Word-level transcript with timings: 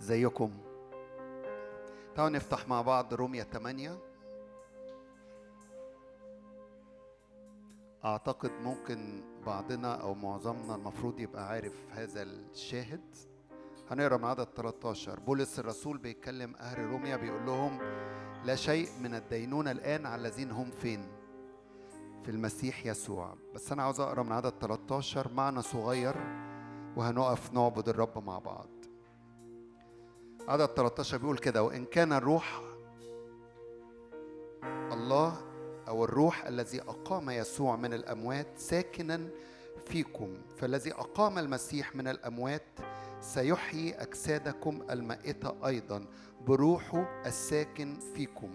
زيكم. 0.00 0.50
تعالوا 2.16 2.36
نفتح 2.36 2.68
مع 2.68 2.82
بعض 2.82 3.14
رومية 3.14 3.42
8 3.42 3.98
أعتقد 8.04 8.50
ممكن 8.62 9.22
بعضنا 9.46 9.94
أو 9.94 10.14
معظمنا 10.14 10.74
المفروض 10.74 11.20
يبقى 11.20 11.48
عارف 11.48 11.72
هذا 11.90 12.22
الشاهد. 12.22 13.16
هنقرأ 13.90 14.16
من 14.16 14.24
عدد 14.24 14.48
13 14.56 15.20
بولس 15.20 15.58
الرسول 15.58 15.98
بيتكلم 15.98 16.54
أهل 16.56 16.78
روميا 16.90 17.16
بيقول 17.16 17.46
لهم 17.46 17.78
لا 18.44 18.56
شيء 18.56 18.88
من 19.00 19.14
الدينونة 19.14 19.70
الآن 19.70 20.06
على 20.06 20.20
الذين 20.20 20.50
هم 20.50 20.70
فين؟ 20.70 21.06
في 22.22 22.30
المسيح 22.30 22.86
يسوع. 22.86 23.34
بس 23.54 23.72
أنا 23.72 23.82
عاوز 23.82 24.00
أقرأ 24.00 24.22
من 24.22 24.32
عدد 24.32 24.52
13 24.60 25.32
معنى 25.32 25.62
صغير 25.62 26.14
وهنقف 26.96 27.52
نعبد 27.52 27.88
الرب 27.88 28.24
مع 28.24 28.38
بعض. 28.38 28.79
عدد 30.48 30.66
13 30.66 31.18
بيقول 31.18 31.38
كده 31.38 31.62
وإن 31.62 31.84
كان 31.84 32.12
الروح 32.12 32.60
الله 34.92 35.40
أو 35.88 36.04
الروح 36.04 36.46
الذي 36.46 36.80
أقام 36.80 37.30
يسوع 37.30 37.76
من 37.76 37.94
الأموات 37.94 38.46
ساكنا 38.56 39.28
فيكم 39.86 40.34
فالذي 40.56 40.92
أقام 40.92 41.38
المسيح 41.38 41.96
من 41.96 42.08
الأموات 42.08 42.62
سيحيي 43.20 43.94
أجسادكم 43.94 44.82
المائتة 44.90 45.66
أيضا 45.66 46.06
بروحه 46.46 47.22
الساكن 47.26 47.98
فيكم 48.14 48.50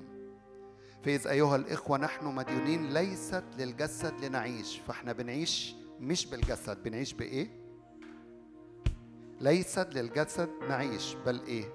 فإذ 1.04 1.28
أيها 1.28 1.56
الإخوة 1.56 1.98
نحن 1.98 2.26
مديونين 2.26 2.94
ليست 2.94 3.44
للجسد 3.58 4.26
لنعيش 4.26 4.78
فإحنا 4.88 5.14
بنعيش 5.14 5.76
مش 6.00 6.26
بالجسد 6.26 6.84
بنعيش 6.84 7.14
بإيه؟ 7.14 7.48
ليست 9.42 9.88
للجسد 9.94 10.50
نعيش 10.70 11.16
بل 11.26 11.42
إيه؟ 11.48 11.66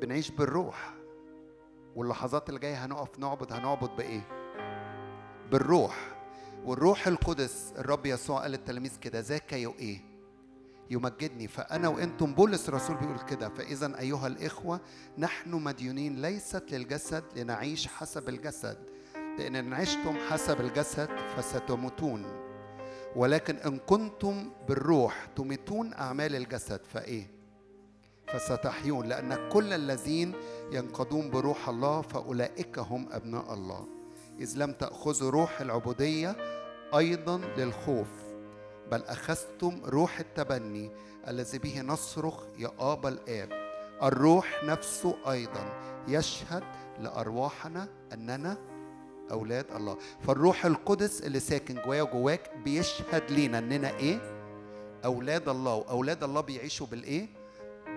بنعيش 0.00 0.30
بالروح. 0.30 0.94
واللحظات 1.96 2.48
اللي 2.48 2.60
جاية 2.60 2.84
هنقف 2.84 3.18
نعبد 3.18 3.52
هنعبد 3.52 3.90
بإيه؟ 3.96 4.20
بالروح. 5.50 6.14
والروح 6.64 7.06
القدس 7.06 7.72
الرب 7.78 8.06
يسوع 8.06 8.40
قال 8.40 8.50
للتلاميذ 8.50 8.98
كده 8.98 9.20
ذاك 9.20 9.54
إيه؟ 9.54 10.00
يمجدني. 10.90 11.48
فأنا 11.48 11.88
وإنتم 11.88 12.34
بولس 12.34 12.68
الرسول 12.68 12.96
بيقول 12.96 13.18
كده 13.18 13.48
فاذا 13.48 13.98
أيها 14.00 14.26
الإخوة 14.26 14.80
نحن 15.18 15.50
مديونين 15.50 16.22
ليست 16.22 16.64
للجسد 16.70 17.24
لنعيش 17.36 17.86
حسب 17.86 18.28
الجسد 18.28 18.78
لأن 19.38 19.56
إن 19.56 19.72
عشتم 19.72 20.16
حسب 20.30 20.60
الجسد 20.60 21.08
فستموتون. 21.36 22.24
ولكن 23.16 23.56
إن 23.56 23.78
كنتم 23.78 24.50
بالروح 24.68 25.26
تميتون 25.36 25.92
أعمال 25.94 26.36
الجسد. 26.36 26.80
فإيه؟ 26.84 27.37
فستحيون 28.32 29.06
لأن 29.08 29.48
كل 29.48 29.72
الذين 29.72 30.32
ينقضون 30.72 31.30
بروح 31.30 31.68
الله 31.68 32.02
فأولئك 32.02 32.78
هم 32.78 33.08
أبناء 33.12 33.54
الله. 33.54 33.86
إذ 34.40 34.52
لم 34.56 34.72
تأخذوا 34.72 35.30
روح 35.30 35.60
العبودية 35.60 36.36
أيضا 36.96 37.38
للخوف 37.56 38.08
بل 38.90 39.02
أخذتم 39.02 39.80
روح 39.84 40.18
التبني 40.18 40.90
الذي 41.28 41.58
به 41.58 41.80
نصرخ 41.80 42.44
يا 42.58 42.70
آبا 42.78 43.08
الآب. 43.08 43.48
الروح 44.02 44.64
نفسه 44.64 45.16
أيضا 45.30 45.72
يشهد 46.08 46.62
لأرواحنا 47.00 47.88
أننا 48.12 48.56
أولاد 49.30 49.66
الله. 49.76 49.96
فالروح 50.26 50.66
القدس 50.66 51.22
اللي 51.22 51.40
ساكن 51.40 51.74
جوايا 51.86 52.02
وجواك 52.02 52.50
بيشهد 52.64 53.22
لينا 53.30 53.58
أننا 53.58 53.96
إيه؟ 53.96 54.18
أولاد 55.04 55.48
الله. 55.48 55.74
وأولاد 55.74 56.24
الله 56.24 56.40
بيعيشوا 56.40 56.86
بالإيه؟ 56.86 57.37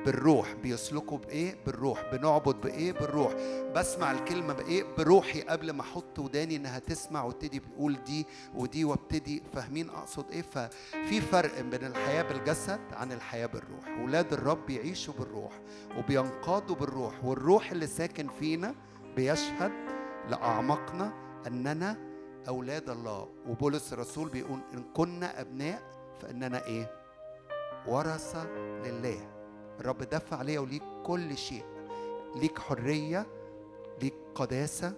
بالروح 0.05 0.53
بيسلكوا 0.53 1.17
بإيه؟ 1.17 1.55
بالروح. 1.65 2.11
بنعبد 2.11 2.55
بإيه؟ 2.61 2.91
بالروح. 2.91 3.33
بسمع 3.75 4.11
الكلمة 4.11 4.53
بإيه؟ 4.53 4.83
بروحي 4.97 5.41
قبل 5.41 5.71
ما 5.71 5.81
أحط 5.81 6.19
وداني 6.19 6.55
إنها 6.55 6.79
تسمع 6.79 7.23
وابتدي 7.23 7.59
بقول 7.59 8.03
دي 8.03 8.25
ودي 8.55 8.85
وابتدي. 8.85 9.43
فاهمين 9.53 9.89
أقصد 9.89 10.31
إيه؟ 10.31 10.41
ففي 10.41 11.21
فرق 11.21 11.61
بين 11.61 11.85
الحياة 11.85 12.23
بالجسد 12.23 12.79
عن 12.93 13.11
الحياة 13.11 13.45
بالروح. 13.45 13.99
ولاد 14.03 14.33
الرب 14.33 14.69
يعيشوا 14.69 15.13
بالروح 15.13 15.59
وبينقادوا 15.97 16.75
بالروح. 16.75 17.25
والروح 17.25 17.71
اللي 17.71 17.87
ساكن 17.87 18.27
فينا 18.39 18.75
بيشهد 19.15 19.71
لاعماقنا 20.29 21.13
أننا 21.47 21.97
أولاد 22.47 22.89
الله. 22.89 23.29
وبولس 23.47 23.93
الرسول 23.93 24.29
بيقول 24.29 24.59
إن 24.73 24.83
كنا 24.93 25.41
أبناء 25.41 25.81
فإننا 26.21 26.65
إيه؟ 26.65 26.91
ورثة 27.87 28.47
لله. 28.85 29.40
الرب 29.79 29.97
دفع 29.97 30.37
عليا 30.37 30.59
وليك 30.59 30.83
كل 31.03 31.37
شيء. 31.37 31.63
ليك 32.35 32.59
حرية 32.59 33.27
ليك 34.01 34.13
قداسة 34.35 34.93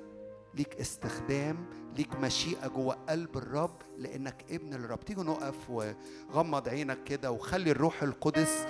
ليك 0.53 0.75
استخدام 0.75 1.65
ليك 1.97 2.15
مشيئة 2.15 2.67
جوه 2.67 2.97
قلب 3.09 3.37
الرب 3.37 3.75
لأنك 3.97 4.45
ابن 4.51 4.73
الرب. 4.73 4.99
تيجي 4.99 5.21
نقف 5.21 5.69
وغمض 5.69 6.69
عينك 6.69 7.03
كده 7.03 7.31
وخلي 7.31 7.71
الروح 7.71 8.03
القدس 8.03 8.67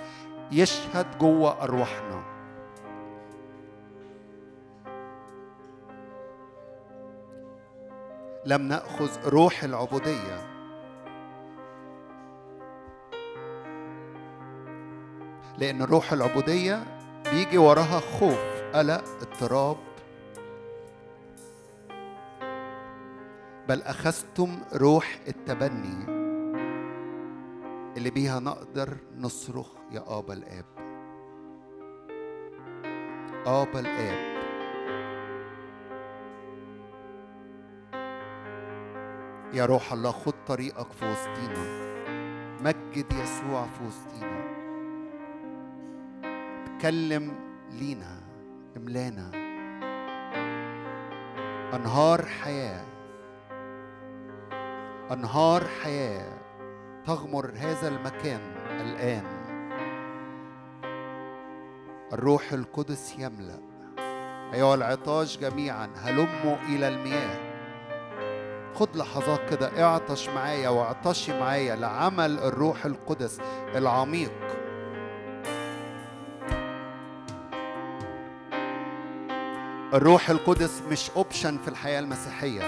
يشهد 0.52 1.18
جوه 1.18 1.62
أرواحنا. 1.62 2.34
لم 8.46 8.62
نأخذ 8.62 9.28
روح 9.28 9.64
العبودية. 9.64 10.53
لأن 15.58 15.82
روح 15.82 16.12
العبودية 16.12 16.84
بيجي 17.30 17.58
وراها 17.58 18.00
خوف 18.00 18.38
قلق 18.74 19.04
اضطراب. 19.22 19.76
بل 23.68 23.82
أخذتم 23.82 24.58
روح 24.74 25.18
التبني 25.28 26.04
اللي 27.96 28.10
بيها 28.10 28.40
نقدر 28.40 28.96
نصرخ 29.18 29.68
يا 29.90 30.04
آبا 30.18 30.34
الآب. 30.34 30.64
آبا 33.46 33.80
الآب. 33.80 34.34
يا 39.54 39.66
روح 39.66 39.92
الله 39.92 40.10
خد 40.10 40.34
طريقك 40.46 40.92
في 40.92 41.12
وسطينا. 41.12 41.84
مجد 42.60 43.12
يسوع 43.12 43.66
في 43.66 43.84
وسطينا. 43.86 44.43
اتكلم 46.74 47.32
لينا 47.70 48.20
املانا 48.76 49.30
أنهار 51.74 52.26
حياة. 52.26 52.84
أنهار 55.12 55.64
حياة 55.82 56.38
تغمر 57.06 57.52
هذا 57.56 57.88
المكان 57.88 58.40
الآن. 58.80 59.24
الروح 62.12 62.52
القدس 62.52 63.14
يملأ. 63.18 63.58
أيها 64.54 64.74
العطاش 64.74 65.38
جميعا 65.38 65.88
هلموا 65.96 66.56
إلى 66.68 66.88
المياه. 66.88 67.54
خد 68.74 68.96
لحظات 68.96 69.50
كده 69.50 69.84
اعطش 69.84 70.28
معايا 70.28 70.68
واعطشي 70.68 71.40
معايا 71.40 71.76
لعمل 71.76 72.38
الروح 72.38 72.84
القدس 72.84 73.40
العميق. 73.74 74.63
الروح 79.94 80.30
القدس 80.30 80.82
مش 80.90 81.10
اوبشن 81.10 81.58
في 81.58 81.68
الحياة 81.68 82.00
المسيحية. 82.00 82.62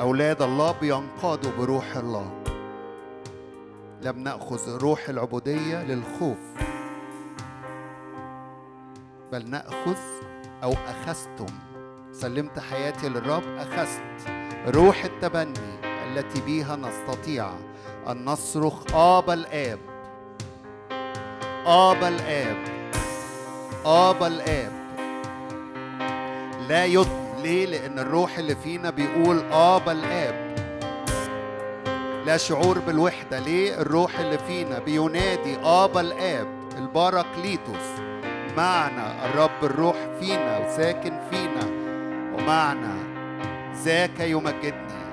أولاد 0.00 0.42
الله 0.42 0.72
بينقادوا 0.72 1.50
بروح 1.58 1.96
الله. 1.96 2.42
لم 4.02 4.18
نأخذ 4.18 4.78
روح 4.78 5.08
العبودية 5.08 5.82
للخوف. 5.82 6.38
بل 9.32 9.50
نأخذ 9.50 9.98
أو 10.62 10.72
أخذتم. 10.72 11.54
سلمت 12.12 12.58
حياتي 12.58 13.08
للرب 13.08 13.56
أخذت. 13.58 14.28
روح 14.66 15.04
التبني 15.04 15.80
التي 15.84 16.40
بها 16.40 16.76
نستطيع 16.76 17.50
أن 18.08 18.24
نصرخ 18.24 18.94
ابا 18.94 19.34
الآب. 19.34 19.78
ابا 21.66 22.08
الآب. 22.08 22.83
آبا 23.86 24.26
الآب. 24.26 24.72
لا 26.68 26.84
يطلب 26.84 27.24
ليه؟ 27.42 27.66
لأن 27.66 27.98
الروح 27.98 28.38
اللي 28.38 28.56
فينا 28.56 28.90
بيقول 28.90 29.52
آبا 29.52 29.92
الآب. 29.92 30.54
لا 32.26 32.36
شعور 32.36 32.78
بالوحدة. 32.78 33.38
ليه؟ 33.38 33.80
الروح 33.80 34.18
اللي 34.18 34.38
فينا 34.38 34.78
بينادي 34.78 35.56
آبا 35.64 36.00
الآب. 36.00 36.46
الباراكليتوس. 36.78 38.00
معنى 38.56 39.24
الرب 39.24 39.64
الروح 39.64 39.96
فينا 40.20 40.58
وساكن 40.58 41.20
فينا. 41.30 41.66
ومعنى 42.34 42.94
ذاك 43.84 44.20
يمجدني. 44.20 45.03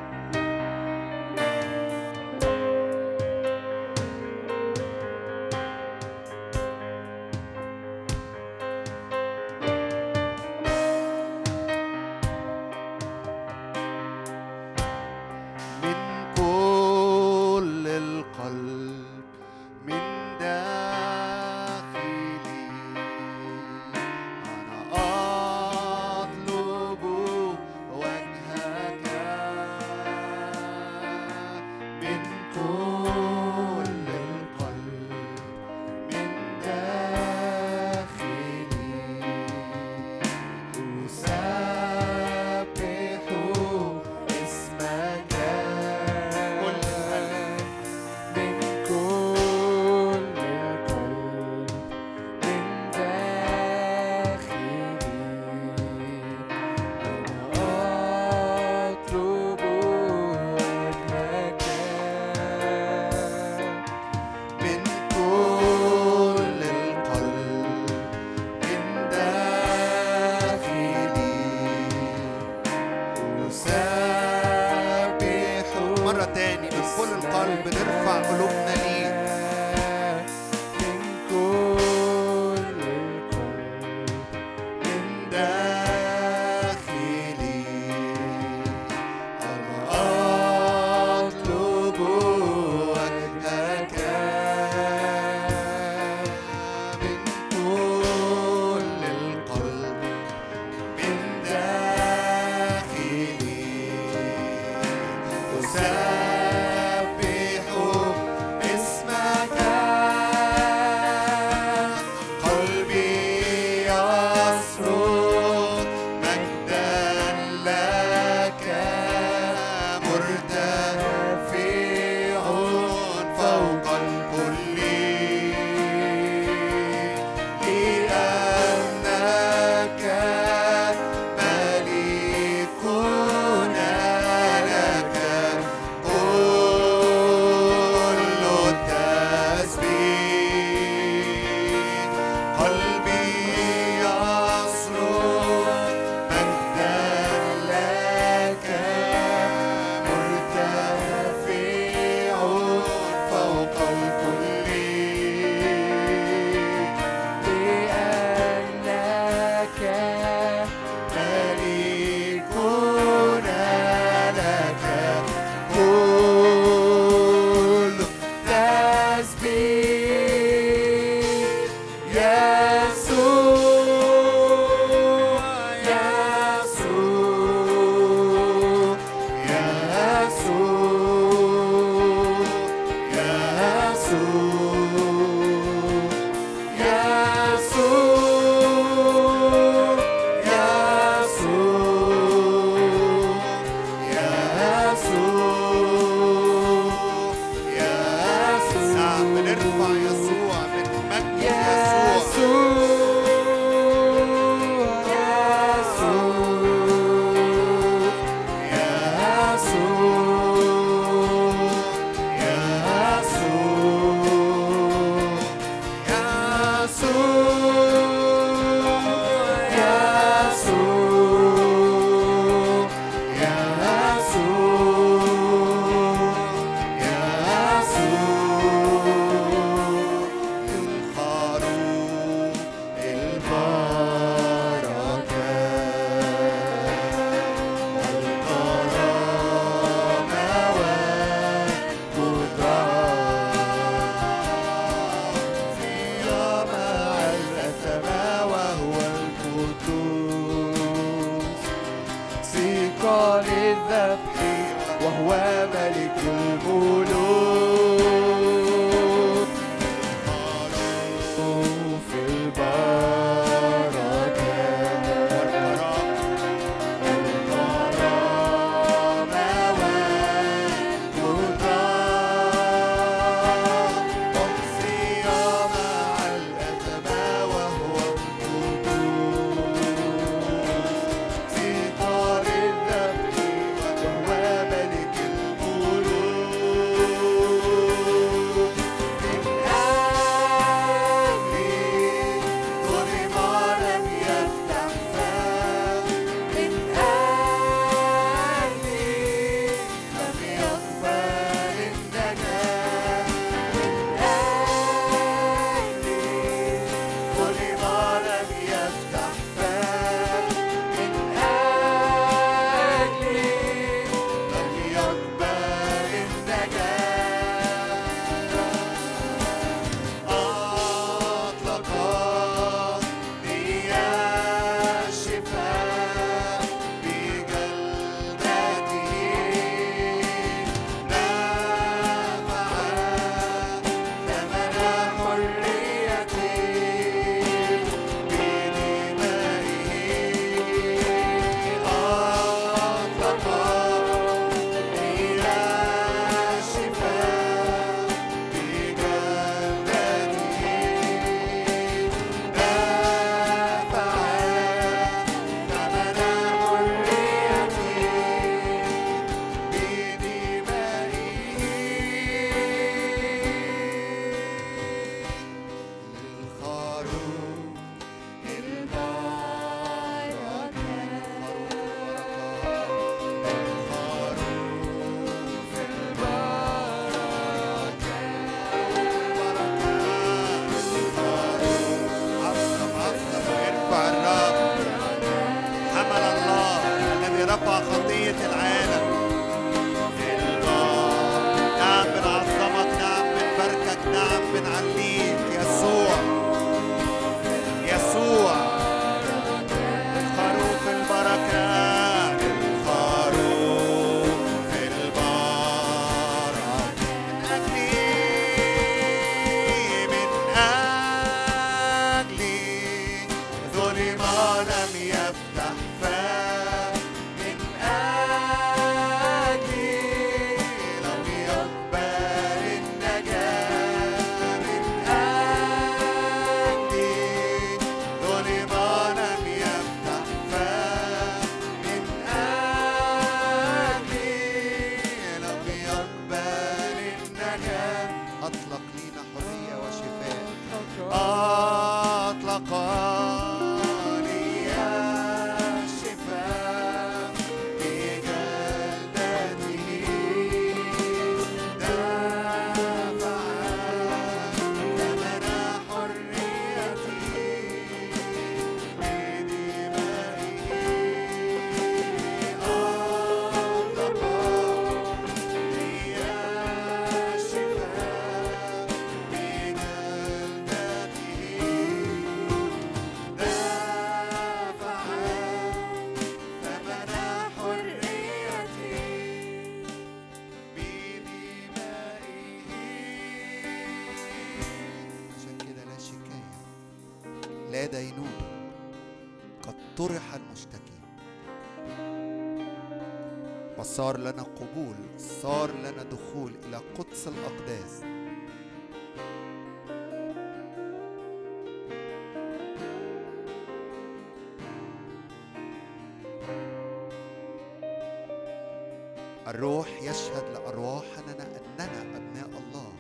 الروح 509.52 509.88
يشهد 510.02 510.44
لأرواحنا 510.54 511.32
أننا 511.32 512.02
أبناء 512.16 512.50
الله. 512.62 512.92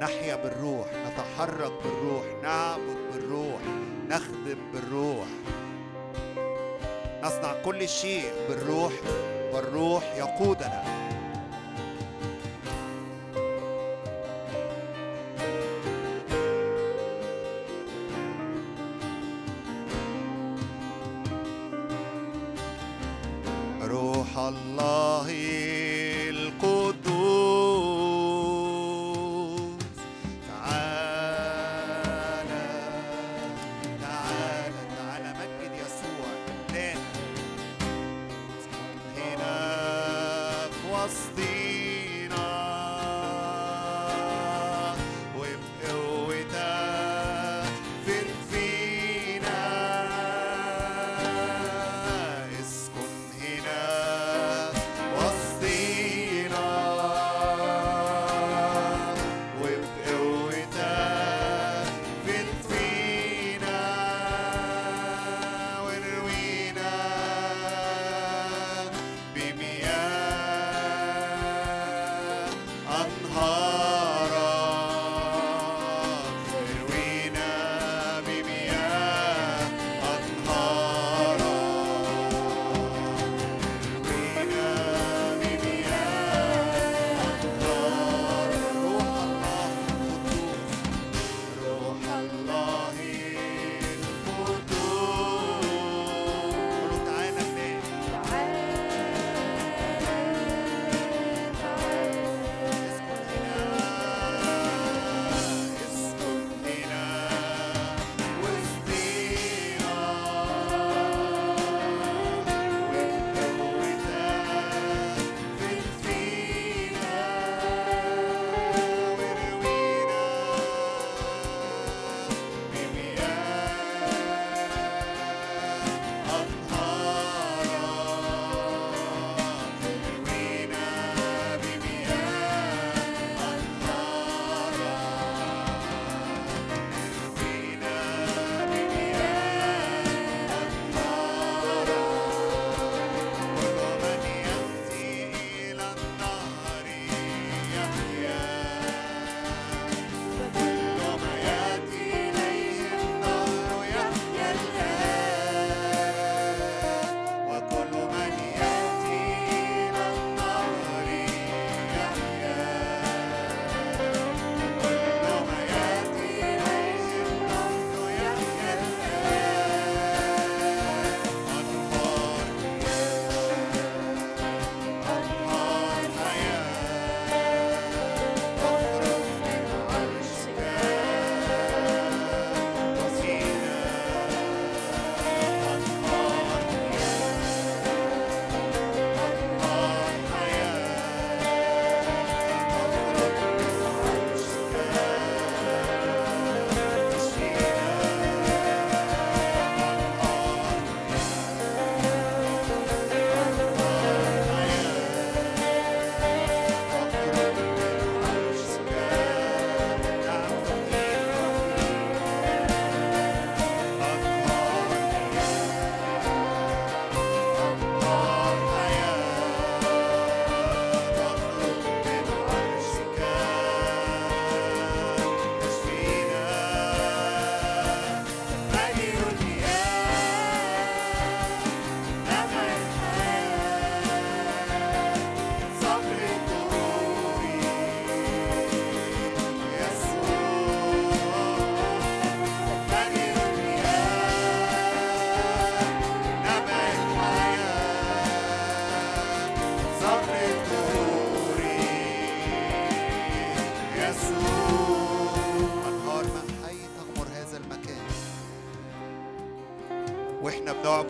نحيا 0.00 0.36
بالروح 0.36 0.88
نتحرك 1.06 1.72
بالروح 1.84 2.24
نعبد 2.42 2.96
بالروح 3.12 3.60
نخدم 4.08 4.58
بالروح. 4.72 5.26
نصنع 7.22 7.62
كل 7.64 7.88
شيء 7.88 8.32
بالروح 8.48 8.92
والروح 9.52 10.14
يقودنا. 10.16 10.95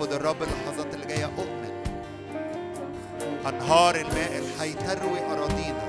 نعبد 0.07 0.21
الرب 0.21 0.43
اللحظات 0.43 0.95
اللي 0.95 1.07
جاية. 1.07 1.25
أؤمن. 1.25 1.71
أنهار 3.47 3.95
الماء 3.95 4.39
الحي 4.39 4.73
تروي 4.73 5.21
أراضينا. 5.33 5.87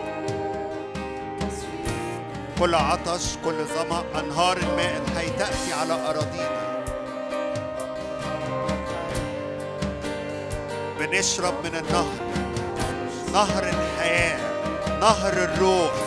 كل 2.59 2.75
عطش 2.75 3.37
كل 3.45 3.65
ظمأ 3.65 4.03
أنهار 4.19 4.57
الماء 4.57 5.01
الحي 5.01 5.29
تأتي 5.29 5.73
على 5.73 5.93
أراضينا. 5.93 6.83
بنشرب 10.99 11.53
من 11.63 11.75
النهر. 11.75 12.17
نهر 13.33 13.63
الحياة. 13.63 14.39
نهر 14.99 15.33
الروح. 15.33 16.06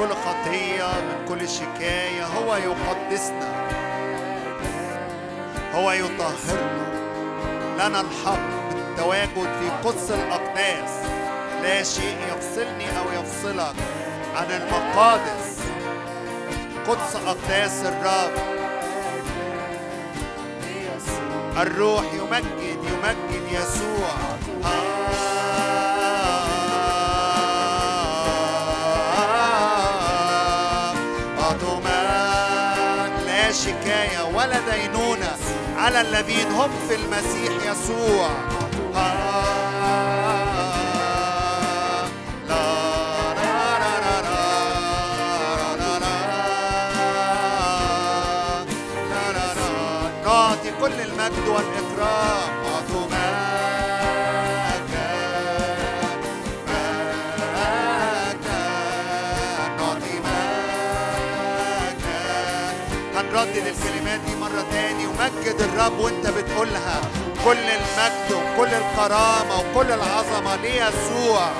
كل 0.00 0.08
خطية 0.08 1.00
من 1.00 1.24
كل 1.28 1.48
شكاية 1.48 2.26
هو 2.26 2.56
يقدسنا. 2.56 3.68
هو 5.74 5.92
يطهرنا. 5.92 6.90
لنا 7.74 8.00
الحق 8.00 8.74
بالتواجد 8.74 9.34
في 9.34 9.88
قدس 9.88 10.10
الأقداس. 10.10 10.90
لا 11.62 11.82
شيء 11.82 12.16
يفصلني 12.28 12.98
أو 12.98 13.22
يفصلك 13.22 13.74
عن 14.36 14.50
المقادس. 14.50 15.60
قدس 16.88 17.16
أقداس 17.26 17.82
الرب. 17.84 18.32
الروح 21.56 22.04
يمجد 22.14 22.78
يمجد 22.84 23.52
يسوع. 23.52 24.39
ولا 34.40 34.60
دينونة 34.72 35.36
على 35.76 36.00
الذين 36.00 36.50
هم 36.50 36.70
في 36.88 36.94
المسيح 36.94 37.72
يسوع 37.72 38.30
كل 50.80 51.00
المجد 51.00 51.48
والإكرام 51.48 52.59
هنردد 63.30 63.66
الكلمات 63.66 64.20
دي 64.20 64.34
مرة 64.36 64.64
تاني 64.72 65.06
ومجد 65.06 65.60
الرب 65.60 65.98
وانت 65.98 66.26
بتقولها. 66.26 67.00
كل 67.44 67.58
المجد 67.58 68.32
وكل 68.32 68.68
الكرامة 68.74 69.58
وكل 69.58 69.92
العظمة 69.92 70.56
ليسوع. 70.56 71.50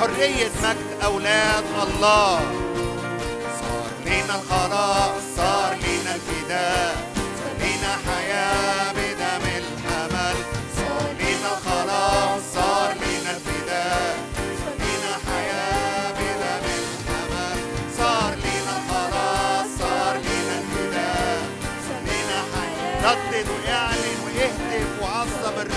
حرية 0.00 0.50
مجد 0.62 1.04
أولاد 1.04 1.64
الله. 1.82 2.40
لينا 4.04 4.34
الخلاص 4.34 5.22
صار 5.36 5.74
لينا 5.74 6.14
الفداء. 6.14 7.05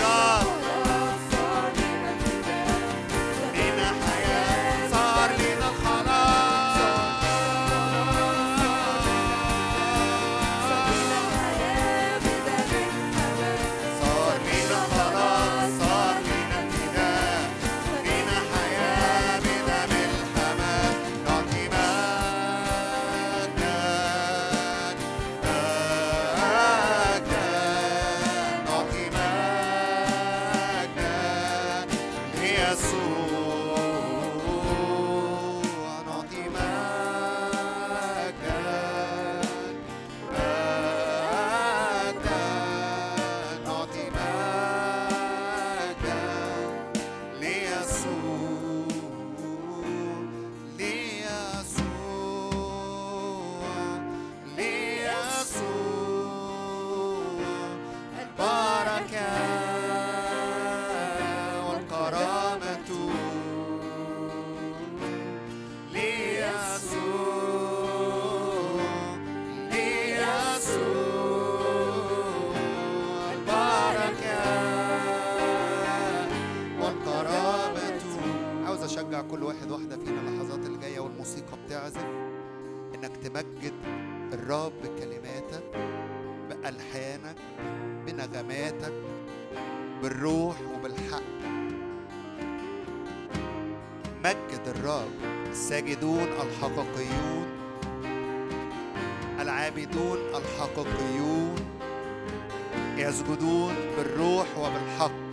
God. 0.10 0.59
يسجدون 103.10 103.74
بالروح 103.98 104.48
وبالحق. 104.58 105.29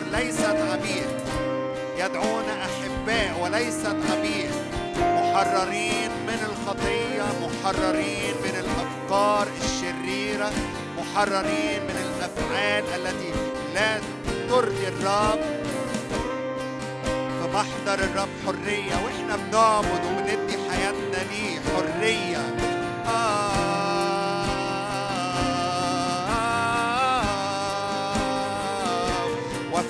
أحرار 0.00 0.22
ليست 0.22 0.56
عبيد 0.72 1.10
يدعونا 1.98 2.64
أحباء 2.64 3.40
وليست 3.42 3.96
عبيد 4.10 4.50
محررين 4.98 6.10
من 6.26 6.40
الخطية 6.50 7.24
محررين 7.42 8.34
من 8.44 8.54
الأفكار 8.64 9.48
الشريرة 9.64 10.50
محررين 10.98 11.82
من 11.82 11.96
الأفعال 12.06 12.84
التي 12.94 13.32
لا 13.74 14.00
ترضي 14.48 14.88
الرب. 14.88 15.40
في 17.04 17.48
محضر 17.54 18.04
الرب 18.04 18.28
حرية 18.46 18.94
وإحنا 19.04 19.36
بنعبد 19.36 20.04
وبندي 20.04 20.56
حياتنا 20.70 21.30
ليه 21.30 21.60
حرية. 21.60 22.59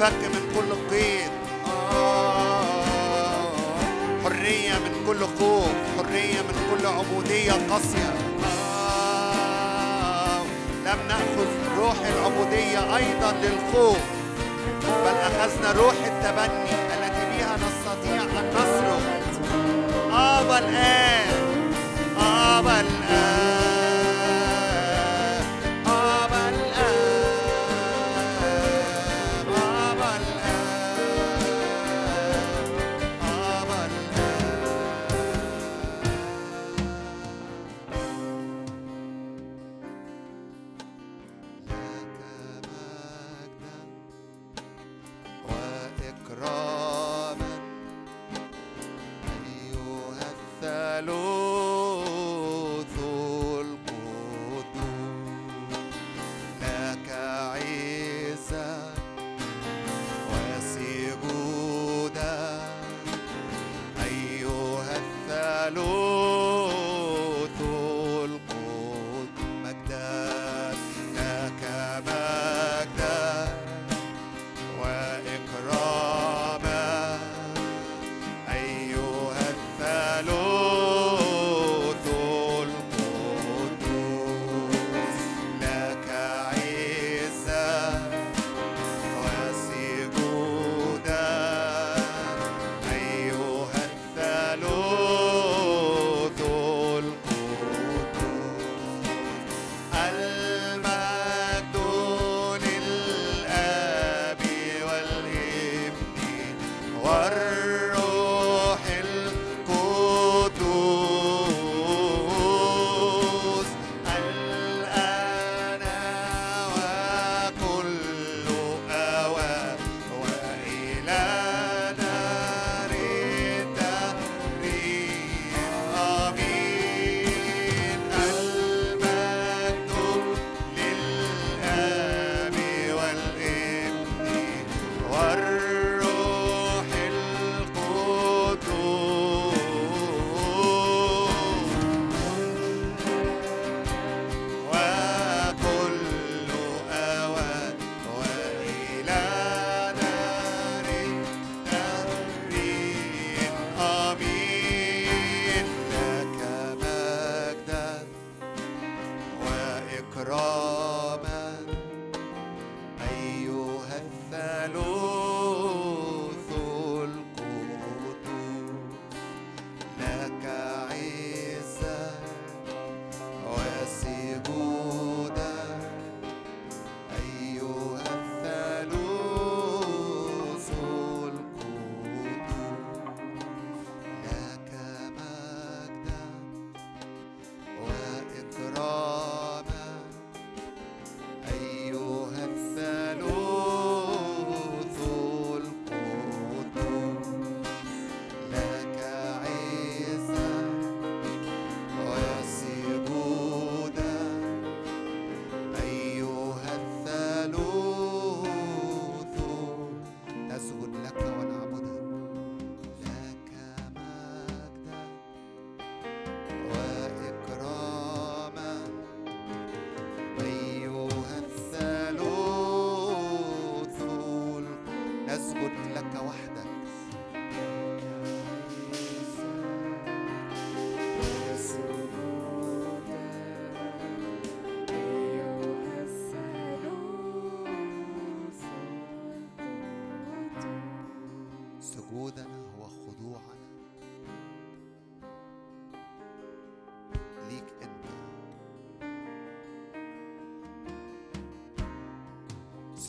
فك 0.00 0.24
من 0.24 0.44
كل 0.54 0.70
قيد 0.96 1.30
آه، 1.92 3.52
حرية 4.24 4.72
من 4.78 5.04
كل 5.06 5.20
خوف 5.38 5.72
حرية 5.98 6.40
من 6.42 6.56
كل 6.70 6.86
عبودية 6.86 7.52
قاسية. 7.52 8.14
آه، 8.44 10.42
لم 10.84 10.98
نأخذ 11.08 11.46
روح 11.78 11.96
العبودية 12.06 12.96
أيضا 12.96 13.32
للخوف 13.32 13.98
بل 14.82 15.16
أخذنا 15.16 15.72
روح 15.72 15.94
التبني. 16.06 16.79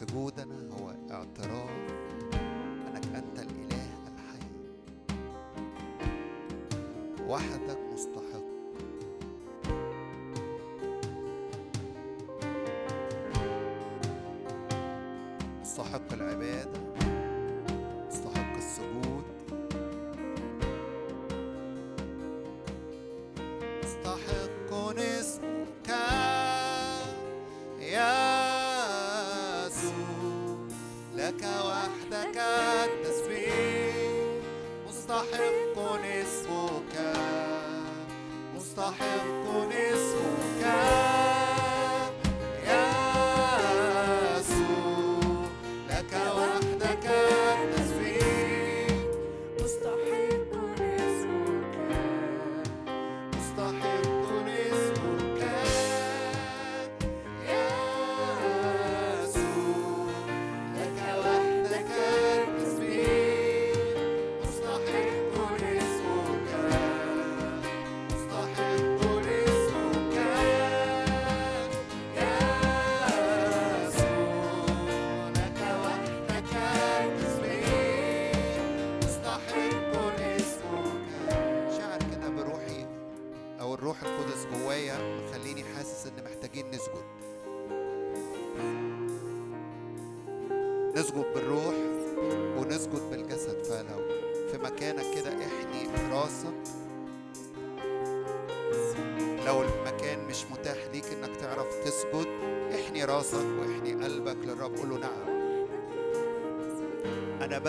سجودنا 0.01 0.55
هو 0.79 0.89
اعتراف 1.11 1.69
أنك 2.87 3.05
أنت 3.15 3.39
الإله 3.39 3.87
الحي. 4.07 4.45
وحدك 7.27 7.79
مستحق. 7.93 8.51
مستحق 15.61 16.13
العباد 16.13 16.70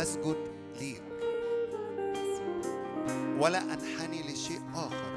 بسجد 0.02 0.36
ليك. 0.80 1.02
ولا 3.38 3.58
أنحني 3.58 4.22
لشيء 4.32 4.60
آخر. 4.74 5.12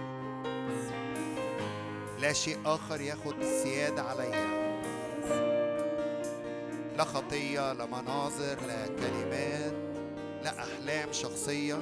لا 2.19 2.34
شيء 2.34 2.58
آخر 2.65 3.02
ياخد 3.02 3.43
سيادة 3.43 4.02
عليا 4.04 4.45
لا 6.98 7.04
خطية 7.04 7.74
لا 7.74 7.86
مناظر 7.86 8.58
لا 8.68 8.88
كلمات 8.88 9.74
لا 10.43 10.59
أحلام 10.59 11.12
شخصية. 11.12 11.78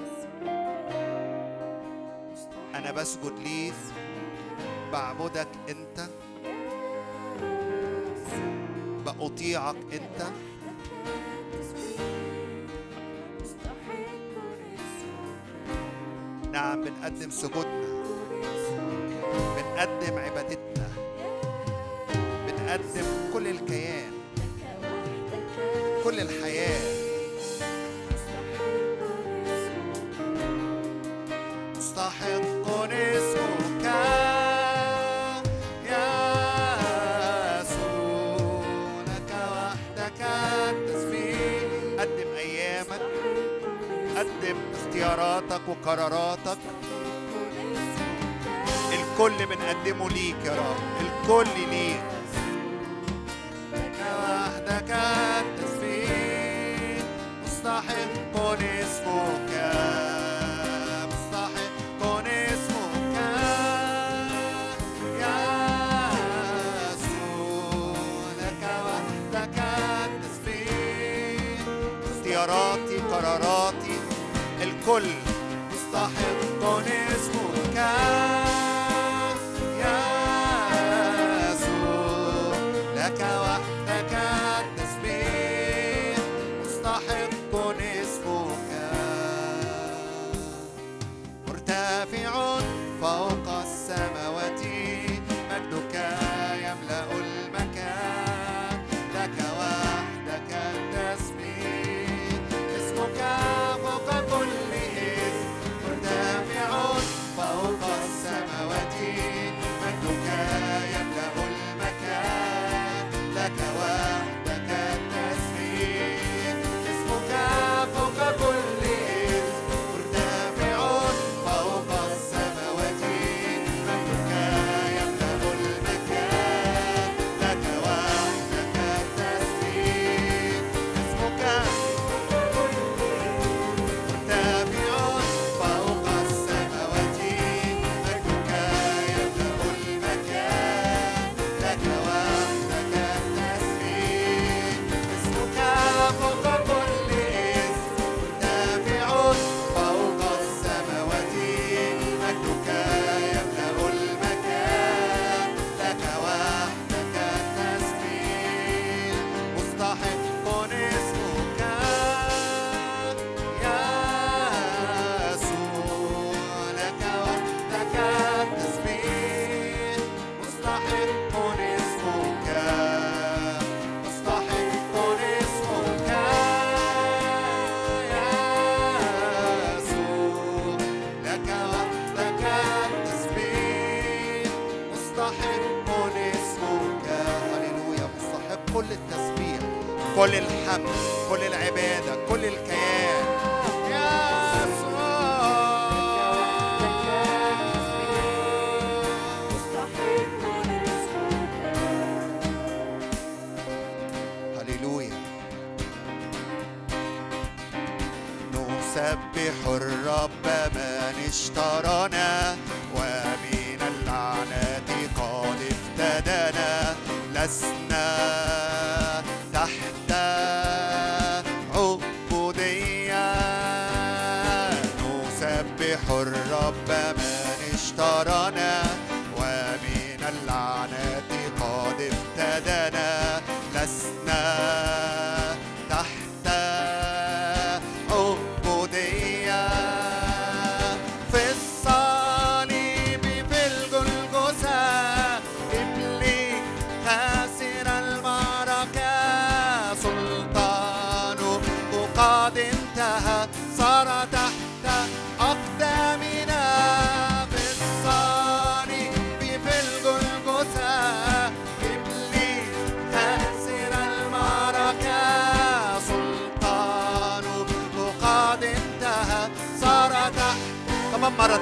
أنا 2.76 2.92
بسجد 2.92 3.40
ليك. 3.40 3.74
بعبدك 4.92 5.50
أنت. 5.70 6.10
بأطيعك 9.06 9.76
أنت. 9.94 10.03
بنقدم 17.04 17.30
سجودنا. 17.30 17.88
بنقدم 19.56 20.18
عبادتنا. 20.18 20.88
بنقدم 22.48 23.08
كل 23.34 23.48
الكيان. 23.48 24.12
كل 26.04 26.20
الحياة. 26.20 26.82
مستحق 31.78 32.68
اسمك 44.44 44.64
اختياراتك 44.74 45.62
وقراراتك. 45.68 46.73
بنقدمه 49.74 50.10
ليك 50.10 50.46
يا 50.46 50.56
رب 50.56 51.02
الكل 51.02 51.50
ليك. 51.70 52.04
لك 53.74 54.00
وحدك 54.24 54.92
التسبيح 55.42 57.06
مستحق 57.46 58.36
اسمك. 58.62 59.52
مستحق 61.12 61.94
قراراتي 73.12 73.98
الكل. 74.62 75.10
مستحق 75.72 76.64
اسمك. 76.88 78.43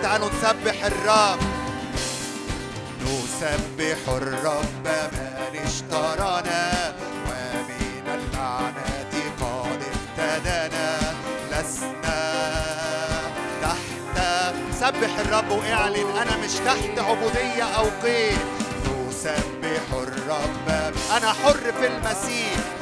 تعالوا 0.01 0.29
نسبح 0.29 0.85
الرب. 0.85 1.39
نسبح 3.01 4.09
الرب 4.09 4.85
من 4.85 5.59
اشترانا 5.65 6.93
ومن 7.25 8.05
اللعنة 8.07 9.01
قد 9.41 9.81
اهتدانا 10.17 10.99
لسنا 11.51 12.21
تحت 13.61 14.15
سبح 14.79 15.19
الرب 15.19 15.51
واعلن 15.51 16.17
أنا 16.21 16.37
مش 16.37 16.53
تحت 16.53 16.99
عبودية 16.99 17.63
أو 17.63 17.85
قيد. 18.03 18.37
نسبح 19.09 19.85
الرب 19.93 20.93
أنا 21.17 21.33
حر 21.33 21.71
في 21.79 21.87
المسيح. 21.87 22.80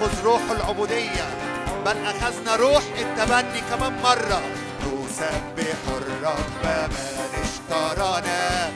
نأخذ 0.00 0.24
روح 0.24 0.50
العبودية. 0.50 1.26
بل 1.86 2.06
أخذنا 2.06 2.56
روح 2.56 2.82
التبني 2.98 3.60
كمان 3.70 3.92
مرة. 4.02 4.42
نسبح 4.80 5.78
الرب 5.88 6.88
من 6.90 7.42
اشترانا. 7.42 8.69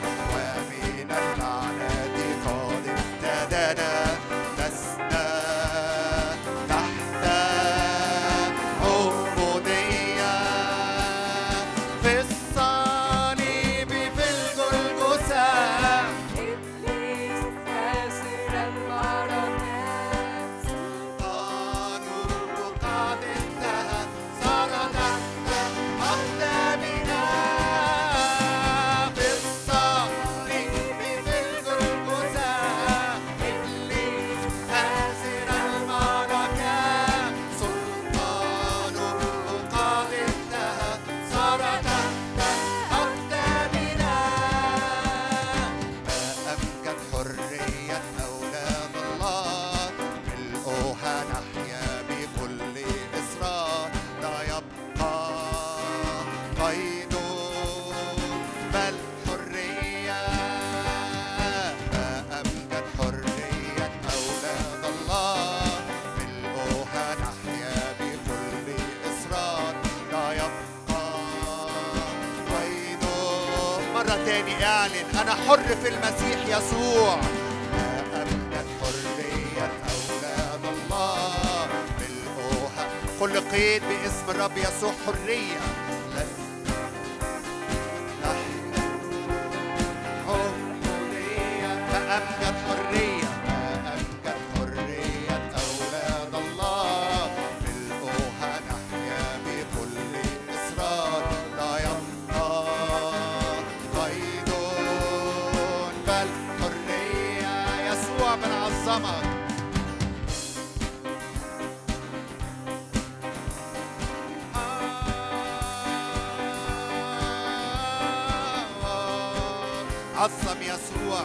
عظم 120.17 120.61
يسوع. 120.61 121.21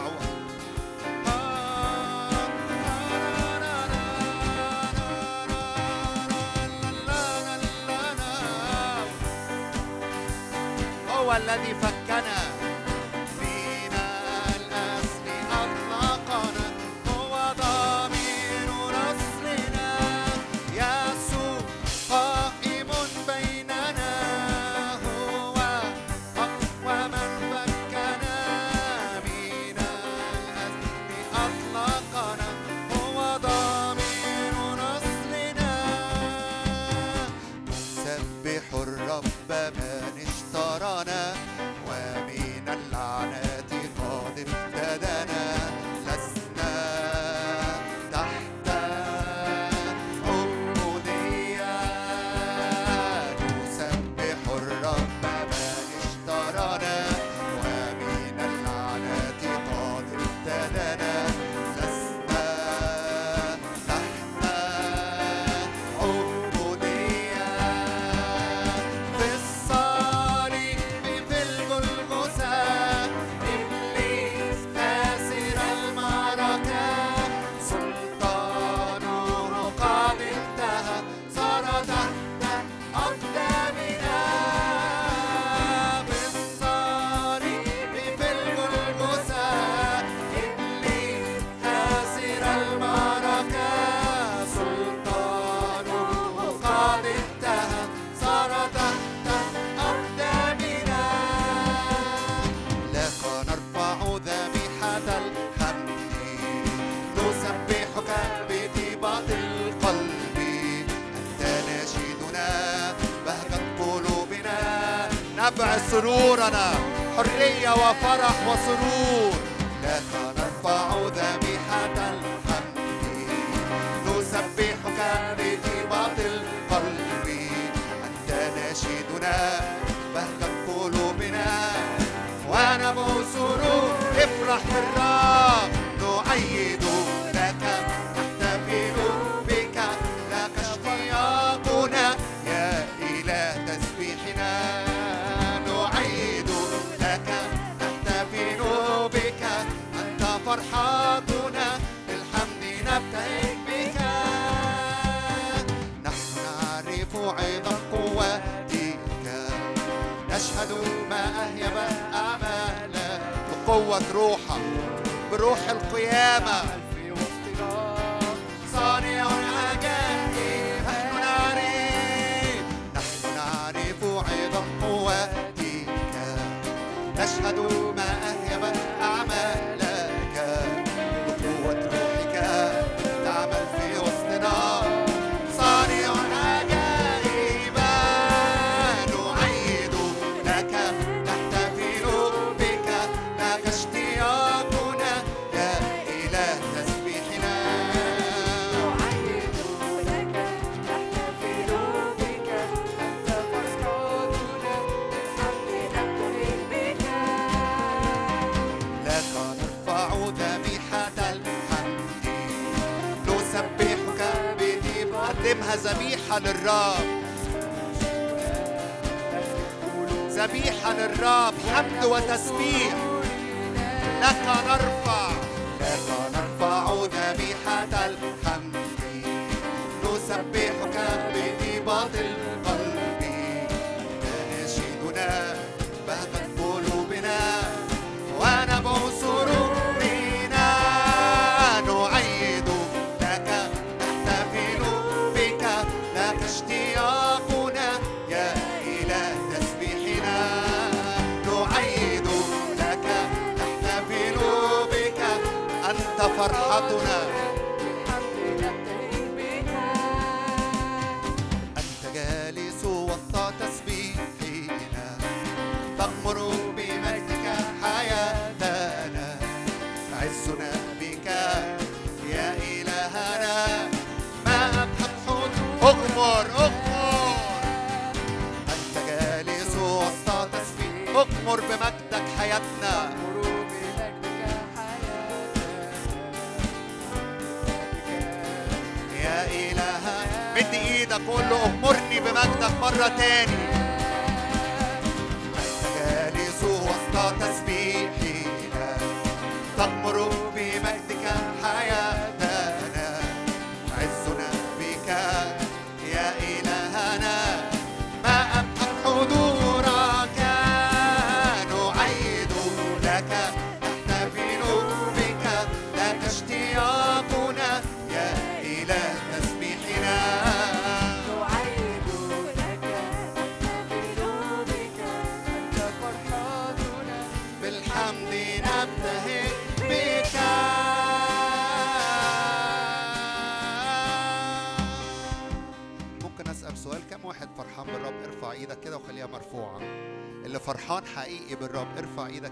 هو 11.09 11.33
الذي 11.33 11.75
فكر 11.81 12.00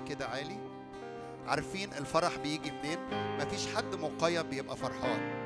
كده 0.10 0.26
عالي. 0.28 0.58
عارفين 1.48 1.94
الفرح 1.94 2.36
بيجي 2.44 2.72
منين؟ 2.72 3.00
مفيش 3.12 3.68
حد 3.76 3.96
مقيد 3.96 4.50
بيبقى 4.50 4.78
فرحان. 4.78 5.40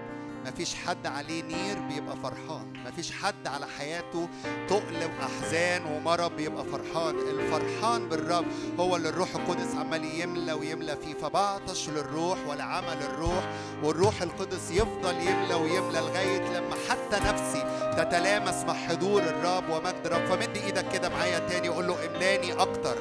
مفيش 0.46 0.76
حد 0.76 1.08
عليه 1.08 1.44
نير 1.44 1.80
بيبقى 1.80 2.16
فرحان. 2.18 2.74
مفيش 2.86 3.12
حد 3.12 3.48
على 3.48 3.66
حياته 3.78 4.30
تقل 4.70 5.10
وأحزان 5.20 5.86
ومرض 5.86 6.32
بيبقى 6.36 6.66
فرحان. 6.66 7.16
الفرحان 7.20 8.10
بالرب 8.10 8.46
هو 8.80 8.96
اللي 8.96 9.10
الروح 9.10 9.36
القدس 9.36 9.76
عمال 9.76 10.20
يملى 10.22 10.54
ويملى 10.54 10.98
فيه. 10.98 11.14
فبعطش 11.14 11.90
للروح 11.90 12.38
ولعمل 12.48 13.04
الروح 13.04 13.50
والروح 13.84 14.22
القدس 14.22 14.72
يفضل 14.72 15.16
يملى 15.20 15.54
ويملى 15.54 16.00
لغاية 16.00 16.58
لما 16.60 16.76
حتى 16.90 17.24
نفسي 17.26 17.64
تتلامس 17.98 18.64
مع 18.64 18.74
حضور 18.74 19.22
الرب 19.22 19.70
ومجد 19.70 20.06
الرب. 20.06 20.26
فمد 20.26 20.58
إيدك 20.58 20.92
كده 20.94 21.10
معايا 21.10 21.40
تاني 21.40 21.68
قول 21.68 21.88
له 21.88 22.06
املاني 22.06 22.54
أكتر. 22.54 22.98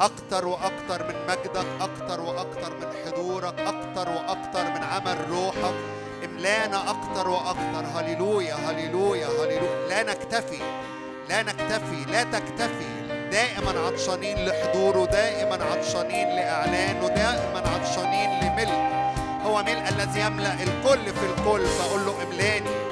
أكتر 0.00 0.46
وأكتر 0.46 1.08
من 1.08 1.14
مجدك 1.28 1.66
أكتر 1.80 2.20
وأكتر 2.20 2.76
من 2.76 2.92
حضورك 3.04 3.54
أكتر 3.60 4.08
وأكتر 4.08 4.64
من 4.64 4.82
عمل 4.82 5.30
روحك. 5.30 5.74
املانا 6.24 6.90
أكتر 6.90 7.28
وأكتر. 7.28 7.84
هللويا 7.94 8.54
هللويا 8.54 9.26
هللويا. 9.26 9.88
لا 9.88 10.02
نكتفي 10.02 10.58
لا 11.28 11.42
نكتفي 11.42 12.04
لا 12.12 12.22
تكتفي. 12.22 13.06
دائما 13.30 13.80
عطشانين 13.86 14.48
لحضوره 14.48 15.04
دائما 15.04 15.64
عطشانين 15.64 16.28
لإعلانه 16.28 17.08
دائما 17.08 17.62
عطشانين 17.74 18.30
لملء. 18.40 19.06
هو 19.46 19.62
ملء 19.62 19.88
الذي 19.88 20.20
يملأ 20.20 20.52
الكل 20.52 21.04
في 21.14 21.26
الكل. 21.26 21.66
فأقول 21.66 22.06
له 22.06 22.22
املاني. 22.22 22.85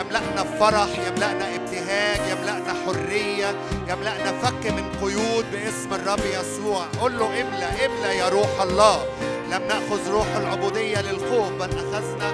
يملأنا 0.00 0.44
فرح 0.60 0.88
يملأنا 1.06 1.54
ابتهاج 1.54 2.20
يملأنا 2.30 2.74
حرية 2.86 3.54
يملأنا 3.88 4.32
فك 4.42 4.66
من 4.66 4.92
قيود 5.02 5.46
باسم 5.52 5.94
الرب 5.94 6.20
يسوع. 6.24 6.84
قل 7.02 7.18
له 7.18 7.40
املأ 7.40 7.86
املأ 7.86 8.12
يا 8.12 8.28
روح 8.28 8.60
الله. 8.62 9.04
لم 9.50 9.62
نأخذ 9.62 10.10
روح 10.10 10.26
العبودية 10.36 11.00
للخوف 11.00 11.48
بل 11.48 11.70
أخذنا 11.70 12.32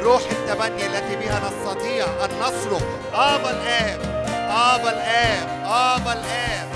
روح 0.00 0.22
التبني 0.30 0.86
التي 0.86 1.16
بها 1.16 1.40
نستطيع 1.48 2.04
أن 2.04 2.30
نصرخ. 2.40 2.82
آبا 3.14 3.50
الآب 3.50 4.00
آبا 4.50 4.90
الآب 4.90 5.48
آبا 5.64 6.12
الآب. 6.12 6.68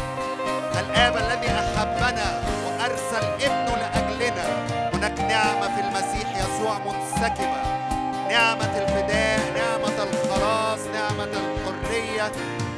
الآب 0.81 1.17
الذي 1.17 1.49
أحبنا 1.51 2.43
وأرسل 2.67 3.27
ابنه 3.43 3.77
لأجلنا. 3.77 4.67
هناك 4.95 5.21
نعمة 5.21 5.77
في 5.77 5.81
المسيح 5.81 6.29
يسوع 6.37 6.79
منسكبة. 6.79 7.77
نعمة 8.31 8.79
الفداء 8.79 9.56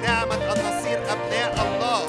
نعمة 0.02 0.34
أن 0.34 0.58
نصير 0.68 0.98
أبناء 1.12 1.66
الله. 1.66 2.06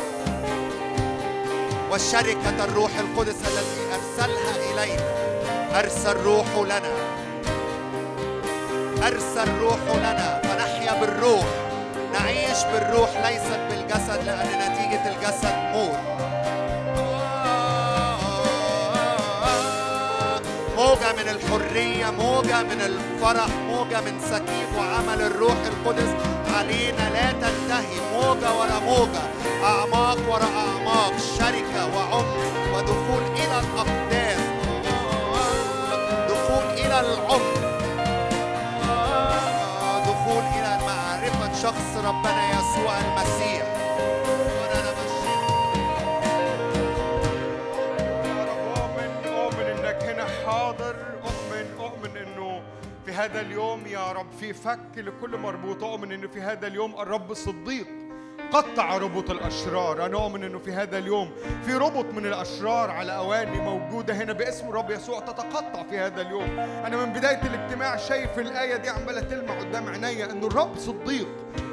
وشركة 1.91 2.63
الروح 2.63 2.91
القدس 2.99 3.35
الذي 3.47 3.81
أرسلها 3.93 4.55
إلينا 4.71 5.05
أرسل 5.79 6.17
روحه 6.23 6.65
لنا. 6.65 6.93
أرسل 9.07 9.57
روحه 9.59 9.97
لنا. 9.97 10.41
فنحيا 10.43 10.99
بالروح. 10.99 11.45
نعيش 12.13 12.63
بالروح 12.73 13.09
ليست 13.27 13.59
بالجسد 13.69 14.23
لأن 14.25 14.47
نتيجة 14.47 15.03
الجسد 15.15 15.53
موت 15.73 15.99
موجة 20.79 21.13
من 21.13 21.29
الحرية 21.29 22.11
موجة 22.11 22.63
من 22.63 22.81
الفرح 22.81 23.47
موجة 23.67 24.01
من 24.01 24.19
سكيب 24.19 24.67
وعمل 24.77 25.21
الروح 25.21 25.55
القدس. 25.65 26.09
علينا 26.55 27.09
لا 27.09 27.31
تنتهي 27.31 27.99
موجة 28.13 28.53
ورا 28.59 28.79
موجة 28.79 29.21
أعماق 29.63 30.17
ورا 30.29 30.49
أعماق 30.57 31.13
شركة 31.37 31.95
وعمق 31.95 32.37
ودخول 32.73 33.23
إلى 33.35 33.59
الأقدام. 33.59 34.39
دخول 36.29 36.63
إلى 36.73 36.99
العمق. 36.99 37.59
دخول 40.07 40.43
إلى 40.43 40.79
معرفة 40.85 41.53
شخص 41.61 42.05
ربنا 42.05 42.49
يسوع 42.49 42.97
المسيح. 42.99 43.78
هذا 53.19 53.41
اليوم 53.41 53.87
يا 53.87 54.11
رب 54.11 54.31
في 54.31 54.53
فك 54.53 54.79
لكل 54.97 55.37
مربوط 55.37 55.83
أؤمن 55.83 56.11
إنه 56.11 56.27
في 56.27 56.41
هذا 56.41 56.67
اليوم 56.67 56.99
الرب 56.99 57.33
صديق. 57.33 57.87
قطع 58.53 58.97
ربط 58.97 59.29
الأشرار. 59.29 60.05
أنا 60.05 60.17
أؤمن 60.17 60.43
إنه 60.43 60.59
في 60.59 60.73
هذا 60.73 60.97
اليوم 60.97 61.31
في 61.65 61.73
ربط 61.73 62.05
من 62.05 62.25
الأشرار 62.25 62.91
على 62.91 63.15
أواني 63.15 63.61
موجودة 63.61 64.13
هنا 64.13 64.33
باسم 64.33 64.69
الرب 64.69 64.91
يسوع 64.91 65.19
تتقطع 65.19 65.83
في 65.89 65.99
هذا 65.99 66.21
اليوم. 66.21 66.59
أنا 66.59 66.97
من 66.97 67.13
بداية 67.13 67.41
الاجتماع 67.41 67.97
شايف 67.97 68.39
الآية 68.39 68.75
دي 68.75 68.89
عمالة 68.89 69.21
تلمع 69.21 69.59
قدام 69.59 69.89
عينيا 69.89 70.31
إنه 70.31 70.47
الرب 70.47 70.77
صديق 70.77 71.27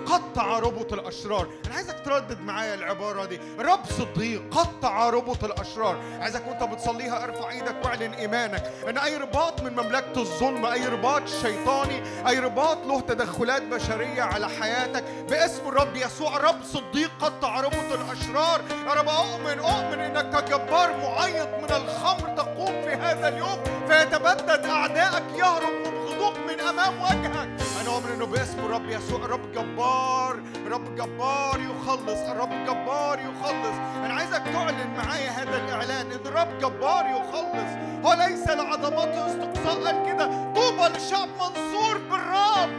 قطع 0.07 0.59
ربط 0.59 0.93
الأشرار. 0.93 1.49
أنا 1.67 1.75
عايزك 1.75 2.01
تردد 2.05 2.41
معايا 2.41 2.75
العبارة 2.75 3.25
دي. 3.25 3.41
رب 3.59 3.85
صديق 3.85 4.43
قطع 4.51 5.11
ربط 5.11 5.45
الأشرار. 5.45 5.97
عايزك 6.21 6.43
وأنت 6.49 6.63
بتصليها 6.63 7.25
ارفع 7.25 7.51
إيدك 7.51 7.77
واعلن 7.85 8.13
إيمانك. 8.13 8.73
ان 8.89 8.99
أي 8.99 9.17
رباط 9.17 9.63
من 9.63 9.73
مملكة 9.73 10.17
الظلم 10.17 10.67
أي 10.67 10.87
رباط 10.87 11.29
شيطاني 11.29 12.03
أي 12.29 12.39
رباط 12.39 12.87
له 12.87 13.01
تدخلات 13.01 13.63
بشرية 13.63 14.23
على 14.23 14.49
حياتك 14.49 15.05
باسم 15.31 15.69
الرب 15.69 15.97
يسوع. 15.97 16.37
رب 16.37 16.63
صديق 16.73 17.11
قطع 17.21 17.61
ربط 17.61 17.93
الأشرار. 17.93 18.61
يا 18.87 18.93
رب 18.93 19.09
أؤمن 19.09 19.59
أؤمن 19.59 20.01
إنك 20.01 20.45
كجبار 20.45 20.97
معيط 20.97 21.49
من 21.49 21.71
الخمر 21.77 22.37
تقوم 22.37 22.83
في 22.83 22.93
هذا 22.95 23.29
اليوم. 23.29 23.59
فيتبدد 23.89 24.65
اعدائك 24.65 25.25
يهرب 25.39 25.73
مبغضوك 25.87 26.39
من 26.49 26.61
أمام 26.61 27.01
وجهك. 27.03 27.49
أنا 27.81 27.91
أؤمن 27.91 28.11
إنه 28.15 28.27
باسم 28.27 28.59
الرب 28.59 28.89
يسوع 28.89 29.25
الرب 29.25 29.53
جبار 29.53 30.41
الرب 30.67 30.95
جبار 30.95 31.61
يخلص 31.61 32.21
الرب 32.31 32.65
جبار 32.67 33.19
يخلص. 33.19 33.77
أنا 34.05 34.15
عايزك 34.15 34.43
تعلن 34.53 34.95
معايا 34.97 35.31
هذا 35.31 35.57
الإعلان 35.57 36.13
إن 36.13 36.27
الرب 36.27 36.59
جبار 36.59 37.07
يخلص. 37.07 37.71
هو 38.05 38.13
ليس 38.13 38.49
لعظمته 38.49 39.27
استقصاء 39.27 40.07
كده. 40.07 40.27
طوبى 40.55 40.89
للشعب 40.95 41.29
منصور 41.29 41.99
بالرب. 41.99 42.71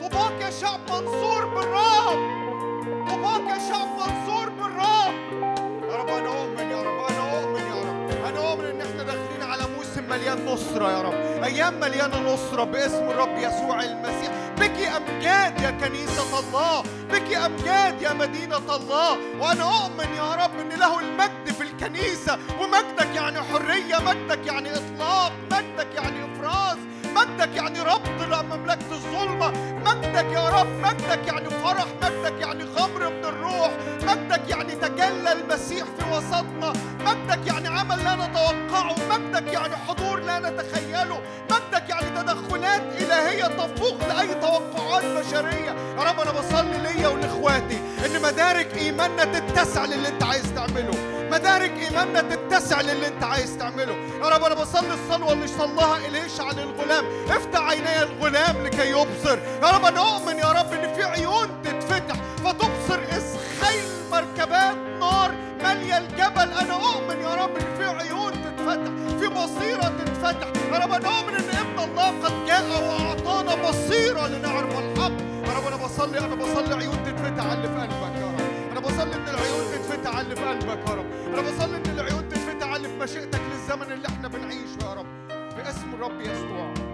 طوباك 0.00 0.40
يا 0.40 0.50
شعب 0.50 0.80
منصور 0.90 1.46
بالرب. 1.46 2.41
طوباك 3.08 3.48
يا 3.48 3.58
شعب 3.68 3.88
منصور 3.98 4.48
بالرب 4.48 5.14
يا 5.90 5.96
رب 5.96 6.08
أنا 6.08 6.28
اؤمن 6.28 6.70
يا 6.70 6.82
رب 6.82 7.06
أنا 7.10 7.40
اؤمن 7.40 7.60
يا 7.60 7.80
رب. 7.88 8.26
أنا 8.26 8.50
اؤمن 8.50 8.64
إن 8.64 8.80
إحنا 8.80 9.02
داخلين 9.02 9.42
على 9.42 9.62
موسم 9.76 10.08
مليان 10.10 10.46
نصرة 10.46 10.90
يا 10.92 11.02
رب. 11.02 11.42
أيام 11.44 11.80
مليانة 11.80 12.34
نصرة 12.34 12.64
باسم 12.64 13.10
الرب 13.10 13.36
يسوع 13.38 13.82
المسيح. 13.82 14.30
بك 14.58 14.86
أمجاد 14.96 15.60
يا 15.60 15.70
كنيسة 15.70 16.38
الله. 16.40 16.82
بك 17.12 17.34
أمجاد 17.34 18.02
يا 18.02 18.12
مدينة 18.12 18.56
الله. 18.76 19.18
وأنا 19.40 19.64
اؤمن 19.64 20.14
يا 20.16 20.34
رب 20.44 20.58
إن 20.60 20.78
له 20.78 21.00
المجد 21.00 21.52
في 21.58 21.62
الكنيسة. 21.62 22.38
ومجدك 22.60 23.14
يعني 23.14 23.38
حرية 23.42 23.96
مجدك 24.06 24.46
يعني 24.46 24.70
إطلاق 24.74 25.32
مجدك 25.52 25.88
يعني 25.94 26.24
إفراز. 26.24 26.78
مجدك 27.14 27.56
يعني 27.56 27.80
ربط 27.80 28.08
لمملكة 28.20 28.92
الظلمة؟ 28.92 29.50
مجدك 29.84 30.32
يا 30.32 30.48
رب 30.48 30.66
مجدك 30.82 31.26
يعني 31.26 31.50
فرح 31.50 31.86
مجدك 32.02 32.40
يعني 32.40 32.64
خمر 32.76 33.10
من 33.10 33.24
الروح؟ 33.24 33.70
مجدك 34.02 34.50
يعني 34.50 34.74
تجلى 34.74 35.32
المسيح 35.32 35.84
في 35.84 36.10
وسطنا؟ 36.12 36.72
مجدك 37.00 37.46
يعني 37.46 37.68
عمل 37.68 38.04
لا 38.04 38.14
نتوقعه؟ 38.16 38.94
مجدك 39.10 39.52
يعني 39.52 39.76
حضور 39.76 40.20
لا 40.20 40.38
نتخيله؟ 40.38 41.20
مجدك 41.50 41.88
يعني 41.90 42.10
تدخلات 42.22 42.82
إلهية 43.00 43.44
تفوق 43.44 43.96
لأي 44.08 44.34
توقعات 44.34 45.04
بشرية؟ 45.04 45.70
يا 45.98 46.02
رب 46.02 46.20
أنا 46.20 46.32
بصلي 46.32 46.78
ليا 46.78 47.08
ولإخواتي 47.08 47.78
إن 48.06 48.22
مدارك 48.22 48.76
إيماننا 48.78 49.24
تتسع 49.24 49.84
للي 49.84 50.08
أنت 50.08 50.22
عايز 50.24 50.54
تعمله. 50.54 50.94
مدارك 51.32 51.72
إيماننا 51.78 52.20
تتسع 52.20 52.80
للي 52.80 53.06
أنت 53.08 53.24
عايز 53.24 53.58
تعمله. 53.58 53.96
يا 54.22 54.28
رب 54.28 54.44
أنا 54.44 54.54
بصلي 54.54 54.94
الصلوة 54.94 55.32
اللي 55.32 55.46
صلاها 55.46 55.96
اليشع 55.96 56.50
للغلام 56.52 57.01
افتح 57.28 57.60
عيني 57.60 58.02
الغلام 58.02 58.66
لكي 58.66 58.90
يبصر. 58.90 59.38
يا 59.62 59.70
رب 59.70 59.84
أنا 59.84 60.00
اؤمن 60.00 60.38
يا 60.38 60.52
رب 60.52 60.72
إن 60.72 60.94
في 60.94 61.02
عيون 61.02 61.62
تتفتح 61.64 62.16
فتبصر. 62.44 63.00
اسخيل 63.10 63.84
مركبات 64.12 64.76
نار 65.00 65.34
ماليه 65.62 65.98
الجبل. 65.98 66.52
أنا 66.60 66.74
أؤمن 66.74 67.20
يا 67.20 67.34
رب 67.34 67.56
إن 67.56 67.76
في 67.78 67.84
عيون 67.84 68.32
تتفتح 68.32 68.92
في 69.20 69.28
بصيره 69.28 69.92
تتفتح. 69.98 70.48
يا 70.72 70.78
رب 70.78 70.92
أنا 70.92 71.08
اؤمن 71.08 71.34
إن 71.34 71.56
ابن 71.58 71.90
الله 71.90 72.08
قد 72.24 72.46
جاء 72.46 72.62
وأعطانا 72.88 73.68
بصيره 73.68 74.26
لنعرف 74.26 74.78
الحق. 74.78 75.12
يا 75.46 75.58
رب 75.58 75.66
أنا 75.66 75.76
بصلي 75.76 76.18
أنا 76.18 76.34
بصلي 76.34 76.74
عيون 76.74 77.04
تتفتح. 77.04 77.44
على 77.44 77.54
اللي 77.54 77.68
في 77.68 77.80
قلبك 77.80 78.16
يا 78.20 78.26
رب. 78.26 78.70
أنا 78.72 78.80
بصلي 78.80 79.14
إن 79.14 79.28
العيون 79.28 79.64
تتفتح. 79.72 80.16
على 80.16 80.20
اللي 80.20 80.36
في 80.36 80.42
قلبك 80.42 80.88
يا 80.88 80.94
رب. 80.94 81.06
أنا 81.34 81.42
بصلي 81.42 81.76
إن 81.76 81.98
العيون 81.98 82.28
تتفتح. 82.28 82.66
على 82.66 82.76
اللي 82.76 82.88
في 82.88 82.94
مشيئتك 82.94 83.40
للزمن 83.52 83.92
اللي 83.92 84.08
إحنا 84.08 84.28
بنعيشه 84.28 84.78
يا 84.82 84.94
رب. 84.94 85.06
باسم 85.56 85.94
الرب 85.94 86.20
يسوع. 86.20 86.91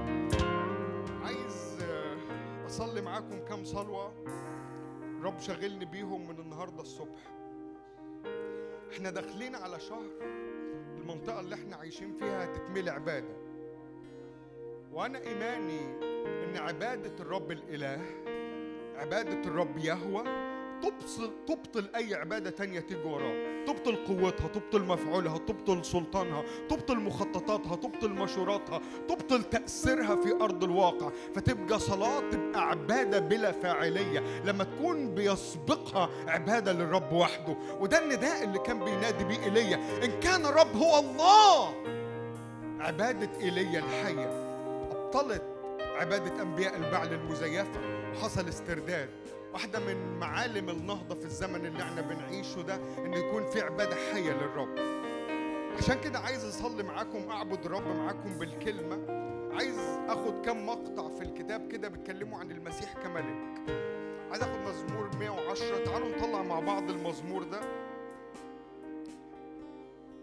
اصلي 2.78 3.00
معاكم 3.00 3.44
كام 3.48 3.64
صلوة؟ 3.64 4.12
رب 5.22 5.38
شغلني 5.40 5.84
بيهم 5.84 6.28
من 6.28 6.38
النهارده 6.38 6.82
الصبح. 6.82 7.18
إحنا 8.92 9.10
داخلين 9.10 9.54
على 9.54 9.80
شهر 9.80 10.06
المنطقة 10.98 11.40
اللي 11.40 11.54
إحنا 11.54 11.76
عايشين 11.76 12.12
فيها 12.18 12.44
هتتملي 12.44 12.90
عبادة. 12.90 13.36
وأنا 14.92 15.18
إيماني 15.18 15.80
إن 16.44 16.56
عبادة 16.56 17.12
الرب 17.20 17.50
الإله 17.50 18.00
عبادة 18.96 19.40
الرب 19.50 19.78
يهوى 19.78 20.24
تبطل 20.82 21.30
تبطل 21.46 21.88
أي 21.96 22.14
عبادة 22.14 22.50
تانية 22.50 22.80
تيجي 22.80 23.00
وراه 23.00 23.64
تبطل 23.66 23.96
قوتها 23.96 24.48
تبطل 24.48 24.82
مفعولها 24.82 25.38
تبطل 25.38 25.84
سلطانها 25.84 26.44
تبطل 26.68 26.96
مخططاتها 26.96 27.76
تبطل 27.76 28.10
مشوراتها 28.10 28.80
تبطل 29.08 29.44
تأثيرها 29.44 30.16
في 30.16 30.32
أرض 30.32 30.64
الواقع. 30.64 31.10
فتبقى 31.34 31.78
صلاة 31.78 32.20
تبقى 32.30 32.68
عبادة 32.68 33.18
بلا 33.18 33.52
فاعلية. 33.52 34.42
لما 34.44 34.64
تكون 34.64 35.14
بيسبقها 35.14 36.10
عبادة 36.26 36.72
للرب 36.72 37.12
وحده. 37.12 37.56
وده 37.80 38.04
النداء 38.04 38.44
اللي 38.44 38.58
كان 38.58 38.84
بينادي 38.84 39.24
بيه 39.24 39.44
إيليا. 39.44 39.76
إن 40.04 40.20
كان 40.20 40.46
الرب 40.46 40.76
هو 40.76 40.98
الله. 40.98 41.74
عبادة 42.80 43.40
إيليا 43.40 43.78
الحية. 43.78 44.48
أبطلت 44.90 45.42
عبادة 45.80 46.42
أنبياء 46.42 46.76
البعل 46.76 47.12
المزيفة. 47.12 47.80
وحصل 48.12 48.48
استرداد. 48.48 49.08
واحدة 49.52 49.78
من 49.80 50.18
معالم 50.18 50.68
النهضة 50.70 51.14
في 51.14 51.24
الزمن 51.24 51.66
اللي 51.66 51.82
إحنا 51.82 52.00
بنعيشه 52.00 52.62
ده 52.62 52.74
إن 52.98 53.14
يكون 53.14 53.46
في 53.50 53.60
عبادة 53.60 53.96
حية 54.12 54.32
للرب. 54.32 54.78
عشان 55.78 56.00
كده 56.00 56.18
عايز 56.18 56.44
أصلي 56.44 56.82
معاكم 56.82 57.30
أعبد 57.30 57.64
الرب 57.64 57.86
معاكم 57.86 58.38
بالكلمة. 58.38 58.98
عايز 59.56 59.78
أخد 60.08 60.46
كم 60.46 60.66
مقطع 60.66 61.08
في 61.08 61.22
الكتاب 61.22 61.68
كده 61.72 61.88
بيتكلموا 61.88 62.38
عن 62.38 62.50
المسيح 62.50 62.92
كملك. 62.92 63.60
عايز 64.30 64.42
أخد 64.42 64.58
مزمور 64.68 65.10
110 65.18 65.84
تعالوا 65.84 66.08
نطلع 66.08 66.42
مع 66.42 66.60
بعض 66.60 66.90
المزمور 66.90 67.42
ده. 67.42 67.60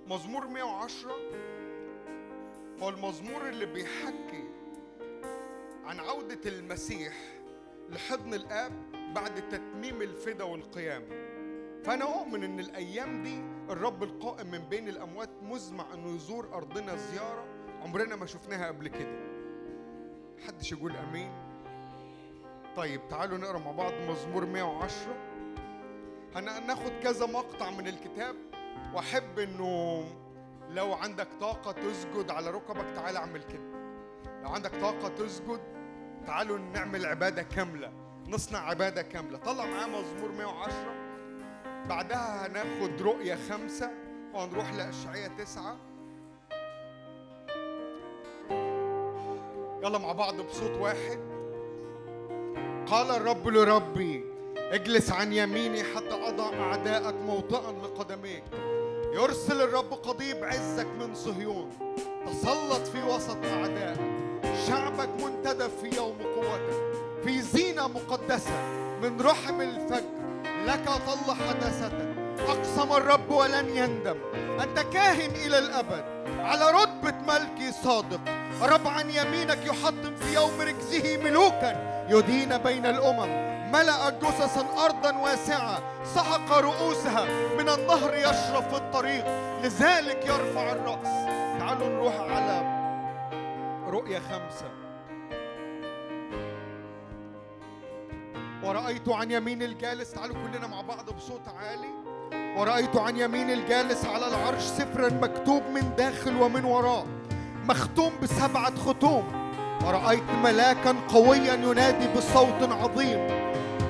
مزمور 0.07 0.47
110 0.47 1.11
هو 2.81 2.89
المزمور 2.89 3.49
اللي 3.49 3.65
بيحكي 3.65 4.43
عن 5.85 5.99
عودة 5.99 6.39
المسيح 6.49 7.13
لحضن 7.89 8.33
الآب 8.33 8.71
بعد 9.13 9.49
تتميم 9.49 10.01
الفدا 10.01 10.43
والقيامة. 10.43 11.05
فأنا 11.83 12.05
أؤمن 12.05 12.43
إن 12.43 12.59
الأيام 12.59 13.23
دي 13.23 13.43
الرب 13.69 14.03
القائم 14.03 14.51
من 14.51 14.59
بين 14.59 14.87
الأموات 14.89 15.29
مزمع 15.43 15.93
إنه 15.93 16.15
يزور 16.15 16.53
أرضنا 16.53 16.95
زيارة 16.95 17.45
عمرنا 17.83 18.15
ما 18.15 18.25
شفناها 18.25 18.67
قبل 18.67 18.87
كده. 18.87 19.19
محدش 20.37 20.71
يقول 20.71 20.95
أمين؟ 20.95 21.31
طيب 22.75 23.01
تعالوا 23.09 23.37
نقرأ 23.37 23.59
مع 23.59 23.71
بعض 23.71 23.93
مزمور 24.09 24.45
110 24.45 25.15
هناخد 26.35 26.91
كذا 27.03 27.25
مقطع 27.25 27.71
من 27.71 27.87
الكتاب 27.87 28.35
وأحب 28.93 29.39
إنه 29.39 30.03
لو 30.69 30.93
عندك 30.93 31.27
طاقة 31.41 31.71
تسجد 31.71 32.29
على 32.31 32.49
ركبك 32.51 32.85
تعال 32.95 33.17
اعمل 33.17 33.43
كده. 33.43 33.75
لو 34.43 34.49
عندك 34.49 34.71
طاقة 34.75 35.07
تسجد 35.07 35.59
تعالوا 36.25 36.57
نعمل 36.57 37.05
عبادة 37.05 37.43
كاملة. 37.43 37.91
نصنع 38.27 38.69
عبادة 38.69 39.01
كاملة. 39.01 39.37
طلع 39.37 39.65
معايا 39.65 39.87
مزمور 39.87 40.31
110 40.31 40.73
بعدها 41.89 42.47
هناخد 42.47 43.01
رؤية 43.01 43.37
خمسة 43.49 43.91
وهنروح 44.33 44.73
لأشعية 44.73 45.27
تسعة. 45.27 45.77
يلا 49.83 49.97
مع 49.97 50.11
بعض 50.11 50.41
بصوت 50.41 50.71
واحد. 50.71 51.19
قال 52.87 53.11
الرب 53.11 53.47
لربي 53.47 54.23
اجلس 54.57 55.11
عن 55.11 55.33
يميني 55.33 55.83
حتى 55.83 56.27
أضع 56.27 56.53
أعداءك 56.53 57.15
موطئا 57.15 57.71
لقدميك 57.71 58.43
يرسل 59.13 59.61
الرب 59.61 59.93
قضيب 59.93 60.43
عزك 60.43 60.87
من 60.87 61.15
صهيون. 61.15 61.69
تسلط 62.25 62.87
في 62.87 63.03
وسط 63.03 63.37
أعدائك. 63.45 63.99
شعبك 64.67 65.09
منتدب 65.23 65.69
في 65.69 65.95
يوم 65.97 66.17
قوتك. 66.35 66.95
في 67.25 67.41
زينة 67.41 67.87
مقدسة 67.87 68.61
من 69.01 69.21
رحم 69.21 69.61
الفجر 69.61 70.09
لك 70.65 70.85
طل 70.85 71.33
حداثتك 71.49 72.15
أقسم 72.47 72.93
الرب 72.93 73.31
ولن 73.31 73.69
يندم. 73.69 74.15
أنت 74.61 74.79
كاهن 74.79 75.31
إلى 75.45 75.59
الأبد. 75.59 76.03
على 76.39 76.71
رتبة 76.71 77.13
ملكي 77.27 77.71
صادق. 77.83 78.19
رب 78.61 78.87
عن 78.87 79.09
يمينك 79.09 79.65
يحطم 79.65 80.15
في 80.15 80.33
يوم 80.33 80.61
ركزه 80.61 81.17
ملوكا. 81.17 82.05
يدين 82.09 82.57
بين 82.57 82.85
الأمم. 82.85 83.55
ملأ 83.71 84.09
جثثا 84.09 84.85
أرضا 84.85 85.17
واسعة. 85.17 85.79
سحق 86.15 86.51
رؤوسها. 86.51 87.25
من 87.57 87.69
النهر 87.69 88.13
يشرب 88.13 88.69
في 88.69 88.77
الطريق. 88.77 89.25
لذلك 89.63 90.25
يرفع 90.25 90.71
الرأس. 90.71 91.25
تعالوا 91.59 91.87
نروح 91.87 92.15
على 92.19 92.61
رؤية 93.87 94.19
خمسة. 94.19 94.84
ورأيت 98.65 99.09
عن 99.09 99.31
يمين 99.31 99.63
الجالس 99.63 100.11
تعالوا 100.11 100.35
كلنا 100.35 100.67
مع 100.67 100.81
بعض 100.81 101.09
بصوت 101.17 101.41
عالي. 101.47 101.89
ورأيت 102.57 102.95
عن 102.95 103.17
يمين 103.17 103.51
الجالس 103.51 104.05
على 104.05 104.27
العرش 104.27 104.61
سفرا 104.61 105.09
مكتوب 105.09 105.63
من 105.73 105.95
داخل 105.97 106.41
ومن 106.41 106.65
وراء 106.65 107.05
مختوم 107.69 108.13
بسبعة 108.23 108.75
ختوم 108.75 109.51
ورأيت 109.85 110.23
ملاكا 110.43 110.95
قويا 111.09 111.53
ينادي 111.53 112.07
بصوت 112.07 112.71
عظيم. 112.71 113.27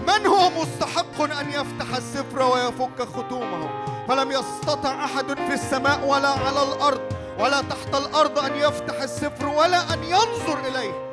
من 0.08 0.26
هو 0.26 0.50
مستحق 0.62 1.22
أن 1.22 1.50
يفتح 1.50 1.96
السفر 1.96 2.44
ويفك 2.44 3.02
ختومه 3.02 3.70
فلم 4.08 4.32
يستطع 4.32 5.06
أحد 5.06 5.34
في 5.34 5.54
السماء 5.54 6.08
ولا 6.08 6.30
على 6.30 6.64
الأرض 6.64 7.02
ولا 7.40 7.62
تحت 7.62 7.96
الأرض 7.96 8.40
أن 8.40 8.56
يفتح 8.56 9.02
السفر 9.02 9.48
ولا 9.48 9.94
أن 9.94 10.04
ينظر 10.04 10.60
إليه. 10.68 11.05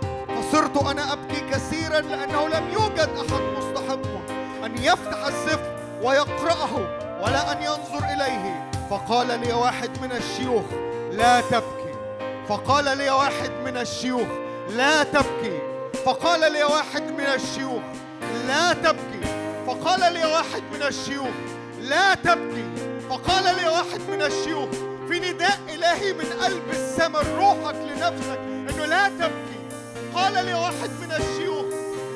فصرت 0.43 0.87
أنا 0.87 1.13
أبكي 1.13 1.41
كثيرا 1.41 2.01
لأنه 2.01 2.49
لم 2.49 2.71
يوجد 2.73 3.09
أحد 3.19 3.43
مستحق 3.57 4.07
أن 4.65 4.79
يفتح 4.79 5.27
السفر 5.27 5.77
ويقرأه 6.03 6.77
ولا 7.23 7.53
أن 7.53 7.63
ينظر 7.63 8.05
إليه. 8.15 8.71
فقال 8.91 9.41
لي 9.41 9.53
واحد 9.53 9.91
من 10.03 10.13
الشيوخ 10.13 10.65
لا 11.13 11.41
تبكي. 11.41 11.95
فقال 12.49 12.99
لي 12.99 13.11
واحد 13.11 13.51
من 13.65 13.77
الشيوخ 13.77 14.29
لا 14.71 15.03
تبكي. 15.03 15.59
فقال 16.07 16.53
لي 16.53 16.65
واحد 16.65 17.03
من 17.03 17.27
الشيوخ 17.27 17.83
لا 18.47 18.73
تبكي. 18.73 19.21
فقال 19.67 20.13
لي 20.13 20.25
واحد 20.25 20.63
من 20.73 20.83
الشيوخ 20.83 21.35
لا 21.81 22.15
تبكي. 22.15 22.65
فقال 23.11 23.45
لي 23.57 23.69
واحد 23.69 24.01
من 24.11 24.23
الشيوخ 24.23 24.69
في 25.09 25.33
نداء 25.33 25.59
إلهي 25.69 26.13
من 26.13 26.27
قلب 26.43 26.63
السماء 26.71 27.25
روحك 27.37 27.75
لنفسك 27.75 28.39
إنه 28.39 28.85
لا 28.87 29.09
تبكي. 29.09 29.62
قال 30.15 30.45
لي 30.45 30.55
واحد 30.55 30.91
من 31.03 31.13
الشيوخ 31.13 31.65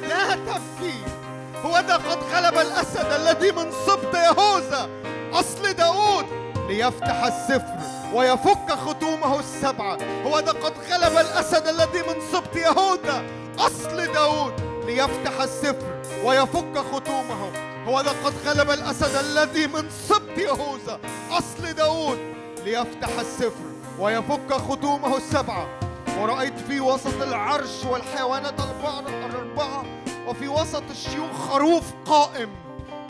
لا 0.08 0.34
تبكي 0.34 0.94
هو 1.64 1.80
ده 1.80 1.94
قد 1.96 2.18
غلب 2.34 2.54
الأسد 2.58 3.12
الذي 3.12 3.52
من 3.52 3.72
سبط 3.86 4.14
يهوذا 4.14 4.88
أصل 5.32 5.72
داود 5.72 6.26
ليفتح 6.68 7.24
السفر 7.24 7.76
ويفك 8.14 8.70
ختومه 8.72 9.40
السبعة 9.40 9.98
هو 10.26 10.40
ده 10.40 10.52
قد 10.52 10.72
غلب 10.90 11.12
الأسد 11.18 11.66
الذي 11.66 11.98
من 12.02 12.20
سبط 12.32 12.56
يهوذا 12.56 13.22
أصل 13.58 14.12
داود 14.12 14.52
ليفتح 14.86 15.40
السفر 15.40 15.96
ويفك 16.24 16.78
ختومه 16.92 17.50
هو 17.88 18.02
ده 18.02 18.10
قد 18.24 18.34
غلب 18.46 18.70
الأسد 18.70 19.14
الذي 19.16 19.66
من 19.66 19.90
سبط 20.08 20.38
يهوذا 20.38 20.98
أصل 21.30 21.72
داود 21.76 22.18
ليفتح 22.64 23.08
السفر 23.20 23.66
ويفك 23.98 24.52
ختومه 24.52 25.16
السبعة. 25.16 25.66
ورأيت 26.18 26.58
في 26.58 26.80
وسط 26.80 27.22
العرش 27.22 27.84
والحيوانات 27.84 28.60
الأربعة 28.60 29.84
وفي 30.26 30.48
وسط 30.48 30.82
الشيوخ 30.90 31.32
خروف 31.32 31.84
قائم 32.06 32.48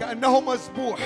كأنه 0.01 0.41
مذبوح 0.41 0.99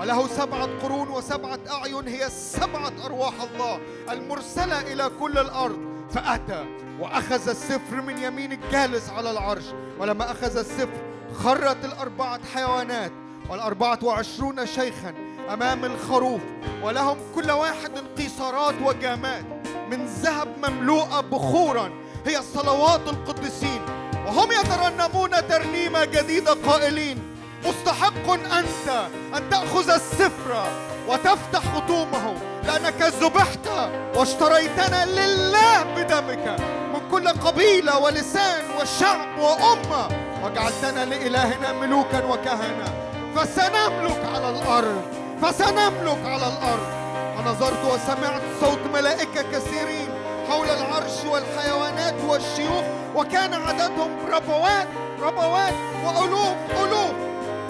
وله 0.00 0.28
سبعة 0.28 0.68
قرون 0.82 1.08
وسبعة 1.08 1.58
أعين 1.70 2.08
هي 2.08 2.30
سبعة 2.30 2.92
أرواح 3.04 3.32
الله 3.52 3.80
المرسلة 4.10 4.80
إلى 4.80 5.10
كل 5.20 5.38
الأرض. 5.38 5.78
فأتى 6.10 6.64
وأخذ 7.00 7.48
السفر 7.48 8.00
من 8.00 8.18
يمين 8.22 8.52
الجالس 8.52 9.10
على 9.10 9.30
العرش 9.30 9.64
ولما 9.98 10.30
أخذ 10.30 10.56
السفر 10.56 11.02
خرت 11.34 11.84
الأربعة 11.84 12.40
حيوانات 12.54 13.12
والأربعة 13.50 13.98
وعشرون 14.02 14.66
شيخا. 14.66 15.14
أمام 15.52 15.84
الخروف 15.84 16.40
ولهم 16.82 17.16
كل 17.34 17.50
واحد 17.50 17.90
قيصرات 18.18 18.74
وجامات 18.84 19.44
من 19.90 20.06
ذهب 20.06 20.48
مملوءة 20.66 21.20
بخورا 21.20 21.90
هي 22.26 22.42
صلوات 22.54 23.00
القديسين 23.08 23.80
وهم 24.26 24.48
يترنمون 24.52 25.30
ترنيمة 25.48 26.04
جديدة 26.04 26.56
قائلين 26.66 27.18
مستحق 27.66 28.30
أنت 28.30 29.08
أن 29.36 29.50
تأخذ 29.50 29.90
السفر 29.90 30.64
وتفتح 31.08 31.60
ختومه 31.76 32.34
لأنك 32.64 33.02
ذبحت 33.02 33.68
واشتريتنا 34.16 35.04
لله 35.06 35.82
بدمك. 35.82 36.60
من 36.94 37.10
كل 37.10 37.28
قبيلة 37.28 37.98
ولسان 37.98 38.64
وشعب 38.80 39.38
وأمة 39.38 40.08
وجعلتنا 40.44 41.04
لإلهنا 41.04 41.72
ملوكا 41.72 42.24
وكهنة. 42.24 42.92
فسنملك 43.36 44.24
على 44.34 44.50
الأرض 44.50 45.17
فسنملك 45.42 46.26
على 46.26 46.46
الأرض. 46.48 46.98
ونظرت 47.38 47.84
وسمعت 47.84 48.42
صوت 48.60 48.78
ملائكة 48.94 49.42
كثيرين 49.42 50.08
حول 50.48 50.66
العرش 50.66 51.24
والحيوانات 51.24 52.14
والشيوخ 52.28 52.84
وكان 53.16 53.54
عددهم 53.54 54.10
ربوات 54.32 54.88
ربوات 55.22 55.74
وألوف 56.04 56.56
ألوف. 56.84 57.12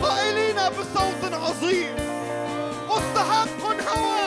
قائلين 0.02 0.56
بصوت 0.56 1.32
عظيم. 1.32 1.96
مستحق 2.88 3.62
هو 3.96 4.18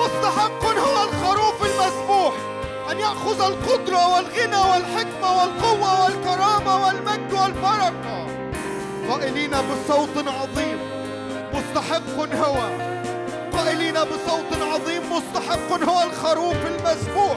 مستحق 0.00 0.64
هو 0.64 1.04
الخروف 1.04 1.62
المذبوح 1.62 2.34
أن 2.90 3.00
يأخذ 3.00 3.40
القدرة 3.40 4.14
والغنى 4.14 4.56
والحكمة 4.56 5.38
والقوة 5.38 6.04
والكرامة 6.04 6.86
والمجد 6.86 7.32
والبركة. 7.32 8.26
قائلين 9.10 9.50
بصوت 9.50 10.28
عظيم. 10.28 10.97
مستحق 11.58 12.36
هو. 12.44 12.56
قائلين 13.52 13.94
بصوت 13.94 14.62
عظيم 14.72 15.02
مستحق 15.12 15.88
هو 15.88 16.02
الخروف 16.02 16.56
المذبوح 16.66 17.36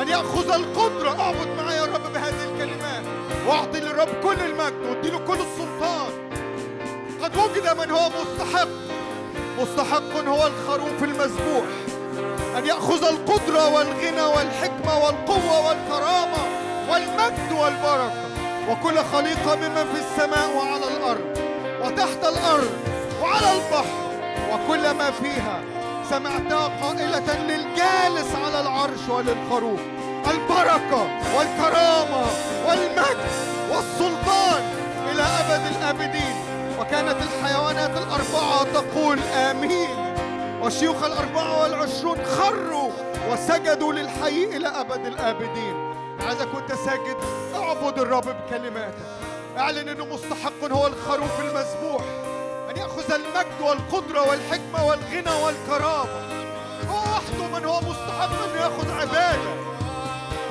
أن 0.00 0.08
يأخذ 0.08 0.50
القدرة 0.50 1.20
أعبد 1.20 1.48
معي 1.58 1.76
يا 1.76 1.84
رب 1.84 2.12
بهذه 2.12 2.44
الكلمات 2.44 3.02
وأعطي 3.48 3.80
للرب 3.80 4.08
كل 4.22 4.40
المجد. 4.40 4.86
وأدي 4.88 5.10
له 5.10 5.18
كل 5.18 5.34
السلطان. 5.34 6.10
قد 7.22 7.36
وجد 7.36 7.78
من 7.78 7.90
هو 7.90 8.08
مستحق. 8.08 8.68
مستحق 9.60 10.28
هو 10.28 10.46
الخروف 10.46 11.02
المذبوح 11.02 11.64
أن 12.58 12.66
يأخذ 12.66 13.04
القدرة 13.04 13.74
والغنى 13.74 14.22
والحكمة 14.22 14.98
والقوة 15.04 15.68
والكرامة 15.68 16.42
والمجد 16.90 17.52
والبركة. 17.52 18.12
وكل 18.70 18.98
خليقة 19.12 19.56
ممن 19.56 19.86
في 19.94 20.00
السماء 20.00 20.56
وعلى 20.56 20.84
الأرض. 20.96 21.38
وتحت 21.82 22.24
الأرض. 22.24 22.97
وعلى 23.22 23.52
البحر 23.52 24.08
وكل 24.52 24.90
ما 24.90 25.10
فيها 25.10 25.60
سمعتها 26.10 26.68
قائلة 26.82 27.34
للجالس 27.42 28.34
على 28.44 28.60
العرش 28.60 29.08
وللخروف 29.08 29.80
البركة 30.30 31.08
والكرامة 31.36 32.26
والمجد 32.68 33.28
والسلطان 33.70 34.62
إلى 35.10 35.22
أبد 35.22 35.76
الآبدين. 35.76 36.36
وكانت 36.80 37.16
الحيوانات 37.22 37.90
الأربعة 37.90 38.64
تقول 38.74 39.18
آمين. 39.20 40.14
والشيوخ 40.62 41.04
الأربعة 41.04 41.62
والعشرون 41.62 42.18
خروا 42.24 42.90
وسجدوا 43.30 43.92
للحي 43.92 44.44
إلى 44.44 44.68
أبد 44.68 45.06
الآبدين. 45.06 45.94
إذا 46.20 46.44
كنت 46.44 46.72
ساجد 46.72 47.16
أعبد 47.54 47.98
الرب 47.98 48.24
بكلماتك. 48.24 49.06
أعلن 49.58 49.88
أنه 49.88 50.04
مستحق 50.04 50.72
هو 50.72 50.86
الخروف 50.86 51.40
المذبوح. 51.40 52.02
أن 52.70 52.76
يأخذ 52.76 53.12
المجد 53.12 53.60
والقدرة 53.60 54.28
والحكمة 54.28 54.86
والغنى 54.86 55.42
والكرامة. 55.44 56.08
هو 56.90 56.98
وحده 56.98 57.58
من 57.58 57.64
هو 57.64 57.80
مستحق 57.80 58.30
أنه 58.44 58.60
يأخذ 58.60 58.90
عبادة. 58.90 59.50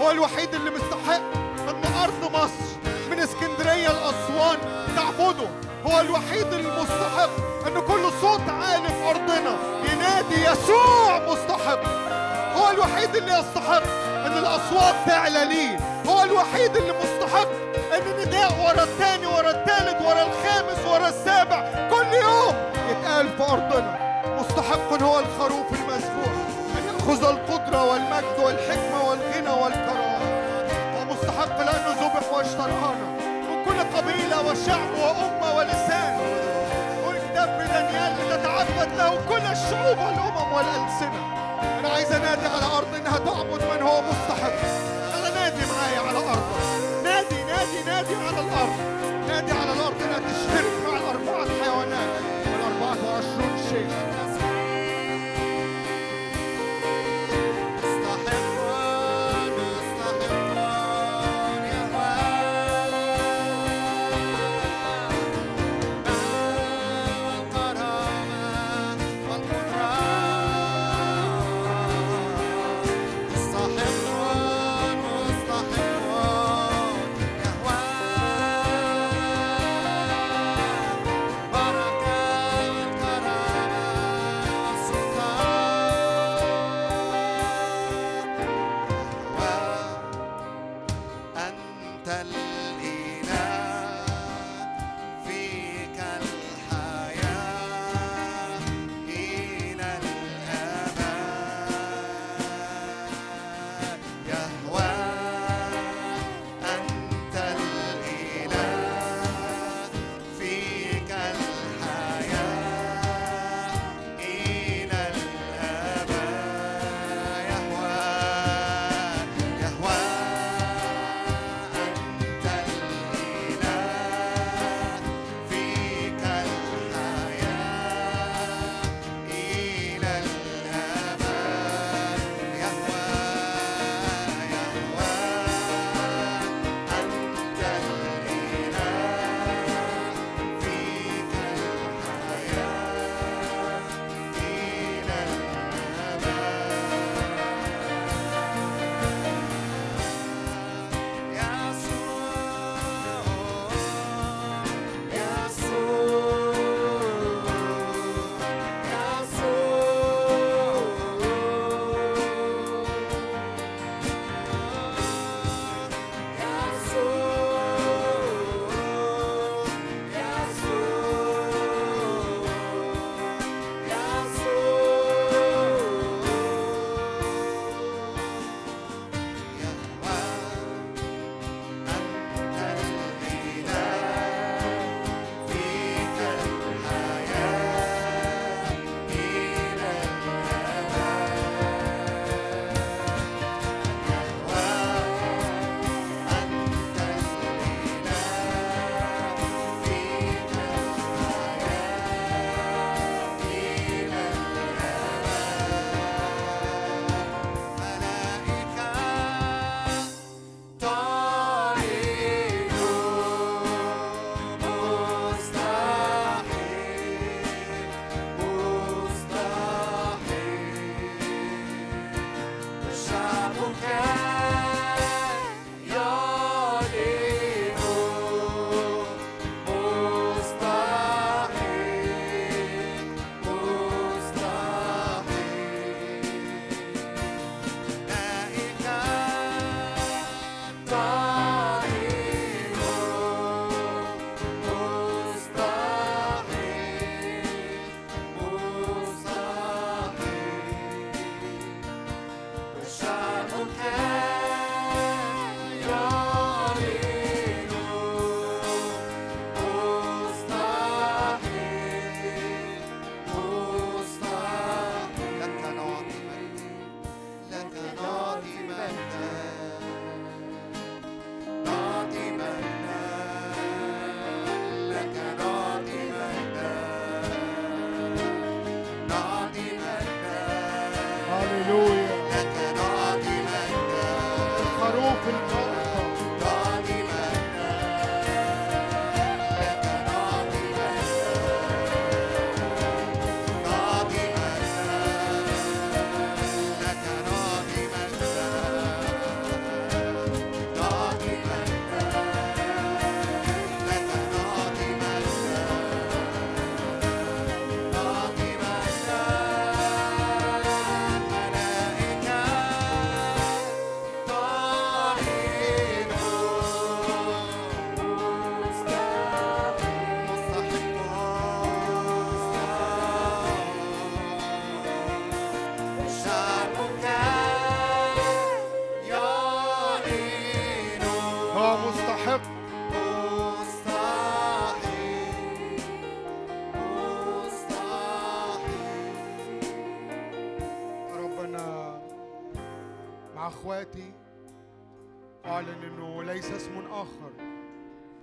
هو 0.01 0.11
الوحيد 0.11 0.55
اللي 0.55 0.71
مستحق 0.71 1.21
أن 1.69 1.81
أرض 2.03 2.31
مصر 2.33 2.89
من 3.11 3.19
اسكندرية 3.19 3.87
لأسوان 3.87 4.57
تعبده. 4.95 5.49
هو 5.85 5.99
الوحيد 5.99 6.53
المستحق 6.53 7.29
أن 7.67 7.79
كل 7.87 8.11
صوت 8.21 8.41
عالي 8.49 8.87
في 8.87 9.09
أرضنا 9.09 9.57
ينادي 9.93 10.41
يسوع 10.41 11.19
مستحق. 11.19 11.79
هو 12.55 12.71
الوحيد 12.71 13.15
اللي 13.15 13.39
يستحق 13.39 13.83
أن 14.25 14.37
الأصوات 14.37 14.95
تعلى 15.05 15.45
ليه. 15.45 15.96
هو 16.07 16.23
الوحيد 16.23 16.77
اللي 16.77 16.93
مستحق 16.93 17.47
إن 17.93 18.21
نداء 18.21 18.51
ورا 18.65 18.83
الثاني 18.83 19.25
ورا 19.25 19.49
الثالث 19.49 20.01
ورا 20.01 20.23
الخامس 20.23 20.85
ورا 20.85 21.09
السابع. 21.09 21.89
كل 21.89 22.13
يوم 22.13 22.55
يتقال 22.89 23.29
في 23.37 23.43
أرضنا 23.43 23.97
مستحق 24.39 25.03
هو 25.03 25.19
الخروف 25.19 25.73
المذبوح 25.73 26.31
ان 26.77 26.83
ياخذ 26.87 27.23
القدرة 27.23 27.91
والمجد 27.91 28.39
والحكمة 28.39 29.09
والغنى 29.09 29.63
والكرامة. 29.63 30.27
ومستحق 30.97 31.57
لأنه 31.57 31.91
ذبح 32.01 32.33
واشترانا 32.33 33.07
من 33.49 33.65
كل 33.65 33.97
قبيلة 33.97 34.41
وشعب 34.41 34.89
وأمة 35.01 35.57
ولسان. 35.57 36.17
والكتاب 37.07 37.59
في 37.59 37.67
دانيال 37.73 38.29
تتعبد 38.29 38.97
له 38.97 39.19
كل 39.29 39.45
الشعوب 39.51 39.97
والأمم 39.97 40.53
والألسنة. 40.53 41.21
أنا 41.79 41.89
عايز 41.89 42.11
أنادي 42.11 42.47
على 42.47 42.77
أرض 42.77 42.95
إنها 42.95 43.17
تعبد 43.17 43.61
من 43.63 43.81
هو 43.81 44.01
مستحق. 44.01 44.86
نادي 45.57 45.71
معايا 45.71 45.99
على 45.99 46.17
ارض 46.17 46.43
نادي 47.03 47.43
نادي 47.43 47.83
نادي 47.85 48.15
على 48.15 48.39
الأرض. 48.39 48.77
نادي 49.27 49.51
على 49.51 49.73
الأرض 49.73 49.95
انها 50.01 50.19
تشترك 50.19 50.73
مع 50.87 50.97
الأربعة 50.97 51.47
حيوانات. 51.63 52.21
والاربعه 52.45 53.05
وعشرون 53.05 53.57
شيخ 53.69 54.16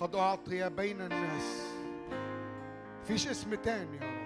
قد 0.01 0.15
أعطي 0.15 0.69
بين 0.71 1.01
الناس. 1.01 1.67
فيش 3.07 3.29
اسم 3.29 3.55
تاني 3.55 3.97
يا 3.97 4.03
رب. 4.03 4.25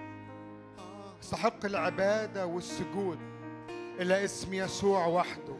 يستحق 1.21 1.65
العبادة 1.65 2.45
والسجود 2.45 3.19
الا 3.99 4.23
اسم 4.23 4.53
يسوع 4.53 5.05
وحده. 5.05 5.55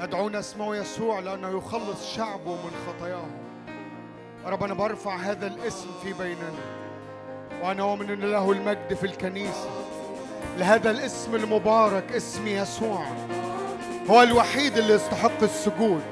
يدعون 0.00 0.36
اسمه 0.36 0.76
يسوع 0.76 1.18
لأنه 1.18 1.58
يخلص 1.58 2.14
شعبه 2.14 2.52
من 2.52 2.70
خطاياهم 2.86 3.38
يا 4.44 4.50
رب 4.50 4.62
أنا 4.62 4.74
برفع 4.74 5.16
هذا 5.16 5.46
الاسم 5.46 5.88
في 6.02 6.12
بيننا. 6.12 6.52
وأنا 7.62 7.82
أؤمن 7.82 8.10
إن 8.10 8.20
له 8.20 8.52
المجد 8.52 8.94
في 8.94 9.06
الكنيسة. 9.06 9.70
لهذا 10.58 10.90
الاسم 10.90 11.34
المبارك 11.34 12.12
اسم 12.12 12.46
يسوع. 12.46 13.06
هو 14.10 14.22
الوحيد 14.22 14.78
اللي 14.78 14.94
يستحق 14.94 15.42
السجود. 15.42 16.02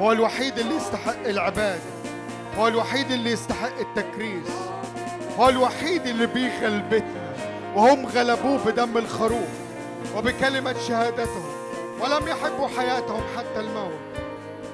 هو 0.00 0.12
الوحيد 0.12 0.58
اللي 0.58 0.74
يستحق 0.74 1.26
العبادة. 1.26 2.01
هو 2.58 2.68
الوحيد 2.68 3.10
اللي 3.10 3.30
يستحق 3.30 3.78
التكريس. 3.80 4.48
هو 5.38 5.48
الوحيد 5.48 6.06
اللي 6.06 6.26
بيه 6.26 6.60
غلبتنا 6.62 7.32
وهم 7.74 8.06
غلبوه 8.06 8.58
بدم 8.64 8.98
الخروف 8.98 9.48
وبكلمة 10.16 10.74
شهادتهم 10.88 11.52
ولم 12.00 12.28
يحبوا 12.28 12.68
حياتهم 12.78 13.22
حتى 13.36 13.60
الموت. 13.60 13.92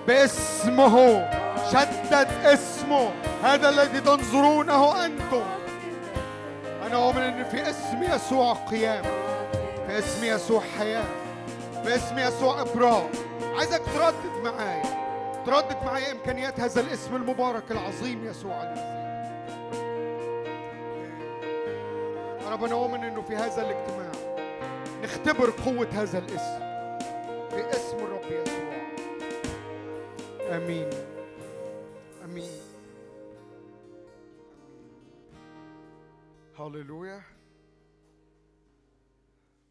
باسمه 0.07 1.29
شدد 1.73 2.29
اسمه. 2.45 3.11
هذا 3.45 3.69
الذي 3.69 4.01
تنظرونه 4.01 5.05
أنتم. 5.05 5.43
أنا 6.87 6.97
أؤمن 6.97 7.23
أن 7.23 7.45
في 7.45 7.71
اسم 7.71 8.03
يسوع 8.15 8.53
قيام 8.53 9.05
في 9.87 9.99
اسم 9.99 10.25
يسوع 10.25 10.63
حياة 10.79 11.05
في 11.85 11.95
اسم 11.95 12.19
يسوع 12.19 12.61
إبراء. 12.61 13.11
عايزك 13.57 13.83
تردد 13.95 14.45
معايا. 14.45 14.98
تردد 15.49 15.85
معايا 15.85 16.13
إمكانيات 16.13 16.61
هذا 16.61 16.81
الاسم 16.81 17.17
المبارك 17.17 17.71
العظيم 17.71 18.25
يسوع 18.25 18.63
المسيح 18.63 18.85
يا 22.43 22.49
رب 22.51 22.65
أنا 22.65 22.75
أؤمن 22.75 23.05
أنه 23.05 23.23
في 23.23 23.37
هذا 23.37 23.63
الاجتماع 23.63 24.13
نختبر 25.03 25.51
قوة 25.51 25.89
هذا 25.93 26.19
الاسم 26.19 26.59
في 27.51 27.71
اسم 27.71 27.97
الرب 27.97 28.25
يسوع. 28.25 28.75
آمين. 30.57 30.91
آمين. 32.25 32.51
هللويا. 36.59 37.23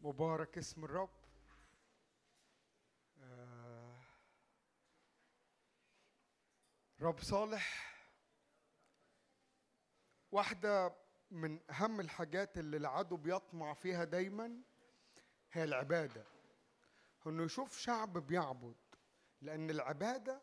مبارك 0.02 0.58
اسم 0.58 0.84
الرب. 0.84 1.17
رب 7.00 7.20
صالح 7.20 7.94
واحدة 10.32 10.94
من 11.30 11.58
أهم 11.70 12.00
الحاجات 12.00 12.58
اللي 12.58 12.76
العدو 12.76 13.16
بيطمع 13.16 13.74
فيها 13.74 14.04
دايما 14.04 14.60
هي 15.52 15.64
العبادة. 15.64 16.24
إنه 17.26 17.42
يشوف 17.42 17.78
شعب 17.78 18.18
بيعبد 18.18 18.74
لأن 19.42 19.70
العبادة 19.70 20.40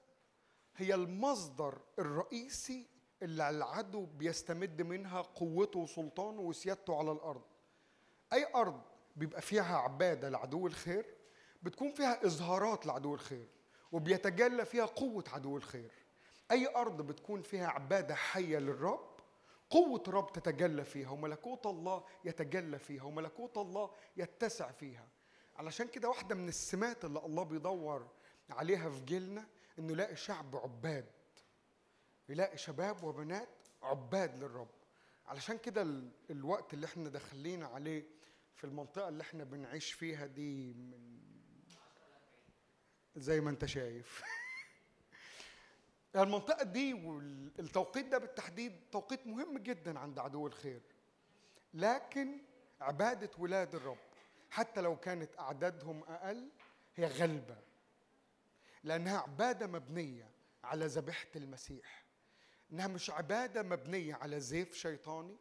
هي 0.76 0.94
المصدر 0.96 1.82
الرئيسي 2.00 2.88
اللي 3.22 3.50
العدو 3.50 4.06
بيستمد 4.06 4.82
منها 4.82 5.22
قوته 5.22 5.80
وسلطانه 5.80 6.42
وسيادته 6.42 6.98
على 7.00 7.12
الأرض. 7.12 7.44
أي 8.34 8.54
أرض 8.56 8.82
بيبقى 9.16 9.42
فيها 9.42 9.78
عبادة 9.78 10.30
لعدو 10.30 10.68
الخير 10.68 11.16
بتكون 11.64 11.92
فيها 11.92 12.26
إظهارات 12.26 12.86
لعدو 12.86 13.14
الخير 13.14 13.48
وبيتجلى 13.92 14.66
فيها 14.66 14.86
قوة 14.86 15.24
عدو 15.28 15.58
الخير. 15.58 16.05
أي 16.52 16.76
أرض 16.76 17.02
بتكون 17.02 17.42
فيها 17.42 17.68
عبادة 17.68 18.16
حية 18.16 18.58
للرب 18.58 19.16
قوة 19.70 20.04
الرب 20.08 20.32
تتجلى 20.32 20.84
فيها 20.86 21.10
وملكوت 21.10 21.66
الله 21.66 22.04
يتجلى 22.26 22.80
فيها 22.80 23.04
وملكوت 23.04 23.58
الله 23.58 23.92
يتسع 24.18 24.72
فيها. 24.72 25.08
علشان 25.56 25.88
كده 25.88 26.10
واحدة 26.10 26.36
من 26.36 26.48
السمات 26.48 27.06
اللي 27.06 27.20
الله 27.20 27.44
بيدور 27.44 28.08
عليها 28.50 28.90
في 28.90 29.00
جيلنا 29.02 29.48
إنه 29.80 29.92
يلاقي 29.94 30.16
شعب 30.16 30.56
عباد 30.56 31.06
يلاقي 32.30 32.58
شباب 32.58 33.04
وبنات 33.04 33.50
عباد 33.82 34.38
للرب. 34.38 34.70
علشان 35.26 35.58
كده 35.58 35.82
ال- 35.82 36.12
الوقت 36.30 36.74
اللي 36.74 36.86
إحنا 36.86 37.10
داخلين 37.10 37.64
عليه 37.64 38.04
في 38.56 38.64
المنطقة 38.64 39.10
اللي 39.10 39.22
إحنا 39.22 39.44
بنعيش 39.44 39.92
فيها 39.94 40.26
دي 40.26 40.74
من 40.74 41.16
زي 43.16 43.42
ما 43.42 43.50
أنت 43.50 43.66
شايف. 43.66 44.22
المنطقة 46.24 46.64
دي 46.64 46.94
والتوقيت 46.94 48.06
ده 48.06 48.18
بالتحديد 48.18 48.74
توقيت 48.92 49.28
مهم 49.28 49.58
جدا 49.58 50.00
عند 50.00 50.20
عدو 50.20 50.48
الخير. 50.48 50.82
لكن 51.74 52.38
عبادة 52.82 53.30
ولاد 53.38 53.76
الرب 53.76 53.98
حتى 54.50 54.82
لو 54.82 54.96
كانت 54.96 55.40
أعدادهم 55.40 56.04
أقل 56.04 56.50
هي 56.96 57.06
غلبة 57.06 57.58
لأنها 58.84 59.18
عبادة 59.18 59.68
مبنية 59.68 60.30
على 60.64 60.86
ذبيحة 60.86 61.28
المسيح. 61.36 62.06
إنها 62.72 62.88
مش 62.88 63.10
عبادة 63.10 63.64
مبنية 63.64 64.16
على 64.16 64.40
زيف 64.40 64.74
شيطاني 64.74 65.38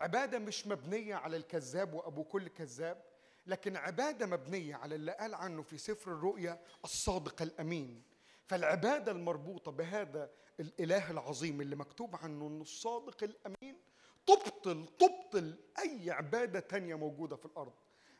عبادة 0.00 0.38
مش 0.38 0.66
مبنية 0.66 1.14
على 1.14 1.36
الكذاب 1.36 1.94
وأبو 1.94 2.24
كل 2.24 2.48
كذاب 2.48 3.02
لكن 3.46 3.76
عبادة 3.76 4.26
مبنية 4.26 4.76
على 4.76 4.94
اللي 4.94 5.12
قال 5.12 5.34
عنه 5.34 5.62
في 5.62 5.78
سفر 5.78 6.12
الرؤيا 6.12 6.60
الصادق 6.84 7.42
الأمين. 7.42 8.02
فالعبادة 8.46 9.12
المربوطة 9.12 9.72
بهذا 9.72 10.30
الإله 10.60 11.10
العظيم 11.10 11.60
اللي 11.60 11.76
مكتوب 11.76 12.16
عنه 12.16 12.46
إنه 12.46 12.62
الصادق 12.62 13.22
الأمين 13.22 13.80
تبطل 14.26 14.86
تبطل 14.98 15.58
أي 15.78 16.10
عبادة 16.10 16.60
تانية 16.60 16.94
موجودة 16.94 17.36
في 17.36 17.46
الأرض. 17.46 17.72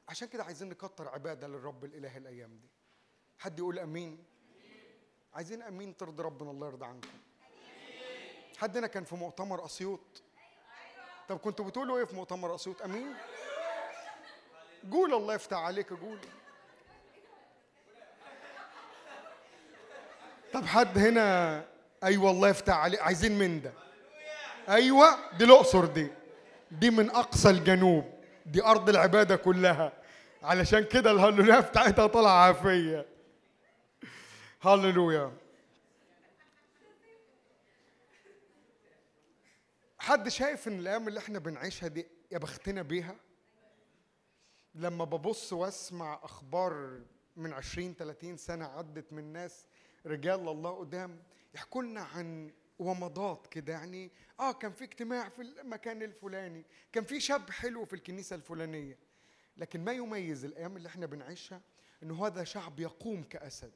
عشان 0.09 0.29
كده 0.29 0.45
عايزين 0.45 0.69
نكتر 0.69 1.09
عبادة 1.09 1.49
للرب 1.49 1.85
الإله 1.85 2.17
الأيام 2.17 2.59
دي. 2.59 2.69
حد 3.39 3.59
يقول 3.59 3.79
أمين؟ 3.79 4.25
عايزين 5.35 5.63
أمين 5.63 5.97
ترضي 5.97 6.23
ربنا 6.23 6.51
الله 6.51 6.67
يرضى 6.67 6.87
عنكم. 6.87 7.09
حد 8.57 8.77
هنا 8.77 8.87
كان 8.87 9.05
في 9.05 9.15
مؤتمر 9.15 9.65
أسيوط. 9.65 10.23
طب 11.29 11.39
كنتوا 11.39 11.65
بتقولوا 11.65 11.99
إيه 11.99 12.05
في 12.05 12.17
مؤتمر 12.17 12.55
أسيوط؟ 12.55 12.83
أمين؟ 12.83 13.15
قول 14.93 15.15
الله 15.15 15.35
يفتح 15.35 15.57
عليك 15.57 15.93
قول. 15.93 16.19
طب 20.55 20.65
حد 20.65 20.99
هنا 20.99 21.65
أيوه 22.05 22.31
الله 22.31 22.49
يفتح 22.49 22.75
عليك 22.75 23.01
عايزين 23.01 23.39
من 23.39 23.63
ده. 23.63 23.73
أيوه 24.69 25.37
دي 25.39 25.45
الأقصر 25.45 25.85
دي. 25.85 26.09
دي 26.71 26.91
من 26.91 27.11
أقصى 27.11 27.51
الجنوب. 27.51 28.05
دي 28.47 28.65
أرض 28.65 28.89
العبادة 28.89 29.37
كلها. 29.37 29.93
علشان 30.43 30.85
كده 30.85 31.11
الهللويا 31.11 31.61
بتاعتها 31.61 32.07
طالعة 32.07 32.47
عافية. 32.47 33.07
هللويا. 34.63 35.33
حد 39.99 40.29
شايف 40.29 40.69
إن 40.69 40.79
الأيام 40.79 41.09
اللي 41.09 41.21
إحنا 41.21 41.39
بنعيشها 41.39 41.89
دي 41.89 42.07
يا 42.33 42.39
بختنا 42.39 42.83
بيها؟ 42.83 43.17
لما 44.75 45.05
ببص 45.05 45.53
وأسمع 45.53 46.21
أخبار 46.23 47.01
من 47.37 47.53
20 47.53 47.95
30 47.95 48.37
سنة 48.37 48.65
عدت 48.65 49.13
من 49.13 49.33
ناس 49.33 49.67
رجال 50.07 50.49
الله 50.49 50.71
قدام 50.71 51.23
يحكوا 51.55 51.83
لنا 51.83 52.01
عن 52.01 52.53
ومضات 52.79 53.47
كده 53.47 53.73
يعني 53.73 54.11
آه 54.41 54.53
كان 54.53 54.73
في 54.73 54.85
اجتماع 54.85 55.29
في 55.29 55.43
المكان 55.43 56.03
الفلاني 56.03 56.65
كان 56.93 57.05
في 57.05 57.21
شاب 57.21 57.51
حلو 57.51 57.85
في 57.85 57.93
الكنيسة 57.97 58.37
الفلانية. 58.37 58.99
لكن 59.57 59.85
ما 59.85 59.93
يميز 59.93 60.45
الأيام 60.45 60.77
اللي 60.77 60.89
إحنا 60.89 61.07
بنعيشها 61.07 61.61
إنه 62.03 62.27
هذا 62.27 62.45
شعب 62.45 62.81
يقوم 62.81 63.23
كأسد 63.23 63.73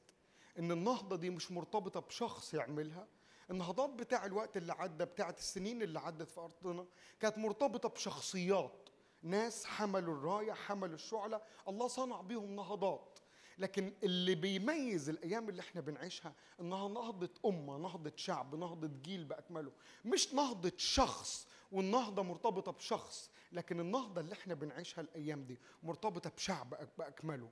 إن 0.58 0.72
النهضة 0.72 1.16
دي 1.16 1.30
مش 1.30 1.52
مرتبطة 1.52 2.00
بشخص 2.00 2.54
يعملها 2.54 3.06
النهضات 3.50 3.90
بتاع 3.90 4.26
الوقت 4.26 4.56
اللي 4.56 4.72
عدى 4.72 5.04
بتاعت 5.04 5.38
السنين 5.38 5.82
اللي 5.82 5.98
عدت 6.00 6.30
في 6.30 6.40
أرضنا 6.40 6.86
كانت 7.20 7.38
مرتبطة 7.38 7.88
بشخصيات 7.88 8.88
ناس 9.22 9.64
حملوا 9.64 10.14
الراية 10.14 10.52
حملوا 10.52 10.94
الشعلة 10.94 11.40
الله 11.68 11.88
صنع 11.88 12.20
بيهم 12.20 12.56
نهضات. 12.56 13.17
لكن 13.58 13.92
اللي 14.02 14.34
بيميز 14.34 15.08
الأيام 15.08 15.48
اللي 15.48 15.60
إحنا 15.60 15.80
بنعيشها 15.80 16.34
إنها 16.60 16.88
نهضة 16.88 17.30
أمة 17.46 17.78
نهضة 17.78 18.12
شعب 18.16 18.54
نهضة 18.54 18.90
جيل 19.02 19.24
بأكمله. 19.24 19.72
مش 20.04 20.34
نهضة 20.34 20.72
شخص 20.76 21.48
والنهضة 21.72 22.22
مرتبطة 22.22 22.72
بشخص 22.72 23.30
لكن 23.52 23.80
النهضة 23.80 24.20
اللي 24.20 24.32
إحنا 24.32 24.54
بنعيشها 24.54 25.02
الأيام 25.02 25.44
دي 25.44 25.58
مرتبطة 25.82 26.30
بشعب 26.30 26.74
بأكمله. 26.98 27.50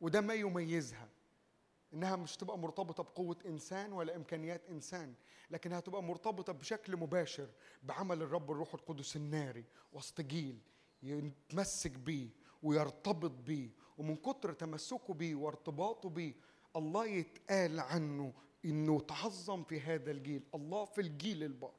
وده 0.00 0.20
ما 0.20 0.34
يميزها. 0.34 1.08
إنها 1.94 2.16
مش 2.16 2.36
تبقى 2.36 2.58
مرتبطة 2.58 3.02
بقوة 3.02 3.36
إنسان 3.46 3.92
ولا 3.92 4.16
إمكانيات 4.16 4.62
إنسان 4.70 5.14
لكنها 5.50 5.80
تبقى 5.80 6.02
مرتبطة 6.02 6.52
بشكل 6.52 6.96
مباشر 6.96 7.48
بعمل 7.82 8.22
الرب 8.22 8.50
الروح 8.50 8.74
القدس 8.74 9.16
الناري 9.16 9.64
وسط 9.92 10.20
جيل 10.20 10.58
يتمسك 11.02 11.90
بيه 11.90 12.28
ويرتبط 12.62 13.30
بيه 13.30 13.70
ومن 13.98 14.16
كتر 14.16 14.52
تمسكه 14.52 15.14
بيه 15.14 15.34
وارتباطه 15.34 16.08
بيه 16.08 16.34
الله 16.76 17.06
يتقال 17.06 17.80
عنه 17.80 18.32
إنه 18.64 19.00
تعظم 19.00 19.64
في 19.64 19.80
هذا 19.80 20.10
الجيل 20.10 20.42
الله 20.54 20.84
في 20.84 21.00
الجيل 21.00 21.42
البار 21.44 21.74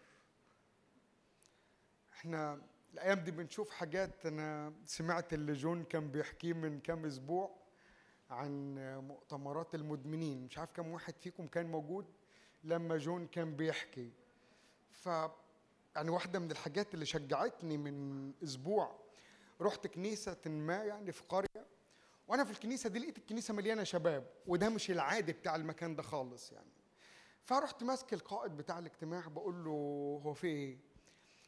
إحنا 2.14 2.62
الأيام 2.94 3.20
دي 3.20 3.32
بنشوف 3.32 3.70
حاجات 3.70 4.26
أنا 4.26 4.74
سمعت 4.86 5.34
اللي 5.34 5.54
جون 5.54 5.84
كان 5.84 6.12
بيحكيه 6.12 6.54
من 6.54 6.80
كام 6.80 7.06
أسبوع 7.06 7.56
عن 8.30 8.76
مؤتمرات 9.08 9.76
المدمنين 9.76 10.46
مش 10.46 10.58
عارف 10.58 10.72
كم 10.72 10.88
واحد 10.88 11.14
فيكم 11.20 11.48
كان 11.48 11.72
موجود 11.72 12.06
لما 12.64 12.98
جون 12.98 13.28
كان 13.28 13.56
بيحكي. 13.56 14.12
ف 14.92 15.06
يعني 15.96 16.10
واحدة 16.10 16.40
من 16.40 16.52
الحاجات 16.52 16.94
اللي 16.94 17.06
شجعتني 17.06 17.78
من 17.78 18.32
أسبوع 18.44 19.00
رحت 19.62 19.88
كنيسة 19.88 20.38
ما 20.46 20.84
يعني 20.84 21.12
في 21.12 21.24
قرية 21.30 21.66
وأنا 22.30 22.44
في 22.44 22.52
الكنيسة 22.52 22.90
دي 22.90 23.00
لقيت 23.00 23.18
الكنيسة 23.18 23.54
مليانة 23.54 23.84
شباب 23.84 24.30
وده 24.48 24.70
مش 24.70 24.92
العادي 24.92 25.34
بتاع 25.34 25.56
المكان 25.56 25.96
ده 25.96 26.04
خالص 26.04 26.52
يعني 26.52 26.72
فرحت 27.44 27.84
ماسك 27.84 28.14
القائد 28.14 28.58
بتاع 28.58 28.80
الاجتماع 28.80 29.28
بقول 29.28 29.64
له 29.66 29.72
هو 30.26 30.34
في 30.34 30.48
إيه؟ 30.48 30.78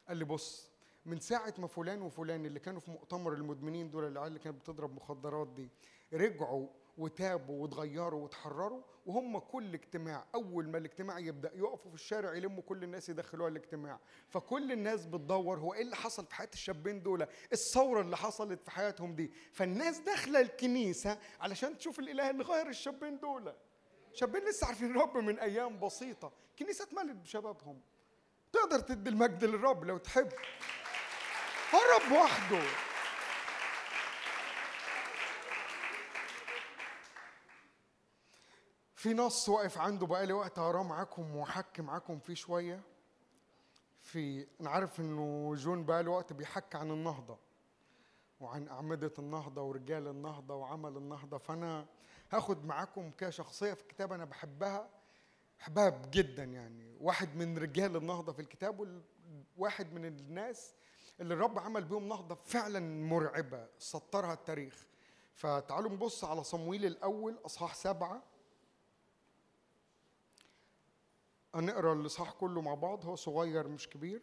قال 0.08 0.18
لي 0.18 0.26
بص 0.26 0.72
من 1.06 1.20
ساعة 1.20 1.54
ما 1.58 1.68
فلان 1.68 2.02
وفلان 2.02 2.46
اللي 2.46 2.60
كانوا 2.60 2.80
في 2.80 2.92
مؤتمر 2.92 3.34
المدمنين 3.34 3.90
دول 3.92 4.08
العيال 4.08 4.28
اللي 4.28 4.40
كانت 4.40 4.56
بتضرب 4.62 4.96
مخدرات 4.96 5.48
دي 5.48 5.70
رجعوا 6.14 6.68
وتابوا 7.02 7.62
واتغيروا 7.62 8.24
واتحرروا 8.24 8.82
وهم 9.06 9.40
كل 9.40 9.74
اجتماع 9.74 10.26
أول 10.36 10.70
ما 10.70 10.78
الاجتماع 10.78 11.20
يبدأ 11.20 11.52
يقفوا 11.56 11.90
في 11.92 11.96
الشارع 11.96 12.34
يلموا 12.34 12.64
كل 12.64 12.84
الناس 12.84 13.10
يدخلوها 13.10 13.50
الاجتماع. 13.50 14.00
فكل 14.30 14.72
الناس 14.72 15.06
بتدور 15.06 15.60
هو 15.60 15.74
إيه 15.74 15.82
اللي 15.82 15.96
حصل 15.96 16.26
في 16.26 16.36
حياة 16.36 16.50
الشابين 16.54 17.04
دول؟ 17.04 17.28
الثورة 17.54 18.02
اللي 18.02 18.18
حصلت 18.18 18.64
في 18.64 18.72
حياتهم 18.72 19.16
دي. 19.16 19.32
فالناس 19.52 20.00
داخلة 20.00 20.42
الكنيسة 20.42 21.18
علشان 21.40 21.78
تشوف 21.78 22.00
الإله 22.00 22.30
اللي 22.30 22.44
غير 22.44 22.68
الشابين 22.68 23.20
دول. 23.20 23.54
شابين 24.14 24.44
لسه 24.50 24.68
عارفين 24.68 24.92
الرب 24.92 25.18
من 25.18 25.40
أيام 25.40 25.80
بسيطة. 25.80 26.32
كنيسة 26.60 26.84
اتملت 26.84 27.16
بشبابهم. 27.16 27.82
تقدر 28.54 28.80
تدي 28.80 29.10
المجد 29.10 29.44
للرب 29.44 29.84
لو 29.84 29.98
تحب. 29.98 30.30
الرب 31.74 32.12
وحده. 32.12 32.91
في 39.02 39.14
نص 39.14 39.50
واقف 39.50 39.78
عنده 39.78 40.06
بقالي 40.08 40.34
وقت 40.34 40.60
هقراه 40.60 40.84
معاكم 40.84 41.36
واحكي 41.36 41.82
معاكم 41.82 42.20
فيه 42.20 42.34
شوية. 42.34 42.82
في 44.02 44.48
أنا 44.62 44.70
عارف 44.70 45.00
إنه 45.00 45.56
جون 45.56 45.86
بقالي 45.86 46.10
وقت 46.10 46.34
بيحكي 46.34 46.78
عن 46.78 46.92
النهضة 46.92 47.38
وعن 48.40 48.68
أعمدة 48.68 49.14
النهضة 49.20 49.62
ورجال 49.62 50.08
النهضة 50.08 50.56
وعمل 50.56 50.98
النهضة. 50.98 51.38
فأنا 51.38 51.86
هاخد 52.32 52.66
معاكم 52.66 53.12
كشخصيه 53.12 53.74
في 53.74 53.82
الكتاب 53.82 54.14
أنا 54.14 54.26
بحبها 54.26 54.90
بحبها 55.60 56.02
جدا 56.12 56.44
يعني. 56.44 56.98
واحد 57.00 57.36
من 57.36 57.58
رجال 57.58 57.96
النهضة 57.96 58.32
في 58.32 58.40
الكتاب 58.40 59.02
وواحد 59.58 59.94
من 59.94 60.06
الناس 60.06 60.76
اللي 61.20 61.34
الرب 61.34 61.60
عمل 61.60 61.84
بيهم 61.84 62.08
نهضة 62.08 62.36
فعلا 62.36 62.80
مرعبة 63.04 63.68
سطرها 63.78 64.34
التاريخ. 64.34 64.88
فتعالوا 65.34 65.92
نبص 65.92 66.24
على 66.24 66.44
صمويل 66.44 66.86
الأول 66.86 67.40
أصحاح 67.46 67.76
سبعة. 67.76 68.31
هنقرأ 71.56 71.94
الإصحاح 71.94 72.32
كله 72.32 72.62
مع 72.62 72.74
بعض 72.74 73.06
هو 73.06 73.16
صغير 73.16 73.68
مش 73.68 73.90
كبير. 73.90 74.22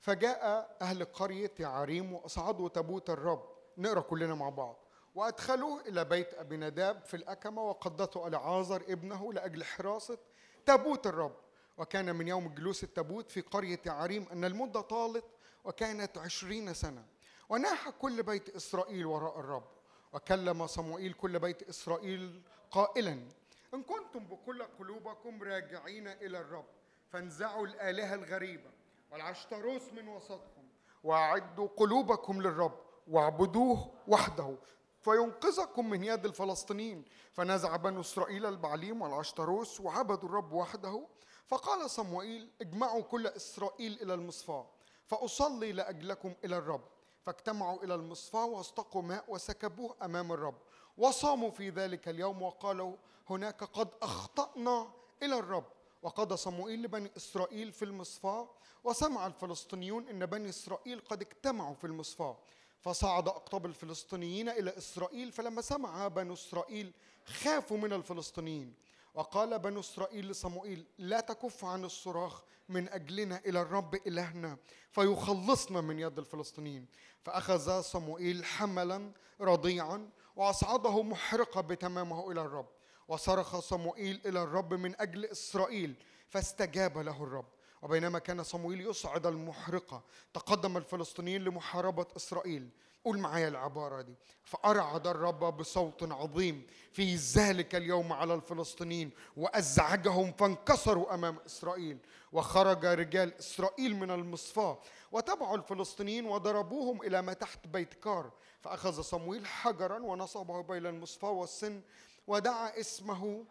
فجاء 0.00 0.76
أهل 0.82 1.04
قرية 1.04 1.52
يعريم 1.58 2.12
وأصعدوا 2.12 2.68
تابوت 2.68 3.10
الرب. 3.10 3.48
نقرأ 3.78 4.00
كلنا 4.00 4.34
مع 4.34 4.48
بعض. 4.48 4.76
وأدخلوه 5.14 5.80
إلى 5.80 6.04
بيت 6.04 6.34
أبي 6.34 6.56
نداب 6.56 7.04
في 7.04 7.14
الأكمة 7.14 7.62
وقدته 7.62 8.26
ألعازر 8.26 8.82
ابنه 8.88 9.32
لأجل 9.32 9.64
حراسة 9.64 10.18
تابوت 10.66 11.06
الرب. 11.06 11.36
وكان 11.78 12.16
من 12.16 12.28
يوم 12.28 12.54
جلوس 12.54 12.84
التابوت 12.84 13.30
في 13.30 13.40
قرية 13.40 13.80
يعريم 13.86 14.26
أن 14.32 14.44
المدة 14.44 14.80
طالت 14.80 15.24
وكانت 15.64 16.18
عشرين 16.18 16.74
سنة. 16.74 17.06
وناح 17.48 17.90
كل 17.90 18.22
بيت 18.22 18.56
إسرائيل 18.56 19.06
وراء 19.06 19.40
الرب. 19.40 19.68
وكلم 20.12 20.66
صموئيل 20.66 21.12
كل 21.12 21.38
بيت 21.38 21.62
إسرائيل 21.62 22.42
قائلا 22.70 23.28
إن 23.74 23.82
كنتم 23.82 24.24
بكل 24.26 24.62
قلوبكم 24.62 25.42
راجعين 25.42 26.08
إلى 26.08 26.40
الرب 26.40 26.64
فانزعوا 27.08 27.66
الآلهة 27.66 28.14
الغريبة 28.14 28.70
والعشتروس 29.12 29.92
من 29.92 30.08
وسطكم 30.08 30.62
وأعدوا 31.04 31.68
قلوبكم 31.76 32.42
للرب 32.42 32.78
واعبدوه 33.08 33.90
وحده 34.08 34.56
فينقذكم 35.00 35.90
من 35.90 36.04
يد 36.04 36.24
الفلسطينيين. 36.24 37.04
فنزع 37.32 37.76
بنو 37.76 38.00
إسرائيل 38.00 38.46
البعليم 38.46 39.02
والعشتروس 39.02 39.80
وعبدوا 39.80 40.28
الرب 40.28 40.52
وحده. 40.52 41.06
فقال 41.46 41.90
صموئيل 41.90 42.50
اجمعوا 42.60 43.02
كل 43.02 43.26
إسرائيل 43.26 43.98
إلى 44.02 44.14
المصفاة 44.14 44.66
فأصلي 45.06 45.72
لأجلكم 45.72 46.34
إلى 46.44 46.58
الرب. 46.58 46.84
فاجتمعوا 47.22 47.84
إلى 47.84 47.94
المصفاة 47.94 48.44
واستقوا 48.44 49.02
ماء 49.02 49.24
وسكبوه 49.28 49.96
أمام 50.02 50.32
الرب 50.32 50.58
وصاموا 50.98 51.50
في 51.50 51.70
ذلك 51.70 52.08
اليوم 52.08 52.42
وقالوا 52.42 52.96
هناك 53.30 53.64
قد 53.64 53.88
أخطأنا 54.02 54.90
إلى 55.22 55.38
الرب. 55.38 55.64
وقضى 56.02 56.36
صموئيل 56.36 56.82
لبني 56.82 57.10
إسرائيل 57.16 57.72
في 57.72 57.84
المصفاه 57.84 58.48
وسمع 58.84 59.26
الفلسطينيون 59.26 60.08
إن 60.08 60.26
بني 60.26 60.48
إسرائيل 60.48 61.00
قد 61.00 61.22
اجتمعوا 61.22 61.74
في 61.74 61.86
المصفاه 61.86 62.36
فصعد 62.80 63.28
أقطاب 63.28 63.66
الفلسطينيين 63.66 64.48
إلى 64.48 64.78
إسرائيل 64.78 65.32
فلما 65.32 65.62
سمع 65.62 66.08
بنو 66.08 66.32
إسرائيل 66.32 66.92
خافوا 67.24 67.76
من 67.76 67.92
الفلسطينيين. 67.92 68.74
وقال 69.14 69.58
بنو 69.58 69.80
إسرائيل 69.80 70.28
لصموئيل 70.30 70.86
لا 70.98 71.20
تكف 71.20 71.64
عن 71.64 71.84
الصراخ 71.84 72.42
من 72.68 72.88
أجلنا 72.88 73.40
إلى 73.46 73.60
الرب 73.60 73.94
إلهنا 73.94 74.58
فيخلصنا 74.90 75.80
من 75.80 75.98
يد 75.98 76.18
الفلسطينيين. 76.18 76.86
فأخذ 77.22 77.80
صموئيل 77.80 78.44
حملا 78.44 79.12
رضيعا 79.40 80.10
وأصعده 80.36 81.02
محرقة 81.02 81.60
بتمامه 81.60 82.32
إلى 82.32 82.40
الرب. 82.40 82.68
وصرخ 83.08 83.58
صموئيل 83.58 84.20
إلى 84.26 84.42
الرب 84.42 84.74
من 84.74 85.00
أجل 85.00 85.24
إسرائيل 85.24 85.94
فاستجاب 86.28 86.98
له 86.98 87.24
الرب. 87.24 87.46
وبينما 87.82 88.18
كان 88.18 88.42
صموئيل 88.42 88.80
يصعد 88.80 89.26
المحرقة 89.26 90.02
تقدم 90.34 90.76
الفلسطينيين 90.76 91.44
لمحاربة 91.44 92.06
إسرائيل. 92.16 92.68
قول 93.04 93.18
معايا 93.18 93.48
العبارة 93.48 94.02
دي. 94.02 94.14
فأرعد 94.44 95.06
الرب 95.06 95.56
بصوت 95.56 96.12
عظيم 96.12 96.66
في 96.92 97.16
ذلك 97.16 97.74
اليوم 97.74 98.12
على 98.12 98.34
الفلسطينيين 98.34 99.10
وأزعجهم 99.36 100.32
فانكسروا 100.32 101.14
أمام 101.14 101.38
إسرائيل. 101.46 101.98
وخرج 102.32 102.86
رجال 102.86 103.38
إسرائيل 103.38 103.96
من 103.96 104.10
المصفاة 104.10 104.78
وتبعوا 105.12 105.56
الفلسطينيين 105.56 106.26
وضربوهم 106.26 107.02
إلى 107.02 107.22
ما 107.22 107.32
تحت 107.32 107.66
بيت 107.66 107.94
كار. 107.94 108.30
فأخذ 108.60 109.00
صمويل 109.02 109.46
حجرا 109.46 109.98
ونصبه 109.98 110.62
بين 110.62 110.86
المصفاة 110.86 111.30
والسن 111.30 111.80
ودعا 112.26 112.80
اسمه 112.80 113.44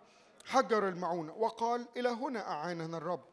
حجر 0.45 0.87
المعونة 0.87 1.33
وقال 1.33 1.87
إلى 1.97 2.09
هنا 2.09 2.51
أعاننا 2.51 2.97
الرب. 2.97 3.23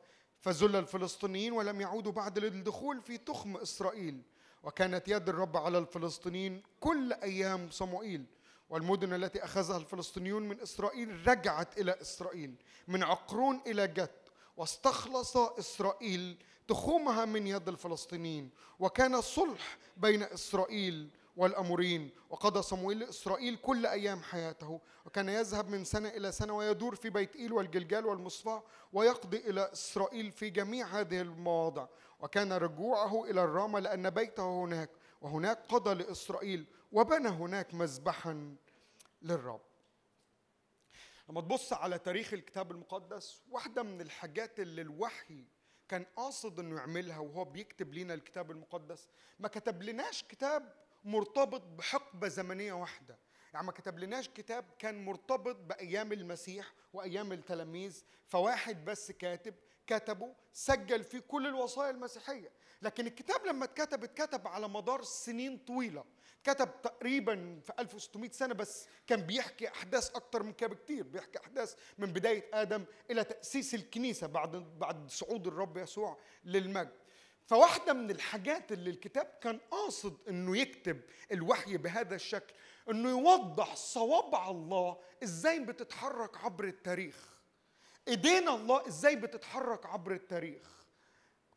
فذل 0.40 0.76
الفلسطينيين 0.76 1.52
ولم 1.52 1.80
يعودوا 1.80 2.12
بعد 2.12 2.38
للدخول 2.38 3.00
في 3.00 3.18
تخم 3.18 3.56
إسرائيل. 3.56 4.22
وكانت 4.62 5.08
يد 5.08 5.28
الرب 5.28 5.56
على 5.56 5.78
الفلسطينيين 5.78 6.62
كل 6.80 7.12
أيام 7.12 7.70
صموئيل 7.70 8.24
والمدن 8.70 9.12
التي 9.12 9.44
أخذها 9.44 9.76
الفلسطينيون 9.76 10.48
من 10.48 10.60
إسرائيل 10.60 11.28
رجعت 11.28 11.78
إلى 11.78 12.00
إسرائيل 12.00 12.54
من 12.88 13.02
عقرون 13.02 13.60
إلى 13.66 13.86
جت. 13.86 14.10
واستخلص 14.56 15.36
إسرائيل 15.36 16.36
تخومها 16.68 17.24
من 17.24 17.46
يد 17.46 17.68
الفلسطينيين 17.68 18.50
وكان 18.78 19.20
صلح 19.20 19.78
بين 19.96 20.22
إسرائيل 20.22 21.10
والأمورين. 21.36 22.10
وقضى 22.30 22.62
صموئيل 22.62 22.98
لإسرائيل 22.98 23.56
كل 23.56 23.86
أيام 23.86 24.22
حياته. 24.22 24.80
وكان 25.04 25.28
يذهب 25.28 25.68
من 25.68 25.84
سنة 25.84 26.08
إلى 26.08 26.32
سنة 26.32 26.56
ويدور 26.56 26.94
في 26.94 27.10
بيت 27.10 27.36
إيل 27.36 27.52
والجلجال 27.52 28.06
والمصفاة 28.06 28.62
ويقضي 28.92 29.36
إلى 29.36 29.72
إسرائيل 29.72 30.32
في 30.32 30.50
جميع 30.50 30.86
هذه 30.86 31.20
المواضع. 31.20 31.86
وكان 32.20 32.52
رجوعه 32.52 33.24
إلى 33.24 33.44
الرامة 33.44 33.78
لأن 33.80 34.10
بيته 34.10 34.64
هناك. 34.64 34.90
وهناك 35.20 35.58
قضى 35.68 35.94
لإسرائيل 35.94 36.66
وبنى 36.92 37.28
هناك 37.28 37.74
مذبحا 37.74 38.56
للرب. 39.22 39.60
لما 41.28 41.40
تبص 41.40 41.72
على 41.72 41.98
تاريخ 41.98 42.32
الكتاب 42.32 42.70
المقدس 42.70 43.42
واحدة 43.50 43.82
من 43.82 44.00
الحاجات 44.00 44.60
اللي 44.60 44.82
الوحي 44.82 45.44
كان 45.88 46.06
قاصد 46.16 46.58
إنه 46.58 46.76
يعملها 46.76 47.18
وهو 47.18 47.44
بيكتب 47.44 47.94
لنا 47.94 48.14
الكتاب 48.14 48.50
المقدس 48.50 49.08
ما 49.38 49.48
كتب 49.48 49.82
لناش 49.82 50.22
كتاب 50.22 50.74
مرتبط 51.04 51.62
بحقبة 51.62 52.28
زمنية 52.28 52.72
واحدة. 52.72 53.18
يعني 53.54 53.66
ما 53.66 53.72
كتب 53.72 53.98
لناش 53.98 54.28
كتاب 54.28 54.64
كان 54.78 55.04
مرتبط 55.04 55.56
بأيام 55.56 56.12
المسيح 56.12 56.72
وأيام 56.92 57.32
التلاميذ 57.32 58.04
فواحد 58.26 58.84
بس 58.84 59.12
كاتب 59.12 59.54
كتبه 59.86 60.34
سجل 60.52 61.04
فيه 61.04 61.18
كل 61.18 61.46
الوصايا 61.46 61.90
المسيحية. 61.90 62.52
لكن 62.82 63.06
الكتاب 63.06 63.46
لما 63.46 63.64
اتكتب 63.64 64.04
اتكتب 64.04 64.48
على 64.48 64.68
مدار 64.68 65.02
سنين 65.02 65.58
طويلة. 65.58 66.04
كتب 66.44 66.82
تقريبا 66.82 67.60
في 67.64 67.72
1600 67.78 68.30
سنة 68.30 68.54
بس 68.54 68.88
كان 69.06 69.20
بيحكي 69.20 69.68
أحداث 69.68 70.10
أكتر 70.14 70.42
من 70.42 70.52
كده 70.52 70.68
بكتير. 70.70 71.04
بيحكي 71.04 71.38
أحداث 71.38 71.74
من 71.98 72.12
بداية 72.12 72.50
آدم 72.54 72.84
إلى 73.10 73.24
تأسيس 73.24 73.74
الكنيسة 73.74 74.26
بعد 74.26 74.50
بعد 74.78 75.10
صعود 75.10 75.46
الرب 75.46 75.76
يسوع 75.76 76.18
للمجد. 76.44 76.99
فواحدة 77.50 77.92
من 77.92 78.10
الحاجات 78.10 78.72
اللي 78.72 78.90
الكتاب 78.90 79.38
كان 79.40 79.58
قاصد 79.70 80.16
إنه 80.28 80.56
يكتب 80.56 81.00
الوحي 81.32 81.76
بهذا 81.76 82.14
الشكل 82.14 82.54
إنه 82.90 83.08
يوضح 83.08 83.74
صوابع 83.74 84.50
الله 84.50 84.98
إزاي 85.22 85.58
بتتحرك 85.60 86.36
عبر 86.36 86.64
التاريخ. 86.64 87.16
ايدينا 88.08 88.54
الله 88.54 88.88
إزاي 88.88 89.16
بتتحرك 89.16 89.86
عبر 89.86 90.12
التاريخ. 90.12 90.86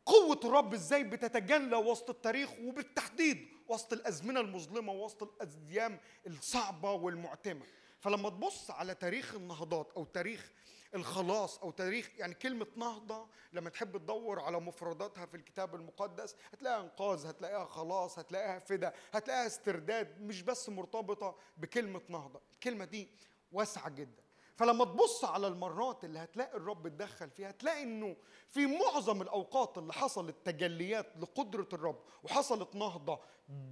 قوة 0.05 0.39
الرب 0.45 0.73
إزاي 0.73 1.03
بتتجلى 1.03 1.75
وسط 1.75 2.09
التاريخ 2.09 2.49
وبالتحديد 2.59 3.47
وسط 3.67 3.93
الأزمنة 3.93 4.39
المظلمة 4.39 4.93
وسط 4.93 5.41
الأيام 5.41 5.99
الصعبة 6.27 6.91
والمعتمة. 6.91 7.65
فلما 7.99 8.29
تبص 8.29 8.71
على 8.71 8.95
تاريخ 8.95 9.35
النهضات 9.35 9.91
أو 9.97 10.03
تاريخ 10.03 10.51
الخلاص 10.95 11.59
أو 11.59 11.71
تاريخ 11.71 12.09
يعني 12.17 12.33
كلمة 12.33 12.67
نهضة 12.75 13.27
لما 13.53 13.69
تحب 13.69 13.97
تدور 13.97 14.39
على 14.39 14.59
مفرداتها 14.59 15.25
في 15.25 15.37
الكتاب 15.37 15.75
المقدس 15.75 16.35
هتلاقيها 16.53 16.81
إنقاذ 16.81 17.27
هتلاقيها 17.27 17.65
خلاص 17.65 18.19
هتلاقيها 18.19 18.59
فدا 18.59 18.93
هتلاقيها 19.13 19.47
استرداد 19.47 20.21
مش 20.21 20.41
بس 20.41 20.69
مرتبطة 20.69 21.35
بكلمة 21.57 22.01
نهضة. 22.09 22.41
الكلمة 22.53 22.85
دي 22.85 23.09
واسعة 23.51 23.89
جدا. 23.89 24.23
فلما 24.55 24.85
تبص 24.85 25.25
على 25.25 25.47
المرات 25.47 26.03
اللي 26.03 26.19
هتلاقي 26.19 26.57
الرب 26.57 26.85
اتدخل 26.85 27.29
فيها 27.29 27.49
هتلاقي 27.49 27.83
إنه 27.83 28.15
في 28.49 28.65
معظم 28.65 29.21
الأوقات 29.21 29.77
اللي 29.77 29.93
حصلت 29.93 30.35
تجليات 30.45 31.17
لقدرة 31.17 31.67
الرب 31.73 31.99
وحصلت 32.23 32.75
نهضة 32.75 33.19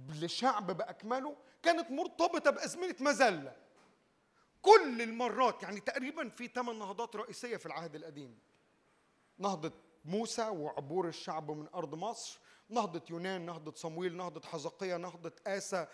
لشعب 0.08 0.66
بأكمله 0.76 1.36
كانت 1.62 1.90
مرتبطة 1.90 2.50
بأزمنة 2.50 2.94
مذله 3.00 3.56
كل 4.62 5.02
المرات 5.02 5.62
يعني 5.62 5.80
تقريبا 5.80 6.28
في 6.28 6.46
ثمان 6.54 6.78
نهضات 6.78 7.16
رئيسية 7.16 7.56
في 7.56 7.66
العهد 7.66 7.94
القديم. 7.94 8.38
نهضة 9.38 9.72
موسى 10.04 10.48
وعبور 10.48 11.08
الشعب 11.08 11.50
من 11.50 11.66
أرض 11.74 11.94
مصر 11.94 12.38
نهضة 12.68 13.02
يونان 13.10 13.46
نهضة 13.46 13.72
صمويل 13.74 14.16
نهضة 14.16 14.48
حزقية 14.48 14.96
نهضة 14.96 15.32
آسى 15.46 15.86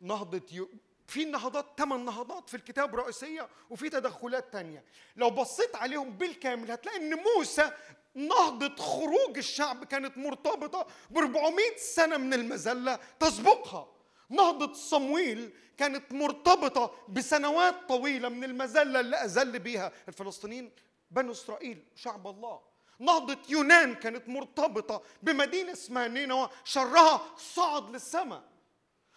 نهضة 0.00 0.42
يو... 0.52 0.68
في 1.06 1.24
نهضات 1.24 1.66
ثمان 1.78 2.04
نهضات 2.04 2.48
في 2.48 2.56
الكتاب 2.56 2.94
رئيسية 2.96 3.48
وفي 3.70 3.90
تدخلات 3.90 4.52
تانية. 4.52 4.84
لو 5.16 5.30
بصيت 5.30 5.76
عليهم 5.76 6.10
بالكامل 6.10 6.70
هتلاقي 6.70 6.98
إن 6.98 7.14
موسى 7.36 7.70
نهضة 8.14 8.76
خروج 8.76 9.36
الشعب 9.38 9.84
كانت 9.84 10.18
مرتبطة 10.18 10.86
ب 11.10 11.18
400 11.18 11.76
سنة 11.76 12.16
من 12.16 12.34
المذلة 12.34 12.98
تسبقها. 13.20 13.93
نهضة 14.30 14.72
صمويل 14.72 15.52
كانت 15.78 16.12
مرتبطة 16.12 16.94
بسنوات 17.08 17.74
طويلة 17.88 18.28
من 18.28 18.44
المذلة 18.44 19.00
اللي 19.00 19.16
أذل 19.16 19.58
بيها 19.58 19.92
الفلسطينيين 20.08 20.70
بنو 21.10 21.32
إسرائيل 21.32 21.82
شعب 21.94 22.26
الله. 22.26 22.60
نهضة 22.98 23.38
يونان 23.48 23.94
كانت 23.94 24.28
مرتبطة 24.28 25.02
بمدينة 25.22 25.72
اسمها 25.72 26.08
نينوى 26.08 26.48
شرها 26.64 27.20
صعد 27.36 27.90
للسماء. 27.90 28.42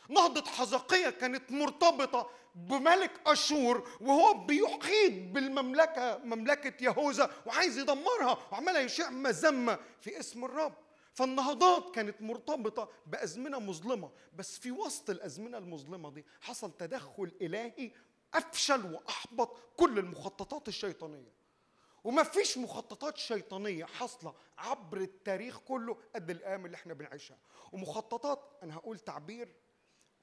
نهضة 0.09 0.45
حزقية 0.45 1.09
كانت 1.09 1.51
مرتبطة 1.51 2.29
بملك 2.55 3.11
أشور 3.25 3.89
وهو 4.01 4.33
بيحيط 4.33 5.13
بالمملكة 5.33 6.17
مملكة 6.17 6.83
يهوذا 6.83 7.31
وعايز 7.45 7.77
يدمرها 7.77 8.37
وعمال 8.51 8.75
يشيع 8.75 9.09
مذمة 9.09 9.79
في 10.01 10.19
اسم 10.19 10.45
الرب. 10.45 10.73
فالنهضات 11.17 11.95
كانت 11.95 12.21
مرتبطة 12.21 12.89
بأزمنة 13.05 13.59
مظلمة. 13.59 14.11
بس 14.33 14.59
في 14.59 14.71
وسط 14.71 15.09
الأزمنة 15.09 15.57
المظلمة 15.57 16.11
دي 16.11 16.25
حصل 16.41 16.77
تدخل 16.77 17.31
إلهي 17.41 17.91
أفشل 18.33 18.93
وأحبط 18.93 19.57
كل 19.77 19.99
المخططات 19.99 20.67
الشيطانية. 20.67 21.33
وما 22.03 22.23
فيش 22.23 22.57
مخططات 22.57 23.17
شيطانية 23.17 23.85
حاصلة 23.85 24.35
عبر 24.57 24.97
التاريخ 24.97 25.59
كله 25.59 25.97
قد 26.15 26.29
الأيام 26.29 26.65
اللي 26.65 26.75
إحنا 26.75 26.93
بنعيشها. 26.93 27.37
ومخططات 27.71 28.59
أنا 28.63 28.75
هقول 28.75 28.99
تعبير 28.99 29.55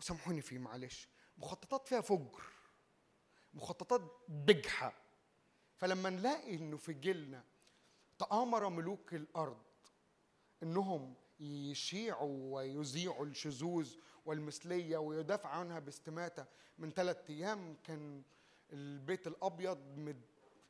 سامحوني 0.00 0.40
فيه 0.40 0.58
معلش 0.58 1.08
مخططات 1.38 1.88
فيها 1.88 2.00
فجر 2.00 2.42
مخططات 3.54 4.00
بجحة. 4.28 4.92
فلما 5.76 6.10
نلاقي 6.10 6.54
إنه 6.54 6.76
في 6.76 6.92
جيلنا 6.92 7.44
تآمر 8.18 8.68
ملوك 8.68 9.14
الأرض 9.14 9.62
إنهم 10.62 11.14
يشيعوا 11.40 12.54
ويذيعوا 12.54 13.26
الشذوذ 13.26 13.94
والمثلية 14.26 14.96
ويدافع 14.98 15.48
عنها 15.48 15.78
باستماتة. 15.78 16.46
من 16.78 16.90
ثلاثة 16.90 17.34
أيام 17.34 17.76
كان 17.84 18.22
البيت 18.72 19.26
الأبيض 19.26 19.78
مد 19.98 20.20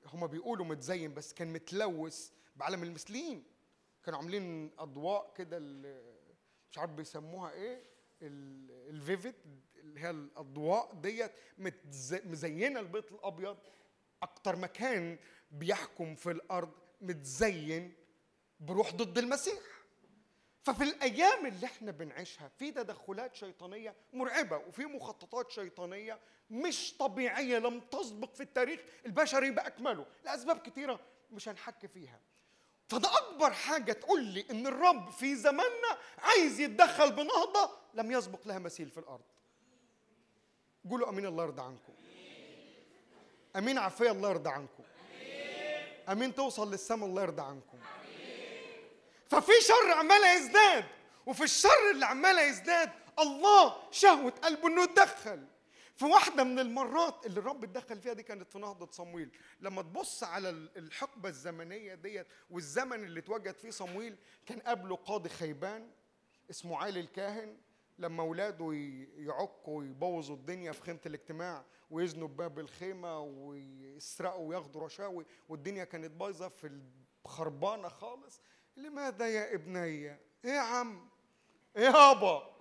هما 0.06 0.26
بيقولوا 0.26 0.66
متزين 0.66 1.14
بس 1.14 1.32
كان 1.32 1.52
متلوث 1.52 2.30
بعلم 2.56 2.82
المثليين. 2.82 3.44
كانوا 4.04 4.18
عاملين 4.18 4.70
أضواء 4.78 5.32
كده 5.36 5.58
مش 6.70 6.78
عارف 6.78 6.90
بيسموها 6.90 7.52
إيه 7.52 7.82
ال- 8.22 8.90
الفيفيت 8.94 9.36
اللي 9.76 10.00
هي 10.00 10.10
الأضواء 10.10 10.94
ديت. 10.94 11.32
مزينة 12.24 12.80
البيت 12.80 13.12
الأبيض. 13.12 13.56
أكتر 14.22 14.56
مكان 14.56 15.18
بيحكم 15.50 16.14
في 16.14 16.30
الأرض 16.30 16.72
متزين. 17.00 17.94
بروح 18.60 18.92
ضد 18.92 19.18
المسيح. 19.18 19.58
ففي 20.62 20.84
الأيام 20.84 21.46
اللي 21.46 21.66
إحنا 21.66 21.90
بنعيشها 21.90 22.48
في 22.58 22.70
تدخلات 22.70 23.34
شيطانية 23.34 23.94
مرعبة 24.12 24.56
وفي 24.56 24.84
مخططات 24.84 25.50
شيطانية 25.50 26.18
مش 26.50 26.96
طبيعية 26.98 27.58
لم 27.58 27.80
تسبق 27.80 28.34
في 28.34 28.42
التاريخ 28.42 28.80
البشري 29.06 29.50
باكمله 29.50 30.06
لأسباب 30.24 30.58
كتيرة 30.58 31.00
مش 31.30 31.48
هنحكي 31.48 31.88
فيها. 31.88 32.20
فده 32.88 33.18
أكبر 33.18 33.50
حاجة 33.52 33.92
تقول 33.92 34.22
لي 34.24 34.44
إن 34.50 34.66
الرب 34.66 35.10
في 35.10 35.36
زماننا 35.36 35.98
عايز 36.18 36.60
يتدخل 36.60 37.12
بنهضة 37.12 37.70
لم 37.94 38.12
يسبق 38.12 38.46
لها 38.46 38.58
مثيل 38.58 38.90
في 38.90 38.98
الأرض. 39.00 39.24
قولوا 40.90 41.08
آمين 41.08 41.26
الله 41.26 41.44
يرضى 41.44 41.62
عنكم. 41.62 41.92
آمين 43.56 43.78
عافية 43.78 44.10
الله 44.10 44.30
يرضى 44.30 44.50
عنكم. 44.50 44.84
آمين 46.08 46.34
توصل 46.34 46.70
للسماء 46.70 47.08
الله 47.08 47.22
يرضى 47.22 47.42
عنكم. 47.42 47.78
ففي 49.28 49.52
شر 49.60 49.92
عمال 49.92 50.36
يزداد. 50.36 50.84
وفي 51.26 51.44
الشر 51.44 51.90
اللي 51.92 52.06
عمال 52.06 52.38
يزداد 52.38 52.90
الله 53.18 53.76
شهوة 53.90 54.30
قلبه 54.30 54.68
إنه 54.68 54.82
يتدخل. 54.82 55.46
في 55.96 56.04
واحدة 56.04 56.44
من 56.44 56.58
المرات 56.58 57.26
اللي 57.26 57.40
الرب 57.40 57.64
اتدخل 57.64 58.00
فيها 58.00 58.12
دي 58.12 58.22
كانت 58.22 58.50
في 58.52 58.58
نهضة 58.58 58.88
صمويل. 58.90 59.30
لما 59.60 59.82
تبص 59.82 60.24
على 60.24 60.50
ال- 60.50 60.70
الحقبة 60.78 61.28
الزمنية 61.28 61.94
ديت 61.94 62.26
والزمن 62.50 63.04
اللي 63.04 63.20
اتوجد 63.20 63.54
فيه 63.54 63.70
صمويل 63.70 64.16
كان 64.46 64.58
قبله 64.60 64.96
قاضي 64.96 65.28
خيبان 65.28 65.90
اسمه 66.50 66.78
عالي 66.78 67.00
الكاهن. 67.00 67.56
لما 67.98 68.22
اولاده 68.22 68.72
ي- 68.72 69.08
يعكوا 69.16 69.78
ويبوظوا 69.78 70.36
الدنيا 70.36 70.72
في 70.72 70.82
خيمة 70.82 71.00
الاجتماع 71.06 71.64
ويزنوا 71.90 72.28
بباب 72.28 72.58
الخيمة 72.58 73.20
ويسرقوا 73.20 74.48
وياخدوا 74.48 74.80
رشاوي 74.84 75.26
والدنيا 75.48 75.84
كانت 75.84 76.10
بايظة 76.10 76.48
في 76.48 76.80
الخربانة 77.26 77.88
خالص 77.88 78.40
لماذا 78.76 79.28
يا 79.28 79.54
ابني؟ 79.54 79.78
إيه 79.84 80.18
يا 80.44 80.60
عم؟ 80.60 81.08
إيه 81.76 81.82
يابا 81.84 82.54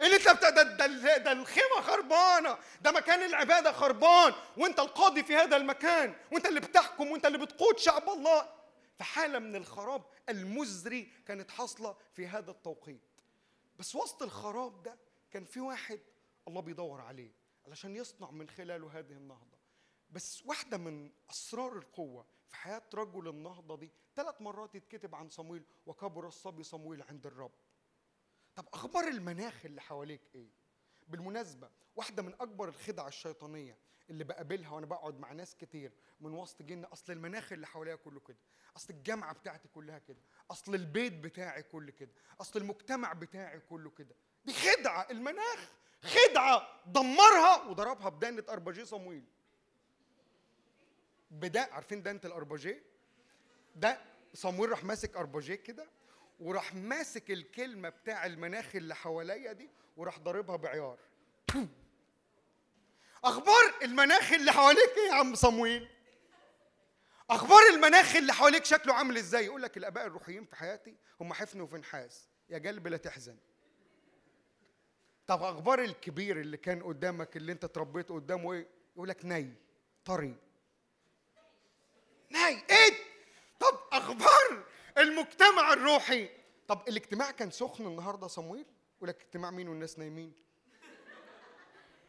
إيه 0.00 0.06
اللي 0.06 0.16
أنت 0.16 0.28
بتا- 0.28 0.50
ده, 0.50 0.62
ده, 0.62 1.16
ده 1.16 1.32
الخيمة 1.32 1.80
خربانة. 1.80 2.58
ده 2.80 2.92
مكان 2.92 3.22
العبادة 3.22 3.72
خربان. 3.72 4.32
وأنت 4.56 4.80
القاضي 4.80 5.22
في 5.22 5.36
هذا 5.36 5.56
المكان. 5.56 6.14
وأنت 6.32 6.46
اللي 6.46 6.60
بتحكم. 6.60 7.10
وأنت 7.10 7.26
اللي 7.26 7.38
بتقود 7.38 7.78
شعب 7.78 8.08
الله. 8.08 8.52
فحاله 8.98 9.38
من 9.38 9.56
الخراب 9.56 10.02
المزري 10.28 11.12
كانت 11.26 11.50
حاصلة 11.50 11.96
في 12.14 12.26
هذا 12.26 12.50
التوقيت. 12.50 13.00
بس 13.78 13.94
وسط 13.94 14.22
الخراب 14.22 14.82
ده 14.82 14.98
كان 15.30 15.44
في 15.44 15.60
واحد 15.60 16.00
الله 16.48 16.60
بيدور 16.60 17.00
عليه 17.00 17.30
علشان 17.66 17.96
يصنع 17.96 18.30
من 18.30 18.48
خلاله 18.48 18.98
هذه 18.98 19.12
النهضة. 19.12 19.56
بس 20.10 20.42
واحدة 20.46 20.76
من 20.76 21.10
أسرار 21.30 21.72
القوة 21.72 22.26
في 22.48 22.56
حياة 22.56 22.82
رجل 22.94 23.28
النهضة 23.28 23.76
دي 23.76 23.92
ثلاث 24.14 24.40
مرات 24.42 24.74
يتكتب 24.74 25.14
عن 25.14 25.28
صمويل 25.28 25.64
وكبر 25.86 26.28
الصبي 26.28 26.62
صمويل 26.62 27.02
عند 27.02 27.26
الرب. 27.26 27.52
طب 28.54 28.64
أخبار 28.74 29.08
المناخ 29.08 29.64
اللي 29.66 29.80
حواليك 29.80 30.20
إيه؟ 30.34 30.50
بالمناسبة 31.08 31.70
واحدة 31.96 32.22
من 32.22 32.34
أكبر 32.40 32.68
الخدع 32.68 33.08
الشيطانية 33.08 33.78
اللي 34.10 34.24
بقابلها 34.24 34.70
وأنا 34.70 34.86
بقعد 34.86 35.18
مع 35.18 35.32
ناس 35.32 35.54
كتير 35.56 35.92
من 36.20 36.32
وسط 36.32 36.62
جن 36.62 36.84
أصل 36.84 37.12
المناخ 37.12 37.52
اللي 37.52 37.66
حواليا 37.66 37.94
كله 37.94 38.20
كده 38.20 38.38
أصل 38.76 38.94
الجامعة 38.94 39.34
بتاعتي 39.34 39.68
كلها 39.68 39.98
كده 39.98 40.20
أصل 40.50 40.74
البيت 40.74 41.12
بتاعي 41.12 41.62
كله 41.62 41.92
كده 41.92 42.12
أصل 42.40 42.60
المجتمع 42.60 43.12
بتاعي 43.12 43.60
كله 43.60 43.90
كده. 43.90 44.14
دي 44.44 44.52
خدعة 44.52 45.06
المناخ 45.10 45.72
خدعة 46.02 46.82
دمرها 46.86 47.62
وضربها 47.68 48.08
بدانة 48.08 48.44
أرباجيه 48.48 48.84
صمويل. 48.84 49.24
بدا 51.30 51.74
عارفين 51.74 52.02
دانة 52.02 52.20
الأرباجيه؟ 52.24 52.82
ده 53.76 53.98
صمويل 54.34 54.70
راح 54.70 54.84
ماسك 54.84 55.16
أرباجيه 55.16 55.54
كده 55.54 55.86
وراح 56.40 56.74
ماسك 56.74 57.30
الكلمة 57.30 57.88
بتاع 57.88 58.26
المناخ 58.26 58.76
اللي 58.76 58.94
حواليا 58.94 59.52
دي 59.52 59.70
وراح 59.96 60.18
ضاربها 60.18 60.56
بعيار. 60.56 60.98
أخبار 63.24 63.74
المناخ 63.82 64.32
اللي 64.32 64.52
حواليك 64.52 64.90
إيه 64.96 65.08
يا 65.08 65.14
عم 65.14 65.34
صمويل؟ 65.34 65.88
أخبار 67.30 67.60
المناخ 67.74 68.16
اللي 68.16 68.32
حواليك 68.32 68.64
شكله 68.64 68.94
عامل 68.94 69.16
إزاي؟ 69.16 69.44
يقول 69.44 69.62
لك 69.62 69.76
الآباء 69.76 70.06
الروحيين 70.06 70.44
في 70.44 70.56
حياتي 70.56 70.96
هم 71.20 71.32
حفن 71.32 71.60
وفنحاس 71.60 72.28
يا 72.50 72.58
قلب 72.58 72.86
لا 72.88 72.96
تحزن. 72.96 73.36
طب 75.26 75.42
أخبار 75.42 75.82
الكبير 75.82 76.40
اللي 76.40 76.56
كان 76.56 76.82
قدامك 76.82 77.36
اللي 77.36 77.52
أنت 77.52 77.64
اتربيت 77.64 78.08
قدامه 78.08 78.52
إيه؟ 78.52 78.66
يقول 78.96 79.08
لك 79.08 79.24
ني 79.24 79.54
طري. 80.04 80.34
ني 82.32 82.48
إيه؟ 82.48 82.92
طب 83.60 83.78
أخبار 83.92 84.64
المجتمع 84.98 85.72
الروحي. 85.72 86.28
طب 86.68 86.88
الاجتماع 86.88 87.30
كان 87.30 87.50
سخن 87.50 87.86
النهارده 87.86 88.26
صمويل؟ 88.26 88.66
يقول 88.96 89.08
لك 89.08 89.20
اجتماع 89.20 89.50
مين 89.50 89.68
والناس 89.68 89.98
نايمين؟ 89.98 90.32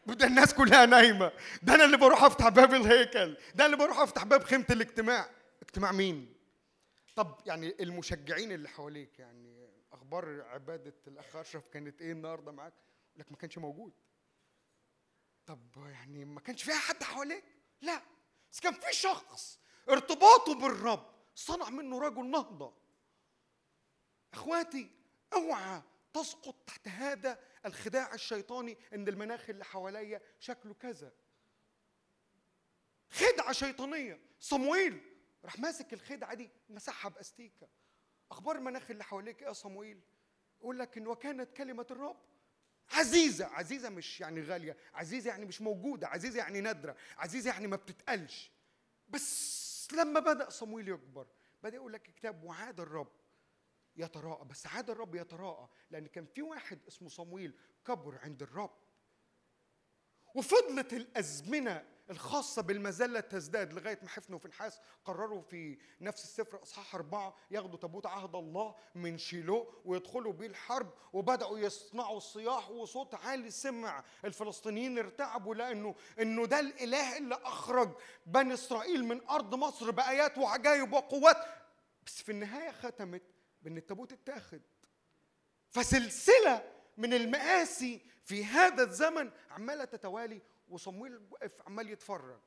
ده 0.06 0.26
الناس 0.26 0.54
كلها 0.54 0.86
نايمة. 0.86 1.32
ده 1.62 1.74
أنا 1.74 1.84
اللي 1.84 1.96
بروح 1.96 2.24
أفتح 2.24 2.48
باب 2.48 2.74
الهيكل. 2.74 3.36
ده 3.54 3.66
اللي 3.66 3.76
بروح 3.76 3.98
أفتح 3.98 4.24
باب 4.24 4.42
خيمة 4.44 4.66
الاجتماع. 4.70 5.30
اجتماع 5.62 5.92
مين؟ 5.92 6.34
طب 7.16 7.40
يعني 7.46 7.76
المشجعين 7.80 8.52
اللي 8.52 8.68
حواليك 8.68 9.18
يعني 9.18 9.68
أخبار 9.92 10.42
عبادة 10.42 10.94
الأخ 11.06 11.36
أشرف 11.36 11.68
كانت 11.68 12.02
إيه 12.02 12.12
النهارده 12.12 12.52
معاك؟ 12.52 12.72
لك 13.16 13.32
ما 13.32 13.36
كانش 13.36 13.58
موجود. 13.58 13.92
طب 15.46 15.60
يعني 15.76 16.24
ما 16.24 16.40
كانش 16.40 16.62
فيها 16.62 16.78
حد 16.78 17.02
حواليك؟ 17.02 17.44
لا. 17.80 18.02
بس 18.52 18.60
كان 18.60 18.72
في 18.74 18.92
شخص 18.92 19.58
ارتباطه 19.90 20.54
بالرب. 20.54 21.06
صنع 21.34 21.70
منه 21.70 21.98
رجل 21.98 22.26
نهضة. 22.30 22.74
إخواتي 24.32 24.90
أوعى 25.34 25.82
تسقط 26.12 26.54
تحت 26.66 26.88
هذا 26.88 27.38
الخداع 27.66 28.14
الشيطاني 28.14 28.78
إن 28.94 29.08
المناخ 29.08 29.50
اللي 29.50 29.64
حواليا 29.64 30.20
شكله 30.40 30.74
كذا. 30.74 31.12
خدعة 33.10 33.52
شيطانية. 33.52 34.20
صمويل 34.40 35.00
راح 35.44 35.58
ماسك 35.58 35.92
الخدعة 35.92 36.34
دي 36.34 36.50
مسحها 36.68 37.08
بأستيكة. 37.08 37.68
أخبار 38.30 38.56
المناخ 38.56 38.90
اللي 38.90 39.04
حواليك 39.04 39.42
إيه 39.42 39.48
يا 39.48 39.52
صمويل؟ 39.52 40.00
يقول 40.60 40.78
لك 40.78 40.98
إن 40.98 41.06
وكانت 41.06 41.56
كلمة 41.56 41.86
الرب 41.90 42.20
عزيزة. 42.92 43.46
عزيزة 43.46 43.88
مش 43.88 44.20
يعني 44.20 44.42
غالية. 44.42 44.76
عزيزة 44.94 45.30
يعني 45.30 45.44
مش 45.44 45.60
موجودة. 45.60 46.08
عزيزة 46.08 46.38
يعني 46.38 46.60
نادرة. 46.60 46.96
عزيزة 47.18 47.50
يعني 47.50 47.66
ما 47.66 47.76
بتتقالش. 47.76 48.50
بس 49.08 49.67
لما 49.92 50.20
بدأ 50.20 50.50
صمويل 50.50 50.88
يكبر 50.88 51.26
بدأ 51.62 51.76
يقول 51.76 51.92
لك 51.92 52.08
الكتاب 52.08 52.44
وعاد 52.44 52.80
الرب 52.80 53.12
يتراءى 53.96 54.44
بس 54.44 54.66
عاد 54.66 54.90
الرب 54.90 55.14
يتراءى 55.14 55.68
لأن 55.90 56.06
كان 56.06 56.26
في 56.26 56.42
واحد 56.42 56.86
اسمه 56.88 57.08
صمويل 57.08 57.58
كبر 57.84 58.18
عند 58.18 58.42
الرب. 58.42 58.78
وفضلت 60.34 60.92
الأزمنة 60.92 61.97
الخاصة 62.10 62.62
بالمذلة 62.62 63.20
تزداد 63.20 63.72
لغاية 63.72 63.98
ما 64.02 64.08
حفنوا 64.08 64.38
وفنحاس 64.38 64.80
قرروا 65.04 65.42
في 65.42 65.78
نفس 66.00 66.24
السفر 66.24 66.62
إصحاح 66.62 66.94
أربعة 66.94 67.34
ياخدوا 67.50 67.78
تابوت 67.78 68.06
عهد 68.06 68.34
الله 68.34 68.74
من 68.94 69.18
شيلو 69.18 69.74
ويدخلوا 69.84 70.32
بيه 70.32 70.46
الحرب 70.46 70.92
وبدأوا 71.12 71.58
يصنعوا 71.58 72.16
الصياح 72.16 72.70
وصوت 72.70 73.14
عالي 73.14 73.50
سمع. 73.50 74.04
الفلسطينيين 74.24 74.98
ارتعبوا 74.98 75.54
لأنه 75.54 75.94
إنه 76.20 76.46
ده 76.46 76.60
الإله 76.60 77.18
اللي 77.18 77.34
أخرج 77.34 77.96
بني 78.26 78.54
إسرائيل 78.54 79.04
من 79.04 79.28
أرض 79.28 79.54
مصر 79.54 79.90
بآيات 79.90 80.38
وعجائب 80.38 80.92
وقوات. 80.92 81.44
بس 82.06 82.22
في 82.22 82.32
النهاية 82.32 82.70
ختمت 82.70 83.22
بأن 83.62 83.76
التابوت 83.76 84.12
اتاخد. 84.12 84.62
فسلسلة 85.70 86.72
من 86.96 87.14
المآسي 87.14 88.00
في 88.24 88.44
هذا 88.44 88.82
الزمن 88.82 89.30
عمالة 89.50 89.84
تتوالي 89.84 90.42
وصمويل 90.70 91.20
واقف 91.30 91.62
عمال 91.66 91.90
يتفرج. 91.90 92.40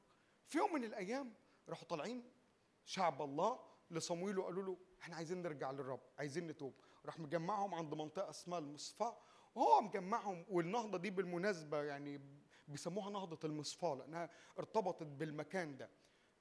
في 0.48 0.58
يوم 0.58 0.74
من 0.74 0.84
الأيام 0.84 1.34
راحوا 1.70 1.88
طالعين 1.88 2.32
شعب 2.86 3.22
الله 3.22 3.60
لصمويل 3.92 4.40
وقالوا 4.40 4.64
له 4.64 4.78
إحنا 5.02 5.16
عايزين 5.16 5.42
نرجع 5.42 5.72
للرب 5.72 6.02
عايزين 6.20 6.48
نتوب. 6.48 6.74
راح 7.06 7.20
مجمعهم 7.20 7.74
عند 7.76 7.94
منطقة 7.94 8.30
اسمها 8.30 8.60
المصفاة 8.60 9.18
وهو 9.56 9.82
مجمعهم 9.82 10.46
والنهضة 10.50 10.98
دي 10.98 11.10
بالمناسبة 11.10 11.84
يعني 11.84 12.22
بيسموها 12.68 13.10
نهضة 13.10 13.40
المصفاة 13.44 13.96
لأنها 13.96 14.30
ارتبطت 14.60 15.04
بالمكان 15.08 15.78
ده. 15.78 15.90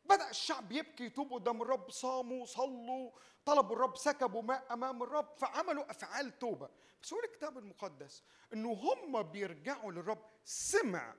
بدأ 0.05 0.31
الشعب 0.31 0.73
يبكي 0.73 1.05
يتوب 1.05 1.33
قدام 1.33 1.63
الرب 1.63 1.91
صاموا 1.91 2.47
صلوا 2.47 3.11
طلبوا 3.45 3.77
الرب 3.77 3.97
سكبوا 3.97 4.43
ماء 4.43 4.73
أمام 4.73 5.03
الرب 5.03 5.29
فعملوا 5.37 5.91
أفعال 5.91 6.39
توبة. 6.39 6.69
بس 7.03 7.13
هو 7.13 7.21
الكتاب 7.21 7.59
المقدس 7.59 8.25
إنه 8.53 8.73
هم 8.73 9.23
بيرجعوا 9.23 9.93
للرب 9.93 10.23
سمع 10.45 11.15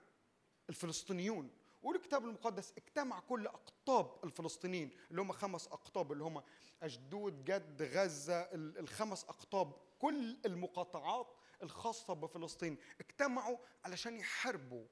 الفلسطينيون. 0.71 1.49
ويقول 1.81 1.95
الكتاب 1.95 2.25
المقدس 2.25 2.73
اجتمع 2.77 3.19
كل 3.19 3.47
أقطاب 3.47 4.19
الفلسطينيين 4.23 4.91
اللي 5.11 5.21
هم 5.21 5.31
خمس 5.31 5.67
أقطاب 5.67 6.11
اللي 6.11 6.23
هم 6.23 6.43
أشدود 6.83 7.43
جد 7.43 7.81
ال- 7.81 8.77
الخمس 8.77 9.23
أقطاب. 9.23 9.73
كل 9.99 10.37
المقاطعات 10.45 11.35
الخاصة 11.63 12.13
بفلسطين 12.13 12.77
اجتمعوا 12.99 13.57
علشان 13.85 14.17
يحاربوا 14.17 14.85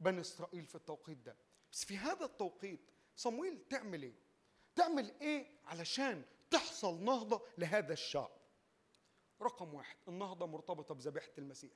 بني 0.00 0.20
إسرائيل 0.20 0.66
في 0.66 0.74
التوقيت 0.74 1.18
ده. 1.18 1.36
بس 1.72 1.84
في 1.84 1.98
هذا 1.98 2.24
التوقيت 2.24 2.90
صمويل 3.16 3.64
تعمل 3.70 4.02
إيه؟ 4.02 4.14
تعمل 4.76 5.12
إيه 5.20 5.46
علشان 5.64 6.24
تحصل 6.50 7.04
نهضة 7.04 7.42
لهذا 7.58 7.92
الشعب؟ 7.92 8.30
رقم 9.42 9.74
واحد 9.74 9.96
النهضة 10.08 10.46
مرتبطة 10.46 10.94
بذبيحة 10.94 11.32
المسيح. 11.38 11.72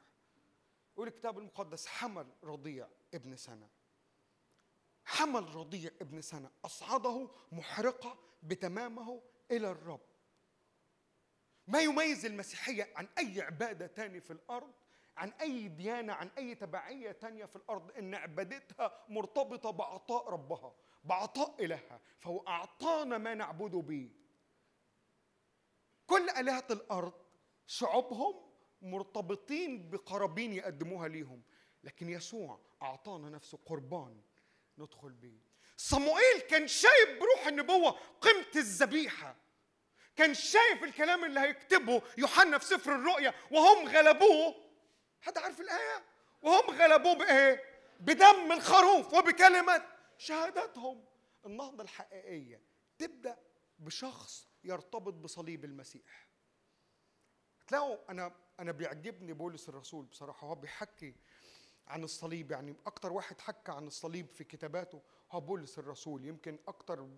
يقول 0.97 1.09
الكتاب 1.09 1.39
المقدس 1.39 1.86
حمل 1.86 2.27
رضيع 2.44 2.89
ابن 3.14 3.36
سنة. 3.36 3.68
حمل 5.05 5.55
رضيع 5.55 5.90
ابن 6.01 6.20
سنة. 6.20 6.51
أصعده 6.64 7.31
محرقة 7.52 8.18
بتمامه 8.43 9.23
إلى 9.51 9.70
الرب. 9.70 10.01
ما 11.66 11.81
يميز 11.81 12.27
المسيحية 12.27 12.93
عن 12.97 13.09
أي 13.18 13.40
عبادة 13.40 13.86
تاني 13.86 14.20
في 14.20 14.31
الأرض 14.31 14.73
عن 15.16 15.31
أي 15.31 15.68
ديانة 15.68 16.12
عن 16.12 16.31
أي 16.39 16.55
تبعية 16.55 17.12
تانية 17.12 17.44
في 17.44 17.56
الأرض؟ 17.56 17.90
إن 17.90 18.14
عبادتها 18.14 19.05
مرتبطة 19.09 19.70
بعطاء 19.70 20.28
ربها 20.28 20.74
بعطاء 21.05 21.64
إلهها. 21.64 22.01
فهو 22.18 22.39
أعطانا 22.48 23.18
ما 23.18 23.35
نعبد 23.35 23.70
به. 23.70 24.10
كل 26.06 26.31
آلهة 26.31 26.66
الأرض 26.70 27.12
شعوبهم 27.66 28.45
مرتبطين 28.82 29.90
بقرابين 29.90 30.53
يقدموها 30.53 31.09
ليهم. 31.09 31.43
لكن 31.85 32.09
يسوع 32.09 32.61
أعطانا 32.82 33.31
نفسه 33.31 33.59
قربان 33.66 34.20
ندخل 34.78 35.12
به 35.12 35.40
صموئيل 35.77 36.40
كان 36.51 36.69
شايف 36.69 37.19
بروح 37.20 37.47
النبوة 37.47 37.90
قيمة 38.20 38.51
الذبيحة. 38.57 39.36
كان 40.16 40.35
شايف 40.35 40.85
الكلام 40.85 41.24
اللي 41.24 41.40
هيكتبه 41.40 42.03
يوحنا 42.19 42.59
في 42.59 42.65
سفر 42.65 42.94
الرؤيا 42.94 43.35
وهم 43.51 43.89
غلبوه. 43.89 44.55
حد 45.20 45.39
عارف 45.39 45.61
الآية؟ 45.61 46.05
وهم 46.43 46.70
غلبوه 46.70 47.15
بإيه؟ 47.15 47.62
بدم 48.01 48.53
الخروف 48.53 49.15
وبكلمة 49.15 49.86
شهادتهم 50.19 51.05
النهضة 51.47 51.82
الحقيقية 51.82 52.62
تبدأ 52.98 53.39
بشخص 53.78 54.48
يرتبط 54.65 55.12
بصليب 55.12 55.65
المسيح. 55.65 56.28
تلاقوا 57.66 58.11
أنا 58.11 58.35
أنا 58.60 58.72
بيعجبني 58.72 59.32
بولس 59.32 59.68
الرسول 59.68 60.04
بصراحة 60.04 60.46
هو 60.46 60.54
بيحكي 60.54 61.14
عن 61.88 62.04
الصليب 62.04 62.50
يعني 62.50 62.74
أكتر 62.86 63.12
واحد 63.12 63.40
حكى 63.40 63.72
عن 63.72 63.86
الصليب 63.86 64.26
في 64.34 64.44
كتاباته 64.44 65.00
هو 65.32 65.40
بولس 65.40 65.78
الرسول. 65.78 66.24
يمكن 66.24 66.58
أكتر 66.68 67.08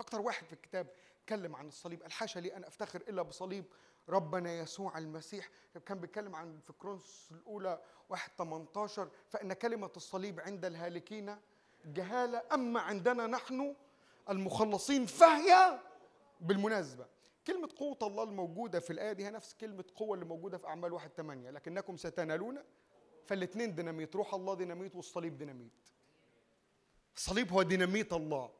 أكتر 0.00 0.20
واحد 0.20 0.46
في 0.46 0.52
الكتاب 0.52 0.86
اتكلم 1.22 1.56
عن 1.56 1.68
الصليب. 1.68 2.02
الحاشا 2.02 2.38
لي 2.38 2.56
أن 2.56 2.64
أفتخر 2.64 3.00
إلا 3.00 3.22
بصليب 3.22 3.64
ربنا 4.08 4.52
يسوع 4.58 4.98
المسيح. 4.98 5.48
كان 5.86 6.00
بيتكلم 6.00 6.36
عن 6.36 6.60
في 6.60 6.72
كرونس 6.72 7.28
الأولى 7.30 7.82
1 8.08 8.30
18 8.38 9.10
فإن 9.28 9.52
كلمة 9.52 9.90
الصليب 9.96 10.40
عند 10.40 10.64
الهالكين 10.64 11.36
جهالة 11.84 12.42
أما 12.52 12.80
عندنا 12.80 13.26
نحن 13.26 13.74
المخلصين 14.30 15.06
فهي 15.06 15.78
بالمناسبة. 16.40 17.06
كلمة 17.46 17.68
قوة 17.76 17.98
الله 18.02 18.22
الموجودة 18.22 18.80
في 18.80 18.92
الآية 18.92 19.12
دي 19.12 19.24
هي 19.24 19.30
نفس 19.30 19.54
كلمة 19.54 19.84
قوة 19.94 20.14
اللي 20.14 20.24
موجودة 20.24 20.58
في 20.58 20.66
أعمال 20.66 20.92
واحد 20.92 21.10
ثمانية 21.10 21.50
لكنكم 21.50 21.96
ستنالون 21.96 22.58
فالاثنين 23.26 23.74
ديناميت. 23.74 24.16
روح 24.16 24.34
الله 24.34 24.54
ديناميت 24.54 24.96
والصليب 24.96 25.38
ديناميت. 25.38 25.72
الصليب 27.16 27.52
هو 27.52 27.62
ديناميت 27.62 28.12
الله. 28.12 28.52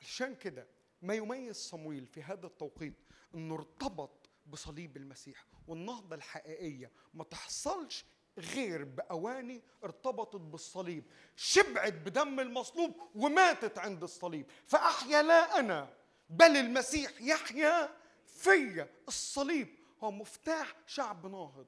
عشان 0.00 0.34
كده 0.34 0.66
ما 1.02 1.14
يميز 1.14 1.56
صمويل 1.56 2.06
في 2.06 2.22
هذا 2.22 2.46
التوقيت 2.46 2.94
إنه 3.34 3.54
ارتبط 3.54 4.30
بصليب 4.46 4.96
المسيح 4.96 5.46
والنهضة 5.66 6.16
الحقيقية. 6.16 6.90
ما 7.14 7.24
تحصلش 7.24 8.04
غير 8.38 8.84
بأواني 8.84 9.62
ارتبطت 9.84 10.36
بالصليب. 10.40 11.04
شبعت 11.36 11.92
بدم 11.92 12.40
المصلوب 12.40 12.94
وماتت 13.14 13.78
عند 13.78 14.02
الصليب. 14.02 14.46
فأحيا 14.66 15.22
لا 15.22 15.58
أنا 15.58 15.97
بل 16.28 16.56
المسيح 16.56 17.10
يحيا 17.20 17.96
فيا. 18.26 18.90
الصليب 19.08 19.68
هو 20.04 20.10
مفتاح 20.10 20.74
شعب 20.86 21.26
ناهض 21.26 21.66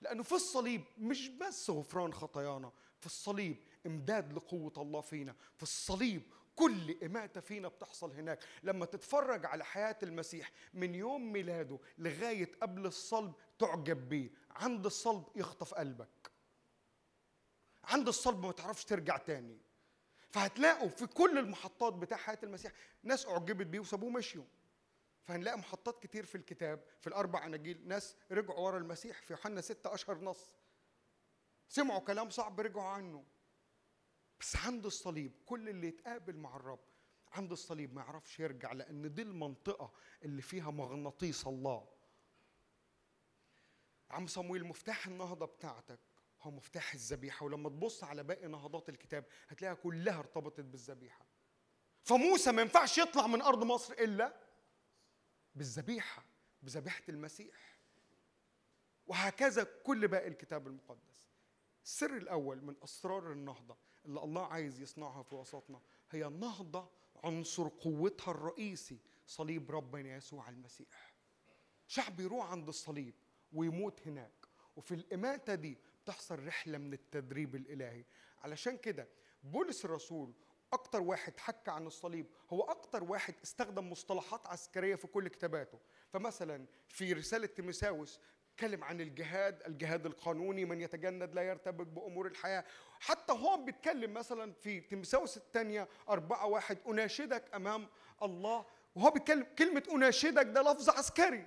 لأنه 0.00 0.22
في 0.22 0.32
الصليب 0.32 0.84
مش 0.98 1.28
بس 1.28 1.70
غفران 1.70 2.12
خطايانا 2.14 2.72
في 2.98 3.06
الصليب 3.06 3.56
إمداد 3.86 4.32
لقوة 4.32 4.72
الله 4.76 5.00
فينا 5.00 5.34
في 5.56 5.62
الصليب 5.62 6.22
كل 6.56 7.04
إماتة 7.04 7.40
فينا 7.40 7.68
بتحصل 7.68 8.12
هناك. 8.12 8.38
لما 8.62 8.86
تتفرج 8.86 9.46
على 9.46 9.64
حياة 9.64 9.98
المسيح 10.02 10.50
من 10.74 10.94
يوم 10.94 11.32
ميلاده 11.32 11.78
لغاية 11.98 12.50
قبل 12.62 12.86
الصلب 12.86 13.32
تعجب 13.58 14.08
بيه. 14.08 14.30
عند 14.50 14.86
الصلب 14.86 15.24
يخطف 15.36 15.74
قلبك. 15.74 16.30
عند 17.84 18.08
الصلب 18.08 18.46
ما 18.46 18.52
تعرفش 18.52 18.84
ترجع 18.84 19.16
تاني. 19.16 19.58
فهتلاقوا 20.32 20.88
في 20.88 21.06
كل 21.06 21.38
المحطات 21.38 21.92
بتاع 21.92 22.16
حياة 22.16 22.38
المسيح 22.42 22.72
ناس 23.02 23.26
أعجبت 23.26 23.66
بيه 23.66 23.80
وسابوه 23.80 24.10
مشيوا 24.10 24.44
فهنلاقي 25.22 25.58
محطات 25.58 26.02
كتير 26.02 26.24
في 26.26 26.34
الكتاب 26.34 26.84
في 27.00 27.06
الأربع 27.06 27.46
أناجيل 27.46 27.88
ناس 27.88 28.16
رجعوا 28.30 28.60
ورا 28.60 28.78
المسيح 28.78 29.22
في 29.22 29.32
يوحنا 29.32 29.60
ستة 29.60 29.94
أشهر 29.94 30.18
نص. 30.18 30.56
سمعوا 31.68 32.00
كلام 32.00 32.30
صعب 32.30 32.60
رجعوا 32.60 32.88
عنه. 32.88 33.24
بس 34.40 34.56
عند 34.56 34.86
الصليب 34.86 35.32
كل 35.46 35.68
اللي 35.68 35.88
يتقابل 35.88 36.36
مع 36.36 36.56
الرب 36.56 36.84
عند 37.32 37.52
الصليب 37.52 37.94
ما 37.94 38.02
يعرفش 38.02 38.40
يرجع 38.40 38.72
لأن 38.72 39.14
دي 39.14 39.22
المنطقة 39.22 39.92
اللي 40.22 40.42
فيها 40.42 40.70
مغناطيس 40.70 41.46
الله. 41.46 41.88
عم 44.10 44.26
صمويل 44.26 44.64
مفتاح 44.64 45.06
النهضة 45.06 45.46
بتاعتك. 45.46 46.00
هو 46.42 46.50
مفتاح 46.50 46.94
الذبيحة 46.94 47.46
ولما 47.46 47.68
تبص 47.68 48.04
على 48.04 48.22
باقي 48.22 48.46
نهضات 48.46 48.88
الكتاب 48.88 49.24
هتلاقيها 49.48 49.74
كلها 49.74 50.18
ارتبطت 50.18 50.60
بالذبيحة. 50.60 51.26
فموسى 52.02 52.52
ما 52.52 52.62
ينفعش 52.62 52.98
يطلع 52.98 53.26
من 53.26 53.42
أرض 53.42 53.64
مصر 53.64 53.92
إلا 53.92 54.36
بالذبيحة 55.54 56.24
بذبيحة 56.62 57.02
المسيح. 57.08 57.78
وهكذا 59.06 59.64
كل 59.84 60.08
باقي 60.08 60.28
الكتاب 60.28 60.66
المقدس. 60.66 61.28
السر 61.84 62.16
الأول 62.16 62.62
من 62.64 62.76
أسرار 62.84 63.32
النهضة 63.32 63.76
اللي 64.04 64.24
الله 64.24 64.46
عايز 64.46 64.80
يصنعها 64.80 65.22
في 65.22 65.34
وسطنا 65.34 65.80
هي 66.10 66.26
النهضة 66.26 66.90
عنصر 67.24 67.68
قوتها 67.68 68.30
الرئيسي 68.30 69.00
صليب 69.26 69.70
ربنا 69.70 70.16
يسوع 70.16 70.48
المسيح. 70.48 71.14
شعب 71.86 72.20
يروح 72.20 72.50
عند 72.50 72.68
الصليب 72.68 73.14
ويموت 73.52 74.06
هناك. 74.06 74.32
وفي 74.76 74.94
الإماتة 74.94 75.54
دي 75.54 75.78
بتحصل 76.04 76.46
رحلة 76.46 76.78
من 76.78 76.92
التدريب 76.92 77.54
الإلهي. 77.54 78.04
علشان 78.42 78.76
كده 78.76 79.08
بولس 79.42 79.84
الرسول 79.84 80.32
أكتر 80.72 81.00
واحد 81.00 81.38
حكى 81.38 81.70
عن 81.70 81.86
الصليب. 81.86 82.26
هو 82.50 82.62
أكتر 82.62 83.04
واحد 83.04 83.34
استخدم 83.44 83.90
مصطلحات 83.90 84.46
عسكرية 84.46 84.94
في 84.94 85.06
كل 85.06 85.28
كتاباته. 85.28 85.78
فمثلا 86.12 86.66
في 86.88 87.12
رسالة 87.12 87.46
تيموساوس 87.46 88.20
اتكلم 88.54 88.84
عن 88.84 89.00
الجهاد 89.00 89.62
الجهاد 89.66 90.06
القانوني 90.06 90.64
من 90.64 90.80
يتجند 90.80 91.34
لا 91.34 91.42
يرتبك 91.42 91.86
بأمور 91.86 92.26
الحياة. 92.26 92.64
حتى 93.00 93.32
هو 93.32 93.56
بيتكلم 93.56 94.14
مثلا 94.14 94.52
في 94.52 94.80
تيموساوس 94.80 95.36
الثانية 95.36 95.88
أربعة 96.08 96.46
واحد 96.46 96.78
أناشدك 96.88 97.54
أمام 97.54 97.88
الله. 98.22 98.66
وهو 98.94 99.10
بيتكلم 99.10 99.46
كلمة 99.58 99.82
أناشدك 99.92 100.46
ده 100.46 100.62
لفظ 100.62 100.90
عسكري. 100.90 101.46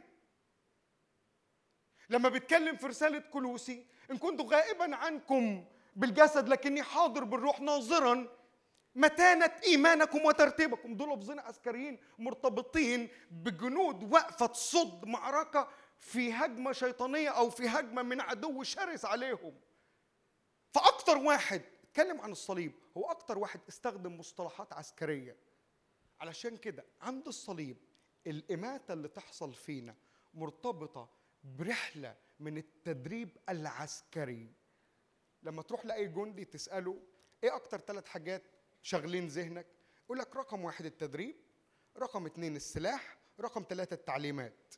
لما 2.09 2.29
بيتكلم 2.29 2.75
في 2.75 2.87
رسالة 2.87 3.19
كلوسي 3.19 3.85
إن 4.11 4.17
كنت 4.17 4.41
غائبا 4.41 4.95
عنكم 4.95 5.65
بالجسد 5.95 6.49
لكني 6.49 6.83
حاضر 6.83 7.23
بالروح 7.23 7.61
ناظرا 7.61 8.27
متانة 8.95 9.51
إيمانكم 9.63 10.25
وترتيبكم. 10.25 10.95
دول 10.97 11.09
لفظين 11.13 11.39
عسكريين 11.39 11.99
مرتبطين 12.19 13.09
بجنود 13.31 14.13
واقفة 14.13 14.45
تصد 14.45 15.05
معركة 15.05 15.67
في 15.99 16.33
هجمة 16.33 16.71
شيطانية 16.71 17.29
أو 17.29 17.49
في 17.49 17.67
هجمة 17.67 18.01
من 18.01 18.21
عدو 18.21 18.63
شرس 18.63 19.05
عليهم. 19.05 19.53
فأكتر 20.73 21.17
واحد 21.17 21.61
اتكلم 21.83 22.21
عن 22.21 22.31
الصليب 22.31 22.73
هو 22.97 23.11
أكتر 23.11 23.37
واحد 23.37 23.59
استخدم 23.69 24.17
مصطلحات 24.19 24.73
عسكرية. 24.73 25.37
علشان 26.19 26.57
كده 26.57 26.85
عند 27.01 27.27
الصليب 27.27 27.77
الإماتة 28.27 28.93
اللي 28.93 29.07
تحصل 29.07 29.53
فينا 29.53 29.95
مرتبطة 30.33 31.09
برحلة 31.45 32.15
من 32.39 32.57
التدريب 32.57 33.37
العسكري. 33.49 34.53
لما 35.43 35.61
تروح 35.61 35.85
لأي 35.85 36.07
جندي 36.07 36.45
تسأله 36.45 37.01
إيه 37.43 37.55
أكتر 37.55 37.79
ثلاث 37.79 38.05
حاجات 38.05 38.43
شاغلين 38.81 39.27
ذهنك؟ 39.27 39.67
يقول 40.05 40.19
لك 40.19 40.35
رقم 40.35 40.63
واحد 40.63 40.85
التدريب 40.85 41.35
رقم 41.97 42.25
اتنين 42.25 42.55
السلاح 42.55 43.17
رقم 43.39 43.65
ثلاثة 43.69 43.93
التعليمات. 43.93 44.73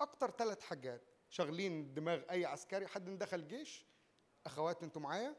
أكتر 0.00 0.30
ثلاث 0.30 0.60
حاجات 0.60 1.02
شاغلين 1.28 1.94
دماغ 1.94 2.22
أي 2.30 2.44
عسكري؟ 2.44 2.86
حد 2.86 3.18
دخل 3.18 3.48
جيش؟ 3.48 3.86
أخوات 4.46 4.82
أنتوا 4.82 5.02
معايا؟ 5.02 5.36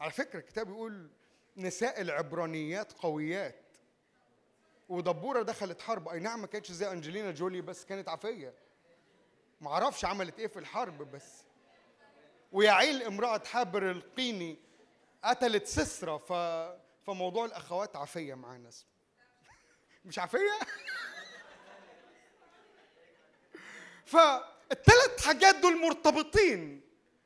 على 0.00 0.12
فكرة 0.12 0.38
الكتاب 0.38 0.68
يقول 0.68 1.10
نساء 1.56 2.00
العبرانيات 2.00 2.92
قويات. 2.92 3.61
ودبورة 4.88 5.42
دخلت 5.42 5.80
حرب. 5.80 6.08
أي 6.08 6.18
نعم 6.18 6.40
ما 6.40 6.46
كانتش 6.46 6.72
زي 6.72 6.92
أنجلينا 6.92 7.30
جولي 7.30 7.60
بس 7.60 7.84
كانت 7.84 8.08
عافية. 8.08 8.54
أعرفش 9.66 10.04
عملت 10.04 10.38
إيه 10.38 10.46
في 10.46 10.58
الحرب 10.58 11.10
بس. 11.10 11.44
ويعيل 12.52 13.02
امرأة 13.02 13.42
حابر 13.46 13.90
القيني 13.90 14.58
قتلت 15.24 15.66
سسرة 15.66 16.16
ف 16.16 16.32
فموضوع 17.06 17.44
الأخوات 17.44 17.96
عافية 17.96 18.34
مع 18.34 18.56
ناس 18.56 18.86
مش 20.04 20.18
عافية؟ 20.18 20.58
فالثلاث 24.06 25.26
حاجات 25.26 25.54
دول 25.54 25.80
مرتبطين 25.80 26.80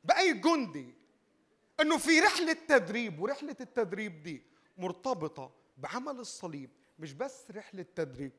بأي 0.05 0.33
جندي. 0.33 0.95
إنه 1.81 1.99
في 1.99 2.21
رحلة 2.21 2.53
تدريب 2.53 3.21
ورحلة 3.21 3.57
التدريب 3.61 4.23
دي 4.23 4.43
مرتبطة 4.79 5.51
بعمل 5.77 6.21
الصليب. 6.21 6.71
مش 6.99 7.13
بس 7.13 7.51
رحلة 7.51 7.87
تدريب 7.95 8.33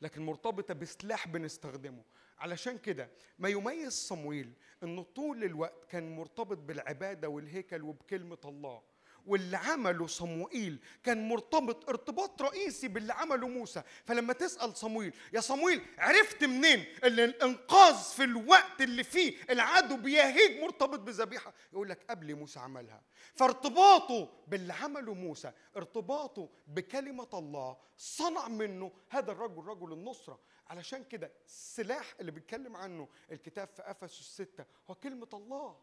لكن 0.00 0.22
مرتبطة 0.22 0.74
بسلاح 0.74 1.28
بنستخدمه. 1.28 2.04
علشان 2.38 2.78
كده 2.78 3.10
ما 3.38 3.48
يميز 3.48 3.92
صمويل 3.92 4.52
انه 4.82 5.02
طول 5.02 5.44
الوقت 5.44 5.84
كان 5.84 6.16
مرتبط 6.16 6.58
بالعبادة 6.58 7.28
والهيكل 7.28 7.82
وبكلمة 7.82 8.38
الله. 8.44 8.82
واللي 9.26 9.56
عمله 9.56 10.06
صموئيل. 10.06 10.78
كان 11.04 11.28
مرتبط 11.28 11.88
ارتباط 11.88 12.42
رئيسي 12.42 12.88
باللي 12.88 13.12
عمله 13.12 13.48
موسى. 13.48 13.82
فلما 14.04 14.32
تسأل 14.32 14.76
صمويل 14.76 15.14
يا 15.32 15.40
صمويل 15.40 15.82
عرفت 15.98 16.44
منين 16.44 16.84
إن 17.04 17.20
الإنقاذ 17.20 17.94
في 17.94 18.24
الوقت 18.24 18.80
اللي 18.80 19.04
فيه 19.04 19.36
العدو 19.50 19.96
بيهيج 19.96 20.62
مرتبط 20.62 20.98
بذبيحة؟ 20.98 21.54
يقول 21.72 21.88
لك 21.88 22.10
قبل 22.10 22.34
موسى 22.34 22.58
عملها. 22.58 23.02
فارتباطه 23.34 24.44
باللي 24.46 24.72
عمله 24.72 25.14
موسى 25.14 25.52
ارتباطه 25.76 26.48
بكلمة 26.66 27.28
الله 27.34 27.76
صنع 27.96 28.48
منه 28.48 28.92
هذا 29.08 29.32
الرجل 29.32 29.64
رجل 29.64 29.92
النصرة. 29.92 30.40
علشان 30.66 31.04
كده 31.04 31.32
السلاح 31.46 32.14
اللي 32.20 32.30
بيتكلم 32.30 32.76
عنه 32.76 33.08
الكتاب 33.32 33.68
في 33.68 33.82
أفسس 33.82 34.42
6 34.42 34.64
هو 34.90 34.94
كلمة 34.94 35.28
الله. 35.34 35.80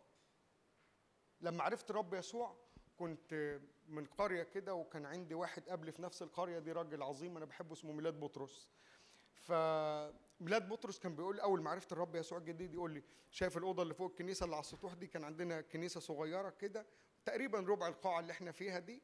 لما 1.41 1.63
عرفت 1.63 1.91
رب 1.91 2.13
يسوع 2.13 2.55
كنت 3.01 3.59
من 3.87 4.05
قرية 4.05 4.43
كده 4.43 4.73
وكان 4.73 5.05
عندي 5.05 5.33
واحد 5.33 5.69
قبلي 5.69 5.91
في 5.91 6.01
نفس 6.01 6.21
القرية 6.21 6.59
دي 6.59 6.71
راجل 6.71 7.03
عظيم 7.03 7.37
أنا 7.37 7.45
بحبه 7.45 7.73
اسمه 7.73 7.91
ميلاد 7.91 8.19
بطرس. 8.19 8.69
فميلاد 9.33 10.69
بطرس 10.69 10.99
كان 10.99 11.15
بيقول 11.15 11.39
أول 11.39 11.61
ما 11.61 11.69
عرفت 11.69 11.91
الرب 11.91 12.15
يسوع 12.15 12.37
الجديد 12.37 12.73
يقول 12.73 12.91
لي 12.91 13.03
شايف 13.31 13.57
الأوضة 13.57 13.83
اللي 13.83 13.93
فوق 13.93 14.09
الكنيسة 14.09 14.43
اللي 14.43 14.55
على 14.55 14.63
السطوح 14.63 14.93
دي؟ 14.93 15.07
كان 15.07 15.23
عندنا 15.23 15.61
كنيسة 15.61 15.99
صغيرة 15.99 16.49
كده 16.49 16.85
تقريبا 17.25 17.59
ربع 17.59 17.87
القاعة 17.87 18.19
اللي 18.19 18.31
إحنا 18.31 18.51
فيها 18.51 18.79
دي. 18.79 19.01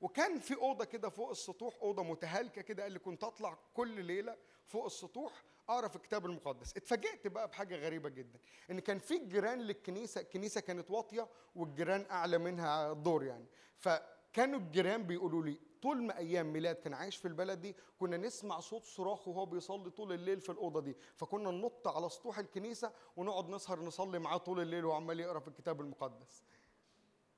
وكان 0.00 0.38
في 0.38 0.54
أوضة 0.54 0.84
كده 0.84 1.08
فوق 1.08 1.30
السطوح 1.30 1.76
أوضة 1.82 2.02
متهالكة 2.02 2.62
كده 2.62 2.82
قال 2.82 2.92
لي 2.92 2.98
كنت 2.98 3.24
أطلع 3.24 3.58
كل 3.74 4.04
ليلة 4.04 4.36
فوق 4.66 4.84
السطوح 4.84 5.44
أقرأ 5.68 5.88
في 5.88 5.96
الكتاب 5.96 6.26
المقدس. 6.26 6.76
اتفاجئت 6.76 7.26
بقى 7.26 7.48
بحاجة 7.48 7.76
غريبة 7.76 8.08
جدا 8.08 8.38
إن 8.70 8.80
كان 8.80 8.98
في 8.98 9.18
جيران 9.18 9.58
للكنيسة 9.58 10.20
الكنيسه 10.20 10.60
كانت 10.60 10.90
واطية 10.90 11.28
والجيران 11.56 12.06
أعلى 12.10 12.38
منها 12.38 12.92
دور 12.92 13.24
يعني. 13.24 13.46
فكانوا 13.78 14.58
الجيران 14.58 15.02
بيقولوا 15.02 15.42
لي 15.42 15.58
طول 15.82 16.02
ما 16.02 16.18
أيام 16.18 16.52
ميلاد 16.52 16.76
كان 16.76 16.94
عايش 16.94 17.16
في 17.16 17.28
البلد 17.28 17.60
دي 17.60 17.76
كنا 18.00 18.16
نسمع 18.16 18.60
صوت 18.60 18.84
صراخ 18.84 19.28
وهو 19.28 19.46
بيصلي 19.46 19.90
طول 19.90 20.12
الليل 20.12 20.40
في 20.40 20.52
الأوضة 20.52 20.80
دي. 20.80 20.96
فكنا 21.16 21.50
ننط 21.50 21.88
على 21.88 22.08
سطوح 22.08 22.38
الكنيسة 22.38 22.92
ونقعد 23.16 23.48
نسهر 23.48 23.80
نصلي 23.80 24.18
معاه 24.18 24.36
طول 24.36 24.60
الليل 24.60 24.84
وهو 24.84 24.96
عمال 24.96 25.20
يقرأ 25.20 25.38
في 25.40 25.48
الكتاب 25.48 25.80
المقدس. 25.80 26.42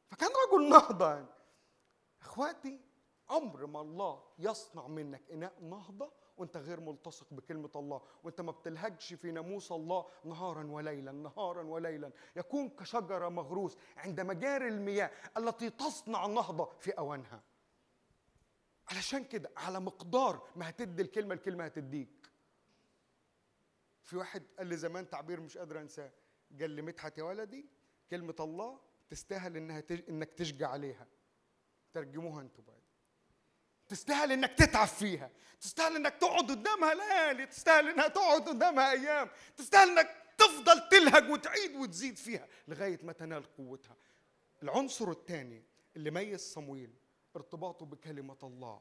فكان 0.06 0.28
رجل 0.48 0.68
نهضة 0.68 1.10
يعني. 1.10 1.26
أخواتي 2.22 2.80
عمر 3.30 3.66
ما 3.66 3.80
الله 3.80 4.22
يصنع 4.38 4.86
منك 4.86 5.22
إناء 5.32 5.52
نهضة 5.60 6.19
وانت 6.40 6.56
غير 6.56 6.80
ملتصق 6.80 7.34
بكلمة 7.34 7.70
الله 7.76 8.02
وانت 8.24 8.40
ما 8.40 8.52
بتلهجش 8.52 9.14
في 9.14 9.30
ناموس 9.32 9.72
الله 9.72 10.06
نهارا 10.24 10.66
وليلا 10.66 11.12
نهارا 11.12 11.62
وليلا. 11.62 12.12
يكون 12.36 12.68
كشجرة 12.68 13.28
مغروس 13.28 13.78
عند 13.96 14.20
مجاري 14.20 14.68
المياه 14.68 15.10
التي 15.36 15.70
تصنع 15.70 16.26
النهضه 16.26 16.64
في 16.78 16.90
أوانها. 16.90 17.42
علشان 18.90 19.24
كده 19.24 19.50
على 19.56 19.80
مقدار 19.80 20.48
ما 20.56 20.68
هتدي 20.68 21.02
الكلمة 21.02 21.34
الكلمة 21.34 21.64
هتديك. 21.64 22.30
في 24.02 24.16
واحد 24.16 24.42
قال 24.58 24.66
لي 24.66 24.76
زمان 24.76 25.10
تعبير 25.10 25.40
مش 25.40 25.58
قادر 25.58 25.80
أنساه. 25.80 26.12
قال 26.60 26.70
لي 26.70 26.82
مدحت 26.82 27.18
يا 27.18 27.22
ولدي 27.24 27.66
كلمة 28.10 28.36
الله 28.40 28.80
تستاهل 29.10 29.56
إنها 29.56 29.80
تج... 29.80 30.08
إنك 30.08 30.32
تشجع 30.32 30.68
عليها. 30.68 31.06
ترجموها 31.92 32.42
أنتوا 32.42 32.64
بقى. 32.64 32.79
تستاهل 33.90 34.32
إنك 34.32 34.52
تتعب 34.52 34.88
فيها. 34.88 35.30
تستاهل 35.60 35.96
إنك 35.96 36.14
تقعد 36.14 36.50
قدامها 36.50 36.94
ليالي. 36.94 37.46
تستاهل 37.46 37.88
إنها 37.88 38.08
تقعد 38.08 38.48
قدامها 38.48 38.90
أيام. 38.90 39.30
تستاهل 39.56 39.88
إنك 39.88 40.16
تفضل 40.38 40.88
تلهج 40.88 41.30
وتعيد 41.30 41.76
وتزيد 41.76 42.16
فيها 42.16 42.48
لغاية 42.68 43.00
ما 43.02 43.12
تنال 43.12 43.56
قوتها. 43.56 43.96
العنصر 44.62 45.10
الثاني 45.10 45.64
اللي 45.96 46.10
ميز 46.10 46.40
صمويل 46.40 46.90
ارتباطه 47.36 47.86
بكلمة 47.86 48.38
الله. 48.42 48.80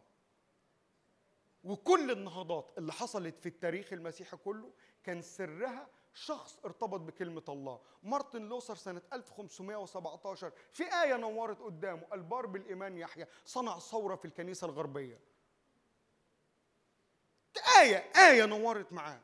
وكل 1.63 2.11
النهضات 2.11 2.73
اللي 2.77 2.93
حصلت 2.93 3.39
في 3.39 3.49
التاريخ 3.49 3.93
المسيحي 3.93 4.37
كله 4.37 4.71
كان 5.03 5.21
سرها 5.21 5.87
شخص 6.13 6.59
ارتبط 6.65 6.99
بكلمة 6.99 7.43
الله. 7.49 7.81
مارتن 8.03 8.41
لوثر 8.41 8.75
سنة 8.75 9.01
1517 9.13 10.51
في 10.73 10.83
آية 10.83 11.15
نورت 11.15 11.59
قدامه 11.61 12.07
البار 12.13 12.45
بالإيمان 12.45 12.97
يحيى 12.97 13.25
صنع 13.45 13.79
ثورة 13.79 14.15
في 14.15 14.25
الكنيسة 14.25 14.65
الغربية. 14.65 15.19
آية 17.79 18.11
آية 18.29 18.45
نورت 18.45 18.93
معاه. 18.93 19.21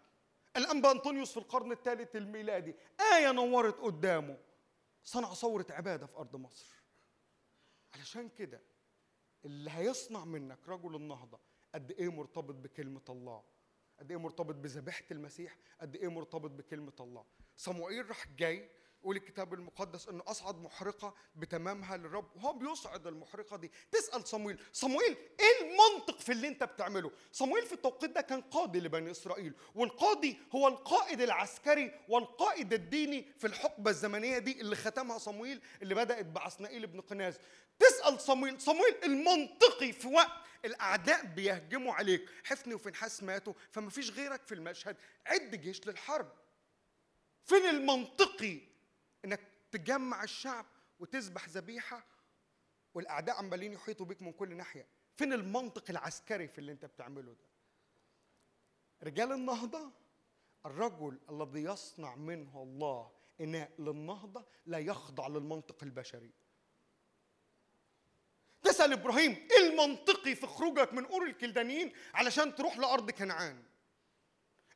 الأنبا 0.57 0.91
أنطونيوس 0.91 1.31
في 1.31 1.37
القرن 1.37 1.71
الثالث 1.71 2.15
الميلادي 2.15 2.75
آية 3.15 3.31
نورت 3.31 3.79
قدامه. 3.79 4.37
صنع 5.03 5.33
ثورة 5.33 5.65
عبادة 5.69 6.05
في 6.05 6.17
أرض 6.17 6.35
مصر. 6.35 6.75
علشان 7.95 8.29
كده 8.29 8.61
اللي 9.45 9.71
هيصنع 9.71 10.25
منك 10.25 10.59
رجل 10.67 10.95
النهضة 10.95 11.39
قد 11.75 11.91
إيه 11.91 12.11
مرتبط 12.11 12.55
بكلمة 12.55 13.01
الله؟ 13.09 13.43
قد 13.99 14.11
إيه 14.11 14.19
مرتبط 14.19 14.55
بذبيحة 14.55 15.03
المسيح 15.11 15.57
قد 15.81 15.95
إيه 15.95 16.07
مرتبط 16.07 16.51
بكلمة 16.51 16.93
الله. 16.99 17.25
صموئيل 17.55 18.09
راح 18.09 18.27
جاي 18.27 18.69
يقول 19.05 19.17
الكتاب 19.17 19.53
المقدس 19.53 20.07
إنه 20.07 20.23
أصعد 20.27 20.61
محرقة 20.61 21.13
بتمامها 21.35 21.97
للرب. 21.97 22.35
وهو 22.35 22.53
بيصعد 22.53 23.07
المحرقة 23.07 23.57
دي. 23.57 23.71
تسأل 23.91 24.27
صمويل. 24.27 24.59
صمويل 24.73 25.17
إيه 25.39 25.69
المنطق 25.69 26.19
في 26.19 26.31
اللي 26.31 26.47
أنت 26.47 26.63
بتعمله؟ 26.63 27.11
صمويل 27.31 27.65
في 27.65 27.73
التوقيت 27.73 28.09
ده 28.11 28.21
كان 28.21 28.41
قاضي 28.41 28.79
لبني 28.79 29.11
إسرائيل 29.11 29.53
والقاضي 29.75 30.37
هو 30.55 30.67
القائد 30.67 31.21
العسكري 31.21 31.91
والقائد 32.09 32.73
الديني 32.73 33.33
في 33.37 33.47
الحقبة 33.47 33.91
الزمنية 33.91 34.37
دي 34.37 34.61
اللي 34.61 34.75
ختمها 34.75 35.17
صمويل 35.17 35.61
اللي 35.81 35.95
بدأت 35.95 36.25
بعسنائيل 36.25 36.87
بن 36.87 37.01
قناز. 37.01 37.39
تسأل 37.79 38.21
صمويل. 38.21 38.61
صمويل 38.61 38.95
المنطقي 39.03 39.91
في 39.91 40.07
وقت 40.07 40.31
الأعداء 40.65 41.25
بيهجموا 41.25 41.93
عليك. 41.93 42.29
حفني 42.43 42.73
وفنحاس 42.73 43.23
ماتوا 43.23 43.53
فما 43.71 43.89
فيش 43.89 44.11
غيرك 44.11 44.41
في 44.47 44.55
المشهد. 44.55 44.97
عد 45.25 45.55
جيش 45.55 45.87
للحرب. 45.87 46.31
فين 47.43 47.65
المنطقي 47.65 48.74
إنك 49.25 49.39
تجمع 49.71 50.23
الشعب 50.23 50.65
وتذبح 50.99 51.49
ذبيحة 51.49 52.05
والأعداء 52.93 53.35
عمالين 53.37 53.73
يحيطوا 53.73 54.05
بيك 54.05 54.21
من 54.21 54.31
كل 54.31 54.55
ناحية. 54.55 54.87
فين 55.15 55.33
المنطق 55.33 55.89
العسكري 55.89 56.47
في 56.47 56.57
اللي 56.59 56.71
أنت 56.71 56.85
بتعمله 56.85 57.33
ده؟ 57.33 57.45
رجال 59.03 59.31
النهضة 59.31 59.91
الرجل 60.65 61.19
الذي 61.29 61.63
يصنع 61.63 62.15
منه 62.15 62.63
الله 62.63 63.11
إناء 63.41 63.71
للنهضة 63.79 64.45
لا 64.65 64.79
يخضع 64.79 65.27
للمنطق 65.27 65.83
البشري. 65.83 66.31
تسأل 68.63 68.93
إبراهيم 68.93 69.31
إيه 69.51 69.69
المنطقي 69.69 70.35
في 70.35 70.47
خروجك 70.47 70.93
من 70.93 71.05
أور 71.05 71.25
الكلدانيين 71.25 71.93
علشان 72.13 72.55
تروح 72.55 72.77
لأرض 72.77 73.11
كنعان؟ 73.11 73.63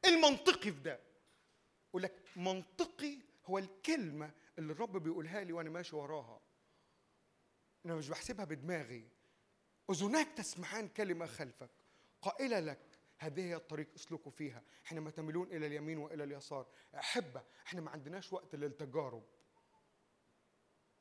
إيه 0.06 0.12
المنطقي 0.12 0.72
في 0.72 0.80
ده؟ 0.80 1.00
يقول 1.90 2.04
لك 2.04 2.24
منطقي 2.36 3.18
هو 3.50 3.58
الكلمة 3.58 4.32
اللي 4.58 4.74
الرب 4.74 4.98
بيقولها 4.98 5.44
لي 5.44 5.54
وأنا 5.54 5.70
ماشي 5.70 5.96
وراها. 5.96 6.42
أنا 7.86 7.96
مش 7.96 8.10
بحسبها 8.10 8.46
بدماغي. 8.46 9.10
أذناك 9.92 10.28
تسمعان 10.38 10.88
كلمة 10.88 11.26
خلفك. 11.26 11.72
قائلة 12.22 12.60
لك 12.60 13.00
هذه 13.18 13.42
هي 13.42 13.56
الطريق 13.56 13.94
اسلكوا 13.96 14.32
فيها. 14.32 14.64
حينما 14.84 15.12
تميلون 15.12 15.48
إلى 15.48 15.68
اليمين 15.68 15.98
وإلى 15.98 16.24
اليسار. 16.24 16.68
أحبة 16.96 17.44
إحنا 17.66 17.82
ما 17.82 17.92
عندناش 17.92 18.34
وقت 18.34 18.56
للتجارب. 18.56 19.24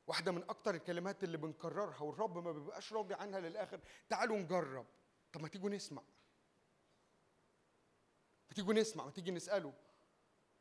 واحدة 0.07 0.31
من 0.31 0.43
أكتر 0.43 0.75
الكلمات 0.75 1.23
اللي 1.23 1.37
بنكررها 1.37 2.01
والرب 2.01 2.37
ما 2.37 2.51
بيبقاش 2.51 2.93
راضي 2.93 3.13
عنها 3.13 3.39
للآخر 3.39 3.79
تعالوا 4.09 4.37
نجرب. 4.37 4.85
طب 5.31 5.41
ما 5.41 5.47
تيجوا 5.47 5.69
نسمع. 5.69 6.01
ما 8.49 8.55
تيجوا 8.55 8.73
نسمع 8.73 9.05
ما 9.05 9.11
تيجي 9.11 9.31
نسأله. 9.31 9.73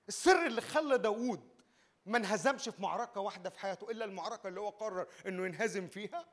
السر 0.09 0.47
اللي 0.47 0.61
خلى 0.61 0.99
داوود 0.99 1.58
ما 2.09 2.19
انهزمش 2.19 2.69
في 2.69 2.83
معركة 2.83 3.21
واحدة 3.21 3.51
في 3.51 3.59
حياته 3.59 3.91
إلا 3.91 4.05
المعركة 4.05 4.49
اللي 4.49 4.61
هو 4.61 4.69
قرر 4.69 5.09
إنه 5.27 5.47
ينهزم 5.47 5.89
فيها. 5.89 6.29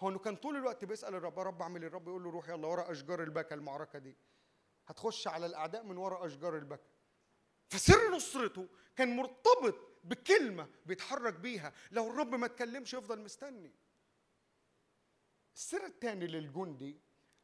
هو 0.00 0.08
إنه 0.08 0.18
كان 0.18 0.36
طول 0.36 0.56
الوقت 0.56 0.84
بيسأل 0.84 1.14
الرب 1.14 1.38
يا 1.38 1.42
رب 1.42 1.62
أعمل 1.62 1.80
إيه؟ 1.80 1.88
الرب 1.88 2.08
يقول 2.08 2.24
له 2.24 2.30
روح 2.30 2.48
يلا 2.48 2.66
ورا 2.66 2.90
أشجار 2.90 3.22
البكا 3.22 3.54
المعركة 3.54 3.98
دي. 3.98 4.16
هتخش 4.86 5.28
على 5.28 5.46
الأعداء 5.46 5.82
من 5.82 5.96
ورا 5.96 6.26
أشجار 6.26 6.56
البكا. 6.56 6.88
فسر 7.68 8.10
نصرته 8.10 8.68
كان 8.96 9.16
مرتبط 9.16 9.74
بكلمة 10.04 10.68
بيتحرك 10.86 11.34
بيها. 11.34 11.72
لو 11.90 12.10
الرب 12.10 12.34
ما 12.34 12.46
اتكلمش 12.46 12.94
يفضل 12.94 13.20
مستني. 13.20 13.74
السر 15.54 15.86
الثاني 15.86 16.26
للجندي 16.26 17.00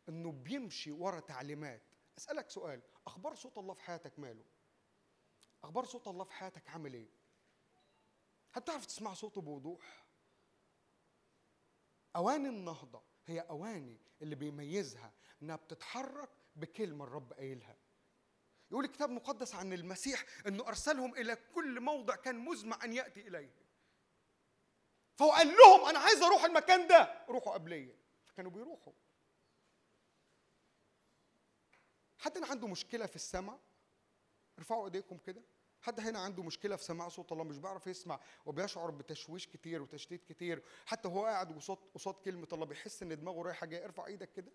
إنه 0.09 0.33
بيمشي 0.33 0.93
ورا 0.93 1.21
تعليمات. 1.21 1.83
أسألك 2.19 2.51
سؤال 2.51 2.83
أخبار 3.07 3.35
صوت 3.35 3.59
الله 3.59 3.75
في 3.75 3.83
حياتك 3.83 4.19
ماله؟ 4.19 4.45
أخبار 5.65 5.85
صوت 5.85 6.09
الله 6.09 6.25
في 6.25 6.33
حياتك 6.33 6.69
عامل 6.69 6.95
إيه؟ 6.95 7.18
هل 8.53 8.65
تعرف 8.65 8.87
تسمع 8.87 9.15
صوته 9.15 9.41
بوضوح 9.41 10.07
اواني 12.17 12.49
النهضة 12.49 13.03
هي 13.27 13.41
أواني 13.41 14.01
اللي 14.23 14.35
بيميزها 14.35 15.13
إنها 15.43 15.57
بتتحرك 15.57 16.31
بكلمة 16.57 17.05
الرب 17.05 17.33
قايلها. 17.33 17.77
يقول 18.71 18.85
الكتاب 18.85 19.09
المقدس 19.11 19.55
عن 19.55 19.73
المسيح 19.73 20.25
إنه 20.47 20.69
أرسلهم 20.69 21.15
إلى 21.15 21.37
كل 21.37 21.81
موضع 21.81 22.17
كان 22.17 22.39
مزمع 22.39 22.85
أن 22.85 22.93
يأتي 22.93 23.29
إليه. 23.29 23.55
فهو 25.15 25.31
قال 25.31 25.47
لهم 25.47 25.89
أنا 25.89 25.99
عايز 25.99 26.23
أروح 26.23 26.45
المكان 26.45 26.87
ده. 26.87 27.25
روحوا 27.29 27.53
قبلية. 27.53 27.99
فكانوا 28.25 28.51
بيروحوا. 28.51 28.93
حد 32.19 32.39
عنده 32.39 32.67
مشكلة 32.67 33.07
في 33.07 33.17
السمع؟ 33.17 33.59
ارفعوا 34.59 34.85
إيديكم 34.85 35.19
كده. 35.19 35.43
حد 35.81 36.01
هنا 36.01 36.19
عنده 36.19 36.43
مشكلة 36.43 36.77
في 36.77 36.85
سماع 36.85 37.09
صوت 37.09 37.33
الله؟ 37.33 37.45
مش 37.45 37.59
بيعرف 37.59 37.87
يسمع 37.87 38.21
وبيشعر 38.47 38.91
بتشويش 38.91 39.47
كتير 39.47 39.83
وتشتيت 39.83 40.25
كتير. 40.25 40.63
حتى 40.87 41.09
هو 41.09 41.25
قاعد 41.25 41.53
قصاد 41.53 41.79
قصاد 41.95 42.15
كلمة 42.15 42.49
الله 42.53 42.67
بيحس 42.67 43.03
إن 43.03 43.21
دماغه 43.21 43.43
رايحة 43.43 43.67
جاية. 43.67 43.85
ارفع 43.85 44.07
إيدك 44.07 44.33
كده. 44.33 44.53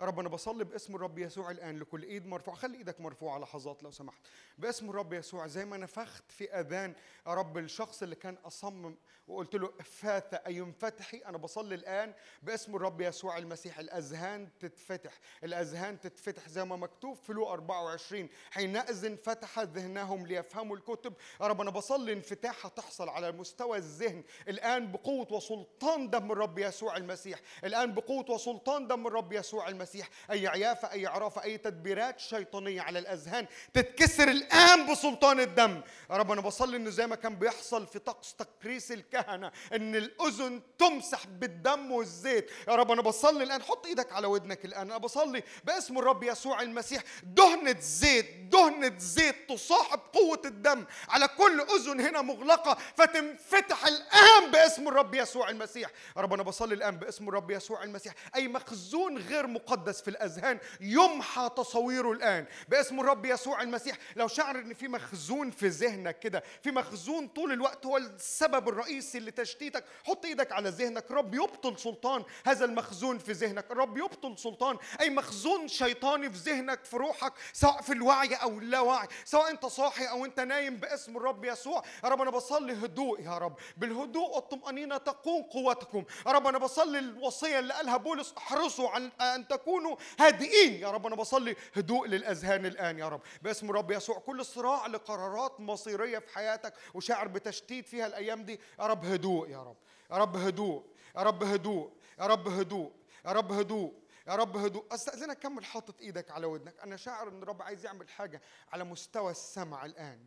يا 0.00 0.06
رب 0.06 0.20
أنا 0.20 0.28
بصلي 0.28 0.64
باسم 0.64 0.94
الرب 0.96 1.18
يسوع 1.18 1.50
الآن 1.50 1.78
لكل 1.78 2.02
إيد 2.02 2.26
مرفوعه 2.26 2.56
خلي 2.56 2.78
إيدك 2.78 3.00
مرفوعة 3.00 3.38
لحظات 3.38 3.82
لو 3.82 3.90
سمحت. 3.90 4.20
باسم 4.58 4.90
الرب 4.90 5.12
يسوع 5.12 5.46
زي 5.46 5.64
ما 5.64 5.76
نفخت 5.76 6.32
في 6.32 6.50
أذان 6.52 6.94
يا 7.26 7.34
رب 7.34 7.58
الشخص 7.58 8.02
اللي 8.02 8.14
كان 8.16 8.36
اصمم 8.44 8.96
وقلت 9.28 9.56
له 9.56 9.72
فات 9.84 10.34
اي 10.34 10.60
انفتحي 10.60 11.18
أنا 11.18 11.38
بصلي 11.38 11.74
الآن 11.74 12.14
باسم 12.42 12.76
الرب 12.76 13.00
يسوع 13.00 13.38
المسيح. 13.38 13.78
الأذهان 13.78 14.48
تتفتح 14.60 15.12
الأذهان 15.44 16.00
تتفتح 16.00 16.48
زي 16.48 16.64
ما 16.64 16.76
مكتوب 16.76 17.16
في 17.16 17.32
لو 17.32 17.48
24 17.52 18.28
حينئذ 18.50 19.16
فتح 19.16 19.58
ذهنهم 19.58 20.26
ليفهموا 20.26 20.76
الكتب. 20.76 21.14
يا 21.40 21.46
رب 21.46 21.60
أنا 21.60 21.70
بصلي 21.70 22.12
انفتاحها 22.12 22.68
تحصل 22.68 23.08
على 23.08 23.32
مستوى 23.32 23.78
الذهن. 23.78 24.24
الآن 24.48 24.92
بقوة 24.92 25.32
وسلطان 25.32 26.10
دم 26.10 26.32
الرب 26.32 26.58
يسوع 26.58 26.96
المسيح. 26.96 27.40
الآن 27.64 27.94
بقوة 27.94 28.30
وسلطان 28.30 28.86
دم 28.86 29.06
الرب 29.06 29.32
يسوع 29.32 29.68
المسيح. 29.68 29.91
أي 30.30 30.48
عيافة 30.48 30.92
أي 30.92 31.06
عرافة 31.06 31.42
أي 31.42 31.58
تدبيرات 31.58 32.20
شيطانية 32.20 32.80
على 32.80 32.98
الأذهان 32.98 33.46
تتكسر 33.74 34.28
الآن 34.28 34.92
بسلطان 34.92 35.40
الدم. 35.40 35.80
يا 36.10 36.16
رب 36.16 36.32
أنا 36.32 36.40
بصلي 36.40 36.76
انه 36.76 36.90
زي 36.90 37.06
ما 37.06 37.16
كان 37.16 37.36
بيحصل 37.36 37.86
في 37.86 37.98
طقس 37.98 38.34
تكريس 38.34 38.92
الكهنة 38.92 39.52
إن 39.72 39.96
الأذن 39.96 40.62
تمسح 40.78 41.26
بالدم 41.26 41.92
والزيت. 41.92 42.50
يا 42.68 42.74
رب 42.74 42.90
أنا 42.90 43.02
بصلي 43.02 43.44
الآن 43.44 43.62
حط 43.62 43.86
إيدك 43.86 44.12
على 44.12 44.26
ودنك 44.26 44.64
الآن. 44.64 44.90
أنا 44.90 44.98
بصلي 44.98 45.42
باسم 45.64 45.98
الرب 45.98 46.22
يسوع 46.22 46.62
المسيح. 46.62 47.02
دهنة 47.22 47.76
زيت 47.80 48.26
دهنة 48.52 48.98
زيت 48.98 49.48
تصاحب 49.48 50.00
قوة 50.12 50.42
الدم. 50.44 50.84
على 51.08 51.28
كل 51.28 51.60
أذن 51.60 52.00
هنا 52.00 52.22
مغلقة 52.22 52.78
فتنفتح 52.96 53.86
الآن 53.86 54.50
باسم 54.52 54.88
الرب 54.88 55.14
يسوع 55.14 55.50
المسيح. 55.50 55.90
يا 56.16 56.22
رب 56.22 56.32
أنا 56.32 56.42
بصلي 56.42 56.74
الآن 56.74 56.96
باسم 56.96 57.28
الرب 57.28 57.50
يسوع 57.50 57.82
المسيح. 57.82 58.14
أي 58.36 58.48
مخزون 58.48 59.18
غير 59.18 59.46
مقدس 59.46 59.71
المقدس 59.72 60.02
في 60.02 60.08
الأذهان 60.08 60.58
يمحى 60.80 61.50
تصويره 61.56 62.12
الآن 62.12 62.46
باسم 62.68 63.00
الرب 63.00 63.26
يسوع 63.26 63.62
المسيح. 63.62 63.96
لو 64.16 64.28
شعر 64.28 64.58
إن 64.58 64.74
في 64.74 64.88
مخزون 64.88 65.50
في 65.50 65.68
ذهنك 65.68 66.18
كده 66.18 66.42
في 66.62 66.70
مخزون 66.70 67.28
طول 67.28 67.52
الوقت 67.52 67.86
هو 67.86 67.96
السبب 67.96 68.68
الرئيسي 68.68 69.20
لتشتيتك 69.20 69.84
حط 70.04 70.24
إيدك 70.24 70.52
على 70.52 70.68
ذهنك. 70.68 71.10
رب 71.10 71.34
يبطل 71.34 71.78
سلطان 71.78 72.24
هذا 72.46 72.64
المخزون 72.64 73.18
في 73.18 73.32
ذهنك. 73.32 73.70
الرب 73.70 73.96
يبطل 73.96 74.38
سلطان 74.38 74.76
أي 75.00 75.10
مخزون 75.10 75.68
شيطاني 75.68 76.30
في 76.30 76.38
ذهنك 76.50 76.84
في 76.84 76.96
روحك 76.96 77.32
سواء 77.52 77.82
في 77.82 77.92
الوعي 77.92 78.34
أو 78.34 78.58
اللاوعي 78.58 79.08
سواء 79.24 79.50
أنت 79.50 79.66
صاحي 79.66 80.04
أو 80.04 80.24
أنت 80.24 80.40
نايم 80.40 80.76
باسم 80.76 81.16
الرب 81.16 81.44
يسوع. 81.44 81.82
يا 82.04 82.08
رب 82.08 82.20
أنا 82.20 82.30
بصلي 82.30 82.72
هدوء 82.72 83.20
يا 83.20 83.38
رب. 83.38 83.56
بالهدوء 83.76 84.36
والطمانينه 84.36 84.96
تقوم 84.96 85.42
قوتكم. 85.42 86.04
يا 86.26 86.32
رب 86.32 86.46
أنا 86.46 86.58
بصلي 86.58 86.98
الوصية 86.98 87.58
اللي 87.58 87.74
قالها 87.74 87.96
بولس 87.96 88.34
احرصوا 88.38 88.90
عن 88.90 89.10
أن 89.20 89.48
تكونوا 89.62 89.96
هادئين. 90.18 90.72
يا 90.72 90.90
رب 90.90 91.06
أنا 91.06 91.16
بصلي 91.16 91.56
هدوء 91.74 92.06
للأذهان 92.06 92.66
الآن 92.66 92.98
يا 92.98 93.08
رب. 93.08 93.20
باسم 93.42 93.70
الرب 93.70 93.90
يسوع 93.90 94.18
كل 94.18 94.44
صراع 94.44 94.86
لقرارات 94.86 95.60
مصيرية 95.60 96.18
في 96.18 96.34
حياتك 96.34 96.74
وشاعر 96.94 97.28
بتشتيت 97.28 97.88
فيها 97.88 98.06
الأيام 98.06 98.44
دي 98.44 98.60
يا 98.78 98.86
رب 98.86 99.04
هدوء 99.04 99.48
يا 99.50 99.62
رب. 99.62 99.76
يا 100.10 100.16
رب 100.16 100.36
هدوء 100.36 100.92
يا 101.16 101.22
رب 101.22 101.42
هدوء 101.42 101.92
يا 102.18 102.26
رب 102.26 102.48
هدوء 102.48 102.92
يا 103.24 103.32
رب 103.32 103.52
هدوء 103.52 104.02
يا 104.26 104.34
رب 104.34 104.56
هدوء. 104.56 104.94
أستأذنك 104.94 105.38
كمل 105.38 105.64
حاطط 105.64 106.00
إيدك 106.00 106.30
على 106.30 106.46
ودنك. 106.46 106.80
أنا 106.80 106.96
شاعر 106.96 107.28
إن 107.28 107.42
الرب 107.42 107.62
عايز 107.62 107.84
يعمل 107.84 108.08
حاجة 108.08 108.42
على 108.72 108.84
مستوى 108.84 109.30
السمع 109.30 109.84
الآن. 109.84 110.26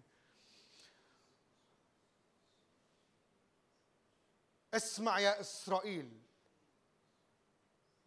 اسمع 4.74 5.20
يا 5.20 5.40
إسرائيل. 5.40 6.22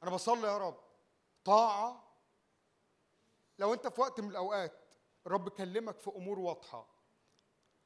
أنا 0.03 0.11
بصلي 0.11 0.47
يا 0.47 0.59
رب. 0.59 0.88
طاعة. 1.49 2.05
لو 3.59 3.75
انت 3.75 3.89
في 3.89 4.01
وقت 4.01 4.21
من 4.21 4.31
الأوقات 4.31 4.73
الرب 5.27 5.49
كلمك 5.49 5.99
في 6.01 6.11
أمور 6.11 6.39
واضحة 6.39 6.87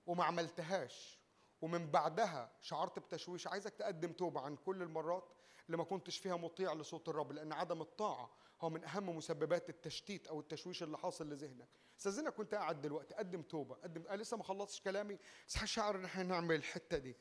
وما 0.06 0.24
عملتهاش 0.24 1.18
ومن 1.60 1.90
بعدها 1.90 2.52
شعرت 2.60 2.98
بتشويش 2.98 3.47
عايزك 3.47 3.74
تقدم 3.74 4.12
توبة 4.12 4.40
عن 4.40 4.56
كل 4.56 4.82
المرات 4.82 5.32
اللي 5.66 5.76
ما 5.76 5.84
كنتش 5.84 6.18
فيها 6.18 6.36
مطيع 6.36 6.72
لصوت 6.72 7.09
الرب 7.09 7.32
لأن 7.32 7.52
عدم 7.52 7.80
الطاعة 7.80 8.30
هو 8.60 8.70
من 8.70 8.84
أهم 8.84 9.16
مسببات 9.16 9.68
التشتيت 9.70 10.26
أو 10.26 10.40
التشويش 10.40 10.82
اللي 10.82 10.98
حاصل 10.98 11.30
لذهنك. 11.30 11.68
استاذنك 11.98 12.39
وانت 12.39 12.55
قاعد 12.55 12.80
دلوقتي 12.80 13.14
قدم 13.14 13.43
توبة 13.43 13.74
قدم 13.74 14.06
أنا 14.06 14.22
لسه 14.22 14.36
ما 14.36 14.43
خلصتش 14.43 14.80
كلامي 14.80 15.18
بس 15.48 15.64
شعر 15.64 15.97
إن 15.97 16.05
إحنا 16.05 16.22
نعمل 16.22 16.55
الحتة 16.55 16.98
دي. 16.98 17.16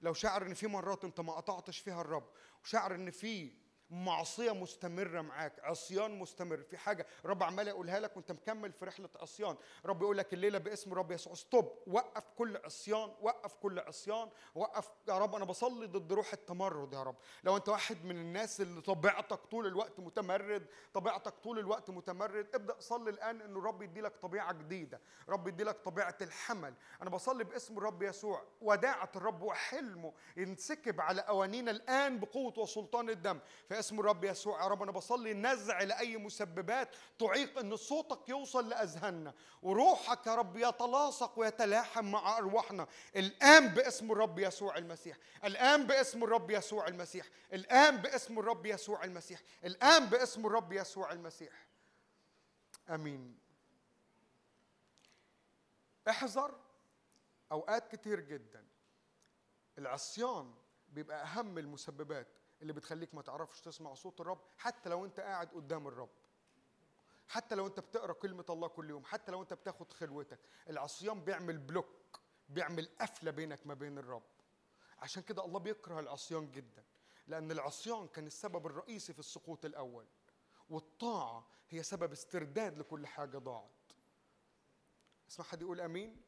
لو 0.00 0.12
شعر 0.12 0.46
إن 0.46 0.54
في 0.54 0.66
مرات 0.66 1.04
أنت 1.04 1.20
ما 1.20 1.32
قطعتش 1.32 1.78
فيها 1.78 2.00
الرب 2.00 2.28
وشعر 2.62 2.94
إن 2.94 3.10
في 3.10 3.65
معصية 3.90 4.52
مستمرة 4.52 5.20
معاك 5.20 5.60
عصيان 5.60 6.18
مستمر. 6.18 6.62
في 6.62 6.76
حاجة 6.76 7.06
رب 7.24 7.42
عمال 7.42 7.68
يقولها 7.68 8.00
لك 8.00 8.16
وانت 8.16 8.32
مكمل 8.32 8.72
في 8.72 8.84
رحلة 8.84 9.08
عصيان. 9.20 9.56
رب 9.84 10.02
يقول 10.02 10.18
لك 10.18 10.34
الليلة 10.34 10.58
باسم 10.58 10.94
رب 10.94 11.12
يسوع. 11.12 11.34
ستوب 11.34 11.78
وقف 11.86 12.24
كل 12.38 12.56
عصيان 12.56 13.12
وقف 13.20 13.54
كل 13.54 13.78
عصيان 13.78 14.28
وقف. 14.54 14.90
يا 15.08 15.18
رب 15.18 15.34
أنا 15.34 15.44
بصلي 15.44 15.86
ضد 15.86 16.12
روح 16.12 16.32
التمرد 16.32 16.92
يا 16.92 17.02
رب. 17.02 17.16
لو 17.44 17.56
أنت 17.56 17.68
واحد 17.68 18.04
من 18.04 18.16
الناس 18.16 18.60
اللي 18.60 18.80
طبيعتك 18.80 19.38
طول 19.38 19.66
الوقت 19.66 20.00
متمرد 20.00 20.66
طبيعتك 20.94 21.34
طول 21.38 21.58
الوقت 21.58 21.90
متمرد 21.90 22.48
ابدأ 22.54 22.80
صلي 22.80 23.10
الآن 23.10 23.40
ان 23.40 23.56
الرب 23.56 23.82
يدي 23.82 24.00
لك 24.00 24.16
طبيعة 24.16 24.52
جديدة. 24.52 25.00
رب 25.28 25.48
يدي 25.48 25.64
لك 25.64 25.76
طبيعة 25.76 26.16
الحمل. 26.20 26.74
أنا 27.02 27.10
بصلي 27.10 27.44
باسم 27.44 27.78
الرب 27.78 28.02
يسوع. 28.02 28.42
وداعة 28.60 29.10
الرب 29.16 29.42
وحلمه 29.42 30.12
ينسكب 30.36 31.00
على 31.00 31.22
قوانين 31.22 31.68
الآن 31.68 32.20
بقوة 32.20 32.58
وسلطان 32.58 33.10
الدم. 33.10 33.40
في 33.68 33.75
اسم 33.78 34.00
الرب 34.00 34.24
يسوع 34.24 34.62
يا 34.62 34.68
رب 34.68 34.82
أنا 34.82 34.92
بصلي 34.92 35.34
نزع 35.34 35.82
لأي 35.82 36.16
مسببات 36.16 36.88
تعيق 37.18 37.58
إن 37.58 37.76
صوتك 37.76 38.28
يوصل 38.28 38.68
لأذهاننا. 38.68 39.34
وروحك 39.62 40.26
يا 40.26 40.34
رب 40.34 40.56
يتلاصق 40.56 41.38
ويتلاحم 41.38 42.04
مع 42.10 42.38
أرواحنا. 42.38 42.86
الآن 43.16 43.68
باسم 43.68 44.12
الرب 44.12 44.38
يسوع 44.38 44.78
المسيح. 44.78 45.16
الآن 45.44 45.86
باسم 45.86 46.24
الرب 46.24 46.50
يسوع 46.50 46.88
المسيح. 46.88 47.26
الآن 47.52 47.96
باسم 47.96 48.38
الرب 48.38 48.66
يسوع 48.66 49.04
المسيح. 49.04 49.40
الآن 49.64 50.06
باسم 50.06 50.46
الرب 50.46 50.72
يسوع 50.72 51.12
المسيح. 51.12 51.66
آمين. 52.90 53.38
احذر 56.08 56.54
أوقات 57.52 57.96
كتير 57.96 58.20
جدا. 58.20 58.64
العصيان 59.78 60.54
بيبقى 60.88 61.22
أهم 61.22 61.58
المسببات. 61.58 62.35
اللي 62.62 62.72
بتخليك 62.72 63.14
ما 63.14 63.22
تعرفش 63.22 63.60
تسمع 63.60 63.94
صوت 63.94 64.20
الرب 64.20 64.40
حتى 64.58 64.88
لو 64.88 65.04
انت 65.04 65.20
قاعد 65.20 65.48
قدام 65.48 65.86
الرب. 65.88 66.10
حتى 67.28 67.54
لو 67.54 67.66
انت 67.66 67.80
بتقرأ 67.80 68.12
كلمة 68.12 68.44
الله 68.50 68.68
كل 68.68 68.90
يوم 68.90 69.04
حتى 69.04 69.32
لو 69.32 69.42
انت 69.42 69.54
بتاخد 69.54 69.92
خلوتك. 69.92 70.38
العصيان 70.70 71.20
بيعمل 71.20 71.58
بلوك 71.58 72.20
بيعمل 72.48 72.88
قفلة 73.00 73.30
بينك 73.30 73.66
ما 73.66 73.74
بين 73.74 73.98
الرب. 73.98 74.22
عشان 74.98 75.22
كده 75.22 75.44
الله 75.44 75.58
بيكره 75.58 76.00
العصيان 76.00 76.50
جدا 76.50 76.84
لأن 77.26 77.50
العصيان 77.50 78.08
كان 78.08 78.26
السبب 78.26 78.66
الرئيسي 78.66 79.12
في 79.12 79.18
السقوط 79.18 79.64
الأول. 79.64 80.06
والطاعة 80.70 81.46
هي 81.68 81.82
سبب 81.82 82.12
استرداد 82.12 82.78
لكل 82.78 83.06
حاجة 83.06 83.38
ضاعت. 83.38 83.70
اسمع 85.30 85.44
حد 85.44 85.62
يقول 85.62 85.80
آمين؟ 85.80 86.22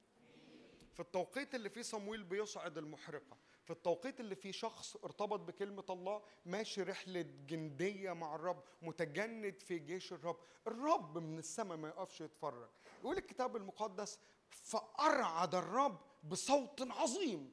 في 0.95 1.01
التوقيت 1.01 1.55
اللي 1.55 1.71
فيه 1.71 1.83
صمويل 1.83 2.25
بيصعد 2.25 2.79
المحرقة. 2.79 3.37
في 3.69 3.75
التوقيت 3.75 4.21
اللي 4.21 4.35
فيه 4.35 4.53
شخص 4.53 4.97
ارتبط 4.97 5.41
بكلمة 5.41 5.85
الله 5.91 6.23
ماشي 6.47 6.83
رحلة 6.83 7.27
جندية 7.47 8.13
مع 8.13 8.35
الرب 8.35 8.63
متجند 8.83 9.61
في 9.61 9.79
جيش 9.79 10.13
الرب. 10.13 10.37
الرب 10.67 11.19
من 11.19 11.39
السماء 11.39 11.77
ما 11.77 11.89
يقفش 11.89 12.21
يتفرج. 12.21 12.69
يقول 13.01 13.17
الكتاب 13.17 13.57
المقدس 13.57 14.19
فأرعد 14.51 15.55
الرب 15.55 16.01
بصوت 16.25 16.89
عظيم. 16.91 17.53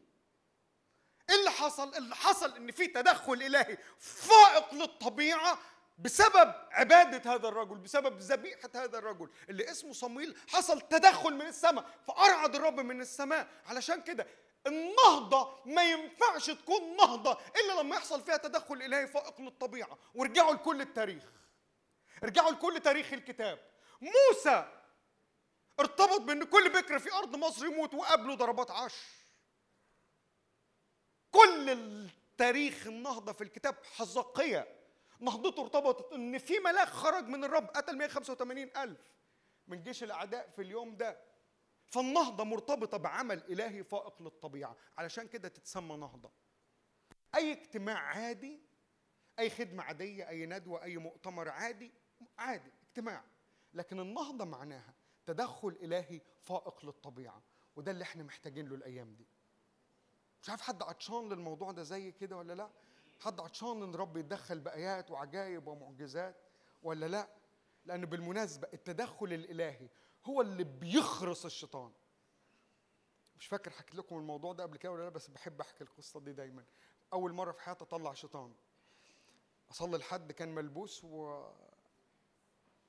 إيه 1.29 1.35
اللي 1.35 1.51
حصل؟ 1.51 1.95
اللي 1.95 2.15
حصل 2.15 2.55
إن 2.55 2.71
في 2.71 2.87
تدخل 2.87 3.33
إلهي 3.33 3.77
فائق 3.97 4.73
للطبيعة 4.73 5.59
بسبب 5.99 6.53
عبادة 6.71 7.33
هذا 7.33 7.47
الرجل 7.47 7.77
بسبب 7.77 8.19
ذبيحة 8.19 8.69
هذا 8.75 8.97
الرجل 8.97 9.29
اللي 9.49 9.71
اسمه 9.71 9.93
صمويل. 9.93 10.37
حصل 10.47 10.81
تدخل 10.81 11.33
من 11.33 11.47
السماء 11.47 11.85
فأرعد 12.07 12.55
الرب 12.55 12.79
من 12.79 13.01
السماء. 13.01 13.47
علشان 13.65 14.01
كده 14.01 14.27
النهضة 14.67 15.59
ما 15.65 15.83
ينفعش 15.91 16.49
تكون 16.49 16.95
نهضة 16.95 17.37
إلا 17.55 17.81
لما 17.81 17.95
يحصل 17.95 18.21
فيها 18.21 18.37
تدخل 18.37 18.81
إلهي 18.81 19.07
فائق 19.07 19.41
للطبيعة. 19.41 19.97
وارجعوا 20.15 20.53
لكل 20.53 20.81
التاريخ. 20.81 21.23
ارجعوا 22.23 22.51
لكل 22.51 22.79
تاريخ 22.79 23.13
الكتاب. 23.13 23.59
موسى 24.01 24.71
ارتبط 25.79 26.21
بأن 26.21 26.43
كل 26.43 26.69
بكر 26.69 26.99
في 26.99 27.13
أرض 27.13 27.35
مصر 27.35 27.65
يموت 27.65 27.93
وقابله 27.93 28.35
ضربات 28.35 28.71
عش 28.71 28.95
كل 31.31 31.69
التاريخ 31.69 32.87
النهضة 32.87 33.33
في 33.33 33.43
الكتاب 33.43 33.75
حزقية. 33.95 34.75
نهضته 35.19 35.61
ارتبطت 35.61 36.13
إن 36.13 36.37
في 36.37 36.59
ملاك 36.59 36.87
خرج 36.87 37.27
من 37.27 37.43
الرب 37.43 37.67
قتل 37.67 37.97
185 37.97 38.69
ألف 38.77 38.99
من 39.67 39.83
جيش 39.83 40.03
الأعداء 40.03 40.49
في 40.55 40.61
اليوم 40.61 40.97
ده. 40.97 41.34
فالنهضة 41.85 42.43
مرتبطة 42.43 42.97
بعمل 42.97 43.43
إلهي 43.43 43.83
فائق 43.83 44.21
للطبيعة. 44.21 44.75
علشان 44.97 45.27
كده 45.27 45.47
تتسمى 45.47 45.95
نهضة. 45.95 46.31
أي 47.35 47.51
اجتماع 47.51 47.97
عادي 47.97 48.59
أي 49.39 49.49
خدمة 49.49 49.83
عادية 49.83 50.29
أي 50.29 50.45
ندوة 50.45 50.83
أي 50.83 50.97
مؤتمر 50.97 51.49
عادي 51.49 51.91
عادي 52.37 52.71
اجتماع. 52.87 53.23
لكن 53.73 53.99
النهضة 53.99 54.45
معناها 54.45 54.93
تدخل 55.25 55.67
إلهي 55.81 56.21
فائق 56.41 56.85
للطبيعة. 56.85 57.41
وده 57.75 57.91
اللي 57.91 58.03
إحنا 58.03 58.23
محتاجين 58.23 58.67
له 58.67 58.75
الأيام 58.75 59.13
دي. 59.15 59.27
مش 60.41 60.49
عارف 60.49 60.61
حد 60.61 60.83
عطشان 60.83 61.29
للموضوع 61.29 61.71
ده 61.71 61.83
زي 61.83 62.11
كده 62.11 62.37
ولا 62.37 62.53
لأ؟ 62.53 62.69
حد 63.19 63.39
عطشان 63.39 63.83
إن 63.83 63.95
رب 63.95 64.17
يتدخل 64.17 64.59
بآيات 64.59 65.11
وعجائب 65.11 65.67
ومعجزات 65.67 66.35
ولا 66.83 67.05
لأ؟ 67.05 67.27
لأن 67.85 68.05
بالمناسبة 68.05 68.67
التدخل 68.73 69.33
الإلهي 69.33 69.89
هو 70.25 70.41
اللي 70.41 70.63
بيخرس 70.63 71.45
الشيطان. 71.45 71.91
مش 73.37 73.47
فاكر 73.47 73.71
حكيت 73.71 73.95
لكم 73.95 74.17
الموضوع 74.17 74.53
ده 74.53 74.63
قبل 74.63 74.77
كده 74.77 74.91
ولا 74.91 75.03
لا 75.03 75.09
بس 75.09 75.27
بحب 75.27 75.61
أحكي 75.61 75.83
القصة 75.83 76.19
دي 76.19 76.33
دايما. 76.33 76.65
أول 77.13 77.33
مرة 77.33 77.51
في 77.51 77.61
حياتي 77.61 77.83
أطلع 77.83 78.13
شيطان. 78.13 78.53
أصلي 79.71 79.97
لحد 79.97 80.31
كان 80.31 80.55
ملبوس 80.55 81.03
و... 81.03 81.43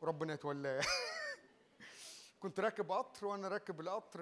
وربنا 0.01 0.35
يتولاه. 0.35 0.85
كنت 2.41 2.61
راكب 2.61 2.93
قطر 2.93 3.27
وأنا 3.27 3.49
راكب 3.49 3.81
القطر 3.81 4.21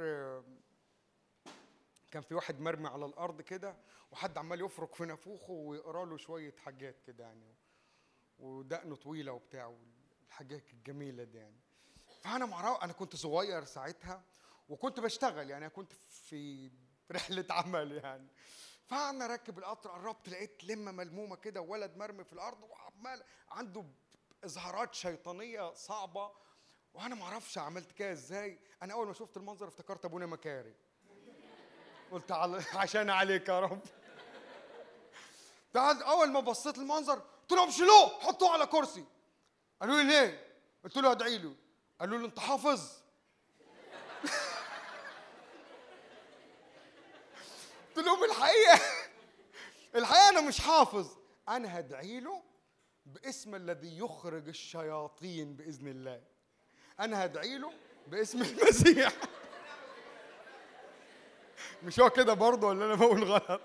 كان 2.11 2.23
في 2.23 2.35
واحد 2.35 2.61
مرمي 2.61 2.89
على 2.89 3.07
الأرض 3.07 3.41
كده 3.41 3.77
وحد 4.11 4.39
عمال 4.39 4.61
يفرك 4.61 4.95
في 4.95 5.05
نافوخه 5.05 5.53
ويقرأ 5.53 6.05
له 6.05 6.17
شوية 6.17 6.55
حاجات 6.57 7.01
كده 7.07 7.25
يعني 7.25 7.55
ودقنه 8.39 8.97
طويلة 8.97 9.33
وبتاع 9.33 9.75
الحاجات 10.27 10.73
الجميلة 10.73 11.25
دي 11.25 11.39
يعني. 11.39 11.64
فأنا 12.25 12.47
معرف 12.47 12.83
أنا 12.85 12.93
كنت 12.93 13.17
صغير 13.17 13.65
ساعتها 13.65 14.23
وكنت 14.69 15.01
بشتغل 15.01 15.51
يعني 15.51 15.71
كنت 15.71 15.93
في 16.29 16.71
رحلة 17.13 17.47
عمل 17.59 17.93
يعني. 17.93 18.29
فانا 18.87 19.27
راكب 19.27 19.59
القطر 19.59 19.91
قربت 19.91 20.29
لقيت 20.29 20.65
لمة 20.65 20.93
ملمومة 20.93 21.37
كده 21.37 21.61
وولد 21.61 21.97
مرمي 21.97 22.25
في 22.25 22.33
الأرض 22.33 22.63
وعمال 22.63 23.23
عنده 23.51 23.85
إظهارات 24.45 24.95
شيطانية 24.95 25.75
صعبة. 25.75 26.31
وأنا 26.95 27.15
ما 27.15 27.25
أعرفش 27.25 27.59
عملت 27.59 27.93
كده 27.93 28.13
إزاي. 28.13 28.59
أنا 28.83 28.93
أول 28.95 29.07
ما 29.07 29.13
شفت 29.13 29.37
المنظر 29.37 29.69
افتكرت 29.69 30.05
أبونا 30.05 30.27
مكاري. 30.27 30.75
قلت 32.11 32.33
على 32.33 32.63
عشان 32.75 33.11
عليك 33.11 33.49
يا 33.49 33.61
رب. 33.61 33.81
تعال 35.73 36.03
أول 36.03 36.31
ما 36.31 36.41
بصيت 36.41 36.79
المنظر 36.79 37.19
قلت 37.19 37.53
لهم 37.53 37.71
شيلوه 37.71 38.09
حطوه 38.21 38.51
على 38.53 38.67
كرسي. 38.67 39.05
قالوا 39.81 39.97
لي 39.97 40.05
ليه؟ 40.05 40.47
قلت 40.85 40.97
له 40.97 41.13
ادعي 41.13 41.39
له. 41.39 41.55
قالوا 42.01 42.19
لي 42.19 42.25
انت 42.25 42.39
حافظ. 42.39 42.93
قلت 47.97 48.07
لهم 48.07 48.25
الحقيقة 48.25 48.81
الحقيقة 49.95 50.29
أنا 50.29 50.41
مش 50.41 50.61
حافظ. 50.61 51.17
أنا 51.49 51.79
هدعي 51.79 52.21
له 52.21 52.43
باسم 53.07 53.55
الذي 53.55 53.99
يخرج 53.99 54.49
الشياطين 54.49 55.57
بإذن 55.57 55.89
الله. 55.89 56.23
أنا 57.01 57.25
هدعي 57.25 57.59
له 57.59 57.73
باسم 58.07 58.43
المسيح. 58.43 59.13
مش 61.83 62.01
هو 62.01 62.11
كده 62.11 62.35
برضه 62.35 62.67
ولا 62.67 62.85
أنا 62.85 62.95
بقول 62.95 63.25
غلط؟ 63.25 63.61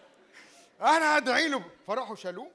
أنا 0.82 1.18
هدعي 1.18 1.48
له. 1.48 1.64
فراحوا 1.88 2.16
شالوه. 2.16 2.52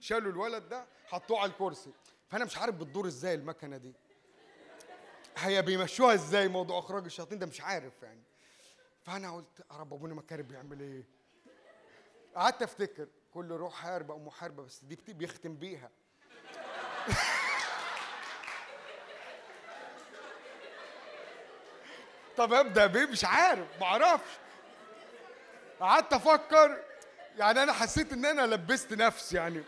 شالوا 0.00 0.32
الولد 0.32 0.68
ده 0.68 0.86
حطوه 1.06 1.40
على 1.40 1.50
الكرسي. 1.50 1.92
فأنا 2.30 2.44
مش 2.44 2.56
عارف 2.56 2.74
بتدور 2.74 3.06
إزاي 3.06 3.34
المكنة 3.34 3.76
دي. 3.76 3.94
هي 5.38 5.62
بيمشوها 5.62 6.14
إزاي 6.14 6.48
موضوع 6.48 6.78
إخراج 6.78 7.04
الشياطين 7.04 7.38
ده؟ 7.38 7.46
مش 7.46 7.60
عارف 7.60 8.02
يعني. 8.02 8.22
فأنا 9.02 9.34
قلت 9.36 9.64
يا 9.70 9.76
رب 9.76 9.94
أبونا 9.94 10.14
مكارم 10.14 10.42
بيعمل 10.42 10.80
إيه. 10.80 11.04
قعدت 12.34 12.62
أفتكر. 12.62 13.08
كل 13.34 13.50
روح 13.50 13.74
حاربة 13.74 14.14
أو 14.14 14.18
محاربه 14.18 14.62
بس 14.62 14.84
دي 14.84 14.98
بيختم 15.08 15.56
بيها. 15.56 15.90
طب 22.36 22.52
أبدأ 22.52 22.86
بيه؟ 22.86 23.06
مش 23.06 23.24
عارف. 23.24 23.80
ما 23.80 23.86
أعرفش. 23.86 24.30
قعدت 25.80 26.12
أفكر. 26.12 26.84
يعني 27.36 27.62
أنا 27.62 27.72
حسيت 27.72 28.12
إن 28.12 28.24
أنا 28.24 28.42
لبست 28.42 28.92
نفسي 28.92 29.36
يعني. 29.36 29.62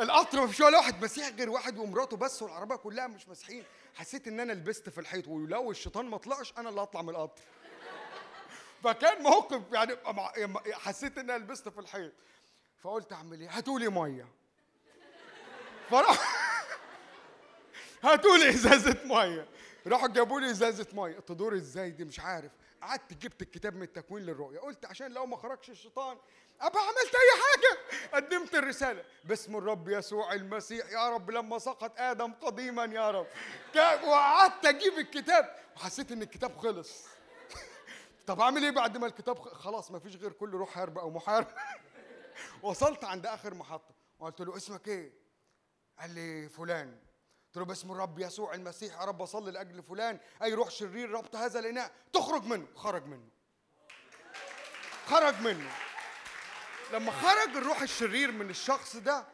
القطر 0.00 0.40
ما 0.40 0.46
فيش 0.46 0.60
ولا 0.60 0.78
واحد 0.78 1.04
مسيح 1.04 1.28
غير 1.28 1.50
واحد 1.50 1.78
ومراته 1.78 2.16
بس 2.16 2.42
والعربية 2.42 2.76
كلها 2.76 3.06
مش 3.06 3.28
مسيحيين. 3.28 3.64
حسيت 3.94 4.28
إن 4.28 4.40
أنا 4.40 4.52
لبست 4.52 4.88
في 4.88 5.00
الحيط 5.00 5.28
ولو 5.28 5.70
الشيطان 5.70 6.06
ما 6.06 6.18
طلعش 6.18 6.52
أنا 6.58 6.68
اللي 6.68 6.80
هطلع 6.80 7.02
من 7.02 7.08
القطر. 7.08 7.42
فكان 8.84 9.22
موقف 9.22 9.62
يعني 9.72 9.96
حسيت 10.72 11.18
إن 11.18 11.30
أنا 11.30 11.38
لبست 11.44 11.68
في 11.68 11.78
الحيط. 11.80 12.12
فقلت 12.82 13.12
أعمل 13.12 13.40
إيه؟ 13.40 13.48
هاتوا 13.50 13.78
لي 13.78 13.88
مية. 13.88 14.28
فراح 15.90 16.36
هاتوا 18.04 18.36
لي 18.36 18.48
إزازة 18.48 18.96
مية. 19.04 19.48
راحوا 19.86 20.08
جابوا 20.08 20.40
لي 20.40 20.50
إزازة 20.50 20.86
مية. 20.92 21.18
تدور 21.20 21.54
إزاي 21.54 21.90
دي؟ 21.90 22.04
مش 22.04 22.20
عارف. 22.20 22.50
قعدت 22.82 23.12
جبت 23.12 23.42
الكتاب 23.42 23.74
من 23.74 23.82
التكوين 23.82 24.26
للرؤيا. 24.26 24.60
قلت 24.60 24.84
عشان 24.84 25.12
لو 25.12 25.26
ما 25.26 25.36
خرجش 25.36 25.70
الشيطان 25.70 26.18
أبقى 26.60 26.82
عملت 26.82 27.14
أي 27.14 27.40
حاجة. 27.42 27.78
قدمت 28.14 28.54
الرسالة. 28.54 29.04
باسم 29.24 29.56
الرب 29.56 29.88
يسوع 29.88 30.32
المسيح. 30.32 30.90
يا 30.90 31.08
رب 31.08 31.30
لما 31.30 31.58
سقط 31.58 31.92
آدم 32.00 32.32
قديما 32.32 32.84
يا 32.84 33.10
رب. 33.10 33.26
وقعدت 34.04 34.66
أجيب 34.66 34.92
الكتاب. 34.92 35.56
وحسيت 35.76 36.12
إن 36.12 36.22
الكتاب 36.22 36.56
خلص. 36.58 37.06
طب 38.26 38.40
أعمل 38.40 38.64
إيه 38.64 38.70
بعد 38.70 38.96
ما 38.96 39.06
الكتاب 39.06 39.38
خلاص 39.38 39.90
ما 39.90 39.98
فيش 39.98 40.16
غير 40.16 40.32
كل 40.32 40.50
روح 40.50 40.70
حرب 40.70 40.98
أو 40.98 41.10
محارب. 41.10 41.46
وصلت 42.62 43.04
عند 43.04 43.26
آخر 43.26 43.54
محطة. 43.54 43.94
وقلت 44.18 44.40
له 44.40 44.56
اسمك 44.56 44.88
إيه? 44.88 45.12
قال 45.98 46.10
لي 46.10 46.48
فلان. 46.48 47.05
قلت 47.56 47.62
له 47.62 47.68
باسم 47.68 47.92
الرب 47.92 48.18
يسوع 48.18 48.54
المسيح 48.54 49.00
يا 49.00 49.04
رب 49.04 49.22
أصلي 49.22 49.50
لأجل 49.50 49.82
فلان. 49.82 50.18
أي 50.42 50.54
روح 50.54 50.70
شرير 50.70 51.10
ربط 51.10 51.36
هذا 51.36 51.58
الإناء. 51.58 51.92
تخرج 52.12 52.44
منه. 52.44 52.66
خرج 52.74 53.06
منه. 53.06 53.28
خرج 55.06 55.40
منه. 55.40 55.70
لما 56.92 57.10
خرج 57.10 57.56
الروح 57.56 57.82
الشرير 57.82 58.32
من 58.32 58.50
الشخص 58.50 58.96
ده 58.96 59.24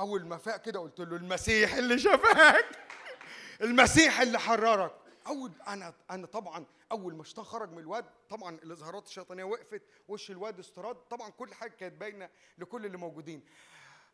أول 0.00 0.26
ما 0.26 0.36
فاق 0.36 0.56
كده 0.62 0.80
قلت 0.80 1.00
له 1.00 1.16
المسيح 1.16 1.74
اللي 1.74 1.98
شفاك. 1.98 2.66
المسيح 3.62 4.20
اللي 4.20 4.38
حررك. 4.38 4.94
أول 5.26 5.52
أنا 5.68 5.94
أنا 6.10 6.26
طبعا 6.26 6.66
أول 6.92 7.14
ما 7.14 7.22
الشيطان 7.22 7.44
خرج 7.44 7.70
من 7.72 7.78
الواد 7.78 8.04
طبعا 8.28 8.54
الإظهارات 8.54 9.06
الشيطانية 9.06 9.44
وقفت 9.44 9.82
وش 10.08 10.30
الواد 10.30 10.58
استراد. 10.58 10.96
طبعا 10.96 11.30
كل 11.30 11.54
حاجة 11.54 11.70
كانت 11.70 11.94
باينة 11.94 12.28
لكل 12.58 12.86
اللي 12.86 12.98
موجودين. 12.98 13.42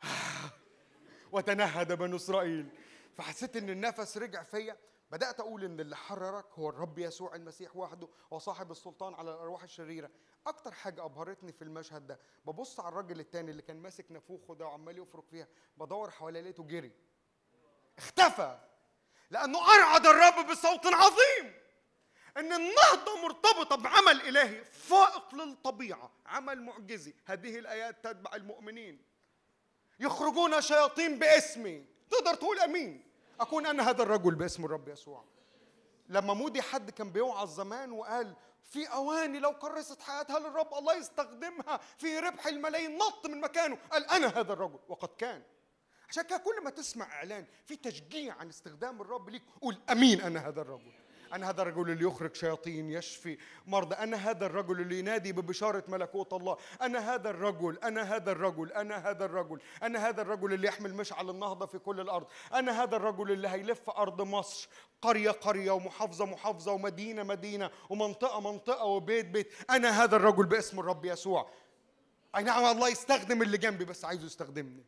وتنهد 1.33 1.93
بنو 1.93 2.17
إسرائيل. 2.17 2.69
فحسيت 3.17 3.57
إن 3.57 3.71
النفس 3.71 4.19
رجع 4.19 4.43
فيا. 4.43 4.77
بدأت 5.11 5.41
أقول 5.41 5.65
إن 5.65 5.81
اللي 5.81 5.97
حررك 5.97 6.47
هو 6.55 6.69
الرب 6.69 6.99
يسوع 6.99 7.35
المسيح 7.35 7.77
وحده 7.77 8.09
وصاحب 8.31 8.71
السلطان 8.71 9.15
على 9.15 9.31
الأرواح 9.31 9.63
الشريرة. 9.63 10.11
أكتر 10.47 10.73
حاجة 10.73 11.05
أبهرتني 11.05 11.53
في 11.53 11.63
المشهد 11.63 12.07
ده 12.07 12.21
ببص 12.47 12.81
على 12.81 12.89
الراجل 12.89 13.21
التاني 13.21 13.51
اللي 13.51 13.63
كان 13.63 13.77
ماسك 13.77 14.13
نافوخه 14.13 14.55
ده 14.55 14.65
وعمال 14.67 14.99
يفرك 14.99 15.25
فيها 15.31 15.49
بدور 15.77 16.11
حواليه 16.11 16.41
لقيته 16.41 16.63
جري. 16.63 16.93
اختفى 17.99 18.59
لأنه 19.31 19.75
أرعد 19.75 20.07
الرب 20.07 20.51
بصوت 20.51 20.87
عظيم. 20.87 21.55
إن 22.37 22.53
النهضة 22.53 23.23
مرتبطة 23.23 23.77
بعمل 23.77 24.21
إلهي 24.21 24.65
فائق 24.65 25.35
للطبيعة 25.35 26.13
عمل 26.27 26.63
معجزي. 26.63 27.15
هذه 27.25 27.59
الآيات 27.59 28.05
تتبع 28.05 28.35
المؤمنين. 28.35 29.03
يخرجون 30.01 30.61
شياطين 30.61 31.19
باسمي. 31.19 31.87
تقدر 32.11 32.35
تقول 32.35 32.61
أمين. 32.61 33.06
أكون 33.41 33.67
أنا 33.67 33.91
هذا 33.91 34.03
الرجل 34.03 34.35
باسم 34.35 34.65
الرب 34.65 34.89
يسوع. 34.89 35.25
لما 36.09 36.35
مودي 36.35 36.63
حد 36.63 36.91
كان 36.91 37.11
بيوعظ 37.13 37.55
زمان 37.57 37.93
وقال 37.93 38.37
في 38.63 38.87
أواني 38.87 39.39
لو 39.39 39.59
كرست 39.59 40.01
حياتها 40.03 40.39
للرب 40.39 40.75
الله 40.75 40.95
يستخدمها 40.97 41.81
في 41.99 42.19
ربح 42.19 42.47
الملايين. 42.47 42.99
نط 42.99 43.27
من 43.27 43.41
مكانه. 43.41 43.79
قال 43.93 44.11
أنا 44.11 44.27
هذا 44.27 44.53
الرجل. 44.53 44.79
وقد 44.89 45.09
كان. 45.19 45.43
عشان 46.09 46.23
كده 46.23 46.39
كل 46.39 46.65
ما 46.65 46.71
تسمع 46.71 47.13
إعلان 47.13 47.47
في 47.65 47.77
تشجيع 47.77 48.35
عن 48.35 48.49
استخدام 48.49 49.01
الرب 49.01 49.31
ليك 49.31 49.43
قول 49.61 49.79
أمين 49.91 50.21
أنا 50.21 50.49
هذا 50.49 50.61
الرجل. 50.61 50.93
أنا 51.33 51.51
هذا 51.51 51.63
الرجل 51.63 51.91
اللي 51.91 52.05
يخرج 52.05 52.35
شياطين 52.35 52.91
يشفي 52.91 53.39
مرضى 53.67 53.95
أنا 53.95 54.17
هذا 54.17 54.47
الرجل 54.47 54.81
اللي 54.81 54.99
ينادي 54.99 55.33
ببشارة 55.33 55.85
ملكوت 55.89 56.33
الله 56.33 56.57
أنا 56.83 57.15
هذا 57.15 57.31
الرجل 57.31 57.79
أنا 57.79 58.17
هذا 58.17 58.33
الرجل 58.33 58.73
أنا 58.73 58.97
هذا 59.11 59.25
الرجل 59.25 59.61
أنا 59.83 60.09
هذا 60.09 60.23
الرجل 60.23 60.53
اللي 60.53 60.69
يحمل 60.69 60.95
مشعل 60.95 61.31
النهضة 61.31 61.67
في 61.67 61.79
كل 61.79 62.01
الأرض 62.01 62.27
أنا 62.55 62.83
هذا 62.83 62.97
الرجل 62.97 63.33
اللي 63.33 63.49
هيلف 63.49 63.91
أرض 63.91 64.23
مصر 64.23 64.69
قرية 65.03 65.31
قرية 65.31 65.71
ومحافظة 65.71 66.27
محافظة 66.27 66.73
ومدينة 66.73 67.23
مدينة 67.23 67.71
ومنطقة 67.91 68.41
منطقة 68.41 68.85
وبيت 68.85 69.27
بيت 69.27 69.53
أنا 69.71 70.05
هذا 70.05 70.17
الرجل 70.17 70.47
باسم 70.47 70.81
الرب 70.81 71.05
يسوع. 71.05 71.51
أي 72.37 72.43
نعم 72.43 72.65
الله 72.65 72.89
يستخدم 72.89 73.43
اللي 73.43 73.59
جنبي 73.59 73.85
بس 73.85 74.05
عايزه 74.05 74.27
يستخدمني. 74.27 74.85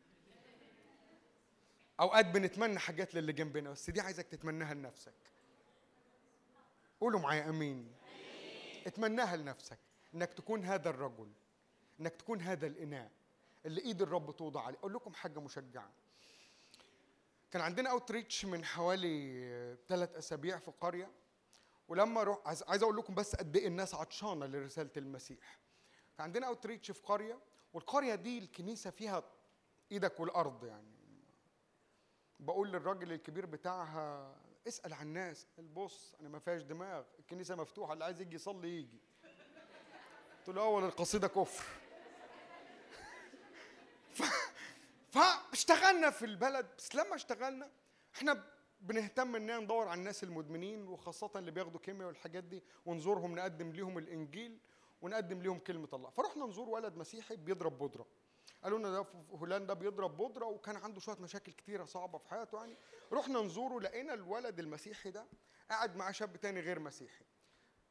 أوقات 1.99 2.25
بنتمنى 2.25 2.79
حاجات 2.79 3.15
للي 3.15 3.33
جنبنا 3.33 3.69
بس 3.69 3.89
دي 3.89 4.01
عايزك 4.01 4.27
تتمناها 4.27 4.73
لنفسك. 4.73 5.13
قولوا 7.01 7.19
معايا 7.19 7.49
آمين. 7.49 7.91
اتمناها 8.87 9.37
لنفسك 9.37 9.79
إنك 10.13 10.33
تكون 10.33 10.65
هذا 10.65 10.89
الرجل 10.89 11.31
إنك 11.99 12.15
تكون 12.15 12.41
هذا 12.41 12.67
الإناء 12.67 13.11
اللي 13.65 13.81
إيد 13.81 14.01
الرب 14.01 14.35
توضع 14.35 14.61
عليه. 14.61 14.77
أقول 14.77 14.93
لكم 14.93 15.13
حاجة 15.13 15.39
مشجعة. 15.39 15.91
كان 17.51 17.61
عندنا 17.61 17.89
outreach 17.91 18.45
من 18.45 18.65
حوالي 18.65 19.77
ثلاث 19.87 20.15
أسابيع 20.15 20.57
في 20.57 20.71
قرية 20.71 21.11
ولما 21.87 22.23
روح 22.23 22.39
عايز 22.45 22.83
أقول 22.83 22.97
لكم 22.97 23.15
بس 23.15 23.35
قد 23.35 23.57
إيه 23.57 23.67
الناس 23.67 23.95
عطشانة 23.95 24.45
لرسالة 24.45 24.91
المسيح. 24.97 25.59
كان 26.17 26.23
عندنا 26.23 26.47
outreach 26.47 26.91
في 26.91 27.01
قرية 27.01 27.39
والقرية 27.73 28.15
دي 28.15 28.37
الكنيسة 28.37 28.89
فيها 28.89 29.23
إيدك 29.91 30.19
والأرض 30.19 30.65
يعني. 30.65 30.99
بقول 32.39 32.71
للراجل 32.71 33.11
الكبير 33.11 33.45
بتاعها 33.45 34.35
اسأل 34.67 34.93
عن 34.93 35.07
الناس. 35.07 35.47
قال 35.57 35.67
بص 35.67 36.15
أنا 36.19 36.29
ما 36.29 36.39
فيهاش 36.39 36.61
دماغ. 36.61 37.03
الكنيسة 37.19 37.55
مفتوحة 37.55 37.93
اللي 37.93 38.05
عايز 38.05 38.21
يجي 38.21 38.35
يصلي 38.35 38.77
يجي. 38.79 38.99
قلت 40.37 40.55
له 40.55 40.61
أول 40.61 40.83
القصيدة 40.83 41.27
كفر. 41.27 41.65
فاشتغلنا 45.11 46.09
في 46.09 46.25
البلد. 46.25 46.67
بس 46.77 46.95
لما 46.95 47.15
اشتغلنا 47.15 47.71
إحنا 48.15 48.43
بنهتم 48.81 49.35
إننا 49.35 49.59
ندور 49.59 49.87
على 49.87 49.99
الناس 49.99 50.23
المدمنين 50.23 50.87
وخاصة 50.87 51.31
اللي 51.35 51.51
بياخدوا 51.51 51.79
كيمياء 51.79 52.07
والحاجات 52.07 52.43
دي 52.43 52.63
ونزورهم 52.85 53.35
نقدم 53.35 53.71
ليهم 53.71 53.97
الإنجيل 53.97 54.59
ونقدم 55.01 55.41
ليهم 55.41 55.59
كلمة 55.59 55.89
الله. 55.93 56.09
فرحنا 56.09 56.45
نزور 56.45 56.69
ولد 56.69 56.97
مسيحي 56.97 57.35
بيضرب 57.35 57.77
بودرة. 57.77 58.05
قالوا 58.63 58.79
لنا 58.79 58.91
ده 58.91 59.03
في 59.03 59.17
هولندا 59.31 59.73
بيضرب 59.73 60.17
بودرة 60.17 60.45
وكان 60.45 60.75
عنده 60.75 60.99
شوية 60.99 61.17
مشاكل 61.19 61.51
كتيرة 61.51 61.85
صعبة 61.85 62.17
في 62.17 62.29
حياته 62.29 62.57
يعني. 62.57 62.77
رحنا 63.13 63.41
نزوره 63.41 63.79
لقينا 63.79 64.13
الولد 64.13 64.59
المسيحي 64.59 65.11
ده 65.11 65.25
قاعد 65.69 65.95
مع 65.95 66.11
شاب 66.11 66.37
تاني 66.37 66.59
غير 66.59 66.79
مسيحي. 66.79 67.25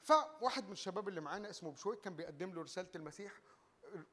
فواحد 0.01 0.67
من 0.67 0.73
الشباب 0.73 1.09
اللي 1.09 1.21
معانا 1.21 1.51
اسمه 1.51 1.73
بشوي 1.73 1.97
كان 1.97 2.17
بيقدم 2.17 2.55
له 2.55 2.63
رسالة 2.63 2.89
المسيح 2.95 3.33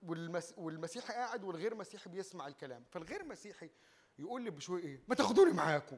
والمس... 0.03 0.53
والمسيحي 0.57 1.13
قاعد 1.13 1.43
والغير 1.43 1.75
مسيحي 1.75 2.09
بيسمع 2.09 2.47
الكلام. 2.47 2.83
فالغير 2.91 3.23
مسيحي 3.25 3.69
يقول 4.19 4.41
لي 4.41 4.49
بشوي 4.49 4.81
إيه؟ 4.81 4.99
ما 5.07 5.15
تاخدوني 5.15 5.51
معاكم. 5.53 5.97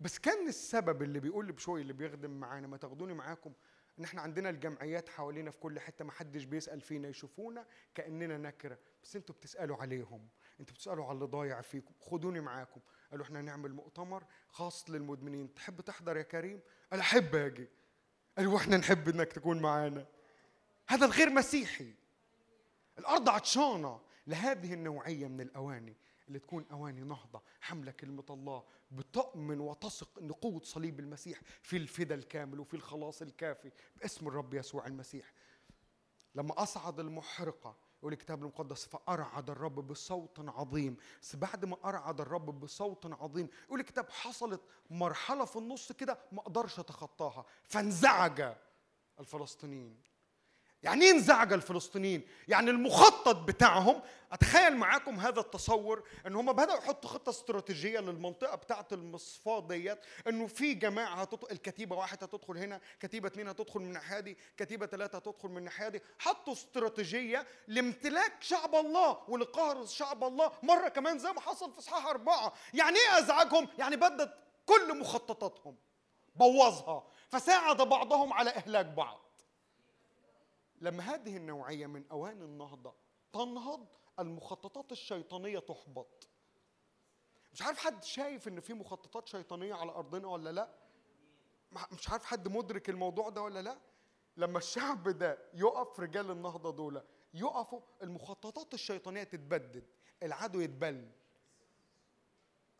بس 0.00 0.18
كان 0.18 0.48
السبب 0.48 1.02
اللي 1.02 1.20
بيقول 1.20 1.46
لي 1.46 1.52
بشوي 1.52 1.80
اللي 1.80 1.92
بيخدم 1.92 2.30
معانا 2.30 2.66
ما 2.66 2.76
تاخدوني 2.76 3.14
معاكم 3.14 3.52
إن 3.98 4.04
إحنا 4.04 4.20
عندنا 4.20 4.50
الجمعيات 4.50 5.08
حوالينا 5.08 5.50
في 5.50 5.58
كل 5.58 5.80
حتة 5.80 6.04
ما 6.04 6.12
حدش 6.12 6.44
بيسأل 6.44 6.80
فينا 6.80 7.08
يشوفونا 7.08 7.66
كأننا 7.94 8.38
نكرة. 8.38 8.78
بس 9.02 9.16
أنتوا 9.16 9.34
بتسألوا 9.34 9.76
عليهم. 9.76 10.28
أنتوا 10.60 10.74
بتسألوا 10.74 11.04
على 11.04 11.14
اللي 11.14 11.24
ضايع 11.24 11.60
فيكم. 11.60 11.94
خدوني 12.00 12.40
معاكم. 12.40 12.80
قالوا 13.10 13.24
إحنا 13.24 13.40
هنعمل 13.40 13.72
مؤتمر 13.72 14.24
خاص 14.48 14.90
للمدمنين. 14.90 15.54
تحب 15.54 15.80
تحضر 15.80 16.16
يا 16.16 16.22
كريم؟ 16.22 16.60
قال 16.90 17.00
أحب 17.00 17.34
أجي. 17.34 17.68
قالوا 18.38 18.54
وإحنا 18.54 18.76
نحب 18.76 19.08
إنك 19.08 19.32
تكون 19.32 19.62
معانا. 19.62 20.06
هذا 20.88 21.06
الغير 21.06 21.30
مسيحي. 21.30 21.94
الأرض 22.98 23.28
عطشانة 23.28 24.00
لهذه 24.26 24.74
النوعية 24.74 25.26
من 25.26 25.40
الأواني. 25.40 25.96
اللي 26.28 26.38
تكون 26.38 26.66
أواني 26.72 27.00
نهضة 27.00 27.42
حملة 27.60 27.92
كلمة 27.92 28.24
الله 28.30 28.64
بتؤمن 28.90 29.60
وتثق 29.60 30.18
إن 30.18 30.32
قوة 30.32 30.60
صليب 30.64 31.00
المسيح 31.00 31.40
في 31.62 31.76
الفدا 31.76 32.14
الكامل 32.14 32.60
وفي 32.60 32.74
الخلاص 32.74 33.22
الكافي 33.22 33.70
باسم 33.96 34.28
الرب 34.28 34.54
يسوع 34.54 34.86
المسيح. 34.86 35.32
لما 36.34 36.62
أصعد 36.62 37.00
المحرقة 37.00 37.76
يقول 37.98 38.12
الكتاب 38.12 38.42
المقدس 38.42 38.86
فأرعد 38.86 39.50
الرب 39.50 39.74
بصوت 39.86 40.38
عظيم. 40.48 40.96
بس 41.22 41.36
بعد 41.36 41.64
ما 41.64 41.76
أرعد 41.84 42.20
الرب 42.20 42.60
بصوت 42.60 43.06
عظيم 43.06 43.48
يقول 43.66 43.80
الكتاب 43.80 44.10
حصلت 44.10 44.60
مرحلة 44.90 45.44
في 45.44 45.56
النص 45.56 45.92
كده 45.92 46.18
ما 46.32 46.40
أقدرش 46.40 46.78
أتخطاها. 46.78 47.44
فانزعج 47.64 48.54
الفلسطينيين. 49.20 50.02
يعني 50.82 51.04
إيه 51.04 51.10
انزعج 51.10 51.52
الفلسطينيين؟ 51.52 52.28
يعني 52.48 52.70
المخطط 52.70 53.36
بتاعهم 53.36 54.02
أتخيل 54.32 54.76
معاكم 54.76 55.20
هذا 55.20 55.40
التصور 55.40 56.02
إن 56.26 56.36
هم 56.36 56.52
بدأوا 56.52 56.78
يحطوا 56.78 57.10
خطة 57.10 57.30
استراتيجية 57.30 58.00
للمنطقة 58.00 58.56
بتاعه 58.56 58.86
المصفاه 58.92 59.60
ديت 59.60 59.98
إنه 60.28 60.46
في 60.46 60.74
جماعة 60.74 61.14
هتدخل 61.14 61.48
الكتيبة 61.50 61.96
واحد 61.96 62.24
هتدخل 62.24 62.58
هنا، 62.58 62.80
كتيبة 63.00 63.28
اثنين 63.28 63.48
هتدخل 63.48 63.80
من 63.80 63.86
الناحية 63.86 64.20
دي، 64.20 64.36
كتيبة 64.56 64.86
ثلاثة 64.86 65.18
هتدخل 65.18 65.48
من 65.48 65.58
الناحية 65.58 65.88
دي، 65.88 66.02
حطوا 66.18 66.52
استراتيجية 66.52 67.46
لامتلاك 67.68 68.32
شعب 68.40 68.74
الله 68.74 69.18
ولقهر 69.28 69.86
شعب 69.86 70.24
الله 70.24 70.52
مرة 70.62 70.88
كمان 70.88 71.18
زي 71.18 71.32
ما 71.32 71.40
حصل 71.40 71.72
في 71.72 71.78
اصحاح 71.78 72.06
أربعة، 72.06 72.52
يعني 72.74 72.96
إيه 72.96 73.18
أزعجهم؟ 73.18 73.68
يعني 73.78 73.96
بدت 73.96 74.34
كل 74.66 74.98
مخططاتهم 74.98 75.76
بوظها 76.36 77.04
فساعد 77.28 77.82
بعضهم 77.82 78.32
على 78.32 78.50
إهلاك 78.50 78.86
بعض. 78.86 79.27
لما 80.80 81.02
هذه 81.02 81.36
النوعية 81.36 81.86
من 81.86 82.04
أواني 82.10 82.44
النهضة 82.44 82.94
تنهض 83.32 83.86
المخططات 84.18 84.92
الشيطانية 84.92 85.58
تحبط. 85.58 86.28
مش 87.52 87.62
عارف 87.62 87.78
حد 87.78 88.04
شايف 88.04 88.48
إن 88.48 88.60
في 88.60 88.74
مخططات 88.74 89.28
شيطانية 89.28 89.74
على 89.74 89.90
أرضنا 89.92 90.28
ولا 90.28 90.50
لأ؟ 90.52 90.74
مش 91.92 92.08
عارف 92.08 92.24
حد 92.24 92.48
مدرك 92.48 92.90
الموضوع 92.90 93.28
ده 93.28 93.42
ولا 93.42 93.62
لأ؟ 93.62 93.78
لما 94.36 94.58
الشعب 94.58 95.08
ده 95.08 95.38
يقف 95.54 96.00
رجال 96.00 96.30
النهضة 96.30 96.70
دول 96.70 97.02
يقفوا 97.34 97.80
المخططات 98.02 98.74
الشيطانية 98.74 99.22
تتبدد 99.22 99.84
العدو 100.22 100.60
يتبل. 100.60 101.10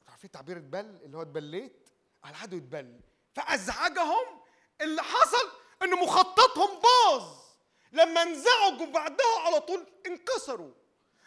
عارفين 0.09 0.31
تعبير 0.31 0.57
اتبل؟ 0.57 0.87
اللي 1.05 1.16
هو 1.16 1.23
اتبليت؟ 1.23 1.89
العدو 2.25 2.57
يتبل. 2.57 3.01
فأزعجهم 3.35 4.41
اللي 4.81 5.03
حصل 5.03 5.49
إن 5.83 5.99
مخططهم 5.99 6.81
باظ. 6.83 7.48
لما 7.93 8.23
انزعجوا 8.23 8.86
بعدها 8.86 9.39
على 9.47 9.60
طول 9.60 9.86
انكسروا. 10.06 10.73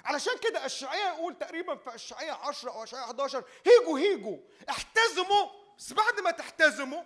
علشان 0.05 0.37
كده 0.37 0.65
الشيعية 0.65 1.13
يقول 1.13 1.37
تقريبا 1.39 1.75
في 1.75 1.95
الشيعية 1.95 2.31
10 2.31 2.71
أو 2.71 2.83
الشيعية 2.83 3.03
11 3.03 3.43
هيجوا 3.65 3.99
هيجوا. 3.99 4.37
احتزموا. 4.69 5.49
بس 5.77 5.93
بعد 5.93 6.19
ما 6.19 6.31
تحتزموا 6.31 7.03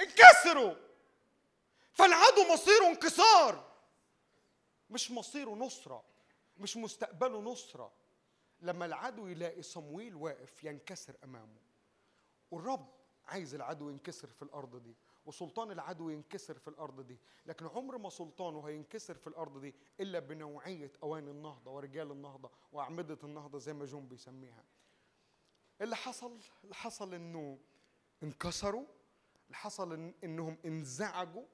انكسروا. 0.00 0.74
فالعدو 1.92 2.52
مصيره 2.52 2.86
انكسار. 2.86 3.74
مش 4.90 5.10
مصيره 5.10 5.50
نصرة 5.50 6.04
مش 6.56 6.76
مستقبله 6.76 7.40
نصرة. 7.40 7.92
لما 8.60 8.86
العدو 8.86 9.26
يلاقي 9.26 9.62
صمويل 9.62 10.14
واقف 10.14 10.64
ينكسر 10.64 11.14
أمامه. 11.24 11.60
والرب 12.50 12.94
عايز 13.26 13.54
العدو 13.54 13.90
ينكسر 13.90 14.28
في 14.28 14.42
الأرض 14.42 14.76
دي 14.82 14.96
وسلطان 15.26 15.70
العدو 15.70 16.08
ينكسر 16.10 16.58
في 16.58 16.68
الأرض 16.68 17.00
دي 17.00 17.18
لكن 17.46 17.66
عمر 17.66 17.98
ما 17.98 18.10
سلطانه 18.10 18.60
هينكسر 18.68 19.14
في 19.14 19.26
الأرض 19.26 19.60
دي 19.60 19.74
إلا 20.00 20.18
بنوعية 20.18 20.92
اواني 21.02 21.30
النهضة 21.30 21.70
ورجال 21.70 22.10
النهضة 22.10 22.50
وأعمدة 22.72 23.18
النهضة 23.24 23.58
زي 23.58 23.72
ما 23.72 23.84
جون 23.84 24.08
بيسميها. 24.08 24.64
اللي 25.80 25.96
حصل؟ 25.96 26.38
اللي 26.64 26.74
حصل 26.74 27.14
إنه 27.14 27.58
انكسروا 28.22 28.86
اللي 29.46 29.56
حصل 29.56 29.92
إن 29.92 30.14
إنهم 30.24 30.56
انزعجوا. 30.64 31.44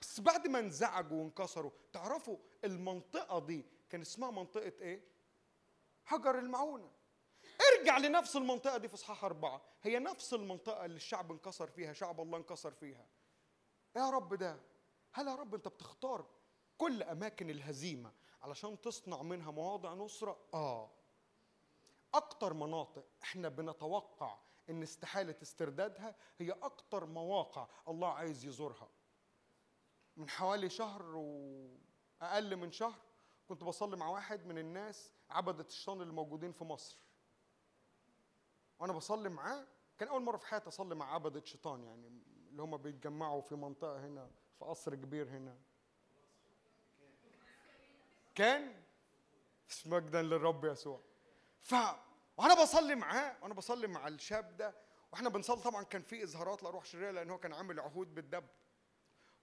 بس 0.00 0.20
بعد 0.20 0.46
ما 0.46 0.58
انزعجوا 0.58 1.18
وانكسروا 1.22 1.70
تعرفوا 1.92 2.36
المنطقة 2.64 3.38
دي 3.38 3.64
كان 3.90 4.00
اسمها 4.00 4.30
منطقة 4.30 4.72
إيه؟ 4.80 5.00
حجر 6.04 6.38
المعونة. 6.38 6.90
ارجع 7.60 7.98
لنفس 7.98 8.36
المنطقة 8.36 8.78
دي 8.78 8.88
في 8.88 8.94
إصحاح 8.94 9.24
أربعة. 9.24 9.60
هي 9.82 9.98
نفس 9.98 10.34
المنطقة 10.34 10.84
اللي 10.84 10.96
الشعب 10.96 11.32
انكسر 11.32 11.66
فيها 11.66 11.92
شعب 11.92 12.20
الله 12.20 12.38
انكسر 12.38 12.70
فيها. 12.70 13.06
يا 13.96 14.10
رب 14.10 14.34
ده. 14.34 14.60
هل 15.12 15.28
يا 15.28 15.34
رب 15.34 15.54
أنت 15.54 15.68
بتختار 15.68 16.26
كل 16.78 17.02
أماكن 17.02 17.50
الهزيمة 17.50 18.12
علشان 18.42 18.80
تصنع 18.80 19.22
منها 19.22 19.50
مواضع 19.50 19.94
نصرة؟ 19.94 20.38
آه. 20.54 20.90
أكتر 22.14 22.52
مناطق 22.54 23.04
إحنا 23.22 23.48
بنتوقع 23.48 24.38
إن 24.70 24.82
استحالة 24.82 25.34
استردادها 25.42 26.16
هي 26.38 26.50
أكتر 26.50 27.06
مواقع 27.06 27.68
الله 27.88 28.08
عايز 28.08 28.44
يزورها. 28.44 28.88
من 30.16 30.28
حوالي 30.30 30.70
شهر 30.70 31.02
وأقل 31.16 32.56
من 32.56 32.72
شهر 32.72 32.98
كنت 33.48 33.64
بصلي 33.64 33.96
مع 33.96 34.08
واحد 34.08 34.46
من 34.46 34.58
الناس 34.58 35.12
عبدة 35.30 35.64
الشيطان 35.64 36.00
اللي 36.02 36.12
موجودين 36.12 36.52
في 36.52 36.64
مصر. 36.64 36.96
وأنا 38.78 38.92
بصلي 38.92 39.28
معاه 39.28 39.66
كان 39.98 40.08
أول 40.08 40.22
مرة 40.22 40.36
في 40.36 40.46
حياتي 40.46 40.68
أصلي 40.68 40.94
مع 40.94 41.14
عبده 41.14 41.44
شيطان 41.44 41.84
يعني 41.84 42.08
اللي 42.50 42.62
هم 42.62 42.76
بيتجمعوا 42.76 43.40
في 43.42 43.54
منطقة 43.54 44.06
هنا 44.06 44.30
في 44.58 44.64
قصر 44.64 44.94
كبير 44.94 45.28
هنا. 45.28 45.58
كان 48.34 48.82
مجدا 49.86 50.22
للرب 50.22 50.64
يسوع. 50.64 51.00
ف 51.60 51.74
وأنا 52.36 52.62
بصلي 52.62 52.94
معاه 52.94 53.36
وأنا 53.42 53.54
بصلي 53.54 53.86
مع 53.86 54.08
الشاب 54.08 54.56
ده 54.56 54.74
وإحنا 55.12 55.28
بنصلي. 55.28 55.62
طبعا 55.62 55.82
كان 55.82 56.02
في 56.02 56.22
إظهارات 56.22 56.62
لروح 56.62 56.84
شريره 56.84 57.10
لأن 57.10 57.30
هو 57.30 57.38
كان 57.38 57.52
عامل 57.52 57.80
عهود 57.80 58.14
بالدب. 58.14 58.46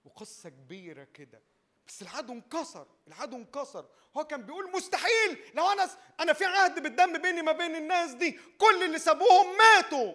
وقصة 0.04 0.50
كبيرة 0.50 1.04
كده. 1.04 1.42
بس 1.88 2.02
العدو 2.02 2.32
انكسر 2.32 2.86
العدو 3.08 3.36
انكسر. 3.36 3.86
هو 4.16 4.24
كان 4.24 4.42
بيقول 4.42 4.72
مستحيل 4.72 5.52
لو 5.54 5.66
أنا 5.72 5.88
أنا 6.20 6.32
في 6.32 6.44
عهد 6.44 6.82
بالدم 6.82 7.18
بيني 7.18 7.42
ما 7.42 7.52
بين 7.52 7.76
الناس 7.76 8.12
دي 8.12 8.40
كل 8.58 8.82
اللي 8.84 8.98
سابوهم 8.98 9.56
ماتوا. 9.58 10.14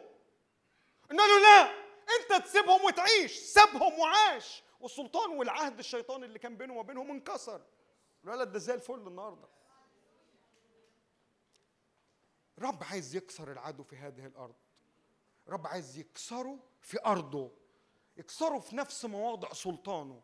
قلنا 1.10 1.22
له 1.22 1.39
لا 1.39 1.81
أنت 2.19 2.45
تسيبهم 2.45 2.85
وتعيش 2.85 3.39
سابهم 3.39 3.99
وعاش. 3.99 4.64
والسلطان 4.80 5.30
والعهد 5.30 5.80
الشيطاني 5.80 6.26
اللي 6.26 6.39
كان 6.39 6.57
بينه 6.57 6.73
وما 6.73 6.81
بينهم 6.81 7.11
انكسر. 7.11 7.61
الولد 8.23 8.52
ده 8.52 8.60
زي 8.60 8.73
الفل 8.73 9.07
النهارده. 9.07 9.48
رب 12.60 12.84
عايز 12.84 13.15
يكسر 13.15 13.52
العدو 13.52 13.84
في 13.84 13.95
هذه 13.95 14.26
الأرض. 14.26 14.56
رب 15.48 15.68
عايز 15.68 15.98
يكسره 15.98 16.60
في 16.81 17.06
أرضه. 17.06 17.52
يكسره 18.18 18.60
في 18.60 18.76
نفس 18.76 19.06
مواضع 19.06 19.53
سلطانه. 19.53 20.22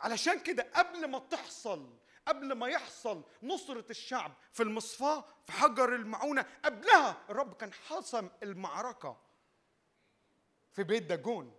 علشان 0.00 0.40
كده 0.40 0.70
قبل 0.74 1.10
ما 1.10 1.18
تحصل 1.18 1.98
قبل 2.28 2.52
ما 2.52 2.68
يحصل 2.68 3.24
نصرة 3.42 3.84
الشعب 3.90 4.32
في 4.52 4.62
المصفاة 4.62 5.24
في 5.46 5.52
حجر 5.52 5.94
المعونة 5.94 6.46
قبلها 6.64 7.16
الرب 7.30 7.54
كان 7.54 7.72
حسم 7.72 8.28
المعركة 8.42 9.16
في 10.72 10.82
بيت 10.82 11.02
داجون. 11.02 11.54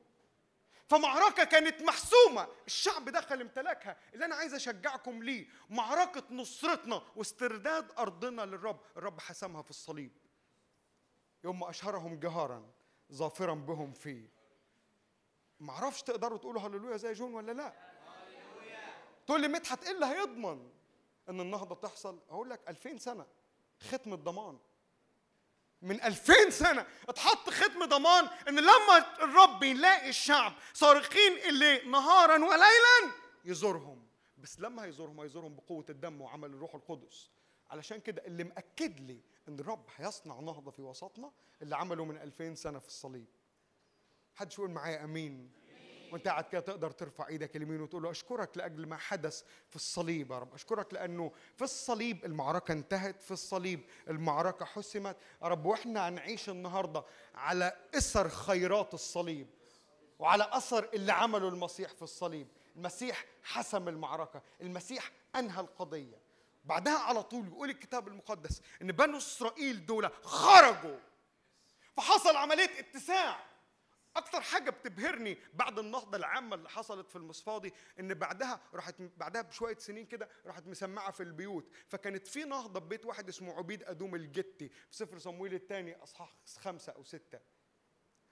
فمعركة 0.88 1.44
كانت 1.44 1.82
محسومة. 1.82 2.48
الشعب 2.68 3.10
دخل 3.10 3.42
امتلكها 3.42 3.98
اللي 4.14 4.26
أنا 4.26 4.36
عايز 4.36 4.54
أشجعكم 4.54 5.24
ليه؟ 5.24 5.48
معركة 5.70 6.24
نصرتنا 6.32 7.02
واسترداد 7.16 7.92
أرضنا 7.98 8.42
للرب. 8.42 8.80
الرب 8.98 9.20
حسمها 9.20 9.62
في 9.62 9.70
الصليب. 9.70 10.12
يوم 11.44 11.60
ما 11.60 11.70
أشهرهم 11.70 12.20
جهارا 12.20 12.72
ظافرا 13.12 13.54
بهم 13.54 13.92
فيه. 13.92 14.30
معرفش 15.60 16.02
تقدروا 16.02 16.38
تقولوا 16.38 16.62
هللويا 16.62 16.98
زي 16.98 17.14
جون 17.14 17.34
ولا 17.34 17.52
لا. 17.52 17.91
تقول 19.32 19.42
لي 19.42 19.48
مدحت 19.48 19.84
إيه 19.84 19.92
اللي 19.92 20.06
هيضمن 20.06 20.70
إن 21.30 21.42
النهضة 21.42 21.76
تحصل 21.76 22.20
أقول 22.30 22.50
لك 22.50 22.60
2000 22.70 22.98
سنة 22.98 23.26
ختم 23.80 24.14
الضمان. 24.14 24.60
من 25.82 26.02
2000 26.04 26.50
سنة 26.50 26.88
اتحط 27.10 27.50
ختم 27.50 27.86
ضمان 27.86 28.28
إن 28.48 28.60
لما 28.60 28.98
الرب 29.24 29.64
يلاقي 29.64 30.10
الشعب 30.10 30.54
صارخين 30.74 31.38
اللي 31.50 31.82
نهارا 31.82 32.34
وليلا 32.46 33.14
يزورهم. 33.46 34.08
بس 34.38 34.60
لما 34.60 34.84
هيزورهم 34.84 35.20
هيزورهم 35.20 35.56
بقوة 35.56 35.86
الدم 35.90 36.22
وعمل 36.22 36.50
الروح 36.50 36.76
القدس. 36.76 37.30
علشان 37.70 38.00
كده 38.00 38.26
اللي 38.26 38.44
مأكد 38.44 39.00
لي 39.00 39.22
إن 39.48 39.60
الرب 39.60 39.86
هيصنع 39.96 40.40
نهضة 40.40 40.72
في 40.72 40.82
وسطنا 40.82 41.32
اللي 41.62 41.76
عمله 41.76 42.06
من 42.06 42.18
2000 42.18 42.56
سنة 42.56 42.80
في 42.80 42.88
الصليب. 42.88 43.28
حدش 44.36 44.58
يقول 44.58 44.72
معايا 44.72 45.04
آمين. 45.04 45.52
وانت 46.12 46.28
قاعد 46.28 46.44
كده 46.44 46.62
تقدر 46.62 46.92
ترفع 46.92 47.28
إيدك 47.28 47.56
اليمين 47.56 47.82
وتقول 47.82 48.04
له 48.04 48.12
أشكرك 48.12 48.58
لأجل 48.58 48.88
ما 48.88 48.98
حدث 48.98 49.44
في 49.70 49.76
الصليب 49.76 50.32
يا 50.32 50.40
رب. 50.40 50.54
أشكرك 50.54 50.94
لأنه 50.94 51.32
في 51.56 51.64
الصليب 51.64 52.26
المعركة 52.26 52.72
انتهت 52.72 53.22
في 53.22 53.32
الصليب 53.32 53.86
المعركة 54.08 54.66
حسمت. 54.66 55.18
يا 55.44 55.48
رب 55.48 55.66
وإحنا 55.66 56.10
هنعيش 56.10 56.50
النهارده 56.50 57.04
على 57.36 57.78
إثر 57.98 58.30
خيرات 58.30 58.94
الصليب 58.94 59.48
وعلى 60.20 60.50
أثر 60.52 60.90
اللي 60.94 61.12
عمله 61.14 61.48
المسيح 61.48 61.92
في 61.92 62.02
الصليب. 62.02 62.48
المسيح 62.76 63.26
حسم 63.44 63.88
المعركة 63.88 64.42
المسيح 64.62 65.12
أنهى 65.36 65.62
القضية. 65.62 66.22
بعدها 66.66 66.98
على 67.00 67.24
طول 67.24 67.48
يقول 67.48 67.70
الكتاب 67.70 68.08
المقدس 68.08 68.62
إن 68.82 68.92
بنو 68.92 69.18
إسرائيل 69.18 69.86
دول 69.86 70.10
خرجوا. 70.24 70.98
فحصل 71.98 72.36
عملية 72.36 72.80
اتساع. 72.80 73.51
أكتر 74.16 74.42
حاجة 74.42 74.70
بتبهرني 74.70 75.38
بعد 75.54 75.80
النهضة 75.80 76.18
العامة 76.18 76.56
اللي 76.56 76.70
حصلت 76.70 77.10
في 77.10 77.16
المصفاضي 77.16 77.74
إن 78.00 78.14
بعدها 78.14 78.62
راحت 78.74 78.96
بعدها 79.18 79.42
بشوية 79.42 79.78
سنين 79.78 80.06
كده 80.06 80.30
راحت 80.46 80.68
مسمعة 80.68 81.12
في 81.12 81.24
البيوت. 81.24 81.70
فكانت 81.88 82.28
في 82.28 82.44
نهضة 82.44 82.80
ببيت 82.80 83.06
واحد 83.06 83.30
اسمه 83.30 83.54
عبيد 83.54 83.84
أدوم 83.84 84.16
الجتي 84.16 84.70
في 84.70 84.96
سفر 84.96 85.20
صمويل 85.20 85.54
الثاني 85.54 86.04
أصحاح 86.04 86.36
خمسة 86.60 86.94
أو 86.94 87.04
ستة. 87.04 87.40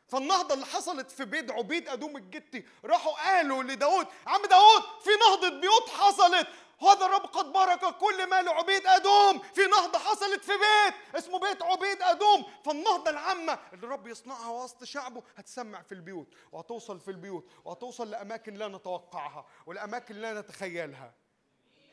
فالنهضة 0.07 0.53
اللي 0.53 0.65
حصلت 0.65 1.11
في 1.11 1.26
بيت 1.26 1.51
عبيد 1.51 1.88
أدوم 1.89 2.18
الجتي 2.18 2.65
راحوا 2.85 3.11
قالوا 3.11 3.64
لداود 3.64 4.07
عم 4.27 4.41
داود 4.45 4.84
في 5.03 5.10
نهضة 5.10 5.60
بيوت 5.60 5.89
حصلت. 5.89 6.47
هذا 6.81 7.06
الرب 7.06 7.26
قد 7.26 7.53
بارك 7.53 7.80
كل 7.97 8.30
ما 8.30 8.41
لعبيد 8.41 8.88
آدوم. 8.88 9.39
في 9.39 9.61
نهضة 9.61 9.99
حصلت 9.99 10.43
في 10.43 10.51
بيت 10.51 11.15
اسمه 11.15 11.39
بيت 11.39 11.61
عبيد 11.64 12.01
آدوم. 12.01 12.45
فالنهضة 12.65 13.10
العامة 13.10 13.60
اللي 13.73 13.85
الرب 13.85 14.07
يصنعها 14.07 14.64
وسط 14.64 14.84
شعبه 14.84 15.23
هتسمع 15.35 15.81
في 15.81 15.91
البيوت 15.91 16.27
وهتوصل 16.51 16.99
في 16.99 17.11
البيوت 17.11 17.45
وهتوصل 17.65 18.10
لأماكن 18.10 18.53
لا 18.53 18.68
نتوقعها 18.68 19.45
والاماكن 19.65 20.15
لا 20.15 20.41
نتخيلها. 20.41 21.14